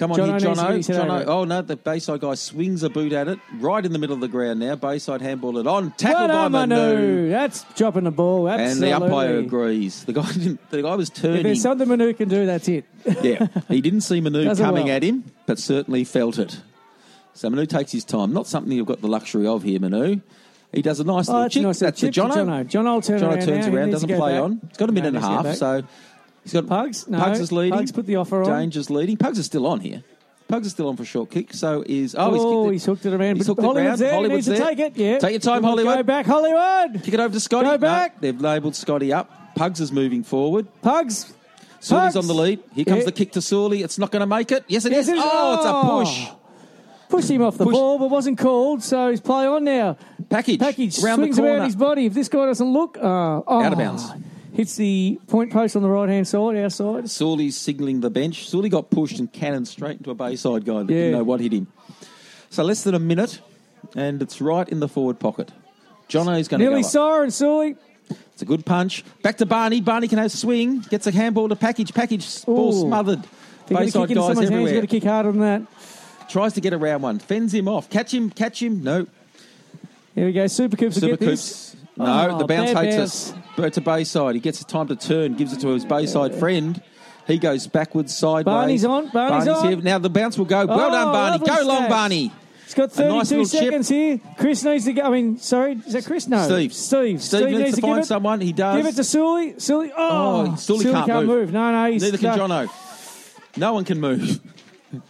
Come 0.01 0.12
on 0.12 0.18
Jono 0.18 0.40
here, 0.40 0.51
Jono. 0.51 0.66
get 0.68 0.76
his 0.78 0.86
head 0.88 0.96
over 1.11 1.24
Jono. 1.24 1.26
Oh, 1.28 1.44
no, 1.44 1.62
the 1.62 1.76
Bayside 1.76 2.20
guy 2.20 2.34
swings 2.34 2.82
a 2.82 2.88
boot 2.90 3.12
at 3.12 3.28
it 3.28 3.38
right 3.59 3.84
in 3.84 3.92
the 3.92 3.98
middle 3.98 4.14
of 4.14 4.20
the 4.20 4.28
ground 4.28 4.59
now. 4.59 4.74
Bayside 4.74 5.20
handball 5.20 5.59
it 5.59 5.66
on. 5.66 5.92
Tackled 5.92 6.30
Well 6.30 6.48
by 6.51 6.66
Manu. 6.66 6.74
Manu. 6.74 7.28
That's 7.28 7.64
dropping 7.74 8.05
the 8.05 8.11
ball. 8.11 8.48
Absolutely. 8.48 8.90
And 8.90 9.03
the 9.03 9.05
umpire 9.07 9.38
agrees. 9.38 10.05
The 10.05 10.14
guy 10.14 10.32
didn't, 10.32 10.70
the 10.70 10.82
guy 10.82 10.94
was 10.96 11.11
If 11.11 11.14
turning. 11.16 11.42
there's 11.42 11.62
something 11.62 11.86
Manu 11.86 12.12
can 12.14 12.28
do, 12.28 12.46
that's 12.46 12.66
it. 12.68 12.84
yeah, 13.22 13.46
he 13.68 13.80
didn't 13.82 14.01
see 14.01 14.20
Manu 14.20 14.42
Does 14.44 14.59
coming 14.59 14.86
well. 14.86 14.96
at 14.96 15.03
him, 15.05 15.24
but 15.46 15.59
certainly 15.59 16.05
felt 16.05 16.38
it. 16.38 16.61
So 17.34 17.48
Manu 17.51 17.66
takes 17.66 17.92
his 17.92 18.05
time. 18.05 18.32
Not 18.32 18.47
something 18.47 18.72
you've 18.72 18.86
got 18.86 19.02
the 19.02 19.09
luxury 19.09 19.47
of 19.47 19.62
here, 19.62 19.78
Manu. 19.81 20.20
He 20.72 20.82
does 20.82 21.01
a 21.01 21.05
nice 21.05 21.28
Oh, 21.28 21.32
little 21.35 21.48
chip. 21.48 21.62
a 21.62 21.66
nice 21.66 21.78
That's 21.81 22.01
the 22.01 22.10
chip 22.12 22.24
Jono. 22.24 22.32
Jono. 22.35 22.64
Jono 22.64 23.05
turn 23.05 23.20
Jono 23.20 23.28
around 23.28 23.40
turns 23.43 23.66
now. 23.66 23.74
Around, 23.74 23.90
doesn't 23.90 24.09
play 24.09 24.32
back. 24.32 24.40
on. 24.43 24.60
It's 24.68 24.78
got 24.78 24.89
a 24.89 24.93
minute 24.93 25.12
No, 25.14 25.18
and 25.18 25.27
a 25.27 25.43
half, 25.51 25.56
so 25.56 25.82
he's 26.43 26.53
got 26.53 26.67
Pugs? 26.67 27.09
No. 27.09 27.19
Pugs 27.19 27.41
is 27.41 27.53
leading. 27.53 27.79
Pugs 27.79 27.93
put 27.93 28.07
the 28.07 28.17
offer 28.17 28.43
on. 28.43 28.51
Danger's 28.51 28.91
leading. 28.91 29.17
Pugs 29.17 29.39
is 29.39 29.47
still 29.47 29.67
on 29.67 29.81
here. 29.81 30.03
Pugs 30.49 30.67
is 30.67 30.73
still 30.73 30.89
on 30.89 30.97
for 30.97 31.05
a 31.05 31.07
short 31.07 31.31
kick. 31.31 31.53
So 31.55 31.85
is 31.87 32.15
oh, 32.17 32.31
Oh, 32.33 32.33
he's, 32.33 32.69
it. 32.69 32.73
he's 32.73 32.85
hooked 32.87 33.07
it 33.07 33.15
around. 33.15 33.37
He's 33.37 33.47
hooked 33.47 33.61
it 33.61 33.65
Hollywood's 33.65 34.01
there. 34.01 34.12
Hollywood's 34.12 34.47
he 34.47 34.53
needs 34.53 34.61
there. 34.62 34.71
to 34.71 34.77
take 34.77 34.97
it. 34.97 35.01
Yeah. 35.01 35.19
Take 35.19 35.31
your 35.33 35.41
time, 35.41 35.57
Come 35.61 35.65
Hollywood. 35.71 35.97
Go 35.99 36.03
back, 36.03 36.27
Hollywood. 36.27 37.03
Kick 37.05 37.15
it 37.15 37.21
over 37.21 37.33
to 37.33 37.41
Scotty. 37.41 37.67
Go 37.67 37.73
No, 37.73 37.79
back. 37.79 38.21
they've 38.21 38.41
labelled 38.41 38.75
Scotty 38.75 39.12
up. 39.12 39.55
Pugs 39.55 39.81
is 39.81 39.93
moving 39.93 40.23
forward. 40.25 40.67
Pugs. 40.83 41.33
Pugs. 41.89 42.17
on 42.17 42.27
the 42.27 42.35
lead. 42.35 42.61
Here 42.75 42.85
comes 42.85 42.99
Yeah. 43.01 43.05
the 43.05 43.12
kick 43.12 43.33
to 43.33 43.41
Sully. 43.43 43.83
It's 43.83 43.99
not 43.99 44.11
going 44.11 44.21
to 44.21 44.27
make 44.27 44.51
it. 44.53 44.65
Yes, 44.69 44.85
it 44.85 44.93
Yes, 44.93 45.05
is. 45.05 45.11
it 45.11 45.17
is. 45.19 45.23
Oh, 45.25 45.55
it's 45.55 45.65
a 45.65 45.69
Oh. 45.69 45.99
push. 46.05 47.31
Him 47.31 47.43
off 47.43 47.57
the 47.59 47.65
Push- 47.65 47.73
ball, 47.73 47.99
but 47.99 48.09
wasn't 48.11 48.39
called, 48.39 48.83
so 48.85 49.11
he's 49.11 49.21
play 49.21 49.45
on 49.47 49.65
now. 49.65 49.97
Package. 50.29 50.61
Package 50.61 50.99
Round 51.03 51.19
swings 51.21 51.37
the 51.37 51.43
corner. 51.43 51.57
around 51.57 51.67
his 51.67 51.75
body. 51.77 52.07
If 52.07 52.15
this 52.15 52.29
guy 52.29 52.47
doesn't 52.47 52.73
look, 52.73 52.97
uh, 52.99 53.03
oh, 53.03 53.45
Out 53.62 53.73
of 53.73 53.79
bounds. 53.79 54.05
Hits 54.61 54.77
the 54.77 55.19
point 55.27 55.51
post 55.51 55.74
on 55.74 55.81
the 55.81 55.89
right 55.89 56.11
hand 56.11 56.28
side, 56.28 56.55
our 56.55 56.69
side. 56.69 57.09
Sully's 57.09 57.57
signalling 57.57 58.01
the 58.01 58.11
bench. 58.11 58.47
Sully 58.47 58.69
got 58.69 58.91
pushed 58.91 59.19
and 59.19 59.32
cannoned 59.32 59.66
straight 59.66 59.97
into 59.97 60.11
a 60.11 60.15
Bayside 60.15 60.66
guy 60.66 60.82
that 60.82 60.93
Yeah. 60.93 60.99
didn't 60.99 61.12
know 61.12 61.24
what 61.24 61.41
hit 61.41 61.53
him. 61.55 61.66
So 62.51 62.62
less 62.62 62.82
than 62.82 62.95
a 62.95 62.99
minute, 62.99 63.41
and 63.97 64.20
it's 64.20 64.39
right 64.43 64.69
in 64.69 64.81
the 64.81 64.87
forward 64.87 65.19
pocket. 65.19 65.51
Jono's 66.09 66.47
going 66.47 66.59
to 66.59 66.66
go 66.66 66.69
Nearly 66.70 66.82
up. 66.85 66.91
siren, 66.91 67.31
Sully. 67.31 67.77
It's 68.35 68.43
a 68.43 68.45
good 68.45 68.66
punch. 68.66 69.03
Back 69.23 69.39
to 69.39 69.47
Barney. 69.47 69.81
Barney 69.81 70.09
can 70.09 70.19
have 70.19 70.27
a 70.27 70.28
swing. 70.28 70.81
Gets 70.81 71.07
a 71.07 71.11
handball 71.11 71.49
to 71.49 71.57
package. 71.57 71.95
Package. 71.95 72.45
Ball 72.45 72.69
Ooh. 72.69 72.81
smothered. 72.87 73.23
Bayside 73.66 74.09
kick 74.09 74.16
guys 74.19 74.27
someone's 74.27 74.51
hands, 74.51 74.62
you've 74.73 74.74
got 74.74 74.81
to 74.82 74.87
kick 74.89 75.05
harder 75.05 75.32
than 75.32 75.41
that. 75.41 75.62
Tries 76.28 76.53
to 76.53 76.61
get 76.61 76.74
around 76.74 77.01
one. 77.01 77.19
Fends 77.19 77.55
him 77.55 77.66
off. 77.66 77.89
Catch 77.89 78.12
him. 78.12 78.28
Catch 78.28 78.62
him. 78.62 78.82
No. 78.85 79.07
Here 80.15 80.27
we 80.27 80.32
go. 80.32 80.47
Super 80.49 80.77
Coops 80.77 80.97
Super. 80.97 81.16
Coops. 81.16 81.77
No, 81.97 82.28
Oh, 82.32 82.39
the 82.39 82.45
bounce 82.45 82.73
hates 82.73 82.97
bounce. 82.97 83.32
us. 83.32 83.35
But 83.56 83.72
to 83.74 83.81
Bayside. 83.81 84.35
He 84.35 84.40
gets 84.40 84.59
the 84.59 84.64
time 84.64 84.89
to 84.89 84.97
turn, 84.97 85.35
gives 85.35 85.52
it 85.52 85.60
to 85.60 85.68
his 85.68 85.85
Bayside 85.85 86.35
friend. 86.35 86.81
He 87.27 87.39
goes 87.39 87.66
backwards, 87.66 88.16
sideways. 88.16 88.44
Barney's 88.44 88.85
on, 88.85 89.09
Barney's 89.10 89.47
on. 89.48 89.66
here. 89.68 89.77
Now 89.77 89.98
the 89.98 90.10
bounce 90.10 90.39
will 90.39 90.47
go. 90.47 90.66
Well 90.66 90.81
Oh, 90.81 90.90
done, 90.90 91.12
Barney. 91.12 91.39
Go 91.47 91.66
long. 91.66 91.89
Barney. 91.89 92.32
He's 92.64 92.74
got 92.74 92.85
A 92.85 92.89
32 92.89 93.14
nice 93.18 93.31
little 93.31 93.44
chip. 93.47 93.60
seconds 93.60 93.89
here. 93.89 94.20
Chris 94.39 94.62
needs 94.64 94.85
to 94.85 94.93
go. 94.93 95.02
I 95.02 95.10
mean, 95.10 95.39
sorry, 95.39 95.72
is 95.86 95.93
that 95.93 96.05
Chris? 96.06 96.28
No. 96.28 96.44
Steve. 96.47 96.72
Steve. 96.72 97.22
Steve 97.22 97.47
needs 97.47 97.59
needs 97.59 97.70
to 97.70 97.77
to 97.77 97.81
give 97.82 97.90
find 97.90 98.01
it. 98.02 98.06
someone. 98.06 98.40
He 98.40 98.52
does. 98.52 98.77
Give 98.77 98.86
it 98.86 98.97
to 98.97 99.05
Sully. 99.05 99.59
Sully. 99.59 99.93
Oh, 99.97 100.52
Oh, 100.52 100.56
Sully 100.56 100.85
can't 100.85 101.27
move. 101.27 101.52
No, 101.52 101.72
no. 101.72 101.90
He's 101.90 102.02
Neither 102.02 102.18
can. 102.18 102.39
Jono. 102.39 102.70
No 103.56 103.72
one 103.74 103.85
can 103.85 104.01
move. 104.01 104.40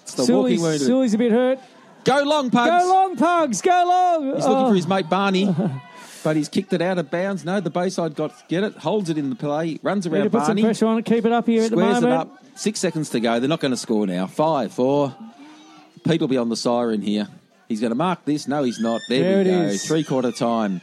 It's 0.03 0.13
the 0.15 0.25
Sully's, 0.25 0.59
walking 0.59 0.61
wounded. 0.63 0.87
Sully's 0.87 1.15
a 1.15 1.19
bit 1.19 1.33
hurt. 1.33 1.59
Go 2.05 2.23
long, 2.25 2.51
Pugs. 2.51 2.71
Go 2.85 2.91
long, 2.91 3.17
Pugs. 3.17 3.63
Go 3.63 3.71
long. 3.87 4.35
He's 4.35 4.45
looking 4.47 4.65
Oh. 4.65 4.69
for 4.69 4.75
his 4.75 4.87
mate 4.87 5.09
Barney, 5.09 5.45
but 6.23 6.37
he's 6.37 6.49
kicked 6.49 6.73
it 6.73 6.83
out 6.83 6.99
of 6.99 7.11
bounds. 7.11 7.45
No, 7.45 7.61
the 7.61 7.71
Bayside 7.71 8.15
got 8.15 8.49
get 8.49 8.65
it, 8.65 8.75
holds 8.77 9.11
it 9.11 9.19
in 9.19 9.31
the 9.31 9.37
play, 9.37 9.79
runs 9.83 10.07
around 10.07 10.19
Need 10.25 10.33
to 10.33 10.39
put 10.39 10.47
some 10.47 10.57
pressure 10.59 10.87
on 10.87 10.99
it. 10.99 11.05
Keep 11.05 11.25
it 11.27 11.33
up 11.33 11.47
here 11.47 11.63
at 11.65 11.71
the 11.71 11.77
squares 11.77 11.95
moment. 12.03 12.13
it 12.13 12.17
up. 12.17 12.45
Six 12.59 12.79
seconds 12.81 13.11
to 13.11 13.21
go. 13.21 13.41
They're 13.41 13.49
not 13.49 13.61
going 13.61 13.71
to 13.73 13.77
score 13.77 14.07
now. 14.07 14.27
Five, 14.27 14.73
four. 14.73 15.15
Pete 16.05 16.21
will 16.21 16.29
be 16.29 16.37
on 16.37 16.49
the 16.49 16.57
siren 16.57 17.03
here. 17.03 17.29
He's 17.69 17.81
going 17.81 17.91
to 17.93 17.97
mark 17.97 18.25
this. 18.25 18.49
No, 18.49 18.63
he's 18.65 18.81
not. 18.81 19.01
There, 19.09 19.23
There 19.23 19.45
we 19.45 19.51
it 19.51 19.55
go. 19.55 19.61
is. 19.69 19.87
Three 19.87 20.03
quarter 20.05 20.33
time. 20.33 20.81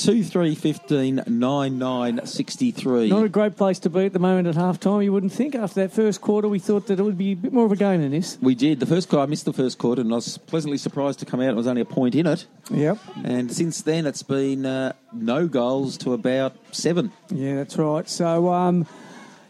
2 0.00 0.24
3 0.24 0.54
15 0.54 1.24
9 1.26 1.78
9 1.78 2.26
63. 2.26 3.10
Not 3.10 3.24
a 3.24 3.28
great 3.28 3.56
place 3.56 3.78
to 3.80 3.90
be 3.90 4.06
at 4.06 4.14
the 4.14 4.18
moment 4.18 4.48
at 4.48 4.54
half 4.54 4.80
time. 4.80 5.02
You 5.02 5.12
wouldn't 5.12 5.32
think 5.32 5.54
after 5.54 5.82
that 5.82 5.92
first 5.92 6.22
quarter 6.22 6.48
we 6.48 6.58
thought 6.58 6.86
that 6.86 6.98
it 6.98 7.02
would 7.02 7.18
be 7.18 7.32
a 7.32 7.36
bit 7.36 7.52
more 7.52 7.66
of 7.66 7.72
a 7.72 7.76
game 7.76 8.00
than 8.00 8.12
this. 8.12 8.38
We 8.40 8.54
did. 8.54 8.80
The 8.80 8.86
first 8.86 9.10
quarter, 9.10 9.22
I 9.22 9.26
missed 9.26 9.44
the 9.44 9.52
first 9.52 9.76
quarter 9.76 10.00
and 10.00 10.10
I 10.10 10.16
was 10.16 10.38
pleasantly 10.38 10.78
surprised 10.78 11.18
to 11.18 11.26
come 11.26 11.40
out. 11.40 11.50
It 11.50 11.56
was 11.56 11.66
only 11.66 11.82
a 11.82 11.84
point 11.84 12.14
in 12.14 12.26
it. 12.26 12.46
Yep. 12.70 12.98
And 13.24 13.52
since 13.52 13.82
then, 13.82 14.06
it's 14.06 14.22
been 14.22 14.64
uh, 14.64 14.94
no 15.12 15.46
goals 15.46 15.98
to 15.98 16.14
about 16.14 16.56
seven. 16.72 17.12
Yeah, 17.28 17.56
that's 17.56 17.76
right. 17.76 18.08
So, 18.08 18.48
um, 18.48 18.86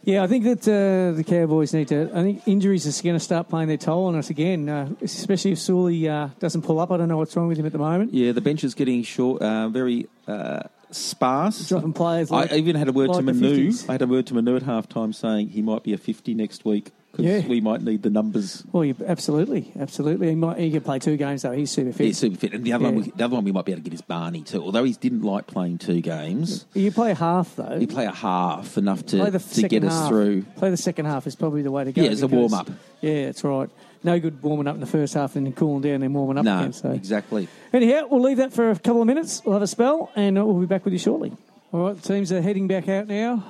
yeah, 0.03 0.23
I 0.23 0.27
think 0.27 0.45
that 0.45 0.67
uh, 0.67 1.17
the 1.17 1.25
Cowboys 1.25 1.75
need 1.75 1.89
to. 1.89 2.11
I 2.15 2.23
think 2.23 2.43
injuries 2.47 2.87
are 2.87 3.03
going 3.03 3.17
to 3.17 3.21
start 3.21 3.49
playing 3.49 3.69
their 3.69 3.77
toll 3.77 4.07
on 4.07 4.17
us 4.17 4.31
again, 4.31 4.69
uh, 4.69 4.89
especially 5.03 5.53
if 5.53 5.59
Sully 5.59 6.09
uh, 6.09 6.29
doesn't 6.39 6.63
pull 6.63 6.81
up. 6.81 6.91
I 6.91 6.97
don't 6.97 7.09
know 7.09 7.19
what's 7.19 7.37
wrong 7.37 7.49
with 7.49 7.59
him 7.59 7.67
at 7.67 7.73
the 7.73 7.79
moment. 7.79 8.15
Yeah, 8.15 8.33
the 8.33 8.41
bench 8.41 8.65
is 8.65 8.75
getting 8.75 9.03
short, 9.03 9.43
uh, 9.43 9.69
very 9.69 10.09
uh, 10.27 10.63
sparse. 10.91 11.69
Dropping 11.69 11.93
players 11.93 12.31
like 12.31 12.53
I 12.53 12.57
even 12.57 12.77
had 12.77 12.89
a 12.89 12.93
word 12.93 13.09
to 13.09 13.13
like 13.13 13.27
the 13.27 13.33
Manu. 13.35 13.71
50s. 13.71 13.89
I 13.89 13.93
had 13.93 14.03
a 14.03 14.07
word 14.07 14.27
to 14.29 14.35
Manu 14.35 14.57
at 14.57 14.63
half 14.63 14.89
time 14.89 15.13
saying 15.13 15.51
he 15.51 15.63
might 15.63 15.83
be 15.83 15.93
a 15.93 15.99
50 15.99 16.35
next 16.35 16.65
week 16.65 16.93
because 17.23 17.43
Yeah. 17.45 17.49
we 17.49 17.61
might 17.61 17.83
need 17.83 18.03
the 18.03 18.11
numbers. 18.11 18.65
Well, 18.73 18.85
you, 18.85 18.95
absolutely, 19.07 19.73
absolutely. 19.79 20.29
He 20.31 20.35
might. 20.35 20.59
He 20.59 20.71
could 20.71 20.85
play 20.85 20.99
two 20.99 21.17
games 21.17 21.43
though. 21.43 21.53
He's 21.53 21.71
super 21.71 21.93
fit. 21.93 22.07
Yeah, 22.09 22.13
super 22.13 22.37
fit. 22.37 22.55
And 22.55 22.65
the 22.65 22.73
other, 22.73 22.85
Yeah. 22.85 22.91
one, 22.91 23.05
we, 23.05 23.13
the 23.15 23.25
other 23.25 23.35
one 23.35 23.45
we 23.45 23.53
might 23.53 23.65
be 23.65 23.73
able 23.73 23.83
to 23.83 23.91
get 23.91 23.95
is 23.95 24.03
Barney 24.03 24.43
too. 24.43 24.63
Although 24.63 24.85
he 24.85 24.93
didn't 24.93 25.23
like 25.23 25.47
playing 25.47 25.79
two 25.79 26.01
games, 26.01 26.67
You 26.75 26.91
play 26.91 27.15
half 27.15 27.57
though. 27.57 27.77
You 27.77 27.87
play 27.87 28.07
a 28.07 28.11
half 28.13 28.77
enough 28.79 29.05
to, 29.07 29.17
play 29.19 29.31
the 29.31 29.39
to 29.39 29.69
get 29.69 29.85
us 29.85 29.93
half. 29.93 30.09
through. 30.09 30.43
Play 30.57 30.71
the 30.71 30.77
second 30.77 31.07
half 31.07 31.27
is 31.27 31.37
probably 31.37 31.63
the 31.63 31.71
way 31.71 31.85
to 31.85 31.93
go. 31.93 32.03
Yeah, 32.03 32.11
it's 32.11 32.23
a 32.23 32.29
warm-up. 32.29 32.69
Yeah, 33.01 33.27
that's 33.27 33.45
right. 33.45 33.69
No 34.03 34.19
good 34.19 34.43
warming 34.43 34.67
up 34.67 34.75
in 34.75 34.81
the 34.81 34.87
first 34.87 35.13
half 35.13 35.37
and 35.37 35.45
then 35.45 35.53
cooling 35.53 35.83
down 35.83 35.93
and 35.93 36.03
then 36.05 36.13
warming 36.15 36.39
up 36.39 36.45
No, 36.45 36.59
again. 36.61 36.73
So 36.73 36.91
exactly. 36.91 37.49
Anyhow, 37.73 38.07
we'll 38.11 38.23
leave 38.23 38.39
that 38.39 38.51
for 38.53 38.71
a 38.71 38.75
couple 38.79 39.03
of 39.03 39.07
minutes. 39.07 39.43
We'll 39.45 39.53
have 39.53 39.63
a 39.63 39.67
spell 39.67 40.11
and 40.17 40.37
we'll 40.37 40.59
be 40.61 40.65
back 40.67 40.85
with 40.87 40.93
you 40.95 40.99
shortly. 40.99 41.33
All 41.73 41.85
right, 41.87 42.03
teams 42.03 42.33
are 42.33 42.41
heading 42.41 42.67
back 42.67 42.89
out 42.89 43.09
now. 43.09 43.45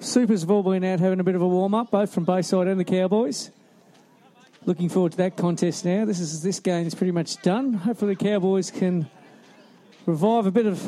Supers 0.00 0.42
have 0.42 0.50
all 0.50 0.62
been 0.62 0.84
out 0.84 1.00
having 1.00 1.20
a 1.20 1.24
bit 1.24 1.34
of 1.34 1.42
a 1.42 1.48
warm 1.48 1.74
up, 1.74 1.90
both 1.90 2.12
from 2.12 2.24
Bayside 2.24 2.66
and 2.66 2.78
the 2.78 2.84
Cowboys. 2.84 3.50
Looking 4.66 4.88
forward 4.88 5.12
to 5.12 5.18
that 5.18 5.36
contest 5.36 5.84
now. 5.84 6.04
This 6.04 6.20
is 6.20 6.42
this 6.42 6.60
game 6.60 6.86
is 6.86 6.94
pretty 6.94 7.12
much 7.12 7.40
done. 7.42 7.74
Hopefully, 7.74 8.14
the 8.14 8.24
Cowboys 8.24 8.70
can 8.70 9.08
revive 10.06 10.46
a 10.46 10.50
bit 10.50 10.66
of 10.66 10.82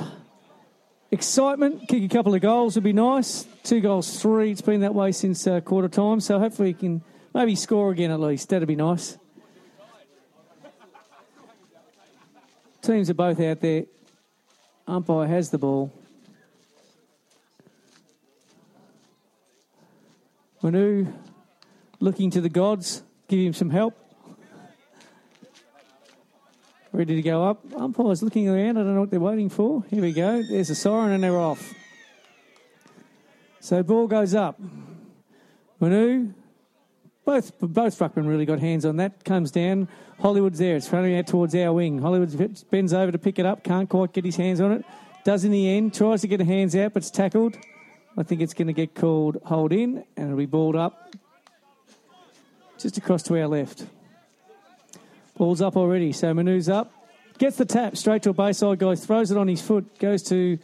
excitement, 1.11 1.89
kick 1.89 2.03
a 2.03 2.09
couple 2.09 2.35
of 2.35 2.41
goals 2.41 2.74
would 2.74 2.85
be 2.85 2.93
nice. 2.93 3.47
Two 3.62 3.81
goals, 3.81 4.20
three. 4.20 4.51
It's 4.51 4.61
been 4.61 4.81
that 4.81 4.95
way 4.95 5.12
since 5.12 5.47
uh, 5.47 5.61
quarter 5.61 5.89
time, 5.89 6.20
so 6.20 6.39
hopefully, 6.39 6.69
he 6.69 6.74
can 6.74 7.03
maybe 7.35 7.55
score 7.55 7.91
again 7.91 8.11
at 8.11 8.20
least. 8.20 8.49
That'd 8.49 8.66
be 8.66 8.77
nice. 8.77 9.19
Teams 12.83 13.11
are 13.11 13.15
both 13.15 13.41
out 13.41 13.61
there. 13.61 13.85
Umpire 14.87 15.27
has 15.27 15.51
the 15.51 15.59
ball. 15.59 15.93
Manu 20.62 21.07
looking 22.01 22.31
to 22.31 22.41
the 22.41 22.49
gods, 22.49 23.03
give 23.28 23.41
him 23.41 23.53
some 23.53 23.70
help. 23.70 23.95
Ready 26.93 27.16
to 27.16 27.23
go 27.23 27.45
up. 27.45 27.62
Umpire's 27.74 28.23
looking 28.23 28.49
around. 28.49 28.78
I 28.78 28.83
don't 28.83 28.95
know 28.95 29.01
what 29.01 29.11
they're 29.11 29.20
waiting 29.20 29.51
for. 29.51 29.85
Here 29.91 30.01
we 30.01 30.12
go. 30.12 30.43
There's 30.43 30.70
a 30.70 30.74
siren 30.74 31.12
and 31.12 31.23
they're 31.23 31.37
off. 31.37 31.74
So 33.61 33.83
ball 33.83 34.07
goes 34.07 34.35
up. 34.35 34.59
Manu, 35.78 36.33
both 37.27 37.53
both 37.61 37.99
ruckmen 37.99 38.27
really 38.27 38.47
got 38.47 38.61
hands 38.61 38.87
on 38.87 38.97
that. 38.97 39.24
Comes 39.24 39.51
down. 39.51 39.89
Hollywood's 40.20 40.59
there. 40.59 40.77
It's 40.77 40.91
running 40.91 41.19
out 41.19 41.27
towards 41.27 41.55
our 41.55 41.73
wing. 41.74 41.99
Hollywood 41.99 42.33
bends 42.70 42.95
over 42.95 43.12
to 43.12 43.19
pick 43.19 43.39
it 43.39 43.45
up. 43.45 43.62
Can't 43.62 43.91
quite 43.91 44.15
get 44.15 44.24
his 44.24 44.37
hands 44.37 44.62
on 44.62 44.73
it. 44.73 44.85
Does 45.23 45.45
in 45.45 45.51
the 45.51 45.69
end. 45.69 45.93
Tries 45.93 46.23
to 46.23 46.28
get 46.28 46.41
a 46.41 46.45
hands 46.47 46.74
out, 46.74 46.95
but 46.95 47.03
it's 47.03 47.11
tackled. 47.11 47.57
I 48.16 48.22
think 48.22 48.40
it's 48.40 48.55
going 48.55 48.68
to 48.68 48.72
get 48.72 48.94
called 48.94 49.38
hold 49.44 49.72
in, 49.72 50.05
and 50.16 50.26
it'll 50.26 50.38
be 50.38 50.47
balled 50.47 50.76
up 50.76 51.14
just 52.78 52.97
across 52.97 53.22
to 53.24 53.38
our 53.40 53.47
left. 53.47 53.86
Ball's 55.36 55.60
up 55.60 55.76
already, 55.76 56.12
so 56.12 56.32
Manu's 56.32 56.68
up. 56.68 56.93
Gets 57.38 57.56
the 57.56 57.66
tap 57.66 57.97
straight 57.97 58.22
to 58.22 58.30
a 58.30 58.32
Bayside 58.32 58.78
guy, 58.78 58.94
throws 58.94 59.30
it 59.30 59.36
on 59.36 59.48
his 59.48 59.60
foot, 59.60 59.98
goes 59.98 60.22
to 60.24 60.59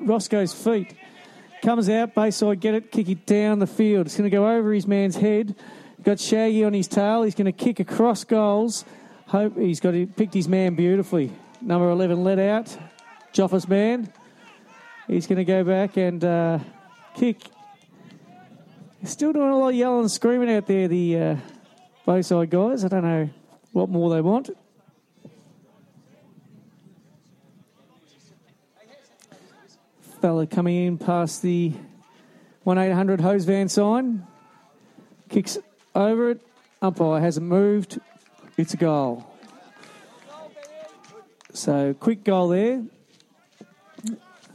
Roscoe's 0.00 0.54
feet. 0.54 0.94
Comes 1.62 1.90
out, 1.90 2.14
Bayside 2.14 2.60
get 2.60 2.74
it, 2.74 2.90
kick 2.90 3.10
it 3.10 3.26
down 3.26 3.58
the 3.58 3.66
field. 3.66 4.06
It's 4.06 4.16
going 4.16 4.30
to 4.30 4.34
go 4.34 4.48
over 4.48 4.72
his 4.72 4.86
man's 4.86 5.16
head. 5.16 5.54
Got 6.02 6.18
Shaggy 6.18 6.64
on 6.64 6.72
his 6.72 6.88
tail. 6.88 7.22
He's 7.22 7.34
going 7.34 7.44
to 7.44 7.52
kick 7.52 7.80
across 7.80 8.24
goals. 8.24 8.86
Hope 9.26 9.58
he's 9.58 9.80
got 9.80 9.92
he 9.92 10.06
picked 10.06 10.32
his 10.32 10.48
man 10.48 10.74
beautifully. 10.74 11.30
Number 11.60 11.90
11 11.90 12.24
let 12.24 12.38
out. 12.38 12.74
Joffa's 13.34 13.68
man. 13.68 14.10
He's 15.10 15.26
going 15.26 15.38
to 15.38 15.44
go 15.44 15.64
back 15.64 15.96
and 15.96 16.24
uh, 16.24 16.60
kick. 17.16 17.42
Still 19.02 19.32
doing 19.32 19.48
a 19.48 19.58
lot 19.58 19.70
of 19.70 19.74
yelling 19.74 20.02
and 20.02 20.10
screaming 20.10 20.54
out 20.54 20.68
there, 20.68 20.86
the 20.86 21.18
uh, 21.18 21.36
Bayside 22.06 22.48
guys. 22.48 22.84
I 22.84 22.88
don't 22.88 23.02
know 23.02 23.28
what 23.72 23.88
more 23.88 24.14
they 24.14 24.20
want. 24.20 24.50
Fella 30.20 30.46
coming 30.46 30.86
in 30.86 30.96
past 30.96 31.42
the 31.42 31.72
1800 32.62 33.20
hose 33.20 33.44
van 33.44 33.68
sign. 33.68 34.24
Kicks 35.28 35.58
over 35.92 36.30
it. 36.30 36.40
Umpire 36.80 37.18
hasn't 37.20 37.46
moved. 37.46 37.98
It's 38.56 38.74
a 38.74 38.76
goal. 38.76 39.26
So, 41.52 41.94
quick 41.94 42.22
goal 42.22 42.46
there. 42.46 42.84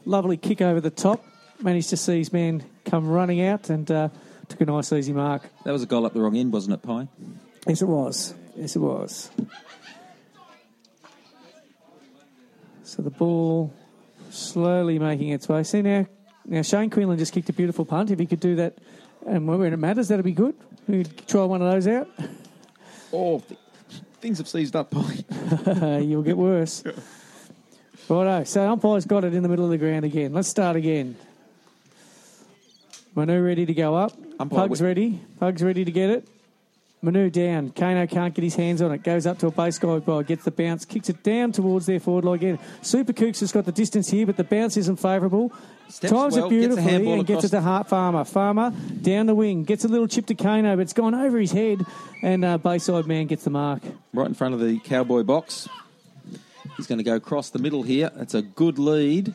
Lovely 0.05 0.37
kick 0.37 0.61
over 0.61 0.79
the 0.79 0.91
top. 0.91 1.25
Managed 1.61 1.89
to 1.89 1.97
see 1.97 2.19
his 2.19 2.31
man 2.31 2.63
come 2.85 3.07
running 3.07 3.41
out 3.41 3.69
and 3.69 3.89
uh, 3.89 4.09
took 4.47 4.61
a 4.61 4.65
nice 4.65 4.93
easy 4.93 5.13
mark. 5.13 5.43
That 5.63 5.71
was 5.71 5.83
a 5.83 5.87
goal 5.87 6.05
up 6.05 6.13
the 6.13 6.21
wrong 6.21 6.37
end, 6.37 6.53
wasn't 6.53 6.75
it, 6.75 6.83
Pie? 6.83 7.07
Yes, 7.67 7.81
it 7.81 7.87
was. 7.87 8.35
Yes, 8.55 8.75
it 8.75 8.79
was. 8.79 9.31
So 12.83 13.01
the 13.01 13.09
ball 13.09 13.73
slowly 14.29 14.99
making 14.99 15.29
its 15.29 15.49
way. 15.49 15.63
See 15.63 15.81
now, 15.81 16.05
now 16.45 16.61
Shane 16.61 16.89
Quinlan 16.89 17.17
just 17.17 17.33
kicked 17.33 17.49
a 17.49 17.53
beautiful 17.53 17.83
punt. 17.83 18.11
If 18.11 18.19
he 18.19 18.25
could 18.27 18.39
do 18.39 18.55
that, 18.57 18.77
and 19.25 19.47
when 19.47 19.73
it 19.73 19.77
matters, 19.77 20.09
that'd 20.09 20.23
be 20.23 20.31
good. 20.33 20.55
We 20.87 21.03
could 21.03 21.27
try 21.27 21.43
one 21.43 21.61
of 21.63 21.71
those 21.71 21.87
out. 21.87 22.07
Oh, 23.11 23.39
th- 23.39 23.59
things 24.21 24.37
have 24.37 24.47
seized 24.47 24.75
up, 24.75 24.91
Pie. 24.91 25.25
Uh, 25.65 25.97
you'll 26.03 26.21
get 26.21 26.37
worse. 26.37 26.83
Righto. 28.07 28.43
So 28.43 28.71
umpire's 28.71 29.05
got 29.05 29.23
it 29.23 29.33
in 29.33 29.43
the 29.43 29.49
middle 29.49 29.65
of 29.65 29.71
the 29.71 29.77
ground 29.77 30.05
again. 30.05 30.33
Let's 30.33 30.47
start 30.47 30.75
again. 30.75 31.15
Manu 33.15 33.41
ready 33.41 33.65
to 33.65 33.73
go 33.73 33.95
up. 33.95 34.11
Umpire, 34.39 34.67
Pug's 34.67 34.81
ready. 34.81 35.19
Pug's 35.39 35.63
ready 35.63 35.85
to 35.85 35.91
get 35.91 36.09
it. 36.09 36.27
Manu 37.01 37.29
down. 37.29 37.69
Kano 37.69 38.07
can't 38.07 38.33
get 38.33 38.43
his 38.43 38.55
hands 38.55 38.81
on 38.81 38.91
it. 38.91 39.03
Goes 39.03 39.25
up 39.25 39.39
to 39.39 39.47
a 39.47 39.51
base 39.51 39.77
guy 39.77 39.99
by, 39.99 40.23
gets 40.23 40.43
the 40.43 40.51
bounce, 40.51 40.85
kicks 40.85 41.07
it 41.07 41.23
down 41.23 41.51
towards 41.51 41.85
their 41.85 41.99
forward 41.99 42.25
line 42.25 42.35
again. 42.35 42.59
Super 42.81 43.13
Coops 43.13 43.39
has 43.41 43.51
got 43.51 43.65
the 43.65 43.71
distance 43.71 44.09
here, 44.09 44.25
but 44.25 44.37
the 44.37 44.43
bounce 44.43 44.75
isn't 44.75 44.97
favourable. 44.97 45.53
Steps 45.87 46.11
Times 46.11 46.35
well, 46.35 46.47
it 46.47 46.49
beautifully 46.49 46.83
handball 46.83 47.13
and 47.13 47.27
gets 47.27 47.43
it 47.43 47.49
to 47.49 47.61
Hart 47.61 47.87
Farmer. 47.87 48.23
Farmer 48.23 48.73
down 49.01 49.27
the 49.27 49.35
wing, 49.35 49.63
gets 49.63 49.85
a 49.85 49.87
little 49.87 50.07
chip 50.07 50.25
to 50.27 50.35
Kano, 50.35 50.75
but 50.75 50.81
it's 50.81 50.93
gone 50.93 51.13
over 51.13 51.37
his 51.37 51.51
head, 51.51 51.85
and 52.23 52.43
uh, 52.43 52.57
Bayside 52.57 53.05
man 53.05 53.27
gets 53.27 53.43
the 53.43 53.51
mark. 53.51 53.83
Right 54.11 54.27
in 54.27 54.33
front 54.33 54.55
of 54.55 54.59
the 54.59 54.79
cowboy 54.79 55.23
box. 55.23 55.69
He's 56.77 56.87
going 56.87 56.97
to 56.97 57.03
go 57.03 57.15
across 57.15 57.49
the 57.49 57.59
middle 57.59 57.83
here. 57.83 58.11
That's 58.15 58.33
a 58.33 58.41
good 58.41 58.79
lead. 58.79 59.33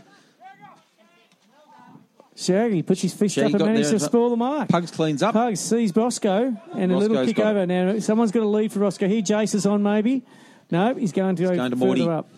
Shaggy 2.37 2.83
puts 2.83 3.03
his 3.03 3.13
fist 3.13 3.35
Shaggy 3.35 3.55
up 3.55 3.61
and 3.61 3.71
manages 3.71 3.91
to 3.91 4.01
spoil 4.01 4.31
the 4.31 4.37
mark. 4.37 4.69
Pugs 4.69 4.91
cleans 4.91 5.23
up. 5.23 5.35
Pugs 5.35 5.61
sees 5.61 5.93
Bosco 5.93 6.57
and 6.75 6.91
a 6.91 6.97
little 6.97 7.17
Roscoe's 7.19 7.35
kick 7.35 7.45
over. 7.45 7.67
Now 7.67 7.99
someone's 7.99 8.33
got 8.33 8.41
to 8.41 8.47
lead 8.47 8.73
for 8.73 8.79
Roscoe. 8.79 9.09
Here, 9.09 9.21
Jace 9.21 9.55
is 9.55 9.67
on 9.67 9.83
maybe. 9.83 10.23
No, 10.71 10.95
he's 10.95 11.13
going 11.13 11.37
to 11.37 11.43
go 11.43 11.55
going 11.55 11.71
to 11.71 11.77
further 11.77 11.87
Morty. 11.87 12.09
up. 12.09 12.31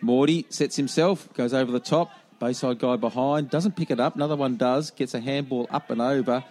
Morty 0.00 0.46
sets 0.48 0.74
himself, 0.74 1.32
goes 1.34 1.54
over 1.54 1.70
the 1.70 1.80
top. 1.80 2.10
Bayside 2.40 2.80
guy 2.80 2.96
behind, 2.96 3.50
doesn't 3.50 3.76
pick 3.76 3.92
it 3.92 4.00
up. 4.00 4.16
Another 4.16 4.34
one 4.34 4.56
does, 4.56 4.90
gets 4.90 5.14
a 5.14 5.20
handball 5.20 5.68
up 5.70 5.90
and 5.90 6.02
over. 6.02 6.42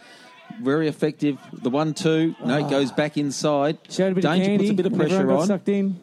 Very 0.61 0.88
effective. 0.88 1.38
The 1.52 1.69
one 1.69 1.93
two, 1.93 2.35
no, 2.45 2.60
it 2.60 2.64
ah. 2.64 2.69
goes 2.69 2.93
back 2.93 3.18
inside. 3.18 3.80
Showed 3.89 4.14
a 4.14 4.15
bit 4.15 4.22
Danger 4.22 4.57
puts 4.57 4.69
a 4.69 4.73
bit 4.73 4.85
of 4.85 4.95
pressure 4.95 5.31
on. 5.31 5.48
Sucked 5.48 5.68
in. 5.68 5.99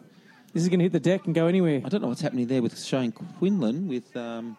This 0.59 0.65
is 0.65 0.71
going 0.71 0.81
to 0.81 0.87
hit 0.87 0.93
the 0.93 0.99
deck 0.99 1.25
and 1.27 1.37
go 1.37 1.47
anywhere. 1.47 1.81
I 1.85 1.89
don't 1.89 2.03
know 2.03 2.09
what's 2.09 2.21
happening 2.21 2.49
there 2.49 2.61
with 2.61 2.83
Shane 2.83 3.13
Quinlan 3.13 3.87
with 3.87 4.17
um, 4.17 4.57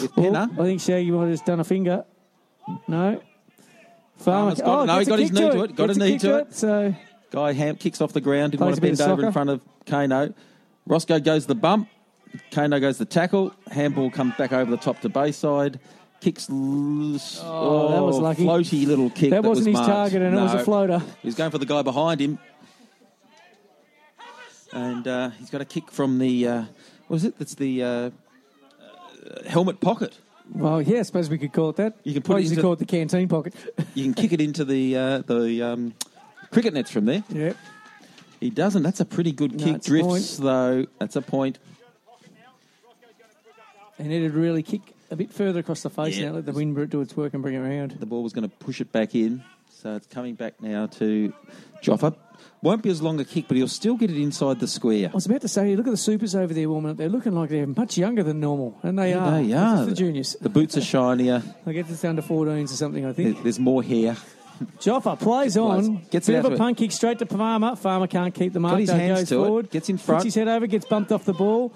with 0.00 0.10
Oh, 0.16 0.34
I 0.34 0.48
think 0.56 0.80
Shaggy 0.80 1.12
might 1.12 1.20
have 1.26 1.30
just 1.34 1.46
done 1.46 1.60
a 1.60 1.64
finger. 1.64 2.04
No. 2.88 3.22
Farmer. 4.16 4.56
Farmer's 4.56 4.60
got 4.60 4.82
it. 4.82 4.86
No, 4.86 4.98
he 4.98 5.04
got 5.04 5.18
his 5.20 5.30
knee 5.30 5.50
to 5.52 5.62
it. 5.62 5.76
Got 5.76 5.90
a 5.90 5.94
knee 5.94 6.18
to 6.18 6.38
it. 6.38 6.52
So 6.52 6.96
Guy 7.30 7.52
Ham 7.52 7.76
kicks 7.76 8.00
off 8.00 8.12
the 8.12 8.20
ground, 8.20 8.50
didn't 8.50 8.64
want 8.64 8.74
to 8.74 8.80
bend 8.80 9.00
over 9.00 9.24
in 9.24 9.32
front 9.32 9.50
of 9.50 9.62
Kano. 9.86 10.34
Roscoe 10.84 11.20
goes 11.20 11.46
the 11.46 11.54
bump. 11.54 11.88
Kano 12.50 12.80
goes 12.80 12.98
the 12.98 13.04
tackle. 13.04 13.54
Handball 13.70 14.10
comes 14.10 14.34
back 14.34 14.52
over 14.52 14.68
the 14.68 14.76
top 14.78 14.98
to 15.02 15.08
Bayside. 15.08 15.78
Kicks 16.20 16.50
loose. 16.50 17.40
Oh, 17.40 17.92
that 17.92 18.02
was 18.02 18.18
lucky. 18.18 18.44
Floaty 18.44 18.84
little 18.84 19.10
kick. 19.10 19.30
that, 19.30 19.42
That, 19.42 19.48
wasn't 19.48 19.66
was 19.68 19.78
his 19.78 19.86
marked. 19.86 19.92
target, 19.92 20.22
and 20.22 20.36
it 20.36 20.40
was 20.40 20.54
a 20.54 20.64
floater. 20.64 20.98
He 21.22 21.28
was 21.28 21.36
going 21.36 21.52
for 21.52 21.58
the 21.58 21.66
guy 21.66 21.82
behind 21.82 22.20
him. 22.20 22.40
And 24.74 25.06
uh, 25.06 25.30
he's 25.38 25.50
got 25.50 25.60
a 25.60 25.64
kick 25.64 25.90
from 25.90 26.18
the, 26.18 26.48
uh, 26.48 26.60
what 27.06 27.10
was 27.10 27.24
it? 27.24 27.38
That's 27.38 27.54
the 27.54 27.82
uh, 27.82 27.86
uh, 27.88 28.10
helmet 29.48 29.80
pocket. 29.80 30.18
Well, 30.52 30.82
yeah, 30.82 30.98
I 30.98 31.02
suppose 31.02 31.30
we 31.30 31.38
could 31.38 31.52
call 31.52 31.70
it 31.70 31.76
that. 31.76 31.96
You 32.02 32.12
can 32.12 32.22
put 32.22 32.36
I 32.36 32.40
it 32.40 32.50
into- 32.50 32.60
call 32.60 32.72
it 32.74 32.78
the 32.80 32.84
canteen 32.84 33.28
pocket. 33.28 33.54
You 33.94 34.04
can 34.04 34.14
kick 34.14 34.32
it 34.32 34.40
into 34.40 34.64
the 34.64 34.96
uh, 34.96 35.18
the 35.20 35.62
um, 35.62 35.94
cricket 36.50 36.74
nets 36.74 36.90
from 36.90 37.04
there. 37.06 37.24
yeah. 37.30 37.52
He 38.40 38.50
doesn't. 38.50 38.82
That's 38.82 39.00
a 39.00 39.06
pretty 39.06 39.32
good 39.32 39.58
No, 39.58 39.64
kick. 39.64 39.76
it's 39.76 39.86
Drifts, 39.86 40.36
though. 40.36 40.84
That's 40.98 41.16
a 41.16 41.22
point. 41.22 41.58
And 43.98 44.12
it'd 44.12 44.34
really 44.34 44.62
kick 44.62 44.82
a 45.10 45.16
bit 45.16 45.32
further 45.32 45.60
across 45.60 45.82
the 45.82 45.88
face 45.90 46.18
Yeah. 46.18 46.26
now. 46.28 46.34
Let 46.34 46.46
the 46.46 46.52
wind 46.52 46.90
do 46.90 47.00
its 47.00 47.16
work 47.16 47.32
and 47.32 47.42
bring 47.42 47.54
it 47.54 47.58
around. 47.60 47.92
The 47.92 48.06
ball 48.06 48.22
was 48.22 48.32
going 48.34 48.48
to 48.48 48.54
push 48.56 48.80
it 48.80 48.92
back 48.92 49.14
in. 49.14 49.42
So 49.70 49.94
it's 49.96 50.06
coming 50.08 50.34
back 50.34 50.60
now 50.60 50.86
to 50.98 51.32
Joffa. 51.82 52.14
Won't 52.64 52.82
be 52.82 52.88
as 52.88 53.02
long 53.02 53.20
a 53.20 53.26
kick, 53.26 53.44
but 53.46 53.58
he'll 53.58 53.68
still 53.68 53.94
get 53.94 54.10
it 54.10 54.16
inside 54.16 54.58
the 54.58 54.66
square. 54.66 55.10
I 55.10 55.14
was 55.14 55.26
about 55.26 55.42
to 55.42 55.48
say, 55.48 55.76
look 55.76 55.86
at 55.86 55.90
the 55.90 55.98
supers 55.98 56.34
over 56.34 56.54
there 56.54 56.66
warming 56.66 56.92
up. 56.92 56.96
They're 56.96 57.10
looking 57.10 57.34
like 57.34 57.50
they're 57.50 57.66
much 57.66 57.98
younger 57.98 58.22
than 58.22 58.40
normal, 58.40 58.78
and 58.82 58.98
they 58.98 59.12
are. 59.12 59.42
They 59.42 59.52
are. 59.52 59.84
the 59.84 59.94
juniors. 59.94 60.34
The 60.40 60.48
boots 60.48 60.74
are 60.78 60.80
shinier. 60.80 61.42
I 61.66 61.72
guess 61.72 61.90
it's 61.90 62.02
under 62.06 62.22
14s 62.22 62.64
or 62.64 62.68
something. 62.68 63.04
I 63.04 63.12
think. 63.12 63.42
There's 63.42 63.58
more 63.58 63.82
hair. 63.82 64.16
Joffa 64.78 65.18
plays 65.20 65.58
on. 65.58 66.06
Gets 66.10 66.26
bit 66.28 66.36
it 66.36 66.38
of 66.38 66.44
a 66.46 66.50
to 66.50 66.56
punt 66.56 66.78
kick 66.78 66.90
straight 66.92 67.18
to 67.18 67.26
Farmer. 67.26 67.76
Farmer 67.76 68.06
can't 68.06 68.32
keep 68.34 68.54
the 68.54 68.60
mark. 68.60 68.78
his 68.78 68.88
hands 68.88 69.20
goes 69.20 69.28
to 69.28 69.42
it, 69.42 69.46
forward. 69.46 69.70
gets 69.70 69.90
in 69.90 69.96
Puts 69.96 70.06
front. 70.06 70.24
his 70.24 70.34
head 70.34 70.48
over. 70.48 70.66
Gets 70.66 70.86
bumped 70.86 71.12
off 71.12 71.26
the 71.26 71.34
ball. 71.34 71.70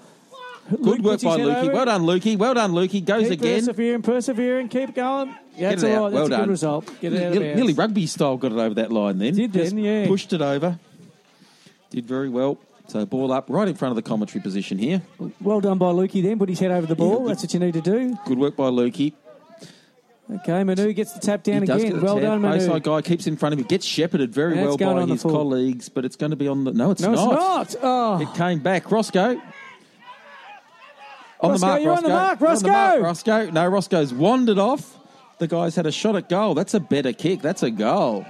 Good 0.69 1.03
work 1.03 1.21
by 1.21 1.37
Lukey. 1.37 1.73
Well 1.73 1.85
done, 1.85 2.03
Lukey. 2.03 2.37
Well 2.37 2.53
done, 2.53 2.71
Lukey. 2.73 3.03
Goes 3.03 3.23
Keep 3.29 3.39
again. 3.39 3.59
persevering, 3.59 4.01
persevering, 4.01 4.69
keep 4.69 4.93
going. 4.95 5.35
Yeah, 5.57 5.69
that's 5.69 5.83
all 5.83 5.89
right. 5.89 6.11
That's 6.13 6.29
Well 6.29 6.39
a 6.39 6.43
good 6.43 6.49
result. 6.49 7.01
Get 7.01 7.13
it 7.13 7.21
out 7.23 7.27
of 7.27 7.33
Nearly, 7.33 7.55
nearly 7.55 7.73
rugby 7.73 8.05
style 8.05 8.37
got 8.37 8.51
it 8.51 8.57
over 8.57 8.75
that 8.75 8.91
line 8.91 9.17
then. 9.17 9.35
Did 9.35 9.53
then, 9.53 9.77
yeah. 9.77 10.07
Pushed 10.07 10.31
it 10.33 10.41
over. 10.41 10.79
Did 11.89 12.05
very 12.05 12.29
well. 12.29 12.57
So 12.87 13.05
ball 13.05 13.31
up 13.31 13.45
right 13.49 13.67
in 13.67 13.75
front 13.75 13.91
of 13.91 13.95
the 13.95 14.01
commentary 14.01 14.41
position 14.41 14.77
here. 14.77 15.01
Well 15.41 15.59
done 15.61 15.77
by 15.77 15.87
Lukey 15.87 16.23
then. 16.23 16.39
Put 16.39 16.49
his 16.49 16.59
head 16.59 16.71
over 16.71 16.87
the 16.87 16.95
ball. 16.95 17.19
good. 17.21 17.29
That's 17.31 17.43
what 17.43 17.53
you 17.53 17.59
need 17.59 17.73
to 17.73 17.81
do. 17.81 18.17
Good 18.25 18.37
work 18.39 18.55
by 18.55 18.69
Lukey. 18.69 19.13
Okay, 20.31 20.63
Manu 20.63 20.93
gets 20.93 21.13
the 21.13 21.19
tap 21.19 21.41
down 21.41 21.63
again. 21.63 22.01
Well 22.01 22.15
tap. 22.15 22.23
done, 22.23 22.41
Manu. 22.41 22.59
Bayside 22.59 22.83
guy 22.83 23.01
keeps 23.01 23.25
in 23.25 23.35
front 23.35 23.53
of 23.53 23.59
him. 23.59 23.65
Gets 23.65 23.85
shepherded 23.85 24.31
very 24.31 24.55
well 24.55 24.77
by 24.77 25.05
his 25.07 25.23
colleagues, 25.23 25.89
but 25.89 26.05
it's 26.05 26.15
going 26.15 26.29
to 26.29 26.35
be 26.35 26.47
on 26.47 26.65
the. 26.65 26.71
No, 26.71 26.91
it's 26.91 27.01
No, 27.01 27.13
not. 27.13 27.63
it's 27.63 27.73
not. 27.73 27.81
Oh. 27.83 28.21
It 28.21 28.31
came 28.35 28.59
back. 28.59 28.91
Roscoe. 28.91 29.41
On 31.41 31.51
Roscoe, 31.51 31.65
the 31.65 31.71
mark, 31.71 31.81
you're 31.83 31.93
on 31.93 32.03
the 32.03 32.09
mark, 32.09 32.41
on 32.41 32.55
the 32.55 32.67
mark, 32.67 33.01
Roscoe. 33.01 33.01
Roscoe. 33.01 33.49
No, 33.51 33.67
Roscoe's 33.67 34.13
wandered 34.13 34.57
off. 34.57 34.97
The 35.37 35.47
guy's 35.47 35.75
had 35.75 35.85
a 35.85 35.91
shot 35.91 36.15
at 36.17 36.27
goal. 36.27 36.53
That's 36.53 36.73
a 36.73 36.79
better 36.81 37.13
kick. 37.13 37.41
That's 37.41 37.63
a 37.63 37.71
goal. 37.71 38.25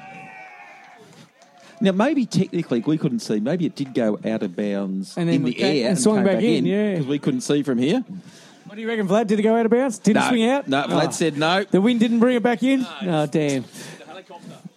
Now, 1.81 1.91
maybe 1.93 2.25
technically 2.25 2.81
we 2.81 2.97
couldn't 2.97 3.19
see. 3.21 3.39
Maybe 3.39 3.65
it 3.65 3.75
did 3.75 3.93
go 3.93 4.19
out 4.25 4.43
of 4.43 4.55
bounds 4.55 5.17
And 5.17 5.29
in 5.29 5.43
the 5.43 5.53
came- 5.53 5.83
air 5.85 5.89
and 5.89 5.99
swung 5.99 6.17
came 6.17 6.25
back 6.25 6.43
in, 6.43 6.65
yeah. 6.65 6.91
because 6.91 7.07
we 7.07 7.19
couldn't 7.19 7.41
see 7.41 7.63
from 7.63 7.77
here. 7.77 8.03
What 8.65 8.75
do 8.75 8.81
you 8.81 8.87
reckon, 8.87 9.07
Vlad? 9.07 9.25
Did 9.27 9.39
it 9.39 9.43
go 9.43 9.55
out 9.55 9.65
of 9.65 9.71
bounds? 9.71 9.97
Did 9.97 10.15
it 10.17 10.23
swing 10.27 10.43
out? 10.47 10.67
No, 10.67 10.83
Vlad 10.83 11.07
Oh. 11.07 11.11
said 11.11 11.37
no. 11.37 11.63
The 11.63 11.81
wind 11.81 11.99
didn't 12.01 12.19
bring 12.19 12.35
it 12.35 12.43
back 12.43 12.61
in? 12.61 12.85
Oh, 13.01 13.25
damn. 13.25 13.63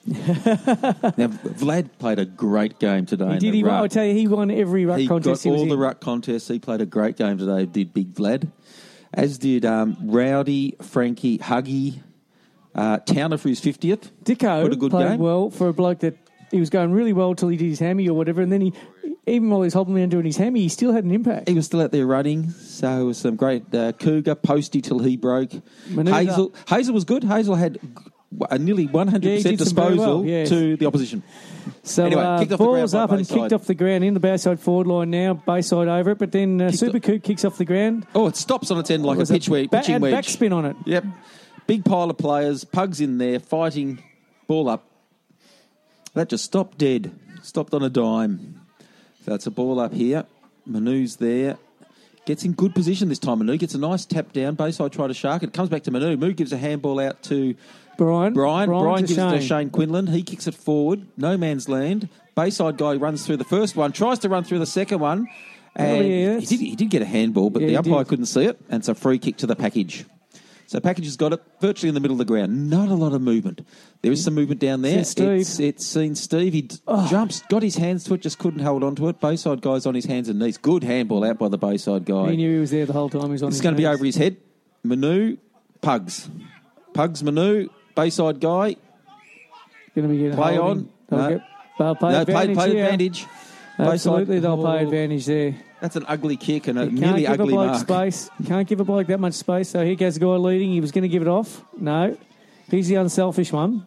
Now, 0.07 1.29
Vlad 1.29 1.91
played 1.99 2.19
a 2.19 2.25
great 2.25 2.79
game 2.79 3.07
today. 3.07 3.35
He 3.35 3.39
did. 3.39 3.55
He 3.55 3.63
won. 3.65 3.85
I 3.85 3.89
tell 3.89 4.05
you, 4.05 4.15
he 4.15 4.27
won 4.27 4.51
every 4.51 4.85
ruck 4.87 4.99
he 4.99 5.07
contest 5.07 5.45
got 5.45 5.51
he 5.51 5.57
all 5.57 5.67
the 5.67 5.75
in. 5.75 5.79
ruck 5.79 6.01
contests. 6.01 6.49
He 6.49 6.59
played 6.59 6.81
a 6.81 6.87
great 6.87 7.17
game 7.17 7.39
today. 7.39 7.67
Did 7.67 7.95
Big 7.95 8.13
Vlad, 8.15 8.51
as 9.15 9.39
did 9.39 9.65
um, 9.65 9.97
Rowdy, 10.03 10.77
Frankie, 10.83 11.39
Huggy, 11.39 12.01
uh, 12.75 12.99
Towner 12.99 13.37
for 13.39 13.49
his 13.49 13.61
fiftieth. 13.61 14.11
Dicko 14.25 14.63
What 14.65 14.73
a 14.73 14.77
good 14.77 14.91
played 14.91 15.09
game. 15.11 15.21
well 15.21 15.51
for 15.51 15.69
a 15.69 15.73
bloke 15.73 16.01
that 16.01 16.17
he 16.51 16.59
was 16.59 16.71
going 16.71 16.93
really 16.93 17.13
well 17.13 17.35
till 17.35 17.49
he 17.49 17.57
did 17.57 17.69
his 17.69 17.79
hammy 17.79 18.09
or 18.09 18.15
whatever, 18.17 18.43
and 18.43 18.51
then 18.53 18.61
he, 18.61 18.73
even 19.27 19.49
while 19.51 19.61
he 19.63 19.67
was 19.67 19.75
hobbling 19.75 19.99
around 19.99 20.11
doing 20.11 20.27
his 20.27 20.37
hammy, 20.37 20.61
he 20.61 20.69
still 20.69 20.93
had 20.93 21.05
an 21.05 21.11
impact. 21.13 21.49
He 21.49 21.55
was 21.55 21.67
still 21.67 21.81
out 21.81 21.93
there 21.93 22.07
running, 22.07 22.51
so 22.51 23.03
it 23.03 23.05
was 23.05 23.19
some 23.19 23.37
great 23.37 23.73
uh, 23.75 23.93
cougar 23.93 24.35
posty 24.35 24.81
till 24.81 24.99
he 24.99 25.17
broke. 25.17 25.53
Manoeuvre. 25.89 26.19
Hazel, 26.25 26.55
Hazel 26.69 26.93
was 26.95 27.05
good. 27.05 27.23
Hazel 27.25 27.55
had 27.55 27.79
a 28.51 28.59
nearly 28.59 28.87
one 28.87 29.09
hundred 29.09 29.25
Yeah, 29.25 29.31
he 29.37 29.43
percent 29.43 29.59
did 29.59 29.67
some 29.69 29.75
very 29.77 29.89
disposal 29.97 30.19
well, 30.21 30.27
yes. 30.27 30.49
to 30.49 30.77
the 30.77 30.87
opposition. 30.87 31.23
So 31.83 32.07
Anyway, 32.07 32.23
uh, 32.23 32.39
kicked 32.41 32.53
off 32.53 32.59
the 32.59 32.65
ball's 32.65 32.95
up 32.95 33.11
and 33.11 33.19
Bayside. 33.21 33.39
kicked 33.39 33.53
off 33.53 33.65
the 33.67 33.75
ground 33.75 34.05
in 34.05 34.15
the 34.15 34.21
Bayside 34.21 34.61
forward 34.61 34.87
line 34.87 35.11
now, 35.11 35.35
Bayside 35.35 35.89
over 35.89 36.11
it, 36.11 36.19
but 36.19 36.33
then 36.33 36.61
uh, 36.61 36.67
Kicked 36.69 36.79
Super 36.79 36.97
off- 37.15 37.23
kicks 37.23 37.45
off 37.45 37.59
the 37.59 37.65
ground. 37.65 38.07
Oh, 38.15 38.27
it 38.27 38.37
stops 38.37 38.71
on 38.71 38.79
its 38.79 38.91
end 38.91 39.05
like 39.05 39.19
a 39.19 39.27
pitch 39.27 39.49
wedge, 39.49 39.71
ba- 39.71 39.79
pitching 39.79 40.01
wedge. 40.01 40.15
backspin 40.15 40.53
on 40.55 40.65
it. 40.67 40.77
Yep. 40.87 41.05
Big 41.67 41.85
pile 41.85 42.11
of 42.11 42.19
players, 42.19 42.65
pugs 42.65 43.01
in 43.01 43.19
there, 43.19 43.39
fighting, 43.39 44.03
ball 44.47 44.69
up. 44.69 44.85
That 46.15 46.29
just 46.29 46.45
stopped 46.45 46.79
dead. 46.79 47.13
Stopped 47.43 47.75
on 47.75 47.83
a 47.83 47.91
dime. 47.91 48.61
So 49.25 49.35
it's 49.35 49.47
a 49.47 49.51
ball 49.51 49.81
up 49.81 49.93
here. 49.93 50.25
Manu's 50.67 51.17
there. 51.17 51.57
Gets 52.25 52.45
in 52.45 52.53
good 52.53 52.75
position 52.75 53.09
this 53.09 53.19
time. 53.19 53.39
Manu 53.39 53.57
gets 53.57 53.75
a 53.75 53.79
nice 53.79 54.05
tap 54.05 54.33
down. 54.33 54.55
Bayside 54.55 54.93
try 54.93 55.09
to 55.09 55.15
shark 55.15 55.43
it. 55.43 55.53
Comes 55.53 55.69
back 55.71 55.83
to 55.85 55.91
Manu. 55.91 56.17
Manu 56.17 56.33
gives 56.35 56.53
a 56.53 56.57
handball 56.57 57.01
out 57.01 57.21
to 57.25 57.55
Brian. 58.03 58.33
Brian. 58.35 58.69
Brian, 58.69 59.03
to 59.07 59.15
gives 59.15 59.19
it 59.19 59.31
to 59.31 59.39
Shane. 59.41 59.49
Shane 59.49 59.71
Quinlan. 59.71 60.07
He 60.09 60.23
kicks 60.23 60.47
it 60.47 60.55
forward. 60.55 61.07
No 61.17 61.37
man's 61.37 61.69
land. 61.69 62.09
Bayside 62.35 62.77
guy 62.79 62.95
runs 62.95 63.27
through 63.27 63.37
the 63.37 63.45
first 63.45 63.77
one. 63.77 63.93
Tries 63.93 64.19
to 64.21 64.29
run 64.29 64.45
through 64.45 64.59
the 64.59 64.67
second 64.67 65.01
one. 65.01 65.29
And 65.75 65.99
Oh, 65.99 66.01
yeah, 66.03 66.39
he, 66.39 66.47
did, 66.47 66.61
he 66.61 66.77
did 66.77 66.91
get 66.91 67.03
a 67.03 67.07
handball, 67.07 67.51
but 67.51 67.63
Yeah, 67.63 67.67
the 67.69 67.73
he 67.73 67.77
umpire 67.79 68.05
couldn't 68.05 68.27
see 68.27 68.45
it. 68.45 68.59
And 68.69 68.81
it's 68.81 68.89
a 68.89 68.95
free 68.95 69.19
kick 69.19 69.37
to 69.39 69.47
the 69.47 69.57
package. 69.57 70.05
So 70.67 70.81
package 70.81 71.05
has 71.05 71.17
got 71.19 71.35
it 71.35 71.43
virtually 71.61 71.89
in 71.89 71.95
the 71.95 72.01
middle 72.01 72.15
of 72.15 72.19
the 72.19 72.25
ground. 72.25 72.71
Not 72.71 72.89
a 72.89 72.95
lot 72.95 73.13
of 73.13 73.21
movement. 73.21 73.61
There 74.01 74.11
is 74.11 74.25
some 74.25 74.35
movement 74.35 74.59
down 74.61 74.81
there. 74.81 75.05
Steve. 75.05 75.41
It's, 75.41 75.61
it's 75.61 75.87
seen 75.87 76.15
Steve. 76.15 76.55
He 76.55 76.63
d- 76.63 76.77
oh. 76.89 77.07
jumps, 77.11 77.43
got 77.51 77.63
his 77.63 77.77
hands 77.77 78.05
to 78.05 78.15
it, 78.15 78.23
just 78.23 78.39
couldn't 78.39 78.61
hold 78.61 78.83
on 78.83 78.95
to 78.97 79.09
it. 79.09 79.21
Bayside 79.21 79.61
guy's 79.61 79.85
on 79.85 79.95
his 79.95 80.07
hands 80.07 80.31
and 80.31 80.39
knees. 80.39 80.57
Good 80.57 80.83
handball 80.83 81.25
out 81.25 81.39
by 81.39 81.49
the 81.49 81.59
Bayside 81.59 82.07
guy. 82.07 82.31
He 82.31 82.37
knew 82.37 82.55
he 82.55 82.61
was 82.61 82.71
there 82.71 82.87
the 82.87 82.95
whole 82.95 83.11
time. 83.11 83.27
He 83.27 83.33
was 83.33 83.43
on 83.43 83.51
It's 83.51 83.61
going 83.61 83.75
to 83.75 83.79
be 83.79 83.87
over 83.87 84.03
his 84.03 84.17
head. 84.17 84.39
Manu, 84.83 85.37
Pugs. 85.83 86.31
Pugs, 86.95 87.23
Manu, 87.23 87.69
Bayside 87.95 88.41
guy. 88.41 88.77
Going 89.95 90.09
to 90.09 90.09
be 90.09 90.19
getting 90.19 90.37
Play 90.37 90.57
holding. 90.57 90.85
on. 90.85 90.89
They'll, 91.09 91.19
No. 91.19 91.29
get, 91.29 91.43
they'll 91.79 91.95
play 91.95 92.13
no, 92.13 92.21
advantage 92.23 92.57
play, 92.57 92.71
play 92.71 92.81
advantage. 92.81 93.27
Absolutely, 93.79 94.25
Bayside- 94.37 94.43
they'll 94.43 94.57
play 94.57 94.79
oh, 94.79 94.85
advantage 94.87 95.27
there. 95.27 95.55
That's 95.81 95.97
an 95.97 96.05
ugly 96.07 96.37
kick 96.37 96.69
and 96.69 96.79
a 96.79 96.85
You 96.85 96.91
nearly 96.93 97.23
give 97.23 97.31
a 97.31 97.35
ugly 97.35 97.53
bloke 97.55 97.71
mark. 97.71 97.81
space. 97.81 98.31
Can't 98.47 98.69
give 98.69 98.81
a 98.81 98.85
bloke 98.85 99.09
that 99.09 99.19
much 99.19 99.35
space. 99.35 99.69
So 99.69 99.85
here 99.85 99.97
goes 99.97 100.15
the 100.15 100.21
guy 100.21 100.27
leading. 100.27 100.71
He 100.71 100.81
was 100.81 100.93
going 100.93 101.03
to 101.03 101.09
give 101.09 101.23
it 101.23 101.29
off. 101.29 101.63
No. 101.77 102.17
He's 102.71 102.89
the 102.89 102.95
unselfish 102.95 103.53
one. 103.53 103.87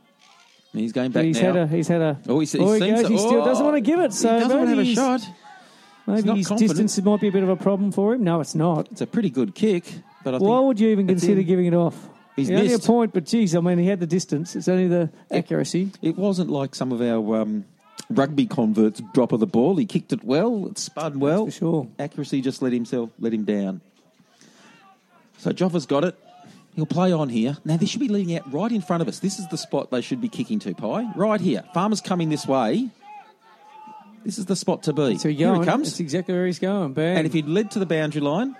He's 0.74 0.92
going 0.92 1.12
back 1.12 1.24
he's 1.24 1.42
now. 1.42 1.54
had 1.54 1.56
a. 1.56 1.68
He's 1.68 1.88
had 1.88 2.02
a. 2.02 2.20
Oh, 2.28 2.40
he's- 2.40 2.52
he 2.52 2.60
oh, 2.60 2.74
he 2.74 2.80
goes. 2.80 3.08
He 3.08 3.18
still 3.18 3.42
oh, 3.42 3.46
doesn't 3.46 3.64
want 3.64 3.78
to 3.78 3.82
give 3.82 4.00
it. 4.02 4.12
So 4.14 4.34
he 4.34 4.40
doesn't 4.42 4.58
want 4.58 4.70
to 4.70 4.76
have 4.76 4.78
maybe 4.78 4.82
a 4.82 4.94
he's- 4.94 5.22
shot. 5.22 5.36
Maybe 6.08 6.30
his 6.36 6.48
confident. 6.50 6.78
distance 6.78 7.04
might 7.06 7.20
be 7.22 7.30
a 7.30 7.32
bit 7.32 7.42
of 7.42 7.50
a 7.50 7.56
problem 7.56 7.92
for 7.92 8.14
him. 8.14 8.24
No, 8.24 8.40
it's 8.42 8.54
not. 8.54 8.92
It's 8.92 9.02
a 9.02 9.08
pretty 9.08 9.32
good 9.32 9.56
kick, 9.56 9.86
but 10.24 10.36
I 10.36 10.38
Why 10.38 10.60
would 10.60 10.80
you 10.80 10.90
even 10.90 11.08
consider 11.08 11.40
in. 11.40 11.48
giving 11.48 11.66
it 11.66 11.74
off? 11.74 11.96
He's 12.36 12.50
He 12.50 12.56
only 12.56 12.74
a 12.74 12.80
point, 12.80 13.14
but 13.14 13.26
geez, 13.26 13.56
I 13.56 13.62
mean, 13.62 13.78
he 13.78 13.88
had 13.88 14.00
the 14.00 14.08
distance. 14.08 14.56
It's 14.56 14.68
only 14.68 14.88
the 14.88 15.10
accuracy. 15.32 15.92
it 16.02 16.18
wasn't 16.18 16.50
like 16.50 16.76
some 16.76 16.92
of 16.92 17.02
our 17.02 17.42
um, 17.42 17.66
rugby 18.10 18.46
converts 18.46 19.02
drop 19.14 19.32
of 19.32 19.40
the 19.40 19.48
ball. 19.48 19.78
He 19.78 19.86
kicked 19.86 20.12
it 20.12 20.24
well. 20.24 20.68
It 20.68 20.78
spun 20.78 21.20
well. 21.20 21.46
for 21.46 21.52
sure. 21.52 21.88
Accuracy 21.98 22.42
just 22.42 22.62
let 22.62 22.74
himself 22.74 23.10
let 23.20 23.34
him 23.34 23.46
down. 23.46 23.82
So 25.38 25.52
Joffa's 25.52 25.86
got 25.86 26.04
it. 26.04 26.18
He'll 26.76 26.86
play 26.86 27.14
on 27.14 27.30
here. 27.30 27.58
Now 27.64 27.78
this 27.78 27.90
should 27.90 28.02
be 28.02 28.10
leading 28.10 28.36
out 28.36 28.52
right 28.52 28.72
in 28.72 28.82
front 28.82 29.02
of 29.02 29.08
us. 29.08 29.20
This 29.20 29.40
is 29.40 29.48
the 29.48 29.58
spot 29.58 29.92
they 29.92 30.02
should 30.02 30.20
be 30.20 30.28
kicking 30.28 30.60
to, 30.60 30.74
Pie. 30.74 31.10
Right 31.16 31.40
here. 31.40 31.64
Farmer's 31.74 32.02
coming 32.02 32.28
this 32.30 32.46
way. 32.46 32.90
This 34.26 34.38
is 34.40 34.46
the 34.46 34.56
spot 34.56 34.84
to 34.84 34.94
be. 34.94 35.18
So 35.18 35.30
he 35.30 35.36
here 35.36 35.56
he 35.56 35.64
comes. 35.64 35.88
That's 35.88 36.00
exactly 36.00 36.34
where 36.34 36.48
he's 36.48 36.60
going. 36.60 36.94
Bang. 36.94 37.18
And 37.18 37.28
if 37.28 37.32
he'd 37.32 37.48
led 37.48 37.72
to 37.72 37.80
the 37.80 37.86
boundary 37.86 38.22
line, 38.22 38.56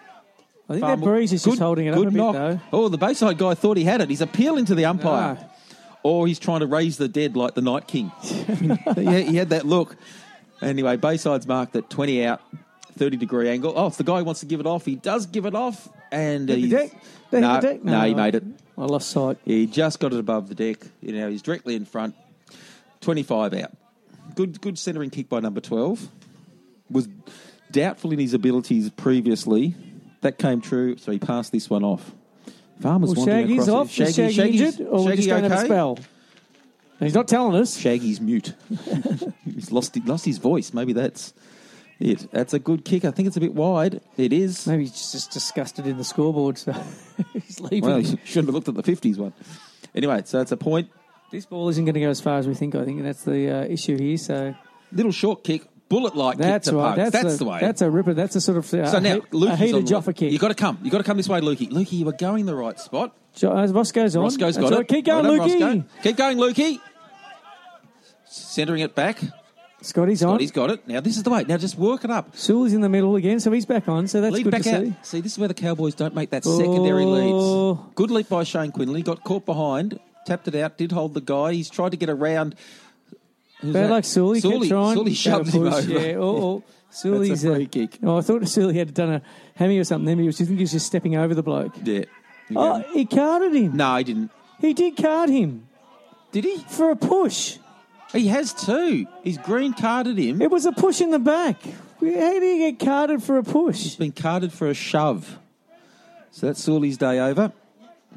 I 0.68 0.74
think 0.74 0.86
that 0.86 1.00
breeze 1.00 1.32
is 1.32 1.44
just 1.44 1.60
holding 1.60 1.86
it 1.86 1.92
up 1.92 1.98
good 1.98 2.08
a 2.08 2.12
bit, 2.12 2.18
knock. 2.18 2.34
though. 2.34 2.60
Oh, 2.74 2.90
the 2.90 2.98
Bayside 2.98 3.38
guy 3.38 3.54
thought 3.54 3.78
he 3.78 3.84
had 3.84 4.02
it. 4.02 4.10
He's 4.10 4.22
appealing 4.22 4.66
to 4.66 4.76
the 4.76 4.86
umpire. 4.86 5.38
Ah. 5.40 5.52
Or 6.02 6.28
he's 6.28 6.40
trying 6.40 6.60
to 6.60 6.68
raise 6.68 6.98
the 6.98 7.08
dead 7.08 7.36
like 7.36 7.56
the 7.56 7.62
Night 7.62 7.88
King. 7.88 8.12
he, 8.22 9.24
he 9.24 9.36
had 9.36 9.50
that 9.50 9.66
look. 9.66 9.96
Anyway, 10.62 10.98
Bayside's 10.98 11.48
marked 11.48 11.76
at 11.76 11.90
20 11.90 12.26
out, 12.26 12.42
30 12.98 13.18
degree 13.18 13.50
angle. 13.50 13.74
Oh, 13.76 13.88
if 13.88 13.98
the 13.98 14.04
guy 14.04 14.22
wants 14.22 14.40
to 14.42 14.46
give 14.46 14.60
it 14.60 14.66
off, 14.66 14.86
he 14.86 14.96
does 14.96 15.26
give 15.26 15.46
it 15.46 15.56
off. 15.56 15.90
And 16.12 16.48
he's, 16.48 16.70
deck? 16.70 16.92
Did 17.32 17.42
no, 17.42 17.56
the 17.56 17.62
deck? 17.62 17.84
no, 17.84 18.02
he 18.02 18.14
made 18.14 18.36
it. 18.36 18.44
I 18.78 18.86
lost 18.86 19.10
sight. 19.10 19.38
He 19.46 19.66
just 19.68 20.00
got 20.00 20.14
it 20.14 20.20
above 20.20 20.48
the 20.48 20.56
deck. 20.56 20.86
You 21.02 21.14
know, 21.14 21.30
he's 21.30 21.42
directly 21.42 21.76
in 21.76 21.86
front. 21.86 22.16
25 23.02 23.54
out. 23.54 23.72
Good 24.36 24.62
good 24.62 24.78
centering 24.80 25.10
kick 25.10 25.30
by 25.30 25.40
number 25.40 25.62
12. 25.62 26.08
Was 26.90 27.08
doubtful 27.72 28.12
in 28.12 28.20
his 28.20 28.34
abilities 28.34 28.90
previously. 28.92 29.76
That 30.22 30.38
came 30.38 30.62
true, 30.62 30.98
so 30.98 31.12
he 31.12 31.20
passed 31.20 31.52
this 31.52 31.70
one 31.70 31.84
off. 31.84 32.12
Farmer's 32.82 33.10
Well, 33.16 33.26
wandering 33.26 33.48
Shaggy's 33.48 33.68
across 33.68 33.88
off. 33.88 34.00
it. 34.00 34.08
Is 34.10 34.16
Shaggy 34.16 34.34
Shaggy's- 34.34 34.62
injured, 34.80 34.88
or 34.88 35.00
we 35.00 35.06
Shaggy 35.06 35.16
just 35.18 35.30
don't 35.30 35.44
have 35.44 35.52
a 35.52 35.66
spell? 35.66 35.98
And 37.00 37.08
he's 37.08 37.14
not 37.14 37.28
telling 37.28 37.56
us. 37.62 37.78
Shaggy's 37.78 38.20
mute. 38.22 38.54
he's 39.46 39.72
lost 39.72 39.96
lost 40.06 40.26
his 40.26 40.38
voice. 40.38 40.74
Maybe 40.74 40.94
that's 40.94 41.34
it. 42.00 42.30
That's 42.32 42.54
a 42.54 42.60
good 42.60 42.86
kick. 42.86 43.06
I 43.06 43.12
think 43.12 43.28
it's 43.28 43.38
a 43.38 43.42
bit 43.42 43.54
wide. 43.54 44.02
It 44.18 44.32
is. 44.34 44.66
Maybe 44.66 44.84
he's 44.86 45.12
just 45.12 45.32
disgusted 45.32 45.88
in 45.88 45.98
the 45.98 46.04
scoreboard, 46.04 46.58
so 46.58 46.74
he's 47.34 47.60
leaving. 47.60 47.90
Well, 47.90 48.00
you 48.00 48.18
shouldn't 48.24 48.48
have 48.48 48.56
looked 48.56 48.68
at 48.70 48.76
the 48.76 48.84
fifties 48.84 49.18
one. 49.18 49.34
Anyway, 49.94 50.22
so 50.26 50.42
it's 50.42 50.52
a 50.52 50.58
point. 50.58 50.90
this 51.32 51.46
ball 51.46 51.68
isn't 51.70 51.84
going 51.86 51.94
to 51.96 52.00
go 52.02 52.10
as 52.10 52.20
far 52.22 52.38
as 52.38 52.48
we 52.48 52.54
think. 52.56 52.76
I 52.76 52.84
think 52.86 53.04
that's 53.04 53.24
the 53.24 53.50
uh, 53.50 53.64
issue 53.66 53.98
here. 53.98 54.18
So 54.18 54.56
Little 54.92 55.12
short 55.12 55.44
kick, 55.44 55.68
bullet 55.90 56.16
like 56.16 56.38
that's 56.38 56.68
kick 56.68 56.74
to 56.74 56.78
right. 56.80 56.96
That's, 56.96 57.12
That's, 57.12 57.36
a, 57.36 57.38
the 57.38 57.46
way. 57.46 57.60
That's 57.62 57.82
a 57.82 57.90
ripper. 57.92 58.14
That's 58.14 58.36
a 58.36 58.42
sort 58.42 58.58
of 58.58 58.74
uh, 58.74 58.88
so 58.92 59.00
now, 59.00 59.18
Lukey's 59.18 59.52
a 59.54 59.56
heated 59.58 59.86
Joffa 59.86 60.16
kick. 60.16 60.32
You 60.32 60.40
got 60.40 60.50
to 60.50 60.56
come. 60.56 60.80
You 60.84 60.92
got 60.92 61.00
to 61.00 61.04
come 61.04 61.18
this 61.18 61.30
way, 61.30 61.42
Lukey. 61.42 61.70
Lukey, 61.70 61.94
you 61.94 62.06
were 62.06 62.12
going 62.14 62.46
the 62.46 62.56
right 62.56 62.80
spot. 62.80 63.16
Jo- 63.36 63.52
uh, 63.52 63.68
Roscoe's 63.68 64.16
on. 64.16 64.24
Roscoe's 64.24 64.56
That's 64.56 64.70
got 64.70 64.76
right. 64.78 64.82
it. 64.82 64.88
Keep 64.88 65.06
going, 65.06 65.24
done, 65.26 65.40
Lukey. 65.40 65.86
Keep 66.04 66.18
going, 66.18 66.38
Lukey. 66.38 66.80
Centering 68.26 68.82
it 68.82 68.96
back. 68.96 69.20
Scotty's 69.82 70.24
on. 70.24 70.32
Scotty's 70.32 70.52
got 70.52 70.72
it. 70.72 70.88
Now 70.88 71.00
this 71.00 71.16
is 71.16 71.24
the 71.24 71.30
way. 71.30 71.44
Now 71.48 71.58
just 71.58 71.78
work 71.78 72.04
it 72.04 72.10
up. 72.10 72.36
Sewell's 72.36 72.74
in 72.74 72.82
the 72.82 72.90
middle 72.90 73.16
again, 73.16 73.40
so 73.40 73.52
he's 73.52 73.66
back 73.68 73.88
on. 73.88 74.08
So 74.08 74.20
that's 74.20 74.34
Lead 74.34 74.44
good 74.46 74.52
back 74.52 74.64
to 74.64 74.76
out. 74.76 74.82
see. 74.84 74.94
See, 75.04 75.22
this 75.22 75.34
is 75.34 75.38
where 75.40 75.48
the 75.48 75.54
Cowboys 75.54 75.94
don't 75.94 76.16
make 76.16 76.32
that 76.32 76.44
secondary 76.44 77.04
Oh. 77.06 77.70
leads. 77.72 77.94
Good 77.94 78.10
leap 78.10 78.28
by 78.30 78.44
Shane 78.44 78.72
Quinlan. 78.72 79.04
Got 79.04 79.24
caught 79.24 79.46
behind. 79.46 80.00
Tapped 80.26 80.48
it 80.48 80.56
out. 80.56 80.78
Did 80.78 80.92
hold 80.92 81.14
the 81.14 81.22
guy. 81.22 81.54
He's 81.54 81.70
tried 81.70 81.92
to 81.92 81.98
get 81.98 82.10
around. 82.10 82.56
Who's 83.66 83.74
Bad 83.74 83.86
that? 83.86 83.92
luck, 83.92 84.04
Sully. 84.04 84.42
Kept 84.42 84.54
Sully, 84.54 84.70
trying. 84.70 84.96
Sully 84.96 85.14
shoved 85.14 85.54
him 85.54 85.64
push, 85.64 85.74
over. 85.74 85.92
Yeah. 85.92 86.16
Oh, 86.18 86.44
oh. 86.44 86.64
Sully's 86.90 87.30
That's 87.42 87.44
a 87.44 87.52
uh, 87.52 87.56
free 87.56 87.66
kick. 87.68 88.00
Oh, 88.04 88.18
I 88.18 88.22
thought 88.22 88.48
Sully 88.48 88.78
had 88.78 88.94
done 88.94 89.14
a 89.14 89.22
hammy 89.56 89.80
or 89.80 89.84
something. 89.84 90.06
Then 90.06 90.20
he 90.20 90.26
was. 90.26 90.40
I 90.40 90.46
think 90.46 90.58
he 90.58 90.64
was 90.64 90.72
just 90.72 90.86
stepping 90.86 91.16
over 91.16 91.34
the 91.34 91.44
bloke. 91.44 91.74
Yeah. 91.84 92.06
Oh, 92.56 92.84
he 92.94 93.06
carded 93.06 93.56
him. 93.56 93.76
No, 93.76 93.98
he 93.98 94.04
didn't. 94.04 94.32
He 94.60 94.74
did 94.74 94.96
card 94.96 95.30
him 95.30 95.68
Did 96.32 96.44
he? 96.44 96.58
for 96.70 96.92
a 96.92 96.96
push. 96.96 97.58
He 98.14 98.28
has 98.28 98.54
too. 98.54 99.08
He's 99.24 99.38
green 99.38 99.74
carded 99.74 100.18
him. 100.18 100.42
It 100.42 100.50
was 100.50 100.66
a 100.66 100.72
push 100.72 101.02
in 101.02 101.12
the 101.12 101.20
back. 101.20 101.62
How 101.64 101.70
did 102.00 102.44
he 102.44 102.72
get 102.72 102.86
carded 102.86 103.24
for 103.24 103.38
a 103.38 103.44
push? 103.44 103.84
He's 103.84 103.96
been 103.96 104.12
carded 104.12 104.54
for 104.54 104.68
a 104.68 104.74
shove. 104.74 105.40
So 106.32 106.48
that's 106.48 106.64
Sully's 106.64 106.98
day 106.98 107.20
over. 107.20 107.52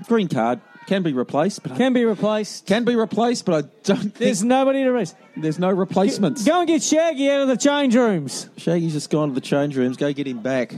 Green 0.06 0.28
card 0.28 0.60
can 0.88 1.02
be 1.02 1.12
replaced, 1.12 1.62
but 1.62 1.72
I- 1.72 1.76
Can 1.76 1.92
be 1.92 2.04
replaced. 2.04 2.66
can 2.66 2.84
be 2.84 2.96
replaced, 2.96 3.44
but 3.44 3.54
I 3.64 3.68
don't 3.84 4.00
think 4.00 4.14
There's 4.16 4.42
nobody 4.42 4.82
to 4.84 4.90
race. 4.90 5.14
there's 5.36 5.58
no 5.58 5.70
replacements. 5.70 6.44
Go 6.44 6.60
and 6.60 6.66
get 6.66 6.82
Shaggy 6.82 7.30
out 7.30 7.42
of 7.42 7.48
the 7.48 7.56
change 7.56 7.94
rooms. 7.94 8.48
Shaggy's 8.56 8.94
just 8.94 9.10
gone 9.10 9.28
to 9.28 9.34
the 9.34 9.40
change 9.40 9.76
rooms. 9.76 9.96
Go 9.98 10.12
get 10.12 10.26
him 10.26 10.40
back. 10.40 10.74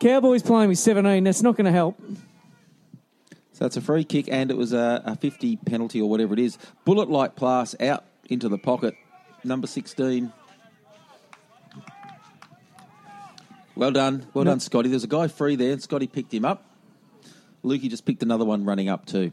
Cowboys 0.00 0.42
playing 0.42 0.68
with 0.68 0.78
17. 0.78 1.24
That's 1.24 1.42
not 1.42 1.56
going 1.56 1.64
to 1.66 1.72
help. 1.72 2.00
So 3.52 3.66
it's 3.66 3.76
a 3.76 3.80
free 3.80 4.04
kick, 4.04 4.28
and 4.30 4.50
it 4.50 4.56
was 4.56 4.72
a, 4.72 5.02
a 5.04 5.16
50 5.16 5.56
penalty 5.56 6.00
or 6.00 6.08
whatever 6.08 6.34
it 6.34 6.38
is. 6.40 6.58
Bullet 6.84 7.10
like 7.10 7.34
pass 7.36 7.74
out 7.80 8.04
into 8.28 8.48
the 8.48 8.58
pocket. 8.58 8.94
Number 9.44 9.66
16. 9.66 10.32
Well 13.74 13.90
done. 13.92 14.26
Well 14.34 14.44
done, 14.44 14.58
Scotty. 14.60 14.88
There's 14.88 15.04
a 15.04 15.08
guy 15.08 15.28
free 15.28 15.54
there, 15.56 15.72
and 15.72 15.82
Scotty 15.82 16.06
picked 16.08 16.34
him 16.34 16.44
up. 16.44 16.64
Lukey 17.68 17.88
just 17.90 18.04
picked 18.04 18.22
another 18.22 18.44
one 18.44 18.64
running 18.64 18.88
up, 18.88 19.06
too. 19.06 19.32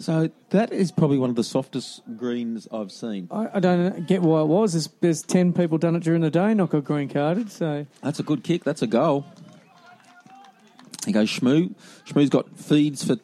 So 0.00 0.30
that 0.50 0.72
is 0.72 0.92
probably 0.92 1.18
one 1.18 1.30
of 1.30 1.36
the 1.36 1.44
softest 1.44 2.02
greens 2.16 2.68
I've 2.72 2.92
seen. 2.92 3.28
I, 3.30 3.48
I 3.54 3.60
don't 3.60 4.06
get 4.06 4.22
why 4.22 4.42
it 4.42 4.46
was. 4.46 4.72
There's, 4.72 4.88
there's 5.00 5.22
10 5.22 5.52
people 5.52 5.76
done 5.76 5.96
it 5.96 6.04
during 6.04 6.22
the 6.22 6.30
day, 6.30 6.54
not 6.54 6.70
got 6.70 6.84
green 6.84 7.08
carded. 7.08 7.50
So 7.50 7.84
That's 8.02 8.20
a 8.20 8.22
good 8.22 8.44
kick. 8.44 8.62
That's 8.62 8.82
a 8.82 8.86
goal. 8.86 9.26
He 11.04 11.12
goes 11.12 11.28
Shmoo. 11.28 11.74
Shmoo's 12.06 12.30
got 12.30 12.48
feeds 12.56 13.04
for 13.04 13.16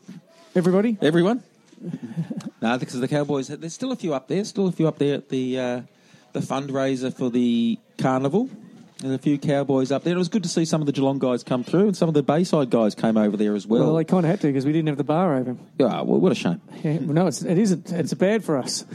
everybody, 0.56 0.98
Everyone? 1.00 1.42
no, 2.62 2.78
because 2.78 2.98
the 2.98 3.08
Cowboys. 3.08 3.48
There's 3.48 3.74
still 3.74 3.92
a 3.92 3.96
few 3.96 4.14
up 4.14 4.26
there. 4.26 4.44
Still 4.44 4.68
a 4.68 4.72
few 4.72 4.88
up 4.88 4.98
there 4.98 5.16
at 5.16 5.28
the 5.28 5.58
uh, 5.58 5.80
the 6.32 6.40
fundraiser 6.40 7.14
for 7.14 7.30
the 7.30 7.78
carnival. 7.98 8.48
There's 9.04 9.16
a 9.16 9.18
few 9.18 9.36
Cowboys 9.38 9.92
up 9.92 10.02
there. 10.02 10.14
It 10.14 10.18
was 10.18 10.30
good 10.30 10.44
to 10.44 10.48
see 10.48 10.64
some 10.64 10.80
of 10.80 10.86
the 10.86 10.92
Geelong 10.92 11.18
guys 11.18 11.44
come 11.44 11.62
through, 11.62 11.88
and 11.88 11.94
some 11.96 12.08
of 12.08 12.14
the 12.14 12.22
Bayside 12.22 12.70
guys 12.70 12.94
came 12.94 13.18
over 13.18 13.36
there 13.36 13.54
as 13.54 13.66
well. 13.66 13.84
well, 13.84 13.94
they 13.96 14.04
kind 14.04 14.24
of 14.24 14.30
had 14.30 14.40
to 14.40 14.46
because 14.46 14.64
we 14.64 14.72
didn't 14.72 14.88
have 14.88 14.96
the 14.96 15.04
bar 15.04 15.36
open. 15.36 15.58
Ah, 15.78 16.02
well, 16.04 16.18
what 16.18 16.32
a 16.32 16.34
shame. 16.34 16.62
Yeah, 16.82 16.94
well, 17.00 17.12
no, 17.12 17.26
it's, 17.26 17.42
it 17.42 17.58
isn't. 17.58 17.92
It's 17.92 18.14
bad 18.14 18.42
for 18.42 18.56
us. 18.56 18.86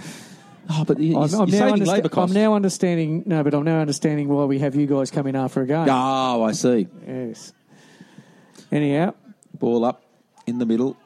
Oh, 0.68 0.84
but 0.84 0.99
you- 0.99 1.15
I'm, 1.15 1.31
I'm 1.36 1.49
now 1.52 1.72
understa-. 1.73 2.18
I'm 2.23 2.34
now 2.34 2.56
understanding. 2.56 3.22
No, 3.27 3.44
but 3.44 3.53
I'm 3.53 3.64
now 3.65 3.81
understanding 3.81 4.30
why 4.30 4.45
we 4.45 4.57
have 4.57 4.73
you 4.76 4.88
guys 4.88 5.11
coming 5.11 5.36
after 5.36 5.61
a 5.61 5.68
game. 5.68 5.86
Oh, 5.88 6.41
I 6.41 6.53
see. 6.53 6.88
Yes. 7.07 7.53
Anyhow, 8.72 9.14
Ball 9.53 9.86
up 9.86 10.02
in 10.48 10.57
the 10.57 10.65
middle. 10.65 10.98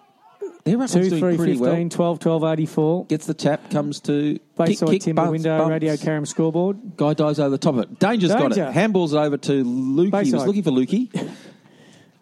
Their 0.63 0.77
ruckman's 0.77 0.93
2, 0.93 1.09
doing 1.09 1.21
3, 1.21 1.37
pretty 1.37 1.51
15, 1.53 1.59
well. 1.59 1.89
12, 1.89 2.19
12, 2.19 2.43
84. 2.43 3.05
Gets 3.07 3.25
the 3.25 3.33
tap, 3.33 3.69
comes 3.69 3.99
to 4.01 4.39
Bayside 4.57 4.87
kick, 4.87 4.89
kick, 4.89 5.01
timber 5.01 5.23
bumps, 5.23 5.31
window, 5.31 5.57
bumps. 5.57 5.71
radio 5.71 5.93
Carrum 5.95 6.25
scoreboard. 6.25 6.95
Guy 6.95 7.13
dives 7.13 7.39
over 7.39 7.49
the 7.49 7.57
top 7.57 7.75
of 7.75 7.81
it. 7.81 7.99
Danger's 7.99 8.31
got 8.31 8.57
it. 8.57 8.73
Handballs 8.73 9.11
it 9.13 9.17
over 9.17 9.37
to 9.37 9.63
Lukey. 9.63 10.23
He 10.23 10.31
was 10.31 10.45
looking 10.45 10.63
for 10.63 10.71
Lukey. 10.71 11.31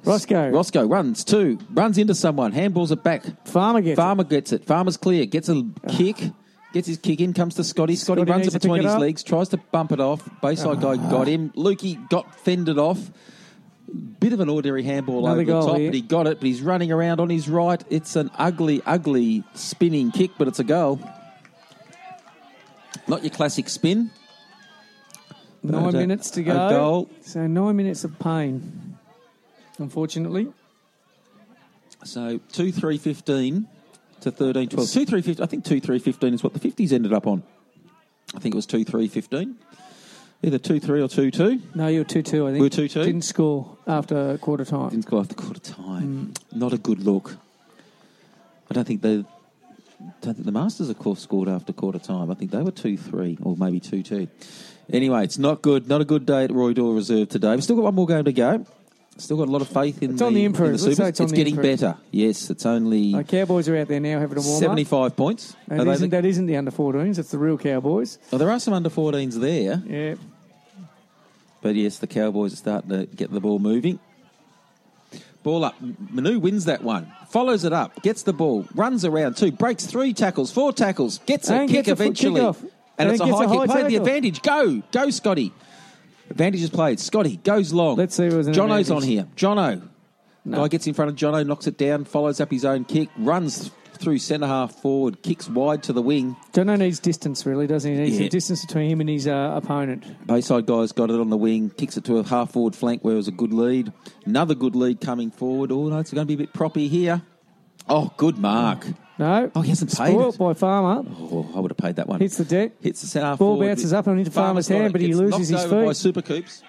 Roscoe. 0.04 0.50
Roscoe 0.50 0.88
runs 0.88 1.24
two, 1.24 1.60
runs 1.70 1.98
into 1.98 2.16
someone, 2.16 2.52
handballs 2.52 2.92
it 2.92 3.04
back. 3.04 3.24
Farmer 3.48 3.82
gets 3.82 3.98
Farmer 3.98 4.24
gets 4.24 4.52
it. 4.52 4.66
Farmer's 4.66 4.98
clear, 4.98 5.26
gets 5.26 5.48
a 5.48 5.64
kick, 5.90 6.32
gets 6.74 6.88
his 6.88 6.98
kick 6.98 7.22
in, 7.22 7.34
comes 7.34 7.56
to 7.56 7.64
Scotty. 7.64 7.96
Scotty, 7.96 8.22
Scotty 8.22 8.32
runs 8.32 8.48
it 8.48 8.54
between 8.54 8.80
it 8.82 8.86
his 8.86 8.94
up. 8.94 9.00
legs, 9.00 9.24
tries 9.24 9.50
to 9.50 9.58
bump 9.58 9.92
it 9.92 10.00
off. 10.00 10.28
Bayside 10.42 10.82
guy 10.82 10.96
got 10.96 11.14
ah. 11.14 11.24
him. 11.26 11.52
Lukey 11.52 12.10
got 12.10 12.34
fended 12.40 12.80
off. 12.80 13.12
Bit 14.20 14.34
of 14.34 14.40
an 14.40 14.50
ordinary 14.50 14.84
handball 14.84 15.26
Another 15.26 15.42
over 15.42 15.52
the 15.52 15.68
top, 15.68 15.78
here. 15.78 15.90
but 15.90 15.96
he 15.96 16.02
got 16.02 16.28
it. 16.28 16.40
But 16.40 16.48
he's 16.48 16.62
running 16.62 16.92
around 16.92 17.20
on 17.20 17.30
his 17.30 17.50
right. 17.50 17.84
It's 17.90 18.16
an 18.16 18.32
ugly, 18.38 18.82
ugly 18.86 19.44
spinning 19.54 20.12
kick, 20.12 20.32
but 20.38 20.48
it's 20.48 20.60
a 20.60 20.64
goal. 20.64 21.00
Not 23.08 23.24
your 23.24 23.32
classic 23.32 23.68
spin. 23.68 24.12
Nine 25.64 25.96
uh, 25.96 26.00
minutes 26.00 26.32
to 26.32 26.44
go. 26.44 26.70
goal. 26.70 27.10
So 27.22 27.46
nine 27.48 27.76
minutes 27.76 28.04
of 28.04 28.18
pain, 28.20 28.98
unfortunately. 29.78 30.52
So 32.04 32.40
2 32.54 32.72
3 32.72 32.98
15 32.98 33.68
to 34.22 34.32
13 34.32 34.70
12. 34.70 34.90
2 34.90 35.06
3 35.06 35.22
15. 35.22 35.44
I 35.44 35.48
think 35.48 35.66
2 35.66 35.80
3 35.80 36.00
15 36.00 36.34
is 36.34 36.44
what 36.44 36.54
the 36.54 36.60
50s 36.60 36.92
ended 36.92 37.14
up 37.14 37.28
on. 37.28 37.44
I 38.34 38.40
think 38.40 38.56
it 38.56 38.58
was 38.58 38.66
2 38.66 38.84
3 38.86 39.08
15. 39.08 39.58
Either 40.44 40.58
2 40.58 40.80
3 40.80 41.02
or 41.02 41.08
2 41.08 41.30
2. 41.32 41.62
No, 41.76 41.88
you 41.88 42.00
were 42.00 42.04
2 42.04 42.24
2, 42.24 42.48
I 42.48 42.52
think. 42.52 42.62
We 42.62 42.66
were 42.66 42.70
2-2? 42.70 43.04
Didn't 43.06 43.22
score 43.22 43.78
after 43.86 44.38
quarter 44.40 44.66
time. 44.66 44.90
Didn't 44.90 45.06
go 45.06 45.20
after 45.20 45.36
quarter 45.36 45.60
time. 45.60 46.34
Mm. 46.52 46.58
Not 46.58 46.74
a 46.74 46.78
good 46.80 47.00
look. 47.04 47.38
I 48.70 48.74
don't 48.74 48.86
think 48.88 49.02
the. 49.02 49.26
Don't 50.22 50.34
think 50.34 50.46
the 50.46 50.52
Masters, 50.52 50.90
of 50.90 50.98
course, 50.98 51.20
scored 51.20 51.48
after 51.48 51.74
quarter 51.74 52.00
time. 52.00 52.32
I 52.32 52.34
think 52.34 52.50
they 52.50 52.62
were 52.64 52.72
2 52.72 52.98
3 52.98 53.38
or 53.44 53.56
maybe 53.56 53.80
2 53.80 54.02
2. 54.02 54.28
Anyway, 54.92 55.24
it's 55.24 55.38
not 55.38 55.62
good. 55.62 55.88
Not 55.88 56.02
a 56.02 56.06
good 56.06 56.26
day 56.26 56.46
at 56.46 56.52
Roy 56.52 56.74
Doyle 56.74 56.94
Reserve 56.94 57.30
today. 57.30 57.52
We've 57.52 57.64
still 57.64 57.76
got 57.76 57.84
one 57.84 57.96
more 57.96 58.08
game 58.08 58.24
to 58.26 58.34
go. 58.34 58.66
Still 59.18 59.38
got 59.38 59.48
a 59.48 59.52
lot 59.52 59.62
of 59.62 59.68
faith 59.68 60.02
in 60.02 60.12
It's 60.12 60.20
the, 60.20 60.26
on 60.26 60.34
the 60.34 60.44
improve. 60.44 60.70
the 60.80 60.86
Let's 60.88 60.98
say 60.98 61.06
Supers. 61.12 61.20
it's 61.20 61.32
getting 61.34 61.56
improve. 61.56 61.80
better. 61.80 61.98
Yes, 62.10 62.50
it's 62.50 62.66
only 62.66 63.14
Uh, 63.14 63.22
Cowboys 63.22 63.70
are 63.70 63.78
out 63.78 63.88
there 63.90 64.00
now 64.00 64.20
having 64.20 64.38
a 64.40 64.42
warm 64.42 64.56
up. 64.56 64.60
75 64.62 65.16
points. 65.16 65.56
Are 65.70 65.76
isn't, 65.88 66.10
the- 66.10 66.16
that 66.18 66.26
isn't 66.26 66.46
the 66.48 66.56
under 66.58 66.72
14s, 66.72 67.20
it's 67.20 67.30
the 67.30 67.38
real 67.38 67.58
Cowboys. 67.58 68.18
Oh, 68.34 68.38
there 68.40 68.50
are 68.50 68.60
some 68.60 68.74
under 68.74 68.90
14s 68.90 69.40
there, 69.40 69.84
Yeah. 69.88 70.16
But 71.62 71.76
yes, 71.76 71.98
the 72.00 72.08
Cowboys 72.08 72.54
are 72.54 72.58
starting 72.58 72.90
to 72.90 73.06
get 73.06 73.32
the 73.32 73.40
ball 73.40 73.60
moving. 73.60 74.00
Ball 75.44 75.66
up. 75.66 75.76
Manu 75.82 76.38
wins 76.40 76.66
that 76.66 76.84
one. 76.84 77.12
Follows 77.30 77.64
it 77.64 77.74
up. 77.74 78.02
Gets 78.04 78.24
the 78.24 78.34
ball. 78.34 78.68
Runs 78.76 79.04
around 79.04 79.38
two. 79.38 79.52
Breaks 79.52 79.86
three 79.88 80.14
tackles. 80.14 80.52
Four 80.52 80.72
tackles. 80.72 81.18
Gets 81.26 81.50
a 81.50 81.56
And 81.56 81.70
kick 81.70 81.86
gets 81.86 82.00
a 82.00 82.04
eventually. 82.04 82.42
And, 82.42 82.56
And 83.00 83.10
it's 83.10 83.20
a 83.20 83.26
high 83.26 83.46
a 83.46 83.48
kick. 83.50 83.70
Play 83.70 83.84
the 83.88 83.96
advantage. 83.96 84.42
Go. 84.44 84.84
Go, 84.92 85.10
Scotty. 85.10 85.52
Advantage 86.30 86.62
is 86.62 86.70
played. 86.70 87.00
Scotty 87.00 87.38
goes 87.38 87.74
long. 87.74 87.98
Let's 87.98 88.16
see 88.16 88.26
was 88.26 88.48
an 88.48 88.54
Jono's 88.54 88.90
advantage. 88.90 88.92
on 88.92 89.02
here. 89.04 89.28
Jono. 89.36 89.90
No. 90.46 90.58
Guy 90.58 90.68
gets 90.70 90.88
in 90.88 90.94
front 90.94 91.10
of 91.10 91.18
Jono, 91.18 91.46
knocks 91.46 91.68
it 91.68 91.78
down, 91.78 92.06
follows 92.06 92.40
up 92.40 92.50
his 92.50 92.66
own 92.66 92.84
kick, 92.86 93.10
runs 93.18 93.70
through 94.02 94.18
centre 94.18 94.48
half 94.48 94.74
forward, 94.82 95.22
kicks 95.22 95.48
wide 95.50 95.84
to 95.84 95.94
the 95.94 96.02
wing. 96.02 96.36
Jono 96.54 96.78
needs 96.78 97.00
distance, 97.00 97.46
really, 97.46 97.68
doesn't 97.68 97.90
he? 97.90 97.98
He 97.98 98.04
needs 98.04 98.14
Yeah. 98.16 98.20
some 98.24 98.30
distance 98.30 98.66
between 98.66 98.90
him 98.90 99.00
and 99.02 99.10
his 99.10 99.28
uh, 99.28 99.54
opponent. 99.56 100.04
Bayside 100.28 100.66
guys 100.66 100.92
got 100.92 101.10
it 101.10 101.20
on 101.20 101.30
the 101.30 101.38
wing, 101.38 101.70
kicks 101.70 101.96
it 101.98 102.04
to 102.06 102.18
a 102.18 102.24
half 102.24 102.52
forward 102.52 102.76
flank 102.76 103.04
where 103.04 103.14
it 103.14 103.18
was 103.18 103.28
a 103.28 103.32
good 103.32 103.54
lead. 103.54 103.94
Another 104.26 104.56
good 104.56 104.76
lead 104.76 105.00
coming 105.02 105.32
forward. 105.32 105.72
Oh, 105.72 105.88
no, 105.88 106.00
it's 106.00 106.12
going 106.12 106.26
to 106.28 106.28
be 106.28 106.34
a 106.34 106.46
bit 106.46 106.54
proppy 106.54 106.88
here. 106.90 107.22
Oh, 107.88 108.12
good 108.18 108.38
mark. 108.38 108.86
No. 109.18 109.52
Oh, 109.56 109.62
he 109.62 109.70
hasn't 109.70 109.96
paid 109.96 110.16
it. 110.16 110.38
by 110.38 110.54
Farmer. 110.54 111.08
Oh, 111.20 111.52
I 111.56 111.60
would 111.60 111.72
have 111.72 111.78
paid 111.78 111.96
that 111.98 112.08
one. 112.08 112.20
Hits 112.20 112.38
the 112.38 112.46
deck. 112.46 112.72
Hits 112.82 113.02
the 113.02 113.08
centre 113.08 113.28
half 113.28 113.40
Ball 113.40 113.56
forward. 113.56 113.68
bounces 113.68 113.94
up 113.94 114.08
and 114.08 114.18
into 114.20 114.32
Farmer's 114.32 114.68
hand, 114.68 114.92
but 114.94 115.02
he 115.02 115.14
loses 115.14 115.50
his 115.50 115.66
over 115.66 115.82
by 115.86 115.88
feet. 115.90 115.98
Super 115.98 116.22
Coops. 116.22 116.64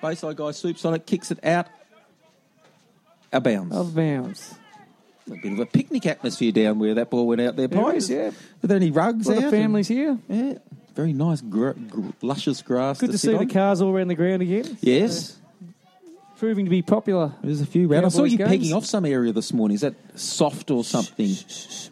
Bayside 0.00 0.36
guy 0.36 0.50
swoops 0.52 0.84
on 0.84 0.94
it, 0.94 1.04
kicks 1.06 1.30
it 1.30 1.44
out. 1.44 1.66
A 3.32 3.40
bounce. 3.40 3.74
Of 3.74 3.94
bounds. 3.94 4.54
A 5.32 5.36
bit 5.36 5.52
of 5.52 5.58
a 5.60 5.66
picnic 5.66 6.06
atmosphere 6.06 6.52
down 6.52 6.78
where 6.78 6.94
that 6.94 7.10
ball 7.10 7.26
went 7.26 7.40
out 7.40 7.56
there. 7.56 7.68
There 7.68 7.80
Pies. 7.80 8.04
is, 8.04 8.10
yeah. 8.10 8.30
Are 8.62 8.66
there 8.66 8.76
any 8.76 8.90
rugs 8.90 9.28
A 9.28 9.32
lot 9.32 9.38
out? 9.38 9.44
of 9.44 9.50
families 9.50 9.88
here. 9.88 10.18
Yeah. 10.28 10.54
Very 10.94 11.12
nice, 11.12 11.40
gr- 11.40 11.70
gr- 11.70 12.10
luscious 12.20 12.62
grass. 12.62 12.98
Good 12.98 13.12
to, 13.12 13.18
sit 13.18 13.30
see 13.30 13.36
on. 13.36 13.46
the 13.46 13.52
cars 13.52 13.80
all 13.80 13.90
around 13.90 14.08
the 14.08 14.14
ground 14.16 14.42
again. 14.42 14.76
Yes, 14.80 15.36
Proving 16.38 16.64
to 16.64 16.70
be 16.70 16.80
popular. 16.82 17.32
there's 17.42 17.60
a 17.60 17.66
few 17.66 17.86
round. 17.86 18.06
I 18.06 18.08
saw 18.08 18.18
Cowboys 18.18 18.32
you 18.32 18.38
games. 18.38 18.50
pegging 18.50 18.72
off 18.72 18.86
some 18.86 19.04
area 19.04 19.30
this 19.32 19.52
morning. 19.52 19.74
Is 19.74 19.82
that 19.82 19.94
soft 20.18 20.70
or 20.70 20.82
something? 20.84 21.28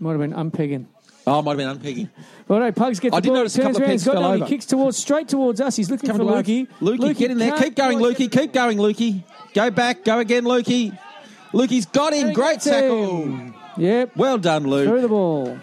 Might 0.01 0.13
have 0.13 0.21
been 0.21 0.33
unpegging. 0.33 0.87
Oh, 1.27 1.41
it 1.41 1.43
might 1.43 1.59
have 1.61 1.81
been 1.83 1.95
unpegging. 1.95 2.09
Righto, 2.49 2.73
Pugs 2.73 2.99
gets 3.01 3.15
I 3.15 3.19
the 3.19 3.23
did 3.23 3.29
ball, 3.29 3.37
notice 3.37 3.55
a 3.55 3.59
turns 3.59 3.67
couple 3.67 3.77
of 3.77 3.83
around, 3.83 3.91
pegs 3.91 4.05
got 4.05 4.13
fell 4.15 4.33
he 4.33 4.37
over. 4.41 4.47
kicks 4.49 4.65
towards 4.65 4.97
straight 4.97 5.29
towards 5.29 5.61
us. 5.61 5.77
He's 5.77 5.91
looking 5.91 6.09
Coming 6.11 6.27
for 6.27 6.43
to 6.43 6.51
Lukey. 6.51 6.67
Lukey, 6.81 7.17
get 7.19 7.31
in 7.31 7.37
there. 7.37 7.51
can't 7.51 7.63
Keep 7.65 7.75
going, 7.77 7.99
quite- 7.99 8.17
Lukey. 8.17 8.33
Keep 8.33 8.53
going, 8.55 8.79
Lukey. 8.79 9.23
Go 9.53 9.71
back. 9.71 10.05
Go 10.05 10.19
again, 10.19 10.45
Lukey. 10.45 10.99
Lukey's 11.53 11.87
got 11.87 12.13
him. 12.13 12.33
Great 12.33 12.61
tackle. 12.61 13.53
Yep, 13.77 14.17
Well 14.17 14.39
done, 14.39 14.65
Luke. 14.67 14.89
through 14.89 15.01
the 15.03 15.09
ball. 15.09 15.59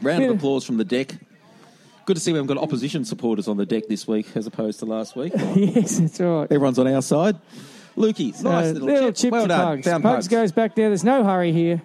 Round 0.00 0.24
of 0.24 0.36
applause 0.36 0.64
from 0.64 0.76
the 0.76 0.84
deck. 0.84 1.14
Good 2.04 2.16
to 2.16 2.20
see 2.20 2.32
we 2.32 2.38
haven't 2.38 2.52
got 2.54 2.60
opposition 2.62 3.04
supporters 3.04 3.46
on 3.46 3.56
the 3.56 3.64
deck 3.66 3.84
this 3.88 4.08
week 4.08 4.26
as 4.34 4.46
opposed 4.48 4.80
to 4.80 4.86
last 4.86 5.14
week. 5.14 5.32
yes, 5.54 5.98
that's 6.00 6.18
right. 6.20 6.50
Everyone's 6.50 6.78
on 6.80 6.88
our 6.88 7.00
side. 7.02 7.36
Lukey, 7.96 8.32
nice 8.42 8.74
Uh, 8.76 8.80
little, 8.80 9.12
chip. 9.12 9.30
Well 9.30 9.42
to 9.42 9.48
done. 9.48 9.76
Pugs. 9.76 9.86
Found 9.86 10.02
Pugs 10.02 10.28
goes 10.28 10.50
back 10.50 10.74
there. 10.74 10.88
There's 10.88 11.04
no 11.04 11.22
hurry 11.24 11.52
here. 11.52 11.80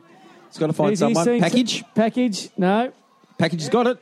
He's 0.49 0.57
got 0.57 0.67
to 0.67 0.73
find 0.73 0.89
He's- 0.89 0.99
he's 1.07 1.15
someone. 1.15 1.39
Package. 1.39 1.83
Package. 1.93 2.49
No. 2.57 2.91
Package 3.37 3.61
has 3.61 3.69
got 3.69 3.85
it. 3.87 3.97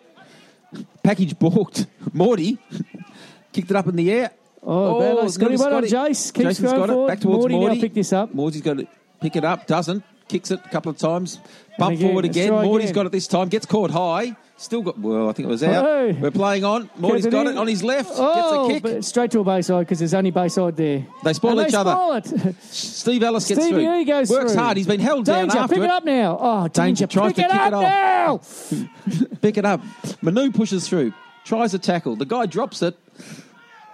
Package 1.03 1.38
balked. 1.38 1.85
Morty 2.14 2.57
kicked 3.52 3.69
it 3.72 3.76
up 3.76 3.88
in 3.88 3.95
the 3.97 4.10
air. 4.11 4.31
Oh, 4.66 5.00
bad 5.00 5.16
luck. 5.16 5.26
it's 5.26 5.36
Scotty, 5.36 5.58
well 5.58 5.70
done, 5.70 5.88
Scotty. 5.88 6.12
Jace. 6.14 6.34
Keeps 6.34 6.46
Jason's 6.48 6.72
going 6.72 6.88
got 6.90 7.04
it. 7.04 7.08
Back 7.08 7.20
towards 7.20 7.40
Morty, 7.40 7.56
Morty. 7.56 7.76
now 7.76 7.82
pick 7.82 7.94
this 7.94 8.12
up. 8.14 8.34
Morty's 8.34 8.62
got 8.62 8.78
to 8.78 8.88
pick 9.22 9.36
it 9.36 9.44
up. 9.46 9.68
Doesn't. 9.68 10.04
Kicks 10.28 10.50
it 10.50 10.60
a 10.66 10.70
couple 10.70 10.90
of 10.90 10.98
times. 10.98 11.40
Bump 11.78 11.94
again, 11.94 12.08
forward 12.08 12.26
again. 12.26 12.52
Morty's 12.52 12.90
again. 12.90 12.96
got 12.96 13.06
it 13.06 13.12
this 13.12 13.28
time. 13.28 13.48
Gets 13.48 13.68
caught 13.68 13.92
high. 13.92 14.36
Still 14.58 14.82
got. 14.82 14.98
Well, 14.98 15.30
I 15.30 15.34
think 15.34 15.48
it 15.48 15.52
was 15.52 15.62
out. 15.64 16.16
We're 16.20 16.32
playing 16.32 16.64
on. 16.64 16.90
Morty's 16.98 17.28
got 17.28 17.46
in. 17.46 17.54
it 17.54 17.58
on 17.60 17.68
his 17.68 17.84
left. 17.84 18.10
Oh, 18.16 18.68
Gets 18.70 18.84
a 18.84 18.88
oh, 18.90 18.94
kick. 18.96 19.04
straight 19.04 19.30
to 19.32 19.42
a 19.42 19.44
bayside 19.44 19.86
because 19.86 20.00
there's 20.00 20.14
only 20.16 20.32
bayside 20.32 20.78
there. 20.78 21.06
They 21.24 21.34
spoil 21.34 21.60
And 21.60 21.68
each 21.68 21.74
they 21.74 21.78
other. 21.78 22.22
spoil. 22.24 22.56
Steve 22.62 23.22
Ellis 23.22 23.48
gets 23.48 23.62
Stevie 23.62 23.84
through. 23.86 24.06
Goes 24.06 24.30
Works 24.32 24.54
through. 24.54 24.62
hard. 24.64 24.78
He's 24.78 24.88
been 24.88 25.00
held 25.02 25.26
down 25.26 25.50
Danger, 25.50 25.58
after 25.60 25.76
pick 25.76 25.84
it 25.84 25.90
up 25.92 26.06
now. 26.06 26.38
Oh, 26.42 26.68
Danger 26.70 27.06
danger, 27.06 27.08
tries 27.08 27.34
pick 27.34 27.36
to 27.36 27.42
it 27.44 27.52
kick 27.52 27.62
up 27.62 27.68
it 27.68 27.74
off. 27.76 28.72
now. 28.72 29.28
Pick 29.42 29.58
it 29.60 29.66
up. 29.66 29.82
Manu 30.24 30.52
pushes 30.52 30.88
through. 30.88 31.14
Tries 31.44 31.74
a 31.76 31.80
tackle. 31.80 32.16
The 32.16 32.26
guy 32.26 32.48
drops 32.48 32.82
it. 32.82 32.98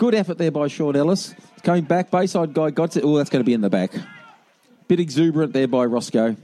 Good 0.02 0.16
effort 0.16 0.40
there 0.40 0.50
by 0.50 0.68
Sean 0.68 0.96
Ellis. 0.96 1.36
Coming 1.62 1.84
back. 1.84 2.10
Bayside 2.10 2.56
guy 2.56 2.72
got 2.72 2.98
it. 2.98 3.04
Oh, 3.04 3.18
that's 3.18 3.30
going 3.30 3.42
to 3.42 3.46
be 3.46 3.54
in 3.54 3.62
the 3.62 3.70
back. 3.70 3.92
Bit 4.88 5.00
exuberant 5.00 5.54
there 5.54 5.68
by 5.68 5.86
Roscoe. 5.86 6.36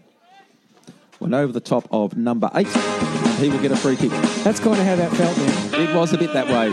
Went 1.20 1.34
over 1.34 1.52
the 1.52 1.60
top 1.60 1.88
of 1.90 2.16
number 2.16 2.52
eight. 2.54 2.68
And 2.68 3.40
he 3.40 3.50
will 3.50 3.60
get 3.60 3.72
a 3.72 3.76
free 3.76 3.96
kick. 3.96 4.12
That's 4.44 4.60
kind 4.60 4.80
of 4.80 4.86
how 4.86 4.96
that 4.98 5.12
felt 5.14 5.36
then. 5.36 5.90
It 5.90 5.96
was 5.96 6.14
a 6.14 6.20
bit 6.20 6.34
that 6.34 6.46
way. 6.46 6.70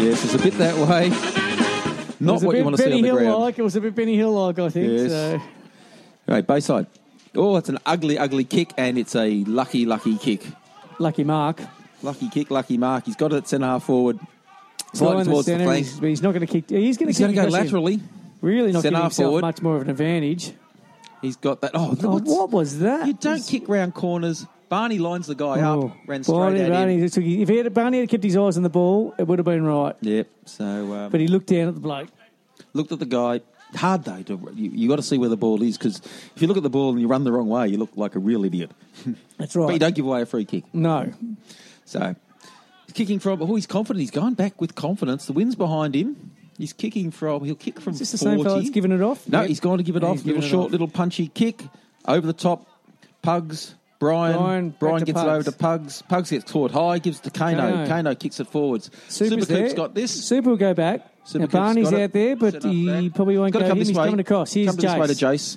Yes, 0.00 0.24
it's 0.24 0.34
a 0.34 0.38
bit 0.38 0.54
that 0.58 0.76
way. 0.76 1.08
Not 2.20 2.40
what 2.44 2.56
you 2.56 2.62
want 2.62 2.76
to 2.76 2.82
see 2.84 2.92
on 2.92 3.02
the 3.02 3.08
Hill 3.08 3.16
ground. 3.16 3.40
like. 3.40 3.58
It 3.58 3.62
was 3.62 3.74
a 3.74 3.80
bit 3.80 3.96
Benny 3.96 4.14
Hill 4.14 4.30
like, 4.30 4.60
I 4.60 4.68
think. 4.68 4.92
Yes. 4.92 5.10
So. 5.10 5.42
Right, 6.28 6.46
Bayside. 6.46 6.86
Oh, 7.34 7.56
it's 7.56 7.68
an 7.68 7.78
ugly, 7.84 8.16
ugly 8.16 8.44
kick, 8.44 8.74
and 8.76 8.96
it's 8.96 9.16
a 9.16 9.42
lucky, 9.42 9.84
lucky 9.86 10.16
kick. 10.18 10.46
Lucky 11.00 11.24
Mark. 11.24 11.62
Lucky 12.00 12.28
kick, 12.28 12.52
lucky 12.52 12.78
mark. 12.78 13.06
He's 13.06 13.16
got 13.16 13.32
it 13.32 13.38
at 13.38 13.48
centre 13.48 13.66
half 13.66 13.82
forward. 13.82 14.20
Low 14.94 14.98
Sliding 14.98 15.20
in 15.20 15.26
the 15.26 15.30
towards 15.32 15.46
the 15.46 15.58
flank. 15.58 15.86
he's, 15.86 16.00
but 16.00 16.08
he's 16.08 16.22
not 16.22 16.32
going 16.32 16.46
to 16.46 16.52
kick. 16.52 16.70
He's 16.70 16.96
going 16.96 17.08
He's 17.08 17.16
to 17.18 17.22
going 17.24 17.34
to 17.34 17.42
go 17.42 17.48
laterally. 17.48 18.00
Really 18.40 18.72
not 18.72 18.82
giving 18.82 19.00
himself 19.00 19.26
forward. 19.26 19.40
much 19.42 19.62
more 19.62 19.76
of 19.76 19.82
an 19.82 19.90
advantage. 19.90 20.52
He's 21.22 21.36
got 21.36 21.60
that. 21.62 21.72
Oh, 21.74 21.96
Oh, 22.02 22.18
what 22.20 22.50
was 22.50 22.78
that? 22.80 23.06
You 23.06 23.14
don't 23.14 23.44
kick 23.46 23.68
round 23.68 23.94
corners. 23.94 24.46
Barney 24.68 24.98
lines 24.98 25.26
the 25.26 25.34
guy 25.34 25.60
Oh, 25.60 25.88
up, 25.88 25.96
ran 26.06 26.22
straight 26.24 26.34
Barney, 26.34 26.60
at 26.60 26.70
Barney, 26.72 26.98
him. 26.98 27.04
if 27.04 27.48
he 27.48 27.56
had, 27.56 27.72
Barney 27.72 28.00
had 28.00 28.08
kept 28.08 28.24
his 28.24 28.36
eyes 28.36 28.56
on 28.56 28.62
the 28.64 28.68
ball, 28.68 29.14
it 29.16 29.26
would 29.26 29.38
have 29.38 29.46
been 29.46 29.64
right. 29.64 29.94
Yep. 30.00 30.28
So 30.44 30.64
um, 30.64 31.10
But 31.10 31.20
he 31.20 31.28
looked 31.28 31.46
down 31.46 31.68
at 31.68 31.74
the 31.74 31.80
bloke. 31.80 32.08
looked 32.72 32.90
at 32.92 32.98
the 32.98 33.06
guy. 33.06 33.40
Hard 33.74 34.04
though. 34.04 34.22
To, 34.22 34.50
you 34.54 34.70
you 34.70 34.88
got 34.88 34.96
to 34.96 35.02
see 35.02 35.18
where 35.18 35.28
the 35.28 35.36
ball 35.36 35.62
is 35.62 35.76
because 35.78 35.98
if 36.34 36.40
you 36.42 36.46
look 36.48 36.56
at 36.56 36.62
the 36.62 36.70
ball 36.70 36.90
and 36.90 37.00
you 37.00 37.08
run 37.08 37.24
the 37.24 37.32
wrong 37.32 37.48
way, 37.48 37.68
you 37.68 37.78
look 37.78 37.90
like 37.96 38.14
a 38.14 38.18
real 38.18 38.44
idiot. 38.44 38.70
That's 39.38 39.54
right. 39.56 39.66
But 39.66 39.72
you 39.74 39.78
don't 39.78 39.94
give 39.94 40.04
away 40.06 40.22
a 40.22 40.26
free 40.26 40.44
kick. 40.44 40.64
No. 40.74 41.12
So 41.84 42.00
he's 42.00 42.16
kicking 42.96 43.18
from. 43.20 43.40
Oh, 43.42 43.54
he's 43.54 43.66
confident. 43.66 44.00
He's 44.00 44.10
going 44.10 44.34
back 44.34 44.60
with 44.60 44.74
confidence. 44.74 45.26
The 45.26 45.32
wind's 45.32 45.54
behind 45.54 45.94
him. 45.94 46.32
He's 46.58 46.72
kicking 46.72 47.10
from. 47.10 47.44
He'll 47.44 47.54
kick 47.54 47.78
from 47.80 47.92
Is 47.92 47.98
this 48.00 48.12
the 48.12 48.18
same 48.18 48.42
fellow 48.42 48.58
that's 48.58 48.70
giving 48.70 48.90
it 48.92 49.02
off? 49.02 49.28
No, 49.28 49.40
Yep. 49.40 49.48
he's 49.48 49.60
gone 49.60 49.78
to 49.78 49.84
give 49.84 49.94
it 49.96 50.02
Yeah, 50.02 50.08
off. 50.08 50.24
Little 50.24 50.42
it 50.42 50.46
short, 50.48 50.66
off. 50.66 50.72
little 50.72 50.88
punchy 50.88 51.28
kick 51.28 51.62
over 52.08 52.26
the 52.26 52.32
top. 52.32 52.66
Pugs. 53.22 53.74
Brian. 53.98 54.36
Brian, 54.36 54.74
Brian 54.78 55.04
gets 55.04 55.20
it 55.20 55.26
over 55.26 55.42
to 55.42 55.52
Pugs. 55.52 56.02
Pugs 56.02 56.30
gets 56.30 56.50
caught 56.50 56.70
high, 56.70 56.98
gives 56.98 57.18
it 57.20 57.24
to 57.24 57.30
Kano. 57.30 57.56
Kano. 57.72 57.86
Kano 57.88 58.14
kicks 58.14 58.40
it 58.40 58.46
forwards. 58.46 58.90
Super's 59.08 59.46
Supercoop's 59.46 59.48
there. 59.48 59.74
got 59.74 59.94
this. 59.94 60.10
Super 60.12 60.50
will 60.50 60.56
go 60.56 60.74
back. 60.74 61.00
Now 61.34 61.46
Barney's 61.46 61.92
out 61.92 62.12
there, 62.12 62.36
but 62.36 62.62
he 62.62 62.86
back. 62.86 63.14
probably 63.14 63.38
won't 63.38 63.52
go 63.52 63.60
come 63.60 63.70
him. 63.72 63.78
He's 63.78 63.88
way. 63.92 64.04
coming 64.04 64.20
across. 64.20 64.52
Here's 64.52 64.76
come 64.76 65.00
way 65.00 65.06
to 65.06 65.12
Jace. 65.14 65.56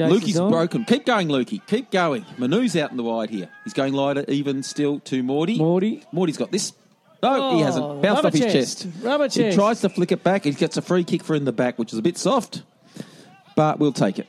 Jace 0.00 0.20
Lukey's 0.20 0.38
broken. 0.38 0.84
Keep 0.84 1.06
going, 1.06 1.28
Lukey. 1.28 1.60
Keep 1.66 1.90
going. 1.90 2.24
Manu's 2.38 2.76
out 2.76 2.90
in 2.90 2.96
the 2.96 3.02
wide 3.02 3.30
here. 3.30 3.48
He's 3.64 3.72
going 3.74 3.92
lighter, 3.94 4.24
even 4.28 4.62
still 4.62 5.00
to 5.00 5.22
Morty. 5.22 5.58
Morty. 5.58 6.04
Morty's 6.12 6.36
got 6.36 6.50
this. 6.50 6.72
No, 7.22 7.54
he 7.56 7.62
Oh, 7.62 7.64
hasn't. 7.64 8.02
Bounced 8.02 8.24
off 8.24 8.32
his 8.32 8.40
chest. 8.52 8.54
chest. 8.82 8.86
Rubber 9.02 9.28
He 9.28 9.52
tries 9.52 9.80
to 9.82 9.88
flick 9.90 10.10
it 10.10 10.22
back. 10.22 10.44
He 10.44 10.52
gets 10.52 10.76
a 10.76 10.82
free 10.82 11.04
kick 11.04 11.22
for 11.22 11.34
in 11.34 11.44
the 11.44 11.52
back, 11.52 11.78
which 11.78 11.92
is 11.92 11.98
a 11.98 12.02
bit 12.02 12.16
soft, 12.16 12.62
but 13.56 13.78
we'll 13.78 13.92
take 13.92 14.18
it. 14.18 14.26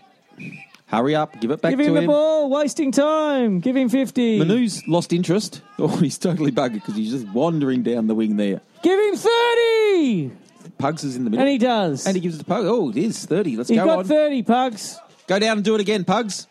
Hurry 0.87 1.15
up. 1.15 1.39
Give 1.39 1.51
it 1.51 1.61
back 1.61 1.71
Give 1.71 1.79
to 1.79 1.85
him 1.85 1.93
the 1.93 2.01
him. 2.01 2.07
ball. 2.07 2.49
Wasting 2.49 2.91
time. 2.91 3.61
Give 3.61 3.77
him 3.77 3.87
50. 3.87 4.39
Manu's 4.39 4.85
lost 4.87 5.13
interest. 5.13 5.61
Oh, 5.79 5.87
he's 5.87 6.17
totally 6.19 6.51
buggered 6.51 6.73
because 6.73 6.95
he's 6.95 7.09
just 7.11 7.27
wandering 7.29 7.81
down 7.81 8.05
the 8.07 8.13
wing 8.13 8.35
there. 8.37 8.61
Give 8.83 8.99
him 8.99 9.15
30. 9.15 10.31
Pugs 10.77 11.03
is 11.03 11.15
in 11.15 11.23
the 11.23 11.29
middle. 11.31 11.41
And 11.43 11.49
he 11.51 11.57
does. 11.57 12.05
And 12.05 12.15
he 12.15 12.21
gives 12.21 12.35
it 12.35 12.39
to 12.39 12.43
Pugs. 12.45 12.67
Oh, 12.67 12.89
it 12.91 12.97
is 12.97 13.25
30. 13.25 13.55
Let's 13.57 13.69
He's 13.69 13.79
go 13.79 13.85
got 13.85 13.99
on. 13.99 14.05
30, 14.05 14.43
Pugs. 14.43 14.99
Go 15.31 15.39
down 15.39 15.59
and 15.59 15.63
do 15.63 15.75
it 15.75 15.79
again, 15.79 16.03
Pugs. 16.03 16.45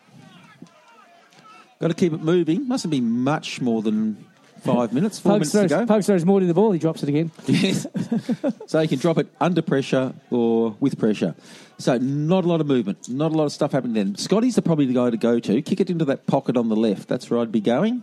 Got 1.79 1.89
to 1.89 1.93
keep 1.93 2.13
it 2.13 2.21
moving. 2.21 2.67
Mustn't 2.67 2.89
be 2.89 2.99
much 2.99 3.61
more 3.61 3.83
than 3.83 4.25
five 4.61 4.91
minutes. 4.97 5.19
Four 5.19 5.33
Pugs 5.33 5.53
minutes 5.53 5.69
throws, 5.69 5.79
to 5.81 5.85
go. 5.85 5.93
Pugs 5.93 6.05
throws 6.07 6.25
Morty 6.25 6.47
the 6.47 6.55
ball. 6.55 6.71
He 6.71 6.79
drops 6.79 7.03
it 7.03 7.09
again. 7.09 7.29
Yes. 7.45 7.85
so 8.65 8.79
you 8.79 8.87
can 8.87 8.97
drop 8.97 9.19
it 9.19 9.27
under 9.39 9.61
pressure 9.61 10.15
or 10.31 10.75
with 10.79 10.97
pressure. 10.97 11.35
So 11.77 11.99
not 11.99 12.43
a 12.43 12.47
lot 12.47 12.59
of 12.59 12.65
movement, 12.65 13.07
not 13.07 13.31
a 13.31 13.35
lot 13.35 13.43
of 13.43 13.51
stuff 13.51 13.71
happening 13.71 13.93
then. 13.93 14.15
Scotty's 14.15 14.55
the 14.55 14.63
probably 14.63 14.87
the 14.87 14.95
guy 14.95 15.11
to 15.11 15.17
go 15.17 15.39
to. 15.39 15.61
Kick 15.61 15.79
it 15.79 15.91
into 15.91 16.05
that 16.05 16.25
pocket 16.25 16.57
on 16.57 16.67
the 16.69 16.75
left. 16.75 17.07
That's 17.07 17.29
where 17.29 17.39
I'd 17.39 17.51
be 17.51 17.61
going. 17.61 18.01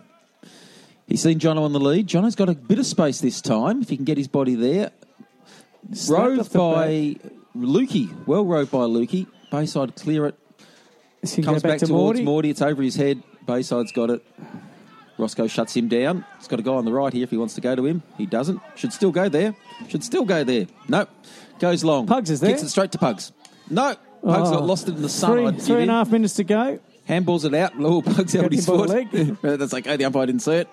He's 1.08 1.24
seen 1.24 1.40
Jono 1.40 1.62
on 1.62 1.72
the 1.72 1.80
lead. 1.80 2.06
Jono's 2.06 2.36
got 2.36 2.50
a 2.50 2.54
bit 2.54 2.78
of 2.78 2.86
space 2.86 3.20
this 3.20 3.40
time 3.40 3.82
if 3.82 3.88
he 3.88 3.96
can 3.96 4.04
get 4.04 4.16
his 4.16 4.28
body 4.28 4.54
there. 4.54 4.92
Rove 6.08 6.52
by 6.52 7.16
Lukey. 7.56 8.28
Well 8.28 8.44
rove 8.44 8.70
by 8.70 8.84
Lukey. 8.84 9.26
Bayside 9.50 9.96
clear 9.96 10.26
it. 10.26 10.38
He 11.22 11.42
Comes 11.42 11.62
back, 11.62 11.78
to 11.80 11.86
towards 11.86 12.18
Morty. 12.20 12.22
Morty. 12.24 12.50
It's 12.50 12.62
over 12.62 12.82
his 12.82 12.96
head. 12.96 13.22
Bayside's 13.46 13.92
got 13.92 14.10
it. 14.10 14.24
Roscoe 15.18 15.48
shuts 15.48 15.74
him 15.76 15.88
down. 15.88 16.24
He's 16.38 16.46
got 16.46 16.60
a 16.60 16.62
guy 16.62 16.72
on 16.72 16.84
the 16.84 16.92
right 16.92 17.12
here 17.12 17.24
if 17.24 17.30
he 17.30 17.36
wants 17.36 17.54
to 17.54 17.60
go 17.60 17.74
to 17.74 17.84
him. 17.86 18.02
He 18.16 18.24
doesn't. 18.26 18.60
Should 18.76 18.92
still 18.92 19.10
go 19.10 19.28
there. 19.28 19.54
Should 19.88 20.04
still 20.04 20.24
go 20.24 20.44
there. 20.44 20.66
Nope. 20.88 21.08
Goes 21.58 21.82
long. 21.82 22.06
Pugs 22.06 22.30
is 22.30 22.38
there. 22.40 22.50
Kicks 22.50 22.62
it 22.62 22.68
straight 22.68 22.92
to 22.92 22.98
Pugs. 22.98 23.32
No. 23.68 23.96
Pugs 24.22 24.48
Oh. 24.48 24.52
got 24.52 24.62
lost 24.64 24.88
it 24.88 24.94
in 24.94 25.02
the 25.02 25.08
sun. 25.08 25.54
Three, 25.54 25.60
three 25.60 25.82
and 25.82 25.90
a 25.90 25.94
half 25.94 26.10
minutes 26.12 26.34
to 26.34 26.44
go. 26.44 26.78
Handballs 27.08 27.44
it 27.44 27.54
out. 27.54 27.72
Oh, 27.80 28.00
Pugs 28.02 28.34
Got 28.34 28.52
his 28.52 28.66
foot. 28.66 28.88
That's 29.42 29.74
okay. 29.74 29.92
Oh, 29.92 29.96
the 29.96 30.04
umpire 30.04 30.26
didn't 30.26 30.42
see 30.42 30.52
it. 30.52 30.68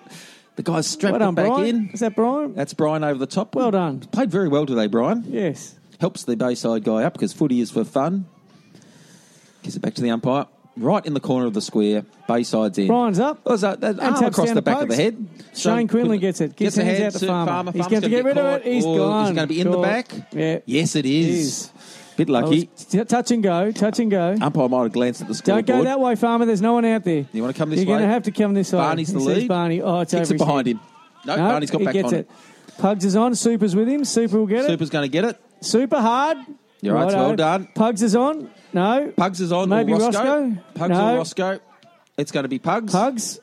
The 0.54 0.62
guy's 0.62 0.86
strapped 0.86 1.12
Well 1.12 1.18
done, 1.18 1.34
back 1.34 1.46
Brian. 1.48 1.66
in. 1.76 1.90
Is 1.92 2.00
that 2.00 2.14
Brian? 2.14 2.54
That's 2.54 2.72
Brian 2.72 3.02
over 3.02 3.18
the 3.18 3.26
top. 3.26 3.54
Well 3.56 3.70
done. 3.72 4.00
Played 4.00 4.30
very 4.30 4.48
well 4.48 4.64
today, 4.64 4.86
Brian. 4.86 5.24
Yes. 5.26 5.74
Helps 6.00 6.24
the 6.24 6.36
Bayside 6.36 6.84
guy 6.84 7.02
up 7.04 7.14
because 7.14 7.32
footy 7.32 7.60
is 7.60 7.70
for 7.70 7.84
fun. 7.84 8.26
Gives 9.66 9.76
it 9.76 9.80
back 9.82 9.94
to 9.94 10.02
the 10.02 10.10
umpire. 10.10 10.46
Right 10.76 11.04
in 11.06 11.12
the 11.14 11.20
corner 11.20 11.46
of 11.46 11.54
the 11.54 11.60
square. 11.60 12.04
Bayside's 12.28 12.78
in. 12.78 12.86
Brian's 12.86 13.18
up. 13.18 13.40
Oh, 13.46 13.56
that, 13.56 13.82
arm 13.82 13.96
taps 13.96 14.20
across 14.20 14.46
down 14.46 14.54
the 14.54 14.62
back 14.62 14.80
of 14.82 14.88
the 14.88 14.94
head. 14.94 15.26
Shane 15.56 15.88
Quinlan 15.88 16.20
gets 16.20 16.40
it. 16.40 16.54
Gets 16.54 16.76
the 16.76 16.84
hands 16.84 16.98
ahead 17.00 17.06
out 17.06 17.12
to 17.14 17.18
to 17.20 17.26
Farmer. 17.26 17.72
He's 17.72 17.80
Farmer's 17.82 17.90
going 17.90 18.02
to 18.02 18.08
get 18.10 18.24
rid 18.24 18.38
of 18.38 18.44
caught. 18.60 18.66
it. 18.68 18.72
He's 18.72 18.84
oh, 18.86 18.92
Or 18.94 18.98
gone. 18.98 19.32
It 19.32 19.34
going 19.34 19.48
to 19.48 19.54
be 19.54 19.60
in 19.60 19.70
the 19.70 19.78
back? 19.78 20.12
Yeah. 20.32 20.58
Yes, 20.66 20.94
it 20.94 21.06
It 21.06 21.10
is. 21.10 21.46
is. 21.46 21.70
Bit 22.16 22.28
Oh, 22.30 22.32
lucky. 22.34 22.66
t- 22.66 23.04
touch 23.04 23.30
and 23.32 23.42
go. 23.42 23.72
Touch 23.72 23.98
and 23.98 24.10
go. 24.10 24.36
Umpire 24.40 24.68
might 24.68 24.82
have 24.84 24.92
glanced 24.92 25.22
at 25.22 25.28
the 25.28 25.34
scoreboard. 25.34 25.66
Don't 25.66 25.78
go 25.78 25.84
that 25.84 25.98
way, 25.98 26.14
Farmer. 26.14 26.44
There's 26.44 26.62
no 26.62 26.74
one 26.74 26.84
out 26.84 27.04
there. 27.04 27.26
You 27.32 27.42
want 27.42 27.54
to 27.56 27.58
come 27.58 27.70
this 27.70 27.80
side? 27.80 27.86
You're 27.88 27.96
way? 27.96 28.00
going 28.00 28.08
to 28.08 28.14
have 28.14 28.22
to 28.24 28.30
come 28.30 28.54
this 28.54 28.72
way. 28.72 28.78
Barney's 28.78 29.12
the 29.12 29.18
He 29.18 29.24
says 29.26 29.36
lead. 29.38 29.48
Barney. 29.48 29.80
Oh, 29.82 30.00
it's 30.00 30.12
Kicks 30.12 30.28
over 30.30 30.34
it 30.34 30.38
his 30.40 30.46
behind 30.46 30.68
him. 30.68 30.80
No, 31.26 31.36
No, 31.36 31.42
Barney's 31.48 31.70
got 31.70 31.80
he 31.80 31.84
back 31.86 31.94
gets 31.94 32.12
on 32.12 32.14
it. 32.20 32.30
Pugs 32.78 33.04
is 33.06 33.16
on. 33.16 33.34
Super's 33.34 33.74
with 33.74 33.88
him. 33.88 34.04
Super 34.04 34.38
will 34.38 34.46
get 34.46 34.64
it. 34.64 34.68
Super's 34.68 34.90
going 34.90 35.04
to 35.04 35.08
get 35.10 35.24
it. 35.24 35.40
Super 35.62 36.00
hard. 36.00 36.36
You're 36.82 36.94
right, 36.94 37.04
Righto. 37.04 37.16
well 37.16 37.36
done. 37.36 37.68
Pugs 37.74 38.02
is 38.02 38.14
on. 38.14 38.50
No. 38.76 39.12
Pugs 39.16 39.40
is 39.40 39.50
on. 39.52 39.68
Maybe 39.70 39.92
or 39.92 39.98
Roscoe. 39.98 40.22
Roscoe? 40.22 40.62
Pugs 40.74 40.90
No. 40.90 41.14
or 41.14 41.16
Roscoe. 41.16 41.58
It's 42.18 42.30
going 42.30 42.44
to 42.44 42.48
be 42.48 42.58
Pugs. 42.58 42.92
Pugs. 42.92 43.40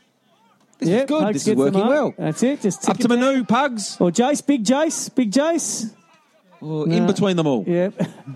This 0.79 0.89
yeah, 0.89 0.97
is 0.99 1.05
good. 1.05 1.21
Pugs 1.23 1.33
this 1.33 1.47
is 1.47 1.55
working 1.55 1.79
well. 1.87 2.13
That's 2.17 2.43
it. 2.43 2.61
Just 2.61 2.87
Up 2.87 2.97
to. 2.99 3.07
Manu, 3.09 3.43
Pugs. 3.43 3.97
Or 3.99 4.11
Jace. 4.11 4.45
Big 4.45 4.63
Jace. 4.63 5.13
Big 5.13 5.31
Jace. 5.31 5.93
Oh, 6.61 6.85
Nah. 6.85 6.95
In 6.95 7.07
between 7.07 7.35
them 7.35 7.47
all. 7.47 7.63
Yep. 7.67 7.93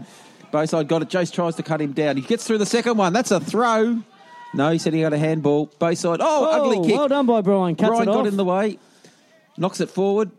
Bayside 0.51 0.87
got 0.87 1.01
it. 1.01 1.09
Jace 1.09 1.31
tries 1.31 1.55
to 1.55 1.63
cut 1.63 1.79
him 1.81 1.93
down. 1.93 2.15
He 2.17 2.23
gets 2.23 2.45
through 2.47 2.57
the 2.57 2.65
second 2.65 2.97
one. 2.97 3.13
That's 3.13 3.31
a 3.31 3.39
throw. 3.39 4.01
No, 4.53 4.71
he 4.71 4.77
said 4.79 4.93
he 4.93 5.01
got 5.01 5.13
a 5.13 5.17
handball. 5.17 5.67
Bayside. 5.79 6.19
Oh, 6.21 6.49
Oh, 6.49 6.71
ugly 6.71 6.87
kick. 6.87 6.97
well 6.97 7.07
done 7.07 7.25
by 7.25 7.41
Brian. 7.41 7.75
Cuts 7.75 7.89
Brian 7.89 8.05
got 8.05 8.17
off. 8.21 8.27
in 8.27 8.37
the 8.37 8.45
way. 8.45 8.79
Knocks 9.57 9.81
it 9.81 9.89
forward. 9.89 10.31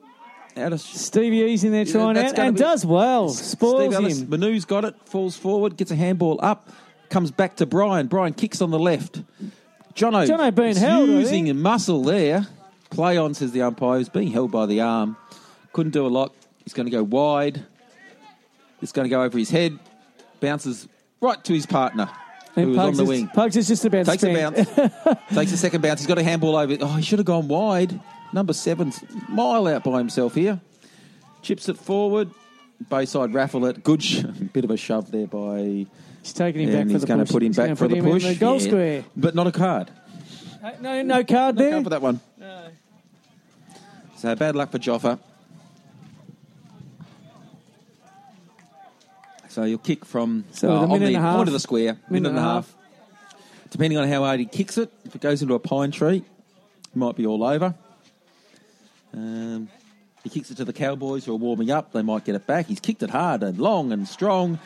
Out 0.59 0.73
of 0.73 0.81
Stevie 0.81 1.39
E's 1.53 1.65
in 1.65 1.73
there 1.73 1.85
Yeah, 1.85 1.93
trying 1.93 2.19
out 2.19 2.39
and 2.39 2.55
be- 2.55 2.61
does 2.61 2.85
well. 2.85 3.29
Spoils 3.29 3.81
Steve 3.85 3.93
Ellis. 3.95 4.19
him. 4.21 4.31
Manu's 4.31 4.65
got 4.65 4.85
it. 4.85 4.95
Falls 5.05 5.37
forward. 5.37 5.77
Gets 5.77 5.91
a 5.91 5.97
handball 5.97 6.39
up. 6.43 6.69
Comes 7.11 7.31
back 7.31 7.57
to 7.57 7.67
Brian. 7.67 8.07
Brian 8.07 8.35
kicks 8.35 8.61
on 8.61 8.71
the 8.71 8.79
left. 8.79 9.23
Jono. 9.95 10.27
Jono 10.29 10.55
being 10.55 10.77
held, 10.77 11.09
Using 11.09 11.57
muscle 11.61 12.03
there. 12.03 12.47
Play 12.91 13.17
on, 13.17 13.35
says 13.35 13.53
the 13.53 13.63
umpire. 13.63 13.99
He's 13.99 14.09
being 14.09 14.31
held 14.31 14.51
by 14.51 14.67
the 14.67 14.81
arm. 14.81 15.17
Couldn't 15.73 15.93
do 15.93 16.07
a 16.07 16.09
lot. 16.09 16.35
He's 16.65 16.73
going 16.75 16.87
to 16.87 16.91
go 16.93 17.03
wide. 17.03 17.65
It's 18.81 18.93
going 18.93 19.05
to 19.05 19.11
go 19.11 19.23
over 19.23 19.37
his 19.39 19.51
head. 19.51 19.79
Bounces 20.41 20.89
right 21.21 21.43
to 21.45 21.53
his 21.53 21.67
partner, 21.67 22.09
who 22.55 22.61
And 22.63 22.71
was 22.71 22.79
on 22.79 22.95
the 22.95 23.03
is, 23.03 23.09
wing. 23.09 23.29
Pugs 23.29 23.57
is 23.57 23.67
just 23.67 23.85
about 23.85 24.07
Takes 24.07 24.23
a 24.23 24.33
bounce. 24.33 24.57
Takes 25.35 25.53
a 25.53 25.57
second 25.57 25.83
bounce. 25.83 26.01
He's 26.01 26.07
got 26.07 26.19
a 26.19 26.23
handball 26.23 26.57
over. 26.57 26.77
Oh, 26.81 26.87
he 26.95 27.03
should 27.03 27.19
have 27.19 27.27
gone 27.27 27.49
wide. 27.49 27.99
Number 28.33 28.53
seven, 28.53 28.93
mile 29.29 29.67
out 29.69 29.85
by 29.85 29.99
himself 29.99 30.35
here. 30.35 30.61
Chips 31.43 31.69
it 31.69 31.79
forward. 31.79 32.31
Bayside 32.91 33.33
raffle 33.33 33.65
it. 33.67 33.83
Good 33.83 34.03
sh- 34.03 34.23
bit 34.53 34.65
of 34.65 34.71
a 34.71 34.77
shove 34.77 35.11
there 35.11 35.27
by. 35.27 35.87
He's 36.23 36.33
taking 36.33 36.69
him 36.69 36.75
and 36.75 36.77
back 36.79 36.87
for 36.87 36.93
he's 36.93 37.01
the 37.01 37.07
going 37.07 37.21
push. 37.21 37.29
to 37.29 37.33
put 37.33 37.43
him 37.43 37.49
He's 37.49 37.57
back 37.57 37.77
for 37.79 37.89
the 37.89 37.97
him 37.97 38.07
in 38.07 38.13
push. 38.13 38.25
the 38.25 38.35
goal 38.35 38.55
Yeah. 38.61 38.67
square. 38.69 39.05
But 39.17 39.35
not 39.35 39.47
a 39.47 39.53
card. 39.53 39.91
Uh, 40.63 40.73
No, 40.81 41.03
no 41.03 41.25
card 41.25 41.57
No 41.57 41.63
there. 41.63 41.71
card 41.73 41.85
for 41.85 41.91
that 41.91 42.03
one. 42.03 42.21
So 44.17 44.35
bad 44.35 44.57
luck 44.57 44.71
for 44.73 44.79
Joffa. 44.79 45.19
So 49.49 49.65
you'll 49.65 49.79
kick 49.79 50.05
from 50.05 50.45
So 50.53 50.71
uh, 50.71 50.87
on 50.89 51.01
the 51.01 51.13
half. 51.15 51.37
onto 51.39 51.53
the 51.53 51.61
square, 51.61 51.99
minute, 52.11 52.29
and 52.29 52.39
a 52.39 52.43
half. 52.43 52.75
Depending 53.71 53.99
on 53.99 54.09
how 54.09 54.23
hard 54.23 54.41
he 54.41 54.47
kicks 54.47 54.77
it, 54.79 54.93
if 55.05 55.15
it 55.15 55.21
goes 55.21 55.41
into 55.43 55.55
a 55.55 55.59
pine 55.59 55.91
tree, 55.91 56.19
it 56.19 56.97
might 56.97 57.17
be 57.17 57.27
all 57.27 57.43
over. 57.45 57.75
Um, 59.19 59.69
he 60.23 60.31
kicks 60.31 60.51
it 60.51 60.57
to 60.59 60.65
the 60.65 60.73
Cowboys 60.73 61.25
who 61.25 61.33
are 61.33 61.37
warming 61.37 61.71
up. 61.71 61.93
They 61.93 62.03
might 62.03 62.25
get 62.25 62.35
it 62.35 62.47
back. 62.47 62.67
He's 62.67 62.81
kicked 62.81 63.03
it 63.03 63.11
hard 63.11 63.43
and 63.43 63.59
long 63.59 63.93
and 63.93 64.07
strong. 64.07 64.59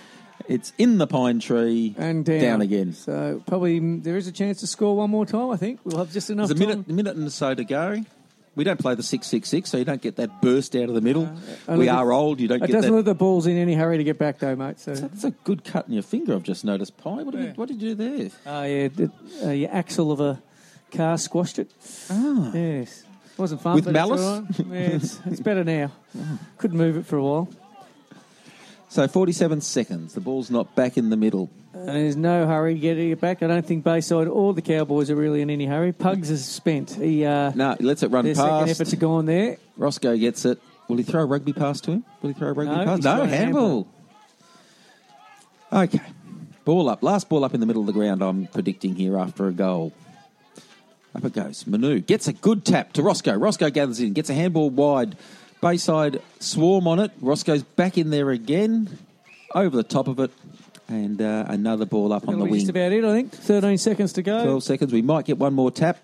It's 0.49 0.73
in 0.77 0.99
the 0.99 1.07
pine 1.07 1.39
tree 1.39 1.95
And 1.99 2.25
down. 2.25 2.63
again. 2.63 2.95
So 2.95 3.43
probably 3.47 3.79
there 3.99 4.17
is 4.17 4.27
a 4.27 4.33
chance 4.33 4.61
to 4.61 4.67
score 4.67 4.97
one 4.97 5.11
more 5.11 5.25
time. 5.25 5.51
I 5.51 5.57
think 5.57 5.81
we'll 5.85 5.99
have 5.99 6.11
just 6.13 6.31
enough 6.31 6.49
There's 6.49 6.61
a 6.61 6.65
time. 6.65 6.69
minute, 6.81 6.89
a 6.89 6.93
minute 6.93 7.17
and 7.17 7.31
so 7.33 7.55
to 7.55 7.65
go. 7.65 8.03
We 8.55 8.65
don't 8.65 8.79
play 8.79 8.95
the 8.95 9.03
six 9.03 9.29
six 9.29 9.49
six, 9.49 9.71
so 9.71 9.79
you 9.79 9.85
don't 9.87 10.03
get 10.03 10.17
that 10.17 10.43
burst 10.43 10.77
out 10.77 10.89
of 10.91 10.95
the 10.95 11.01
middle. 11.01 11.27
only 11.69 11.85
we 11.87 11.89
are 11.89 12.13
old. 12.13 12.39
You 12.41 12.49
don't 12.49 12.59
get. 12.59 12.65
It 12.69 12.73
get 12.73 12.79
doesn't 12.79 12.91
that. 12.91 12.97
let 12.97 13.05
the 13.07 13.15
balls 13.15 13.47
in 13.47 13.57
any 13.57 13.73
hurry 13.75 13.97
to 13.97 14.05
get 14.05 14.19
back 14.19 14.41
though, 14.41 14.55
mate. 14.57 14.79
So 14.79 14.93
That's 14.95 15.25
a 15.25 15.31
good 15.31 15.65
cut 15.65 15.87
in 15.87 15.95
your 15.95 16.03
finger. 16.03 16.35
I've 16.35 16.43
just 16.43 16.63
noticed. 16.63 16.99
Pie. 16.99 17.23
What 17.23 17.31
did, 17.31 17.41
Yeah. 17.41 17.47
you, 17.49 17.53
what 17.55 17.69
did 17.69 17.81
you 17.81 17.95
do 17.95 18.19
there? 18.19 18.31
Oh, 18.45 18.63
yeah. 18.65 18.89
The, 18.89 19.11
uh, 19.43 19.51
your 19.53 19.71
axle 19.73 20.13
of 20.13 20.21
a 20.21 20.43
car 20.91 21.17
squashed 21.17 21.59
it. 21.61 21.71
Ah. 22.11 22.53
Yes. 22.53 23.05
Wasn't 23.43 23.61
fun. 23.61 23.75
With 23.75 23.87
but 23.87 23.91
it's 23.91 23.95
malice? 23.97 24.45
Yeah, 24.59 24.75
it's, 24.79 25.21
it's 25.27 25.41
better 25.41 25.65
now. 25.65 25.91
Couldn't 26.59 26.79
move 26.79 26.97
it 26.97 27.05
for 27.07 27.17
a 27.17 27.23
while. 27.25 27.49
So 28.89 29.09
47 29.09 29.61
seconds. 29.63 30.15
The 30.15 30.21
ball's 30.21 30.49
not 30.49 30.77
back 30.77 30.97
in 30.97 31.11
the 31.11 31.17
middle. 31.17 31.51
And 31.75 31.89
there's 31.89 32.15
no 32.15 32.47
hurry 32.47 32.75
getting 32.79 33.11
it 33.11 33.21
back. 33.21 33.43
I 33.43 33.49
don't 33.49 33.67
think 33.67 33.83
Bayside 33.83 34.29
or 34.29 34.55
the 34.55 34.63
Cowboys 34.63 35.11
are 35.11 35.17
really 35.17 35.43
in 35.43 35.51
any 35.51 35.67
hurry. 35.67 35.93
Pugs 35.93 36.31
is 36.31 36.45
spent. 36.45 36.91
He, 36.93 37.25
uh, 37.25 37.51
No, 37.57 37.75
he 37.77 37.85
lets 37.85 38.05
it 38.05 38.13
run 38.13 38.27
their 38.27 38.37
second 38.37 38.51
past. 38.51 38.71
efforts 38.71 38.93
are 38.93 38.97
gone 38.97 39.27
there. 39.27 39.57
Roscoe 39.77 40.17
gets 40.17 40.45
it. 40.45 40.61
Will 40.87 40.99
he 40.99 41.03
throw 41.03 41.23
a 41.23 41.27
rugby 41.27 41.53
pass 41.53 41.81
to 41.81 41.91
him? 41.91 42.05
Will 42.21 42.29
he 42.29 42.35
throw 42.35 42.51
a 42.51 42.53
rugby 42.53 42.77
No, 42.77 42.85
pass? 42.85 42.99
No, 43.01 43.25
handball. 43.25 43.89
Okay. 45.73 46.01
Ball 46.65 46.89
up. 46.91 47.03
Last 47.03 47.29
ball 47.29 47.45
up 47.45 47.55
in 47.55 47.61
the 47.61 47.67
middle 47.67 47.83
of 47.83 47.87
the 47.87 47.93
ground, 47.93 48.23
I'm 48.23 48.47
predicting 48.47 48.95
here 48.95 49.19
after 49.19 49.49
a 49.49 49.53
goal. 49.53 49.93
Up 51.15 51.25
it 51.25 51.33
goes. 51.35 51.67
Manu 51.67 52.01
gets 52.01 52.27
a 52.29 52.33
good 52.33 52.65
tap 52.65 52.93
to 52.95 53.03
Roscoe. 53.03 53.37
Roscoe 53.37 53.71
gathers 53.71 54.01
in, 54.01 54.13
gets 54.15 54.31
a 54.31 54.35
handball 54.35 54.71
wide. 54.71 55.17
Bayside 55.61 56.21
swarm 56.41 56.89
on 56.89 56.99
it. 56.99 57.13
Roscoe's 57.21 57.63
back 57.63 57.97
in 57.99 58.11
there 58.11 58.31
again, 58.31 58.99
over 59.55 59.77
the 59.77 59.83
top 59.85 60.09
of 60.09 60.19
it, 60.19 60.31
and 60.89 61.21
uh, 61.23 61.45
another 61.49 61.85
ball 61.87 62.13
up 62.13 62.27
on 62.27 62.39
the 62.39 62.45
wing. 62.45 62.55
just 62.55 62.71
about 62.71 62.93
it, 62.93 63.05
I 63.05 63.13
think. 63.15 63.33
13 63.33 63.79
seconds 63.79 64.13
to 64.15 64.23
go. 64.23 64.43
12 64.43 64.65
seconds. 64.65 64.93
We 64.93 65.03
might 65.03 65.25
get 65.25 65.39
one 65.39 65.55
more 65.55 65.71
tap. 65.71 65.99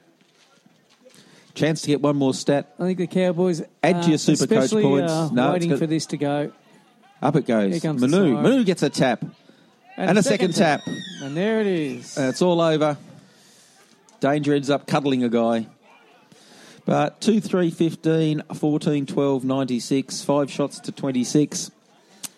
Chance 1.54 1.82
to 1.82 1.88
get 1.88 2.00
one 2.00 2.14
more 2.16 2.34
stat. 2.34 2.72
I 2.78 2.84
think 2.84 2.98
the 2.98 3.08
Cowboys 3.08 3.62
Add 3.82 3.96
uh, 3.96 4.02
to 4.02 4.08
your 4.10 4.18
super 4.18 4.46
coach 4.46 4.70
points. 4.70 5.10
Uh, 5.12 5.30
No, 5.32 5.52
waiting 5.52 5.76
for 5.76 5.86
this 5.86 6.06
to 6.06 6.16
go. 6.16 6.52
Up 7.20 7.34
it 7.34 7.46
Here 7.48 7.68
goes. 7.68 7.82
comes 7.82 8.00
Manu. 8.00 8.34
Manu 8.34 8.62
gets 8.62 8.84
a 8.84 8.90
tap. 8.90 9.24
And 9.96 10.16
a 10.16 10.22
second 10.22 10.54
tap. 10.54 10.82
And 11.20 11.36
there 11.36 11.60
it 11.60 11.66
is. 11.66 12.16
And 12.16 12.28
it's 12.28 12.42
all 12.42 12.60
over. 12.60 12.96
Danger 14.20 14.54
ends 14.54 14.70
up 14.70 14.86
cuddling 14.86 15.22
a 15.24 15.28
guy. 15.28 15.66
But 16.84 17.20
2 17.20 17.40
3 17.40 17.70
15, 17.70 18.42
14 18.54 19.06
12 19.06 19.44
96, 19.44 20.22
five 20.24 20.50
shots 20.50 20.80
to 20.80 20.92
26. 20.92 21.70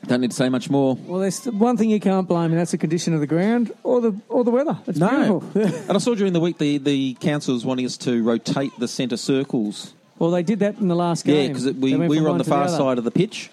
Don't 0.06 0.22
need 0.22 0.30
to 0.30 0.36
say 0.36 0.48
much 0.48 0.70
more. 0.70 0.94
well, 0.96 1.20
there's 1.20 1.44
one 1.44 1.76
thing 1.76 1.90
you 1.90 2.00
can't 2.00 2.26
blame, 2.26 2.50
and 2.52 2.58
that's 2.58 2.70
the 2.70 2.78
condition 2.78 3.12
of 3.12 3.20
the 3.20 3.26
ground 3.26 3.70
or 3.84 4.00
the 4.00 4.18
or 4.28 4.44
the 4.44 4.50
weather. 4.50 4.78
It's 4.86 4.98
No. 4.98 5.40
beautiful. 5.40 5.78
and 5.88 5.92
I 5.92 5.98
saw 5.98 6.14
during 6.14 6.32
the 6.32 6.40
week 6.40 6.56
the, 6.58 6.78
the 6.78 7.14
council 7.20 7.52
was 7.54 7.64
wanting 7.66 7.84
us 7.86 7.96
to 7.98 8.22
rotate 8.22 8.72
the 8.78 8.88
centre 8.88 9.18
circles. 9.18 9.92
well, 10.18 10.30
they 10.30 10.42
did 10.42 10.60
that 10.60 10.78
in 10.78 10.88
the 10.88 10.96
last 10.96 11.24
game. 11.26 11.42
Yeah, 11.42 11.48
because 11.48 11.72
we, 11.74 11.94
we 11.96 12.20
were 12.20 12.30
on 12.30 12.38
the 12.38 12.44
far 12.44 12.64
other. 12.64 12.76
side 12.76 12.96
of 12.98 13.04
the 13.04 13.10
pitch. 13.10 13.50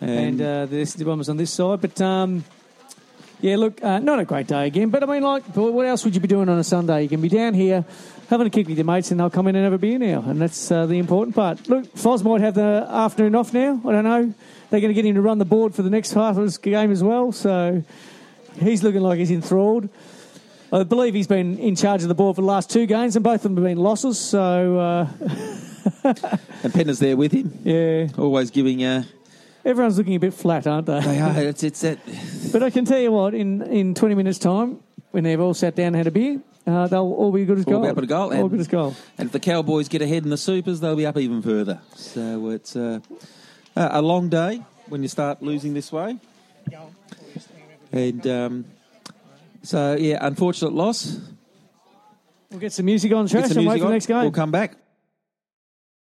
and 0.00 0.40
uh, 0.42 0.66
this 0.66 0.96
one 0.98 1.18
was 1.18 1.28
on 1.28 1.36
this 1.36 1.52
side. 1.52 1.80
But 1.80 2.00
um, 2.00 2.44
yeah, 3.44 3.56
look, 3.56 3.84
uh, 3.84 3.98
not 3.98 4.18
a 4.18 4.24
great 4.24 4.46
day 4.46 4.66
again. 4.66 4.88
But 4.88 5.02
I 5.02 5.06
mean, 5.06 5.22
like, 5.22 5.44
what 5.54 5.84
else 5.84 6.02
would 6.04 6.14
you 6.14 6.20
be 6.20 6.28
doing 6.28 6.48
on 6.48 6.58
a 6.58 6.64
Sunday? 6.64 7.02
You 7.02 7.10
can 7.10 7.20
be 7.20 7.28
down 7.28 7.52
here 7.52 7.84
having 8.30 8.46
a 8.46 8.50
kick 8.50 8.66
with 8.66 8.78
your 8.78 8.86
mates, 8.86 9.10
and 9.10 9.20
they'll 9.20 9.28
come 9.28 9.46
in 9.48 9.54
and 9.54 9.64
have 9.64 9.74
a 9.74 9.78
beer 9.78 9.98
now, 9.98 10.24
and 10.26 10.40
that's 10.40 10.70
uh, 10.70 10.86
the 10.86 10.98
important 10.98 11.36
part. 11.36 11.68
Look, 11.68 11.84
Foz 11.94 12.24
might 12.24 12.40
have 12.40 12.54
the 12.54 12.86
afternoon 12.88 13.34
off 13.34 13.52
now. 13.52 13.80
I 13.86 13.92
don't 13.92 14.04
know. 14.04 14.34
They're 14.70 14.80
going 14.80 14.88
to 14.88 14.94
get 14.94 15.04
him 15.04 15.16
to 15.16 15.20
run 15.20 15.38
the 15.38 15.44
board 15.44 15.74
for 15.74 15.82
the 15.82 15.90
next 15.90 16.12
half 16.12 16.38
of 16.38 16.44
this 16.44 16.56
game 16.56 16.90
as 16.90 17.02
well. 17.02 17.32
So 17.32 17.82
he's 18.58 18.82
looking 18.82 19.02
like 19.02 19.18
he's 19.18 19.30
enthralled. 19.30 19.90
I 20.72 20.82
believe 20.84 21.12
he's 21.12 21.26
been 21.26 21.58
in 21.58 21.76
charge 21.76 22.02
of 22.02 22.08
the 22.08 22.14
board 22.14 22.36
for 22.36 22.42
the 22.42 22.48
last 22.48 22.70
two 22.70 22.86
games, 22.86 23.14
and 23.14 23.22
both 23.22 23.44
of 23.44 23.54
them 23.54 23.56
have 23.56 23.64
been 23.64 23.76
losses. 23.76 24.18
So 24.18 24.78
uh, 24.78 25.08
And 26.62 26.72
Penner's 26.72 26.98
there 26.98 27.16
with 27.16 27.32
him, 27.32 27.58
yeah, 27.62 28.08
always 28.16 28.50
giving. 28.50 28.82
Uh, 28.82 29.04
everyone's 29.64 29.98
looking 29.98 30.14
a 30.14 30.20
bit 30.20 30.34
flat, 30.34 30.66
aren't 30.66 30.86
they? 30.86 31.00
they 31.00 31.20
are, 31.20 31.38
it's, 31.42 31.62
it's 31.62 31.80
that. 31.82 31.98
But 32.52 32.62
I 32.62 32.70
can 32.70 32.84
tell 32.84 32.98
you 32.98 33.12
what, 33.12 33.34
in, 33.34 33.62
in 33.62 33.94
20 33.94 34.14
minutes' 34.14 34.38
time, 34.38 34.80
when 35.10 35.24
they've 35.24 35.40
all 35.40 35.54
sat 35.54 35.74
down 35.74 35.88
and 35.88 35.96
had 35.96 36.06
a 36.06 36.10
beer, 36.10 36.40
uh, 36.66 36.86
they'll 36.86 37.00
all 37.00 37.30
be 37.32 37.44
good 37.44 37.58
as 37.58 37.66
All 37.66 37.72
gold. 37.74 37.84
be 37.84 37.88
up 37.90 37.98
at 37.98 38.04
a 38.04 38.06
goal, 38.06 38.24
All 38.26 38.32
and- 38.32 38.50
good 38.50 38.60
as 38.60 38.68
gold. 38.68 38.96
And 39.18 39.26
if 39.26 39.32
the 39.32 39.40
Cowboys 39.40 39.88
get 39.88 40.02
ahead 40.02 40.24
in 40.24 40.30
the 40.30 40.36
Supers, 40.36 40.80
they'll 40.80 40.96
be 40.96 41.06
up 41.06 41.16
even 41.18 41.42
further. 41.42 41.80
So 41.94 42.50
it's 42.50 42.74
uh, 42.74 43.00
a 43.76 44.02
long 44.02 44.28
day 44.28 44.62
when 44.88 45.02
you 45.02 45.08
start 45.08 45.42
losing 45.42 45.74
this 45.74 45.92
way. 45.92 46.18
And 47.92 48.26
um, 48.26 48.64
so, 49.62 49.94
yeah, 49.96 50.18
unfortunate 50.20 50.72
loss. 50.72 51.18
We'll 52.50 52.60
get 52.60 52.72
some 52.72 52.86
music 52.86 53.12
on, 53.12 53.26
Trash, 53.28 53.50
and 53.50 53.66
wait 53.66 53.80
for 53.80 53.86
the 53.86 53.92
next 53.92 54.06
game. 54.06 54.20
We'll 54.22 54.30
come 54.30 54.50
back. 54.50 54.76